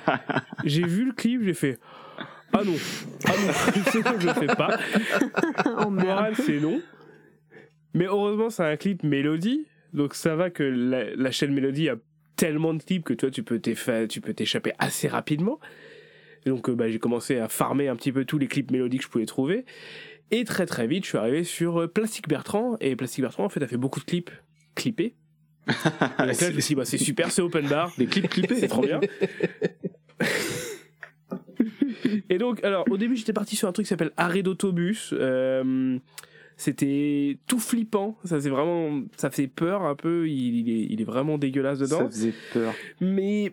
j'ai 0.64 0.86
vu 0.86 1.05
le 1.05 1.12
clip, 1.12 1.43
j'ai 1.44 1.55
fait. 1.55 1.78
Ah 2.52 2.62
non, 2.64 2.74
ah 3.24 3.30
non, 3.30 3.82
c'est 3.90 4.02
que 4.02 4.20
je 4.20 4.26
le 4.26 4.34
fais 4.34 4.47
pas. 4.47 4.78
Oh, 5.78 5.89
Morale, 5.89 6.34
c'est 6.36 6.60
non. 6.60 6.82
Mais 7.94 8.05
heureusement, 8.05 8.51
c'est 8.51 8.64
un 8.64 8.76
clip 8.76 9.02
mélodie, 9.05 9.66
donc 9.94 10.14
ça 10.14 10.36
va 10.36 10.51
que 10.51 10.62
la, 10.62 11.14
la 11.14 11.30
chaîne 11.30 11.52
mélodie 11.55 11.89
a 11.89 11.97
tellement 12.36 12.74
de 12.74 12.82
clips 12.82 13.05
que 13.05 13.14
toi, 13.14 13.30
tu 13.30 13.43
peux 13.43 13.60
tu 13.60 14.20
peux 14.20 14.34
t'échapper 14.34 14.72
assez 14.78 15.09
rapidement. 15.09 15.60
Et 16.44 16.51
donc, 16.51 16.68
euh, 16.68 16.74
bah, 16.74 16.90
j'ai 16.90 16.98
commencé 16.98 17.39
à 17.39 17.48
farmer 17.48 17.89
un 17.89 17.97
petit 17.97 18.12
peu 18.12 18.24
tous 18.24 18.39
les 18.39 18.48
clips 18.48 18.70
mélodiques 18.70 19.01
que 19.02 19.06
je 19.06 19.10
pouvais 19.10 19.26
trouver. 19.26 19.64
Et 20.30 20.44
très 20.44 20.66
très 20.66 20.86
vite, 20.86 21.05
je 21.05 21.10
suis 21.10 21.18
arrivé 21.18 21.44
sur 21.44 21.82
euh, 21.82 21.86
Plastic 21.86 22.28
Bertrand. 22.28 22.76
Et 22.80 22.97
Plastic 22.97 23.22
Bertrand, 23.22 23.44
en 23.44 23.48
fait, 23.48 23.62
a 23.62 23.68
fait 23.68 23.76
beaucoup 23.76 24.01
de 24.01 24.05
clips 24.05 24.30
clippés. 24.74 25.15
Et 25.69 25.73
donc 26.27 26.40
là, 26.40 26.51
je 26.51 26.55
me 26.57 26.61
suis 26.61 26.74
dit, 26.74 26.74
bah, 26.74 26.85
c'est 26.85 26.99
super, 26.99 27.31
c'est 27.31 27.43
open 27.43 27.69
bar. 27.69 27.93
Des 27.99 28.07
clips 28.07 28.28
clippés. 28.28 28.57
C'est 28.57 28.69
trop 28.69 28.82
bien. 28.82 29.01
Et 32.28 32.39
donc, 32.39 32.62
alors, 32.65 32.85
au 32.90 32.97
début, 32.97 33.16
j'étais 33.16 33.32
parti 33.32 33.57
sur 33.57 33.69
un 33.69 33.73
truc 33.73 33.86
qui 33.86 33.90
s'appelle 33.90 34.12
Arrêt 34.16 34.43
d'autobus. 34.43 35.15
Euh, 35.16 35.99
c'était 36.57 37.39
tout 37.47 37.59
flippant. 37.59 38.19
Ça, 38.24 38.40
c'est 38.40 38.51
vraiment, 38.51 39.03
ça 39.16 39.31
fait 39.31 39.47
peur 39.47 39.82
un 39.82 39.94
peu. 39.94 40.28
Il, 40.28 40.57
il 40.57 40.70
est, 40.70 40.86
il 40.90 41.01
est 41.01 41.05
vraiment 41.05 41.39
dégueulasse 41.39 41.78
dedans. 41.78 41.99
Ça 41.99 42.07
faisait 42.11 42.35
peur. 42.53 42.74
Mais 43.01 43.53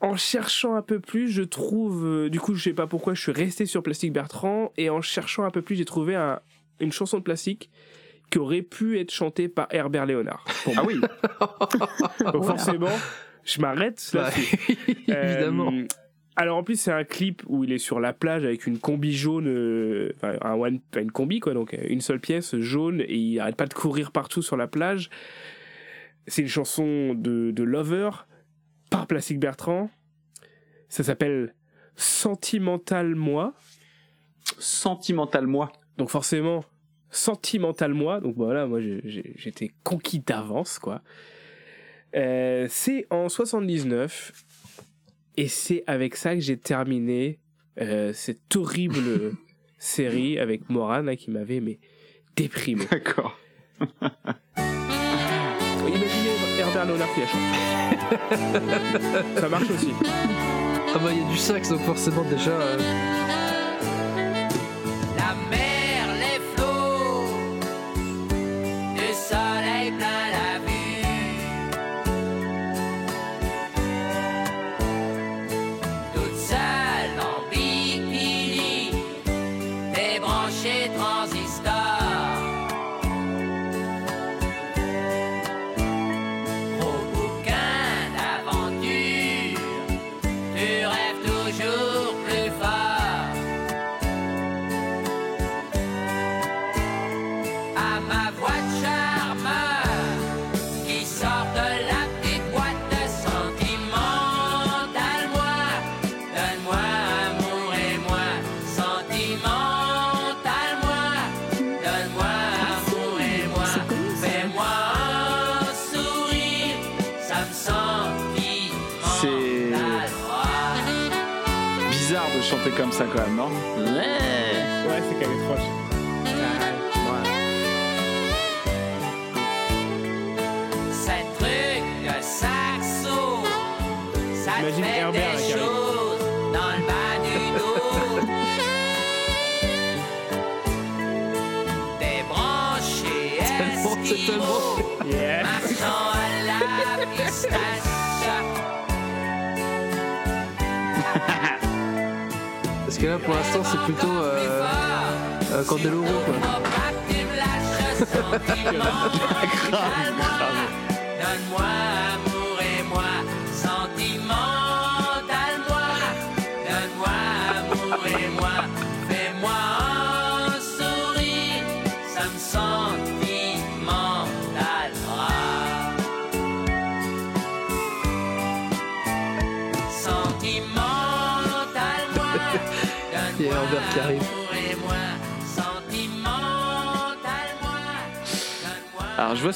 en 0.00 0.16
cherchant 0.16 0.74
un 0.74 0.82
peu 0.82 0.98
plus, 1.00 1.28
je 1.28 1.42
trouve. 1.42 2.04
euh, 2.06 2.28
Du 2.28 2.40
coup, 2.40 2.54
je 2.54 2.62
sais 2.64 2.72
pas 2.74 2.86
pourquoi, 2.86 3.14
je 3.14 3.22
suis 3.22 3.32
resté 3.32 3.66
sur 3.66 3.82
Plastique 3.82 4.12
Bertrand. 4.12 4.72
Et 4.76 4.90
en 4.90 5.00
cherchant 5.00 5.44
un 5.44 5.50
peu 5.50 5.62
plus, 5.62 5.76
j'ai 5.76 5.84
trouvé 5.84 6.16
un- 6.16 6.40
une 6.80 6.92
chanson 6.92 7.18
de 7.18 7.22
plastique 7.22 7.70
qui 8.32 8.38
aurait 8.38 8.62
pu 8.62 8.98
être 8.98 9.10
chantée 9.10 9.48
par 9.48 9.68
Herbert 9.70 10.06
Léonard. 10.06 10.44
pour 10.64 10.72
Ah 10.76 10.84
oui. 10.84 10.98
Donc 12.32 12.44
forcément, 12.44 12.88
je 13.44 13.60
m'arrête 13.60 14.10
là. 14.14 14.30
Évidemment. 15.06 15.70
alors 16.34 16.56
en 16.56 16.62
plus 16.62 16.80
c'est 16.80 16.92
un 16.92 17.04
clip 17.04 17.42
où 17.46 17.62
il 17.62 17.72
est 17.72 17.78
sur 17.78 18.00
la 18.00 18.14
plage 18.14 18.44
avec 18.44 18.66
une 18.66 18.78
combi 18.78 19.12
jaune, 19.12 19.48
euh, 19.48 20.12
enfin 20.16 20.38
un 20.40 20.54
one, 20.54 20.80
pas 20.80 21.00
une 21.00 21.12
combi 21.12 21.40
quoi, 21.40 21.52
donc 21.52 21.74
euh, 21.74 21.84
une 21.90 22.00
seule 22.00 22.20
pièce 22.20 22.56
jaune 22.56 23.02
et 23.02 23.16
il 23.16 23.38
arrête 23.38 23.56
pas 23.56 23.66
de 23.66 23.74
courir 23.74 24.12
partout 24.12 24.40
sur 24.40 24.56
la 24.56 24.66
plage. 24.66 25.10
C'est 26.26 26.40
une 26.40 26.48
chanson 26.48 27.14
de, 27.14 27.50
de 27.50 27.62
Lover 27.62 28.10
par 28.88 29.06
Plastique 29.06 29.40
Bertrand. 29.40 29.90
Ça 30.88 31.02
s'appelle 31.02 31.54
Sentimental 31.96 33.14
Moi. 33.14 33.52
Sentimental 34.58 35.46
Moi. 35.46 35.70
Donc 35.98 36.08
forcément, 36.08 36.64
Sentimental 37.12 37.94
Moi. 37.94 38.20
Donc 38.20 38.34
voilà, 38.36 38.66
moi 38.66 38.80
j'étais 39.04 39.70
conquis 39.84 40.18
d'avance 40.18 40.78
quoi. 40.80 41.02
Euh, 42.16 42.66
c'est 42.68 43.06
en 43.10 43.28
79 43.28 44.32
et 45.36 45.48
c'est 45.48 45.84
avec 45.86 46.16
ça 46.16 46.34
que 46.34 46.40
j'ai 46.40 46.56
terminé 46.58 47.38
euh, 47.80 48.12
cette 48.12 48.54
horrible 48.56 49.32
série 49.78 50.38
avec 50.38 50.68
Moran 50.68 51.02
là, 51.02 51.14
qui 51.16 51.30
m'avait 51.30 51.60
mais 51.60 51.78
déprimé. 52.36 52.84
D'accord. 52.90 53.38
Imaginez 55.86 56.30
Herbert 56.58 56.84
Léonard 56.86 57.14
qui 57.14 57.20
la 57.20 57.26
chante. 57.26 57.40
ça 59.38 59.48
marche 59.48 59.70
aussi. 59.70 59.88
Ah 60.94 60.98
bah 60.98 61.10
il 61.12 61.22
y 61.22 61.24
a 61.24 61.30
du 61.30 61.36
sax 61.38 61.70
donc 61.70 61.80
forcément 61.80 62.24
déjà. 62.28 62.50
euh, 62.50 62.78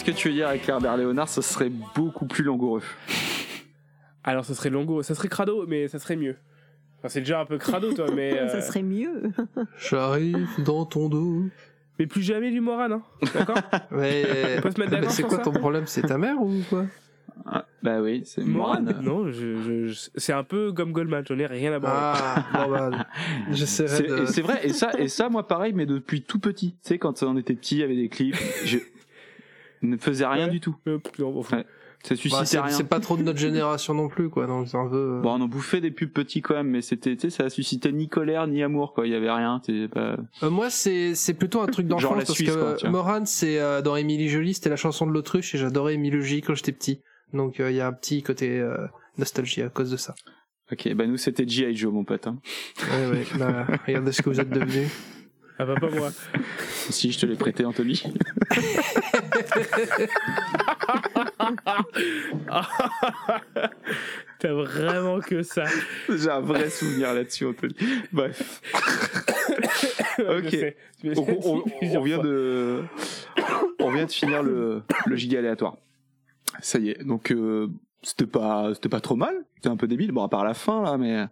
que 0.07 0.13
tu 0.13 0.29
veux 0.29 0.35
dire 0.35 0.49
avec 0.49 0.69
Herbert 0.69 0.97
Léonard, 0.97 1.29
ce 1.29 1.43
serait 1.43 1.71
beaucoup 1.95 2.27
plus 2.27 2.45
langoureux. 2.45 2.83
Alors 4.25 4.45
ça 4.45 4.55
serait 4.55 4.71
longo, 4.71 5.03
ça 5.03 5.15
serait 5.15 5.29
crado, 5.29 5.67
mais 5.67 5.89
ça 5.89 5.99
serait 5.99 6.17
mieux. 6.17 6.37
Enfin, 6.99 7.09
c'est 7.09 7.21
déjà 7.21 7.41
un 7.41 7.45
peu 7.45 7.59
crado 7.59 7.93
toi, 7.93 8.07
mais. 8.15 8.33
euh, 8.39 8.49
Ça 8.49 8.61
serait 8.61 8.83
mieux. 8.83 9.31
J'arrive 9.91 10.49
dans 10.65 10.85
ton 10.85 11.09
dos. 11.09 11.45
Mais 11.99 12.07
plus 12.07 12.23
jamais 12.23 12.51
du 12.51 12.61
Moran, 12.61 12.91
hein 12.91 13.03
D'accord 13.35 13.57
Mais 13.91 14.25
On 14.59 14.63
peut 14.63 14.71
se 14.71 14.81
mettre 14.81 14.93
mais 15.01 15.09
c'est 15.09 15.23
quoi 15.23 15.39
ça 15.39 15.43
ton 15.45 15.53
problème? 15.53 15.85
C'est 15.87 16.03
ta 16.03 16.19
mère 16.19 16.41
ou 16.41 16.53
quoi? 16.69 16.85
Bah 17.83 18.01
oui, 18.03 18.23
c'est 18.25 18.45
Moran. 18.45 18.81
Non, 19.03 19.31
je, 19.31 19.57
je- 19.63 19.87
je- 19.87 20.11
c'est 20.17 20.33
un 20.33 20.43
peu 20.45 20.73
comme 20.73 20.93
Goldman, 20.93 21.25
j'en 21.27 21.39
ai 21.39 21.47
rien 21.47 21.73
à 21.73 21.79
voir. 21.79 22.45
Ah, 22.53 22.91
j'essaierai 23.51 23.89
C'est 23.89 24.03
de. 24.07 24.23
et 24.23 24.27
c'est 24.27 24.43
vrai, 24.43 24.61
et 24.67 24.73
ça, 24.73 24.91
et 24.99 25.09
ça, 25.09 25.29
moi 25.29 25.47
pareil, 25.47 25.73
mais 25.75 25.87
depuis 25.87 26.23
tout 26.23 26.39
petit. 26.41 26.73
Tu 26.73 26.77
sais, 26.89 26.99
quand 26.99 27.23
on 27.23 27.37
était 27.37 27.55
petit, 27.55 27.77
il 27.77 27.81
y 27.81 27.83
avait 27.85 27.97
des 27.97 28.09
clips, 28.09 28.37
je 28.65 28.79
ne 29.83 29.97
faisais 29.97 30.27
rien 30.27 30.49
du 30.49 30.61
tout. 30.61 30.77
Ouais. 30.87 31.65
Ça 32.05 32.15
suscitait 32.15 32.41
Bah, 32.43 32.45
c'est 32.47 32.61
rien. 32.61 32.71
c'est 32.71 32.85
pas 32.89 33.01
trop 33.01 33.17
de 33.17 33.23
notre 33.23 33.39
génération 33.39 33.93
non 33.95 34.09
plus 34.09 34.29
quoi, 34.29 34.47
donc 34.47 34.69
c'est 34.69 34.77
un 34.77 34.87
peu. 34.89 35.21
Bon, 35.23 35.31
on 35.35 35.41
en 35.41 35.49
bouffait 35.49 35.81
des 35.81 35.91
pubs 35.91 36.11
petits 36.11 36.41
quand 36.41 36.55
même, 36.55 36.69
mais 36.69 36.83
c'était, 36.83 37.17
ça 37.31 37.49
suscitait 37.51 37.91
ni 37.91 38.09
colère 38.09 38.47
ni 38.47 38.63
amour, 38.63 38.93
quoi. 38.95 39.07
Il 39.07 39.13
y 39.13 39.17
avait 39.17 39.31
rien. 39.31 39.61
Pas... 39.93 40.17
Euh, 40.43 40.51
moi, 40.51 40.71
c'est 40.71 41.15
c'est 41.15 41.35
plutôt 41.35 41.61
un 41.63 41.67
truc 41.67 41.87
d'enfance 41.89 42.11
la 42.11 42.17
parce 42.19 42.33
Suisse, 42.33 42.51
que 42.51 42.81
quoi. 42.81 42.91
Moran, 42.91 43.25
c'est 43.25 43.59
euh, 43.59 43.83
dans 43.83 43.97
Émilie 43.97 44.29
Jolie, 44.29 44.55
c'était 44.55 44.71
la 44.71 44.77
chanson 44.77 45.07
de 45.07 45.13
l'autruche 45.13 45.55
et 45.55 45.59
j'adorais 45.59 45.95
Émilie 45.95 46.23
Jolie 46.23 46.43
quand 46.43 46.55
j'étais 46.55 46.73
petit. 46.73 47.01
Donc 47.33 47.59
euh, 47.59 47.71
il 47.71 47.77
y 47.77 47.81
a 47.81 47.89
un 47.89 47.93
petit 47.93 48.23
côté 48.23 48.61
euh, 48.61 48.87
nostalgie 49.19 49.63
à 49.63 49.69
cause 49.69 49.91
de 49.91 49.97
ça. 49.97 50.15
Ok, 50.71 50.93
bah 50.95 51.07
nous 51.07 51.17
c'était 51.17 51.47
G.I. 51.47 51.75
Joe, 51.75 51.93
mon 51.93 52.05
pote. 52.05 52.27
Hein. 52.27 52.39
Ouais, 52.93 53.11
ouais. 53.11 53.27
Bah, 53.39 53.67
regardez 53.87 54.13
ce 54.13 54.23
que 54.23 54.31
vous 54.31 54.41
êtes 54.41 54.51
devenus. 54.51 54.89
Ah 55.59 55.65
bah 55.65 55.75
pas 55.81 55.89
moi. 55.91 56.11
si, 56.91 57.13
je 57.13 57.19
te 57.19 57.27
l'ai 57.27 57.37
prêté, 57.37 57.65
Anthony. 57.65 58.03
T'as 64.39 64.53
vraiment 64.53 65.21
que 65.21 65.43
ça. 65.43 65.65
J'ai 66.09 66.29
un 66.31 66.41
vrai 66.41 66.69
souvenir 66.71 67.15
là-dessus, 67.15 67.47
Anthony. 67.47 67.75
Bref. 68.13 68.61
Ok. 70.19 70.57
on, 71.05 71.11
dit 71.11 71.21
on- 71.45 71.61
plusieurs 71.79 72.01
on 72.01 72.05
vient 72.05 72.17
fois. 72.17 72.25
de, 72.25 72.83
on 73.81 73.91
vient 73.93 74.07
de 74.07 74.11
finir 74.11 74.43
le, 74.43 74.83
le 75.05 75.17
giga 75.17 75.41
aléatoire. 75.41 75.77
Ça 76.63 76.79
y 76.79 76.89
est. 76.89 77.05
Donc, 77.05 77.31
euh, 77.33 77.69
c'était 78.03 78.27
pas, 78.27 78.71
c'était 78.75 78.89
pas 78.89 79.01
trop 79.01 79.15
mal. 79.15 79.35
C'était 79.57 79.69
un 79.69 79.77
peu 79.77 79.87
débile. 79.87 80.13
Bon, 80.13 80.25
à 80.25 80.29
part 80.31 80.43
la 80.45 80.55
fin, 80.55 80.83
là, 80.83 80.97
mais. 80.97 81.27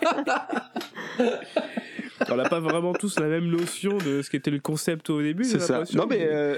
On 2.30 2.36
n'a 2.36 2.48
pas 2.48 2.60
vraiment 2.60 2.92
tous 2.92 3.18
la 3.18 3.28
même 3.28 3.46
notion 3.46 3.98
de 3.98 4.22
ce 4.22 4.30
qu'était 4.30 4.50
le 4.50 4.60
concept 4.60 5.10
au 5.10 5.20
début. 5.20 5.44
C'est 5.44 5.60
ça. 5.60 5.82
Non, 5.94 6.06
mais, 6.06 6.26
euh, 6.30 6.56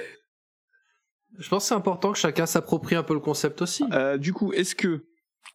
Je 1.38 1.48
pense 1.48 1.64
que 1.64 1.68
c'est 1.68 1.74
important 1.74 2.12
que 2.12 2.18
chacun 2.18 2.46
s'approprie 2.46 2.96
un 2.96 3.02
peu 3.02 3.14
le 3.14 3.20
concept 3.20 3.62
aussi. 3.62 3.84
Euh, 3.92 4.18
du 4.18 4.32
coup, 4.32 4.52
est-ce 4.52 4.74
que 4.74 5.04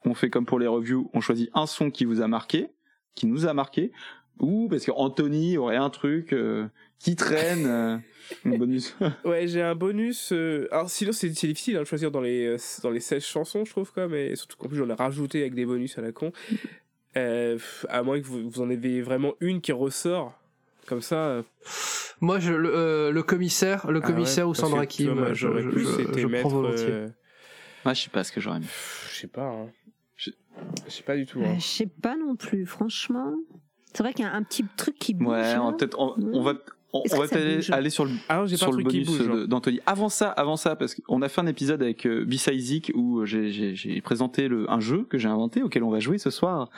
on 0.05 0.13
fait 0.13 0.29
comme 0.29 0.45
pour 0.45 0.59
les 0.59 0.67
reviews, 0.67 1.09
on 1.13 1.21
choisit 1.21 1.49
un 1.53 1.67
son 1.67 1.91
qui 1.91 2.05
vous 2.05 2.21
a 2.21 2.27
marqué, 2.27 2.67
qui 3.15 3.27
nous 3.27 3.45
a 3.45 3.53
marqué, 3.53 3.91
ou 4.39 4.67
parce 4.69 4.85
que 4.85 4.91
Anthony 4.91 5.57
aurait 5.57 5.75
un 5.75 5.89
truc 5.89 6.33
euh, 6.33 6.67
qui 6.99 7.15
traîne, 7.15 7.65
euh, 7.67 7.97
un 8.45 8.57
bonus. 8.57 8.95
Ouais, 9.25 9.47
j'ai 9.47 9.61
un 9.61 9.75
bonus. 9.75 10.31
euh, 10.31 10.67
Alors, 10.71 10.89
sinon, 10.89 11.11
c'est 11.11 11.29
difficile 11.29 11.75
hein, 11.77 11.81
de 11.81 11.85
choisir 11.85 12.11
dans 12.11 12.21
les, 12.21 12.45
euh, 12.45 12.57
dans 12.83 12.89
les 12.89 12.99
16 13.01 13.23
chansons, 13.23 13.65
je 13.65 13.71
trouve, 13.71 13.91
même. 13.97 14.13
Et 14.13 14.35
surtout 14.35 14.57
qu'en 14.57 14.69
plus, 14.69 14.77
j'en 14.77 14.89
ai 14.89 14.93
rajouté 14.93 15.41
avec 15.41 15.53
des 15.53 15.65
bonus 15.65 15.97
à 15.97 16.01
la 16.01 16.11
con. 16.13 16.31
Euh, 17.17 17.57
à 17.89 18.03
moins 18.03 18.19
que 18.21 18.25
vous, 18.25 18.49
vous 18.49 18.61
en 18.61 18.69
ayez 18.69 19.01
vraiment 19.01 19.33
une 19.39 19.61
qui 19.61 19.71
ressort. 19.71 20.33
Comme 20.87 21.01
ça. 21.01 21.15
euh, 21.15 21.43
Moi, 22.21 22.39
je, 22.39 22.51
le, 22.53 22.71
euh, 22.75 23.11
le 23.11 23.23
commissaire, 23.23 23.89
le 23.91 23.99
Ah 24.03 24.07
commissaire 24.07 24.45
ouais, 24.45 24.51
ou 24.51 24.53
Sandra 24.55 24.85
Kim, 24.85 25.13
moi, 25.13 25.29
je, 25.29 25.33
j'aurais 25.47 25.61
je- 25.63 25.69
plus 25.69 25.85
je- 25.87 26.01
été 26.01 26.21
je 26.21 26.27
mettre, 26.27 26.47
prends 26.47 26.57
volontiers. 26.61 26.85
euh, 26.89 27.09
Ah, 27.85 27.93
je 27.93 28.01
sais 28.03 28.09
pas 28.09 28.23
ce 28.23 28.31
que 28.31 28.41
j'aurais 28.41 28.59
mis. 28.59 28.67
Je 29.11 29.15
sais 29.19 29.27
pas. 29.27 29.47
Hein. 29.47 29.67
Je 30.17 30.31
sais 30.89 31.03
pas 31.03 31.15
du 31.15 31.25
tout. 31.25 31.39
Euh, 31.39 31.45
hein. 31.45 31.55
je 31.57 31.63
sais 31.65 31.85
pas 31.85 32.17
non 32.17 32.35
plus, 32.35 32.65
franchement. 32.65 33.33
C'est 33.93 34.03
vrai 34.03 34.13
qu'il 34.13 34.25
y 34.25 34.27
a 34.27 34.33
un 34.33 34.43
petit 34.43 34.65
truc 34.77 34.97
qui 34.99 35.13
bouge. 35.13 35.29
Ouais, 35.29 35.57
on, 35.57 35.73
peut-être- 35.73 35.97
on, 35.99 36.15
on 36.33 36.41
va, 36.43 36.53
on, 36.93 37.03
va 37.17 37.27
peut-être 37.27 37.71
aller 37.71 37.89
sur 37.89 38.05
le, 38.05 38.11
Ah, 38.29 38.45
sur 38.47 38.71
le 38.71 38.83
bonus 38.83 39.07
bouge, 39.07 39.19
de- 39.19 39.43
hein. 39.43 39.45
d'Anthony. 39.47 39.79
Avant 39.85 40.09
ça, 40.09 40.29
avant 40.31 40.57
ça, 40.57 40.75
parce 40.75 40.95
qu'on 40.95 41.21
a 41.21 41.29
fait 41.29 41.41
un 41.41 41.47
épisode 41.47 41.81
avec 41.83 42.05
euh, 42.07 42.25
Bisaizik 42.25 42.91
où 42.95 43.25
j'ai- 43.25 43.51
j'ai 43.51 43.75
j'ai 43.75 44.01
présenté 44.01 44.47
le, 44.47 44.69
un 44.71 44.79
jeu 44.79 45.03
que 45.09 45.17
j'ai 45.17 45.27
inventé 45.27 45.61
auquel 45.61 45.83
on 45.83 45.89
va 45.91 45.99
jouer 45.99 46.17
ce 46.17 46.29
soir. 46.31 46.69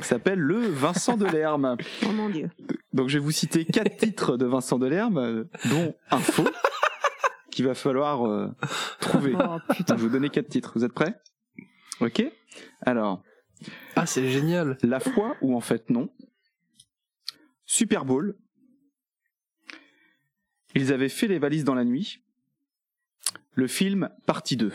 qui 0.00 0.06
s'appelle 0.06 0.38
le 0.38 0.58
Vincent 0.58 1.16
Delerme. 1.16 1.76
Oh 2.08 2.12
mon 2.12 2.28
dieu. 2.28 2.50
Donc 2.92 3.08
je 3.08 3.18
vais 3.18 3.24
vous 3.24 3.32
citer 3.32 3.64
quatre 3.64 3.96
titres 3.98 4.36
de 4.36 4.46
Vincent 4.46 4.78
Delerme, 4.78 5.18
euh, 5.18 5.44
dont 5.70 5.94
un 6.10 6.18
faux, 6.18 6.48
qu'il 7.50 7.64
va 7.66 7.74
falloir 7.74 8.24
euh, 8.26 8.48
trouver. 9.00 9.32
Oh, 9.34 9.38
Donc, 9.38 9.58
je 9.88 9.94
vais 9.94 9.96
vous 10.02 10.08
donner 10.08 10.28
quatre 10.28 10.48
titres. 10.48 10.72
Vous 10.76 10.84
êtes 10.84 10.92
prêts? 10.92 11.14
Ok? 12.00 12.22
Alors. 12.82 13.22
Ah, 13.96 14.06
c'est 14.06 14.28
génial. 14.28 14.78
La 14.84 15.00
foi 15.00 15.34
ou 15.42 15.56
en 15.56 15.60
fait 15.60 15.90
non? 15.90 16.10
Super 17.66 18.04
Bowl. 18.04 18.36
Ils 20.74 20.92
avaient 20.92 21.08
fait 21.08 21.26
les 21.28 21.38
valises 21.38 21.64
dans 21.64 21.74
la 21.74 21.84
nuit. 21.84 22.22
Le 23.54 23.66
film 23.66 24.10
partie 24.26 24.56
2. 24.56 24.72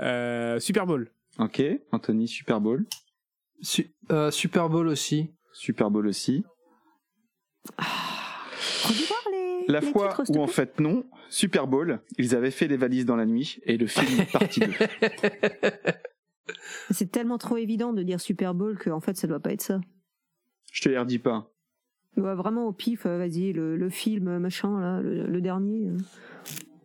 Euh, 0.00 0.58
Super 0.60 0.86
Bowl. 0.86 1.10
Ok, 1.38 1.62
Anthony, 1.92 2.28
Super 2.28 2.60
Bowl. 2.60 2.86
Su- 3.60 3.92
euh, 4.10 4.30
Super 4.30 4.68
Bowl 4.68 4.88
aussi. 4.88 5.30
Super 5.52 5.90
Bowl 5.90 6.06
aussi. 6.06 6.44
Les. 9.30 9.66
La 9.68 9.80
les 9.80 9.92
foi 9.92 10.08
titres, 10.08 10.26
s'il 10.26 10.34
te 10.34 10.38
ou 10.40 10.42
en 10.42 10.46
fait 10.48 10.80
non. 10.80 11.04
Super 11.28 11.66
Bowl. 11.66 12.00
Ils 12.18 12.34
avaient 12.34 12.50
fait 12.50 12.66
les 12.68 12.76
valises 12.76 13.06
dans 13.06 13.16
la 13.16 13.26
nuit. 13.26 13.60
Et 13.64 13.76
le 13.76 13.86
film 13.86 14.26
partie 14.32 14.60
2. 14.60 14.72
C'est 16.90 17.10
tellement 17.10 17.38
trop 17.38 17.56
évident 17.56 17.92
de 17.92 18.02
dire 18.02 18.20
Super 18.20 18.54
Bowl 18.54 18.76
que 18.78 18.90
en 18.90 19.00
fait 19.00 19.16
ça 19.16 19.26
doit 19.28 19.40
pas 19.40 19.52
être 19.52 19.62
ça. 19.62 19.80
Je 20.72 20.82
te 20.82 20.88
les 20.88 20.98
redis 20.98 21.18
pas. 21.20 21.50
Ouais, 22.16 22.34
vraiment 22.34 22.66
au 22.66 22.72
pif, 22.72 23.06
euh, 23.06 23.16
vas-y, 23.18 23.52
le, 23.52 23.76
le 23.76 23.88
film 23.90 24.28
euh, 24.28 24.38
machin 24.38 24.78
là, 24.80 25.00
le, 25.00 25.26
le 25.26 25.40
dernier. 25.40 25.88
euh. 25.88 25.96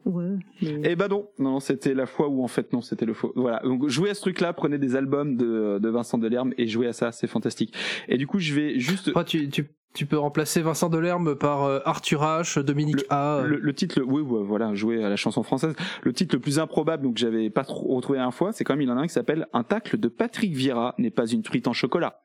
Ouais. 0.06 0.38
mais- 0.62 0.82
Eh 0.86 0.96
ben 0.96 1.10
non, 1.10 1.28
non, 1.38 1.60
c'était 1.60 1.94
la 1.94 2.06
foi 2.06 2.30
ou 2.30 2.42
en 2.44 2.48
fait 2.48 2.72
non, 2.72 2.82
c'était 2.82 3.06
le 3.06 3.14
faux. 3.14 3.34
Voilà, 3.36 3.60
donc 3.60 3.88
jouez 3.90 4.10
à 4.10 4.14
ce 4.14 4.22
truc-là, 4.22 4.54
prenez 4.54 4.78
des 4.78 4.96
albums 4.96 5.36
de, 5.36 5.80
de 5.82 5.90
Vincent 5.90 6.18
Delerme 6.18 6.54
et 6.58 6.66
jouez 6.68 6.88
à 6.88 6.94
ça, 6.94 7.12
c'est 7.12 7.28
fantastique. 7.28 7.76
Et 8.08 8.18
du 8.18 8.26
coup, 8.26 8.40
je 8.40 8.54
vais 8.54 8.80
juste... 8.80 9.12
Tu, 9.26 9.50
tu, 9.50 9.70
tu 9.94 10.06
peux 10.06 10.18
remplacer 10.18 10.62
Vincent 10.62 10.88
Delerme 10.88 11.36
par 11.36 11.64
Arthur 11.86 12.22
H, 12.22 12.58
Dominique 12.62 13.04
A. 13.10 13.42
Le, 13.46 13.58
le 13.58 13.74
titre, 13.74 14.02
oui, 14.02 14.22
ouais, 14.22 14.44
voilà, 14.46 14.74
jouer 14.76 15.04
à 15.04 15.10
la 15.10 15.18
chanson 15.18 15.44
française. 15.44 15.76
Le 16.04 16.14
titre 16.14 16.36
le 16.36 16.40
plus 16.40 16.58
improbable, 16.60 17.04
donc 17.04 17.18
j'avais 17.18 17.50
pas 17.50 17.66
trop 17.66 17.94
retrouvé 17.96 18.20
un 18.20 18.32
fois, 18.32 18.54
c'est 18.54 18.64
quand 18.64 18.76
même 18.76 18.84
il 18.84 18.88
y 18.88 18.92
en 18.92 18.98
a 18.98 19.02
un 19.02 19.08
qui 19.08 19.14
s'appelle 19.14 19.48
Un 19.52 19.64
tacle 19.64 19.98
de 20.00 20.08
Patrick 20.08 20.56
Vieira 20.56 20.96
n'est 21.00 21.12
pas 21.12 21.26
une 21.28 21.42
truite 21.44 21.68
en 21.68 21.74
chocolat. 21.74 22.22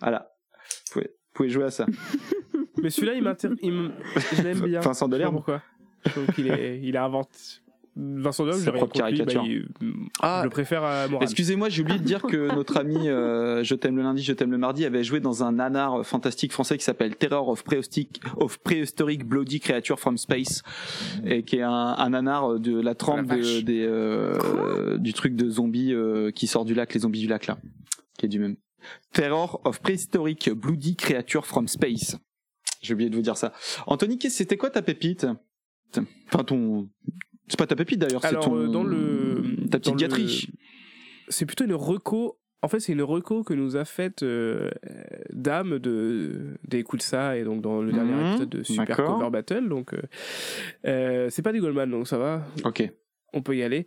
Voilà, 0.00 0.32
vous 0.88 0.92
pouvez, 0.94 1.10
vous 1.32 1.34
pouvez 1.34 1.48
jouer 1.48 1.64
à 1.64 1.70
ça. 1.70 1.86
Mais 2.82 2.90
celui-là, 2.90 3.14
il 3.14 3.22
m'intéresse. 3.22 3.58
Je 3.62 4.42
l'aime 4.42 4.60
bien. 4.60 4.80
Vincent 4.80 4.92
Je 4.92 4.98
sais 4.98 5.04
pas 5.04 5.08
Delerme. 5.08 5.34
Pourquoi 5.36 5.62
Je 6.06 6.10
trouve 6.10 6.26
qu'il 6.34 6.48
est, 6.50 6.80
il 6.82 6.96
a 6.96 7.04
inventé. 7.04 7.30
Vincent 7.94 8.44
Delerme, 8.44 8.60
Sa 8.62 8.72
j'ai 8.72 8.80
lui, 8.80 8.88
caricature. 8.88 9.42
bah, 9.42 9.48
il- 9.48 9.66
Ah. 10.22 10.38
je 10.40 10.44
le 10.44 10.50
préfère 10.50 10.82
à 10.82 11.06
Morane. 11.08 11.24
Excusez-moi, 11.24 11.68
j'ai 11.68 11.82
oublié 11.82 11.98
de 11.98 12.04
dire 12.04 12.22
que 12.22 12.54
notre 12.54 12.78
ami 12.78 13.08
euh, 13.08 13.62
Je 13.62 13.74
t'aime 13.74 13.96
le 13.96 14.02
lundi, 14.02 14.22
je 14.22 14.32
t'aime 14.32 14.50
le 14.50 14.56
mardi 14.56 14.86
avait 14.86 15.04
joué 15.04 15.20
dans 15.20 15.44
un 15.44 15.52
nanar 15.52 16.04
fantastique 16.06 16.52
français 16.52 16.78
qui 16.78 16.84
s'appelle 16.84 17.16
Terror 17.16 17.48
of 17.50 17.62
Prehistoric, 17.64 18.22
of 18.38 18.58
Prehistoric 18.60 19.26
Bloody 19.26 19.60
Creature 19.60 20.00
from 20.00 20.16
Space 20.16 20.62
et 21.26 21.42
qui 21.42 21.56
est 21.56 21.62
un, 21.62 21.70
un 21.70 22.08
nanar 22.10 22.58
de 22.58 22.80
la 22.80 22.94
trempe 22.94 23.28
la 23.28 23.36
de- 23.36 23.42
vache. 23.42 23.64
des, 23.64 23.84
euh, 23.86 24.96
du 24.96 25.12
truc 25.12 25.36
de 25.36 25.50
zombies 25.50 25.92
euh, 25.92 26.30
qui 26.30 26.46
sort 26.46 26.64
du 26.64 26.72
lac, 26.72 26.94
les 26.94 27.00
zombies 27.00 27.20
du 27.20 27.28
lac 27.28 27.46
là, 27.46 27.58
qui 28.18 28.24
est 28.24 28.28
du 28.30 28.38
même. 28.38 28.56
Terror 29.12 29.60
of 29.64 29.80
Prehistoric 29.80 30.50
Bloody 30.50 30.96
Creature 30.96 31.46
from 31.46 31.68
Space. 31.68 32.16
J'ai 32.80 32.94
oublié 32.94 33.10
de 33.10 33.16
vous 33.16 33.22
dire 33.22 33.36
ça. 33.36 33.52
Anthony, 33.86 34.18
c'était 34.30 34.56
quoi 34.56 34.70
ta 34.70 34.82
pépite? 34.82 35.26
Enfin 36.28 36.42
ton, 36.44 36.88
c'est 37.48 37.58
pas 37.58 37.66
ta 37.66 37.76
pépite 37.76 37.98
d'ailleurs, 38.00 38.22
c'est 38.22 38.34
ton 38.40 38.56
euh, 38.56 38.66
dans 38.68 38.82
le. 38.82 39.42
ta 39.70 39.78
petite 39.78 39.92
dans 39.92 39.92
le- 39.94 40.00
gâterie. 40.00 40.48
C'est 41.28 41.46
plutôt 41.46 41.64
une 41.64 41.74
reco. 41.74 42.38
En 42.64 42.68
fait, 42.68 42.78
c'est 42.80 42.92
une 42.92 43.02
reco 43.02 43.42
que 43.42 43.54
nous 43.54 43.76
a 43.76 43.84
faite 43.84 44.22
euh, 44.22 44.70
Dame 45.32 45.78
de 45.80 46.56
d'écoute 46.66 47.02
ça 47.02 47.36
et 47.36 47.42
donc 47.44 47.60
dans 47.60 47.82
le 47.82 47.92
dernier 47.92 48.12
Mhm, 48.14 48.26
épisode 48.30 48.48
de 48.48 48.62
Super. 48.62 48.96
Cover 48.96 49.30
Battle. 49.30 49.68
Donc, 49.68 49.92
euh, 49.94 50.02
euh, 50.86 51.28
c'est 51.30 51.42
pas 51.42 51.52
du 51.52 51.60
Goldman, 51.60 51.90
donc 51.90 52.06
ça 52.08 52.18
va. 52.18 52.46
Ok. 52.64 52.88
On 53.34 53.42
peut 53.42 53.56
y 53.56 53.62
aller. 53.62 53.86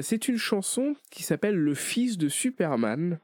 C'est 0.00 0.26
une 0.28 0.38
chanson 0.38 0.96
qui 1.10 1.22
s'appelle 1.22 1.54
Le 1.54 1.74
fils 1.74 2.16
de 2.18 2.28
Superman. 2.28 3.18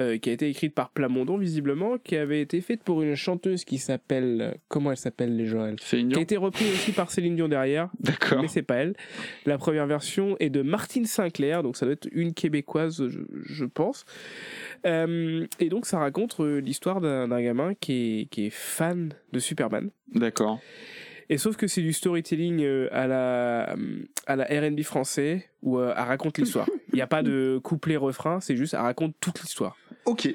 Euh, 0.00 0.18
qui 0.18 0.30
a 0.30 0.32
été 0.32 0.48
écrite 0.48 0.74
par 0.74 0.90
Plamondon 0.90 1.36
visiblement, 1.36 1.98
qui 1.98 2.16
avait 2.16 2.40
été 2.40 2.60
faite 2.60 2.82
pour 2.82 3.02
une 3.02 3.14
chanteuse 3.14 3.64
qui 3.64 3.78
s'appelle 3.78 4.58
comment 4.68 4.90
elle 4.90 4.96
s'appelle 4.96 5.36
les 5.36 5.46
Joël 5.46 5.76
Céline 5.80 6.08
qui 6.08 6.12
Dion 6.12 6.18
a 6.18 6.22
été 6.22 6.36
reprise 6.36 6.72
aussi 6.72 6.92
par 6.92 7.10
Céline 7.10 7.36
Dion 7.36 7.48
derrière. 7.48 7.90
D'accord. 8.00 8.42
Mais 8.42 8.48
c'est 8.48 8.62
pas 8.62 8.76
elle. 8.76 8.94
La 9.46 9.58
première 9.58 9.86
version 9.86 10.36
est 10.40 10.50
de 10.50 10.62
Martine 10.62 11.04
Sinclair, 11.04 11.62
donc 11.62 11.76
ça 11.76 11.86
doit 11.86 11.92
être 11.92 12.08
une 12.12 12.34
québécoise, 12.34 13.08
je, 13.08 13.20
je 13.44 13.64
pense. 13.64 14.04
Euh, 14.86 15.46
et 15.60 15.68
donc 15.68 15.86
ça 15.86 15.98
raconte 15.98 16.38
euh, 16.40 16.60
l'histoire 16.60 17.00
d'un 17.00 17.28
d'un 17.28 17.42
gamin 17.42 17.74
qui 17.74 18.20
est, 18.20 18.24
qui 18.26 18.46
est 18.46 18.50
fan 18.50 19.12
de 19.32 19.38
Superman. 19.38 19.90
D'accord. 20.14 20.60
Et 21.30 21.38
sauf 21.38 21.56
que 21.56 21.66
c'est 21.66 21.80
du 21.82 21.92
storytelling 21.92 22.62
euh, 22.62 22.88
à 22.92 23.06
la, 23.06 23.76
à 24.26 24.36
la 24.36 24.44
R&B 24.44 24.82
français 24.82 25.48
où 25.62 25.78
euh, 25.78 25.94
elle 25.96 26.04
raconte 26.04 26.38
l'histoire. 26.38 26.68
Il 26.92 26.96
n'y 26.96 27.02
a 27.02 27.06
pas 27.06 27.22
de 27.22 27.58
couplet-refrain, 27.62 28.40
c'est 28.40 28.56
juste 28.56 28.74
elle 28.74 28.80
raconte 28.80 29.14
toute 29.20 29.40
l'histoire. 29.40 29.76
Ok. 30.04 30.28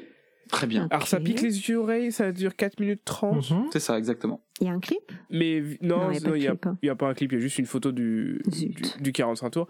Très 0.51 0.65
bien. 0.65 0.87
Alors 0.89 1.05
ça 1.07 1.19
pique 1.19 1.41
les 1.41 1.69
yeux 1.69 1.77
oreilles, 1.77 2.11
ça 2.11 2.31
dure 2.31 2.55
4 2.55 2.79
minutes 2.79 3.01
30. 3.05 3.53
C'est 3.71 3.79
ça, 3.79 3.99
exactement. 3.99 4.41
Il 4.59 4.65
y 4.65 4.69
a 4.69 4.73
un 4.73 4.79
clip? 4.79 5.11
Mais 5.29 5.61
non, 5.81 6.09
il 6.11 6.25
a 6.25 6.31
n'y 6.35 6.47
a, 6.47 6.53
hein. 6.53 6.77
a 6.89 6.95
pas 6.95 7.07
un 7.07 7.13
clip, 7.13 7.31
il 7.31 7.35
y 7.35 7.37
a 7.37 7.41
juste 7.41 7.59
une 7.59 7.67
photo 7.67 7.91
du, 7.91 8.41
du, 8.47 8.73
du 8.99 9.11
45 9.11 9.49
tours. 9.51 9.67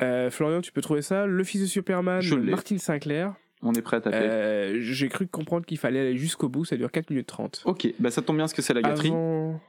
Euh, 0.00 0.30
Florian, 0.30 0.62
tu 0.62 0.72
peux 0.72 0.80
trouver 0.80 1.02
ça 1.02 1.26
Le 1.26 1.44
fils 1.44 1.60
de 1.60 1.66
Superman. 1.66 2.22
Martine 2.44 2.78
Sinclair. 2.78 3.34
On 3.62 3.74
est 3.74 3.82
prêt 3.82 3.96
à 3.96 4.00
taper. 4.00 4.16
Euh, 4.16 4.80
J'ai 4.80 5.08
cru 5.08 5.26
comprendre 5.26 5.66
qu'il 5.66 5.78
fallait 5.78 6.00
aller 6.00 6.16
jusqu'au 6.16 6.48
bout, 6.48 6.64
ça 6.64 6.76
dure 6.76 6.90
4 6.90 7.10
minutes 7.10 7.26
30. 7.26 7.62
Ok, 7.64 7.88
bah 7.98 8.10
ça 8.10 8.22
tombe 8.22 8.36
bien 8.36 8.44
parce 8.44 8.54
que 8.54 8.62
c'est 8.62 8.74
la 8.74 8.82
gâterie. 8.82 9.08
Avant, 9.08 9.60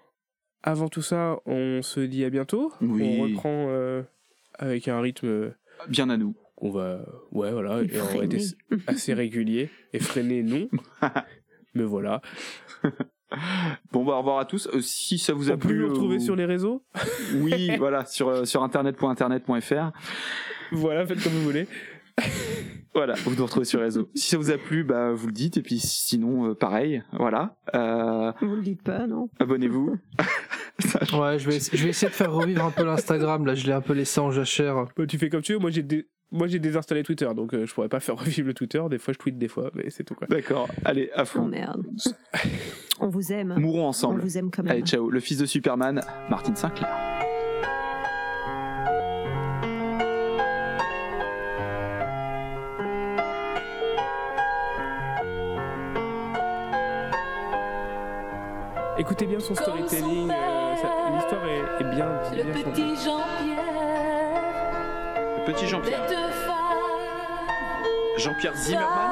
avant 0.64 0.90
tout 0.90 1.02
ça, 1.02 1.38
on 1.46 1.82
se 1.82 2.00
dit 2.00 2.24
à 2.26 2.30
bientôt. 2.30 2.74
Oui. 2.82 3.18
On 3.20 3.24
reprend 3.24 3.68
euh, 3.70 4.04
avec 4.58 4.88
un 4.88 5.00
rythme. 5.02 5.54
Bien 5.88 6.10
à 6.10 6.18
nous. 6.18 6.36
On 6.58 6.70
va. 6.72 7.00
Ouais, 7.32 7.52
voilà. 7.52 7.82
Et 7.84 8.02
on 8.02 8.18
va 8.18 8.24
être 8.26 8.36
assez 8.88 9.14
régulier. 9.14 9.70
Effréné, 9.94 10.44
non. 10.44 10.68
Mais 11.74 11.84
voilà. 11.84 12.22
Bon, 13.92 14.04
bah, 14.04 14.14
au 14.14 14.18
revoir 14.20 14.40
à 14.40 14.46
tous. 14.46 14.68
Euh, 14.74 14.82
si 14.82 15.18
ça 15.20 15.34
vous 15.34 15.52
a 15.52 15.54
On 15.54 15.58
peut 15.58 15.68
plu. 15.70 15.80
nous 15.80 15.90
retrouver 15.90 16.16
euh, 16.18 16.20
sur 16.20 16.36
les 16.36 16.46
réseaux 16.46 16.84
Oui, 17.36 17.72
voilà, 17.78 18.06
sur, 18.06 18.28
euh, 18.28 18.46
sur 18.46 18.64
internet.internet.fr. 18.64 19.92
Voilà, 20.72 21.06
faites 21.06 21.24
comme 21.24 21.34
vous 21.34 21.44
voulez. 21.44 21.68
Voilà, 22.94 23.14
vous 23.24 23.36
nous 23.36 23.44
retrouvez 23.46 23.66
sur 23.66 23.80
les 23.80 23.86
réseaux. 23.86 24.10
Si 24.16 24.30
ça 24.32 24.38
vous 24.38 24.52
a 24.52 24.58
plu, 24.58 24.84
bah 24.84 25.14
vous 25.14 25.28
le 25.28 25.32
dites 25.32 25.58
et 25.58 25.62
puis 25.62 25.80
sinon 25.80 26.50
euh, 26.50 26.54
pareil, 26.56 27.02
voilà. 27.14 27.56
Euh, 27.76 28.32
Vous 28.42 28.56
le 28.56 28.62
dites 28.62 28.82
pas, 28.84 29.08
non 29.08 29.30
Abonnez-vous. 29.40 29.96
Ouais, 31.14 31.40
je 31.40 31.50
vais, 31.50 31.60
je 31.60 31.84
vais 31.84 31.90
essayer 31.90 32.10
de 32.10 32.16
faire 32.16 32.32
revivre 32.32 32.64
un 32.66 32.72
peu 32.72 32.84
l'Instagram. 32.84 33.46
Là, 33.46 33.56
je 33.56 33.66
l'ai 33.66 33.74
un 33.74 33.82
peu 33.82 33.94
laissé 33.94 34.20
en 34.20 34.32
jachère. 34.32 34.86
Bah, 34.96 35.06
tu 35.08 35.18
fais 35.18 35.30
comme 35.30 35.42
tu 35.42 35.54
veux. 35.54 35.60
Moi, 35.60 35.72
j'ai 35.72 35.84
dé- 35.84 36.08
moi, 36.32 36.46
j'ai 36.48 36.60
désinstallé 36.60 37.02
Twitter, 37.04 37.28
donc 37.36 37.54
euh, 37.56 37.66
je 37.66 37.74
pourrais 37.74 37.90
pas 37.90 38.00
faire 38.00 38.16
revivre 38.16 38.48
le 38.48 38.54
Twitter. 38.54 38.82
Des 38.90 39.00
fois, 39.00 39.14
je 39.14 39.18
tweete 39.18 39.38
des 39.40 39.48
fois, 39.48 39.72
mais 39.74 39.90
c'est 39.90 40.04
tout 40.04 40.14
quoi. 40.16 40.28
D'accord. 40.28 40.68
Allez, 40.86 41.10
à 41.16 41.24
Oh 41.24 41.26
fond. 41.26 41.46
merde. 41.46 41.84
On 43.00 43.08
vous 43.10 43.32
aime. 43.32 43.56
Mourons 43.58 43.88
ensemble. 43.88 44.20
On 44.22 44.24
vous 44.24 44.38
aime 44.38 44.52
quand 44.52 44.62
même. 44.64 44.72
Allez, 44.74 44.82
ciao. 44.84 45.10
Le 45.10 45.20
fils 45.20 45.38
de 45.40 45.46
Superman, 45.46 46.02
Martin 46.30 46.54
Sinclair. 46.54 46.90
Écoutez 58.98 59.26
bien 59.26 59.40
son 59.40 59.56
storytelling. 59.56 60.30
L'histoire 61.32 61.48
est, 61.48 61.84
est 61.84 61.90
bien, 61.96 62.08
est 62.34 62.44
bien 62.44 62.54
chantée. 62.56 62.72
Petit 62.72 62.96
Jean-Pierre, 63.06 63.64
Le 65.38 65.54
petit 65.54 65.68
Jean-Pierre. 65.68 66.02
de 66.08 66.32
femme, 66.32 66.56
Jean-Pierre 68.18 68.56
Zimmerman. 68.56 69.09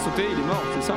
Sauté, 0.00 0.24
il 0.32 0.38
est 0.38 0.46
mort, 0.46 0.62
c'est 0.74 0.82
ça 0.82 0.96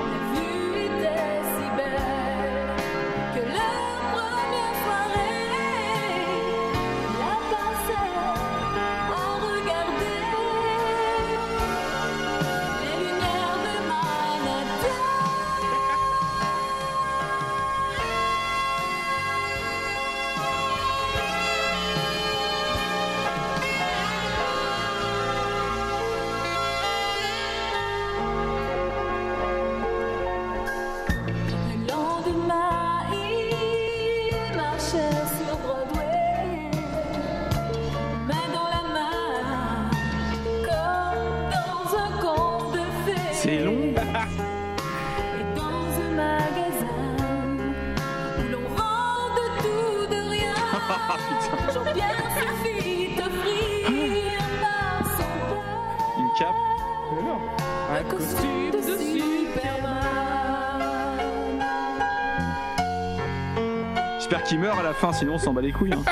sinon 65.24 65.36
on 65.36 65.38
s'en 65.38 65.54
bat 65.54 65.62
les 65.62 65.72
couilles. 65.72 65.94
hein. 65.94 66.04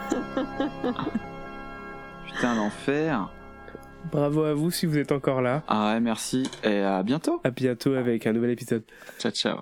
Putain, 2.26 2.54
l'enfer. 2.54 3.30
Bravo 4.10 4.44
à 4.44 4.54
vous 4.54 4.70
si 4.70 4.86
vous 4.86 4.98
êtes 4.98 5.12
encore 5.12 5.42
là. 5.42 5.62
Ah 5.68 5.92
ouais, 5.92 6.00
merci. 6.00 6.48
Et 6.64 6.80
à 6.80 7.02
bientôt. 7.02 7.40
À 7.44 7.50
bientôt 7.50 7.94
avec 7.94 8.26
un 8.26 8.32
nouvel 8.32 8.50
épisode. 8.50 8.84
Ciao, 9.18 9.32
ciao. 9.32 9.61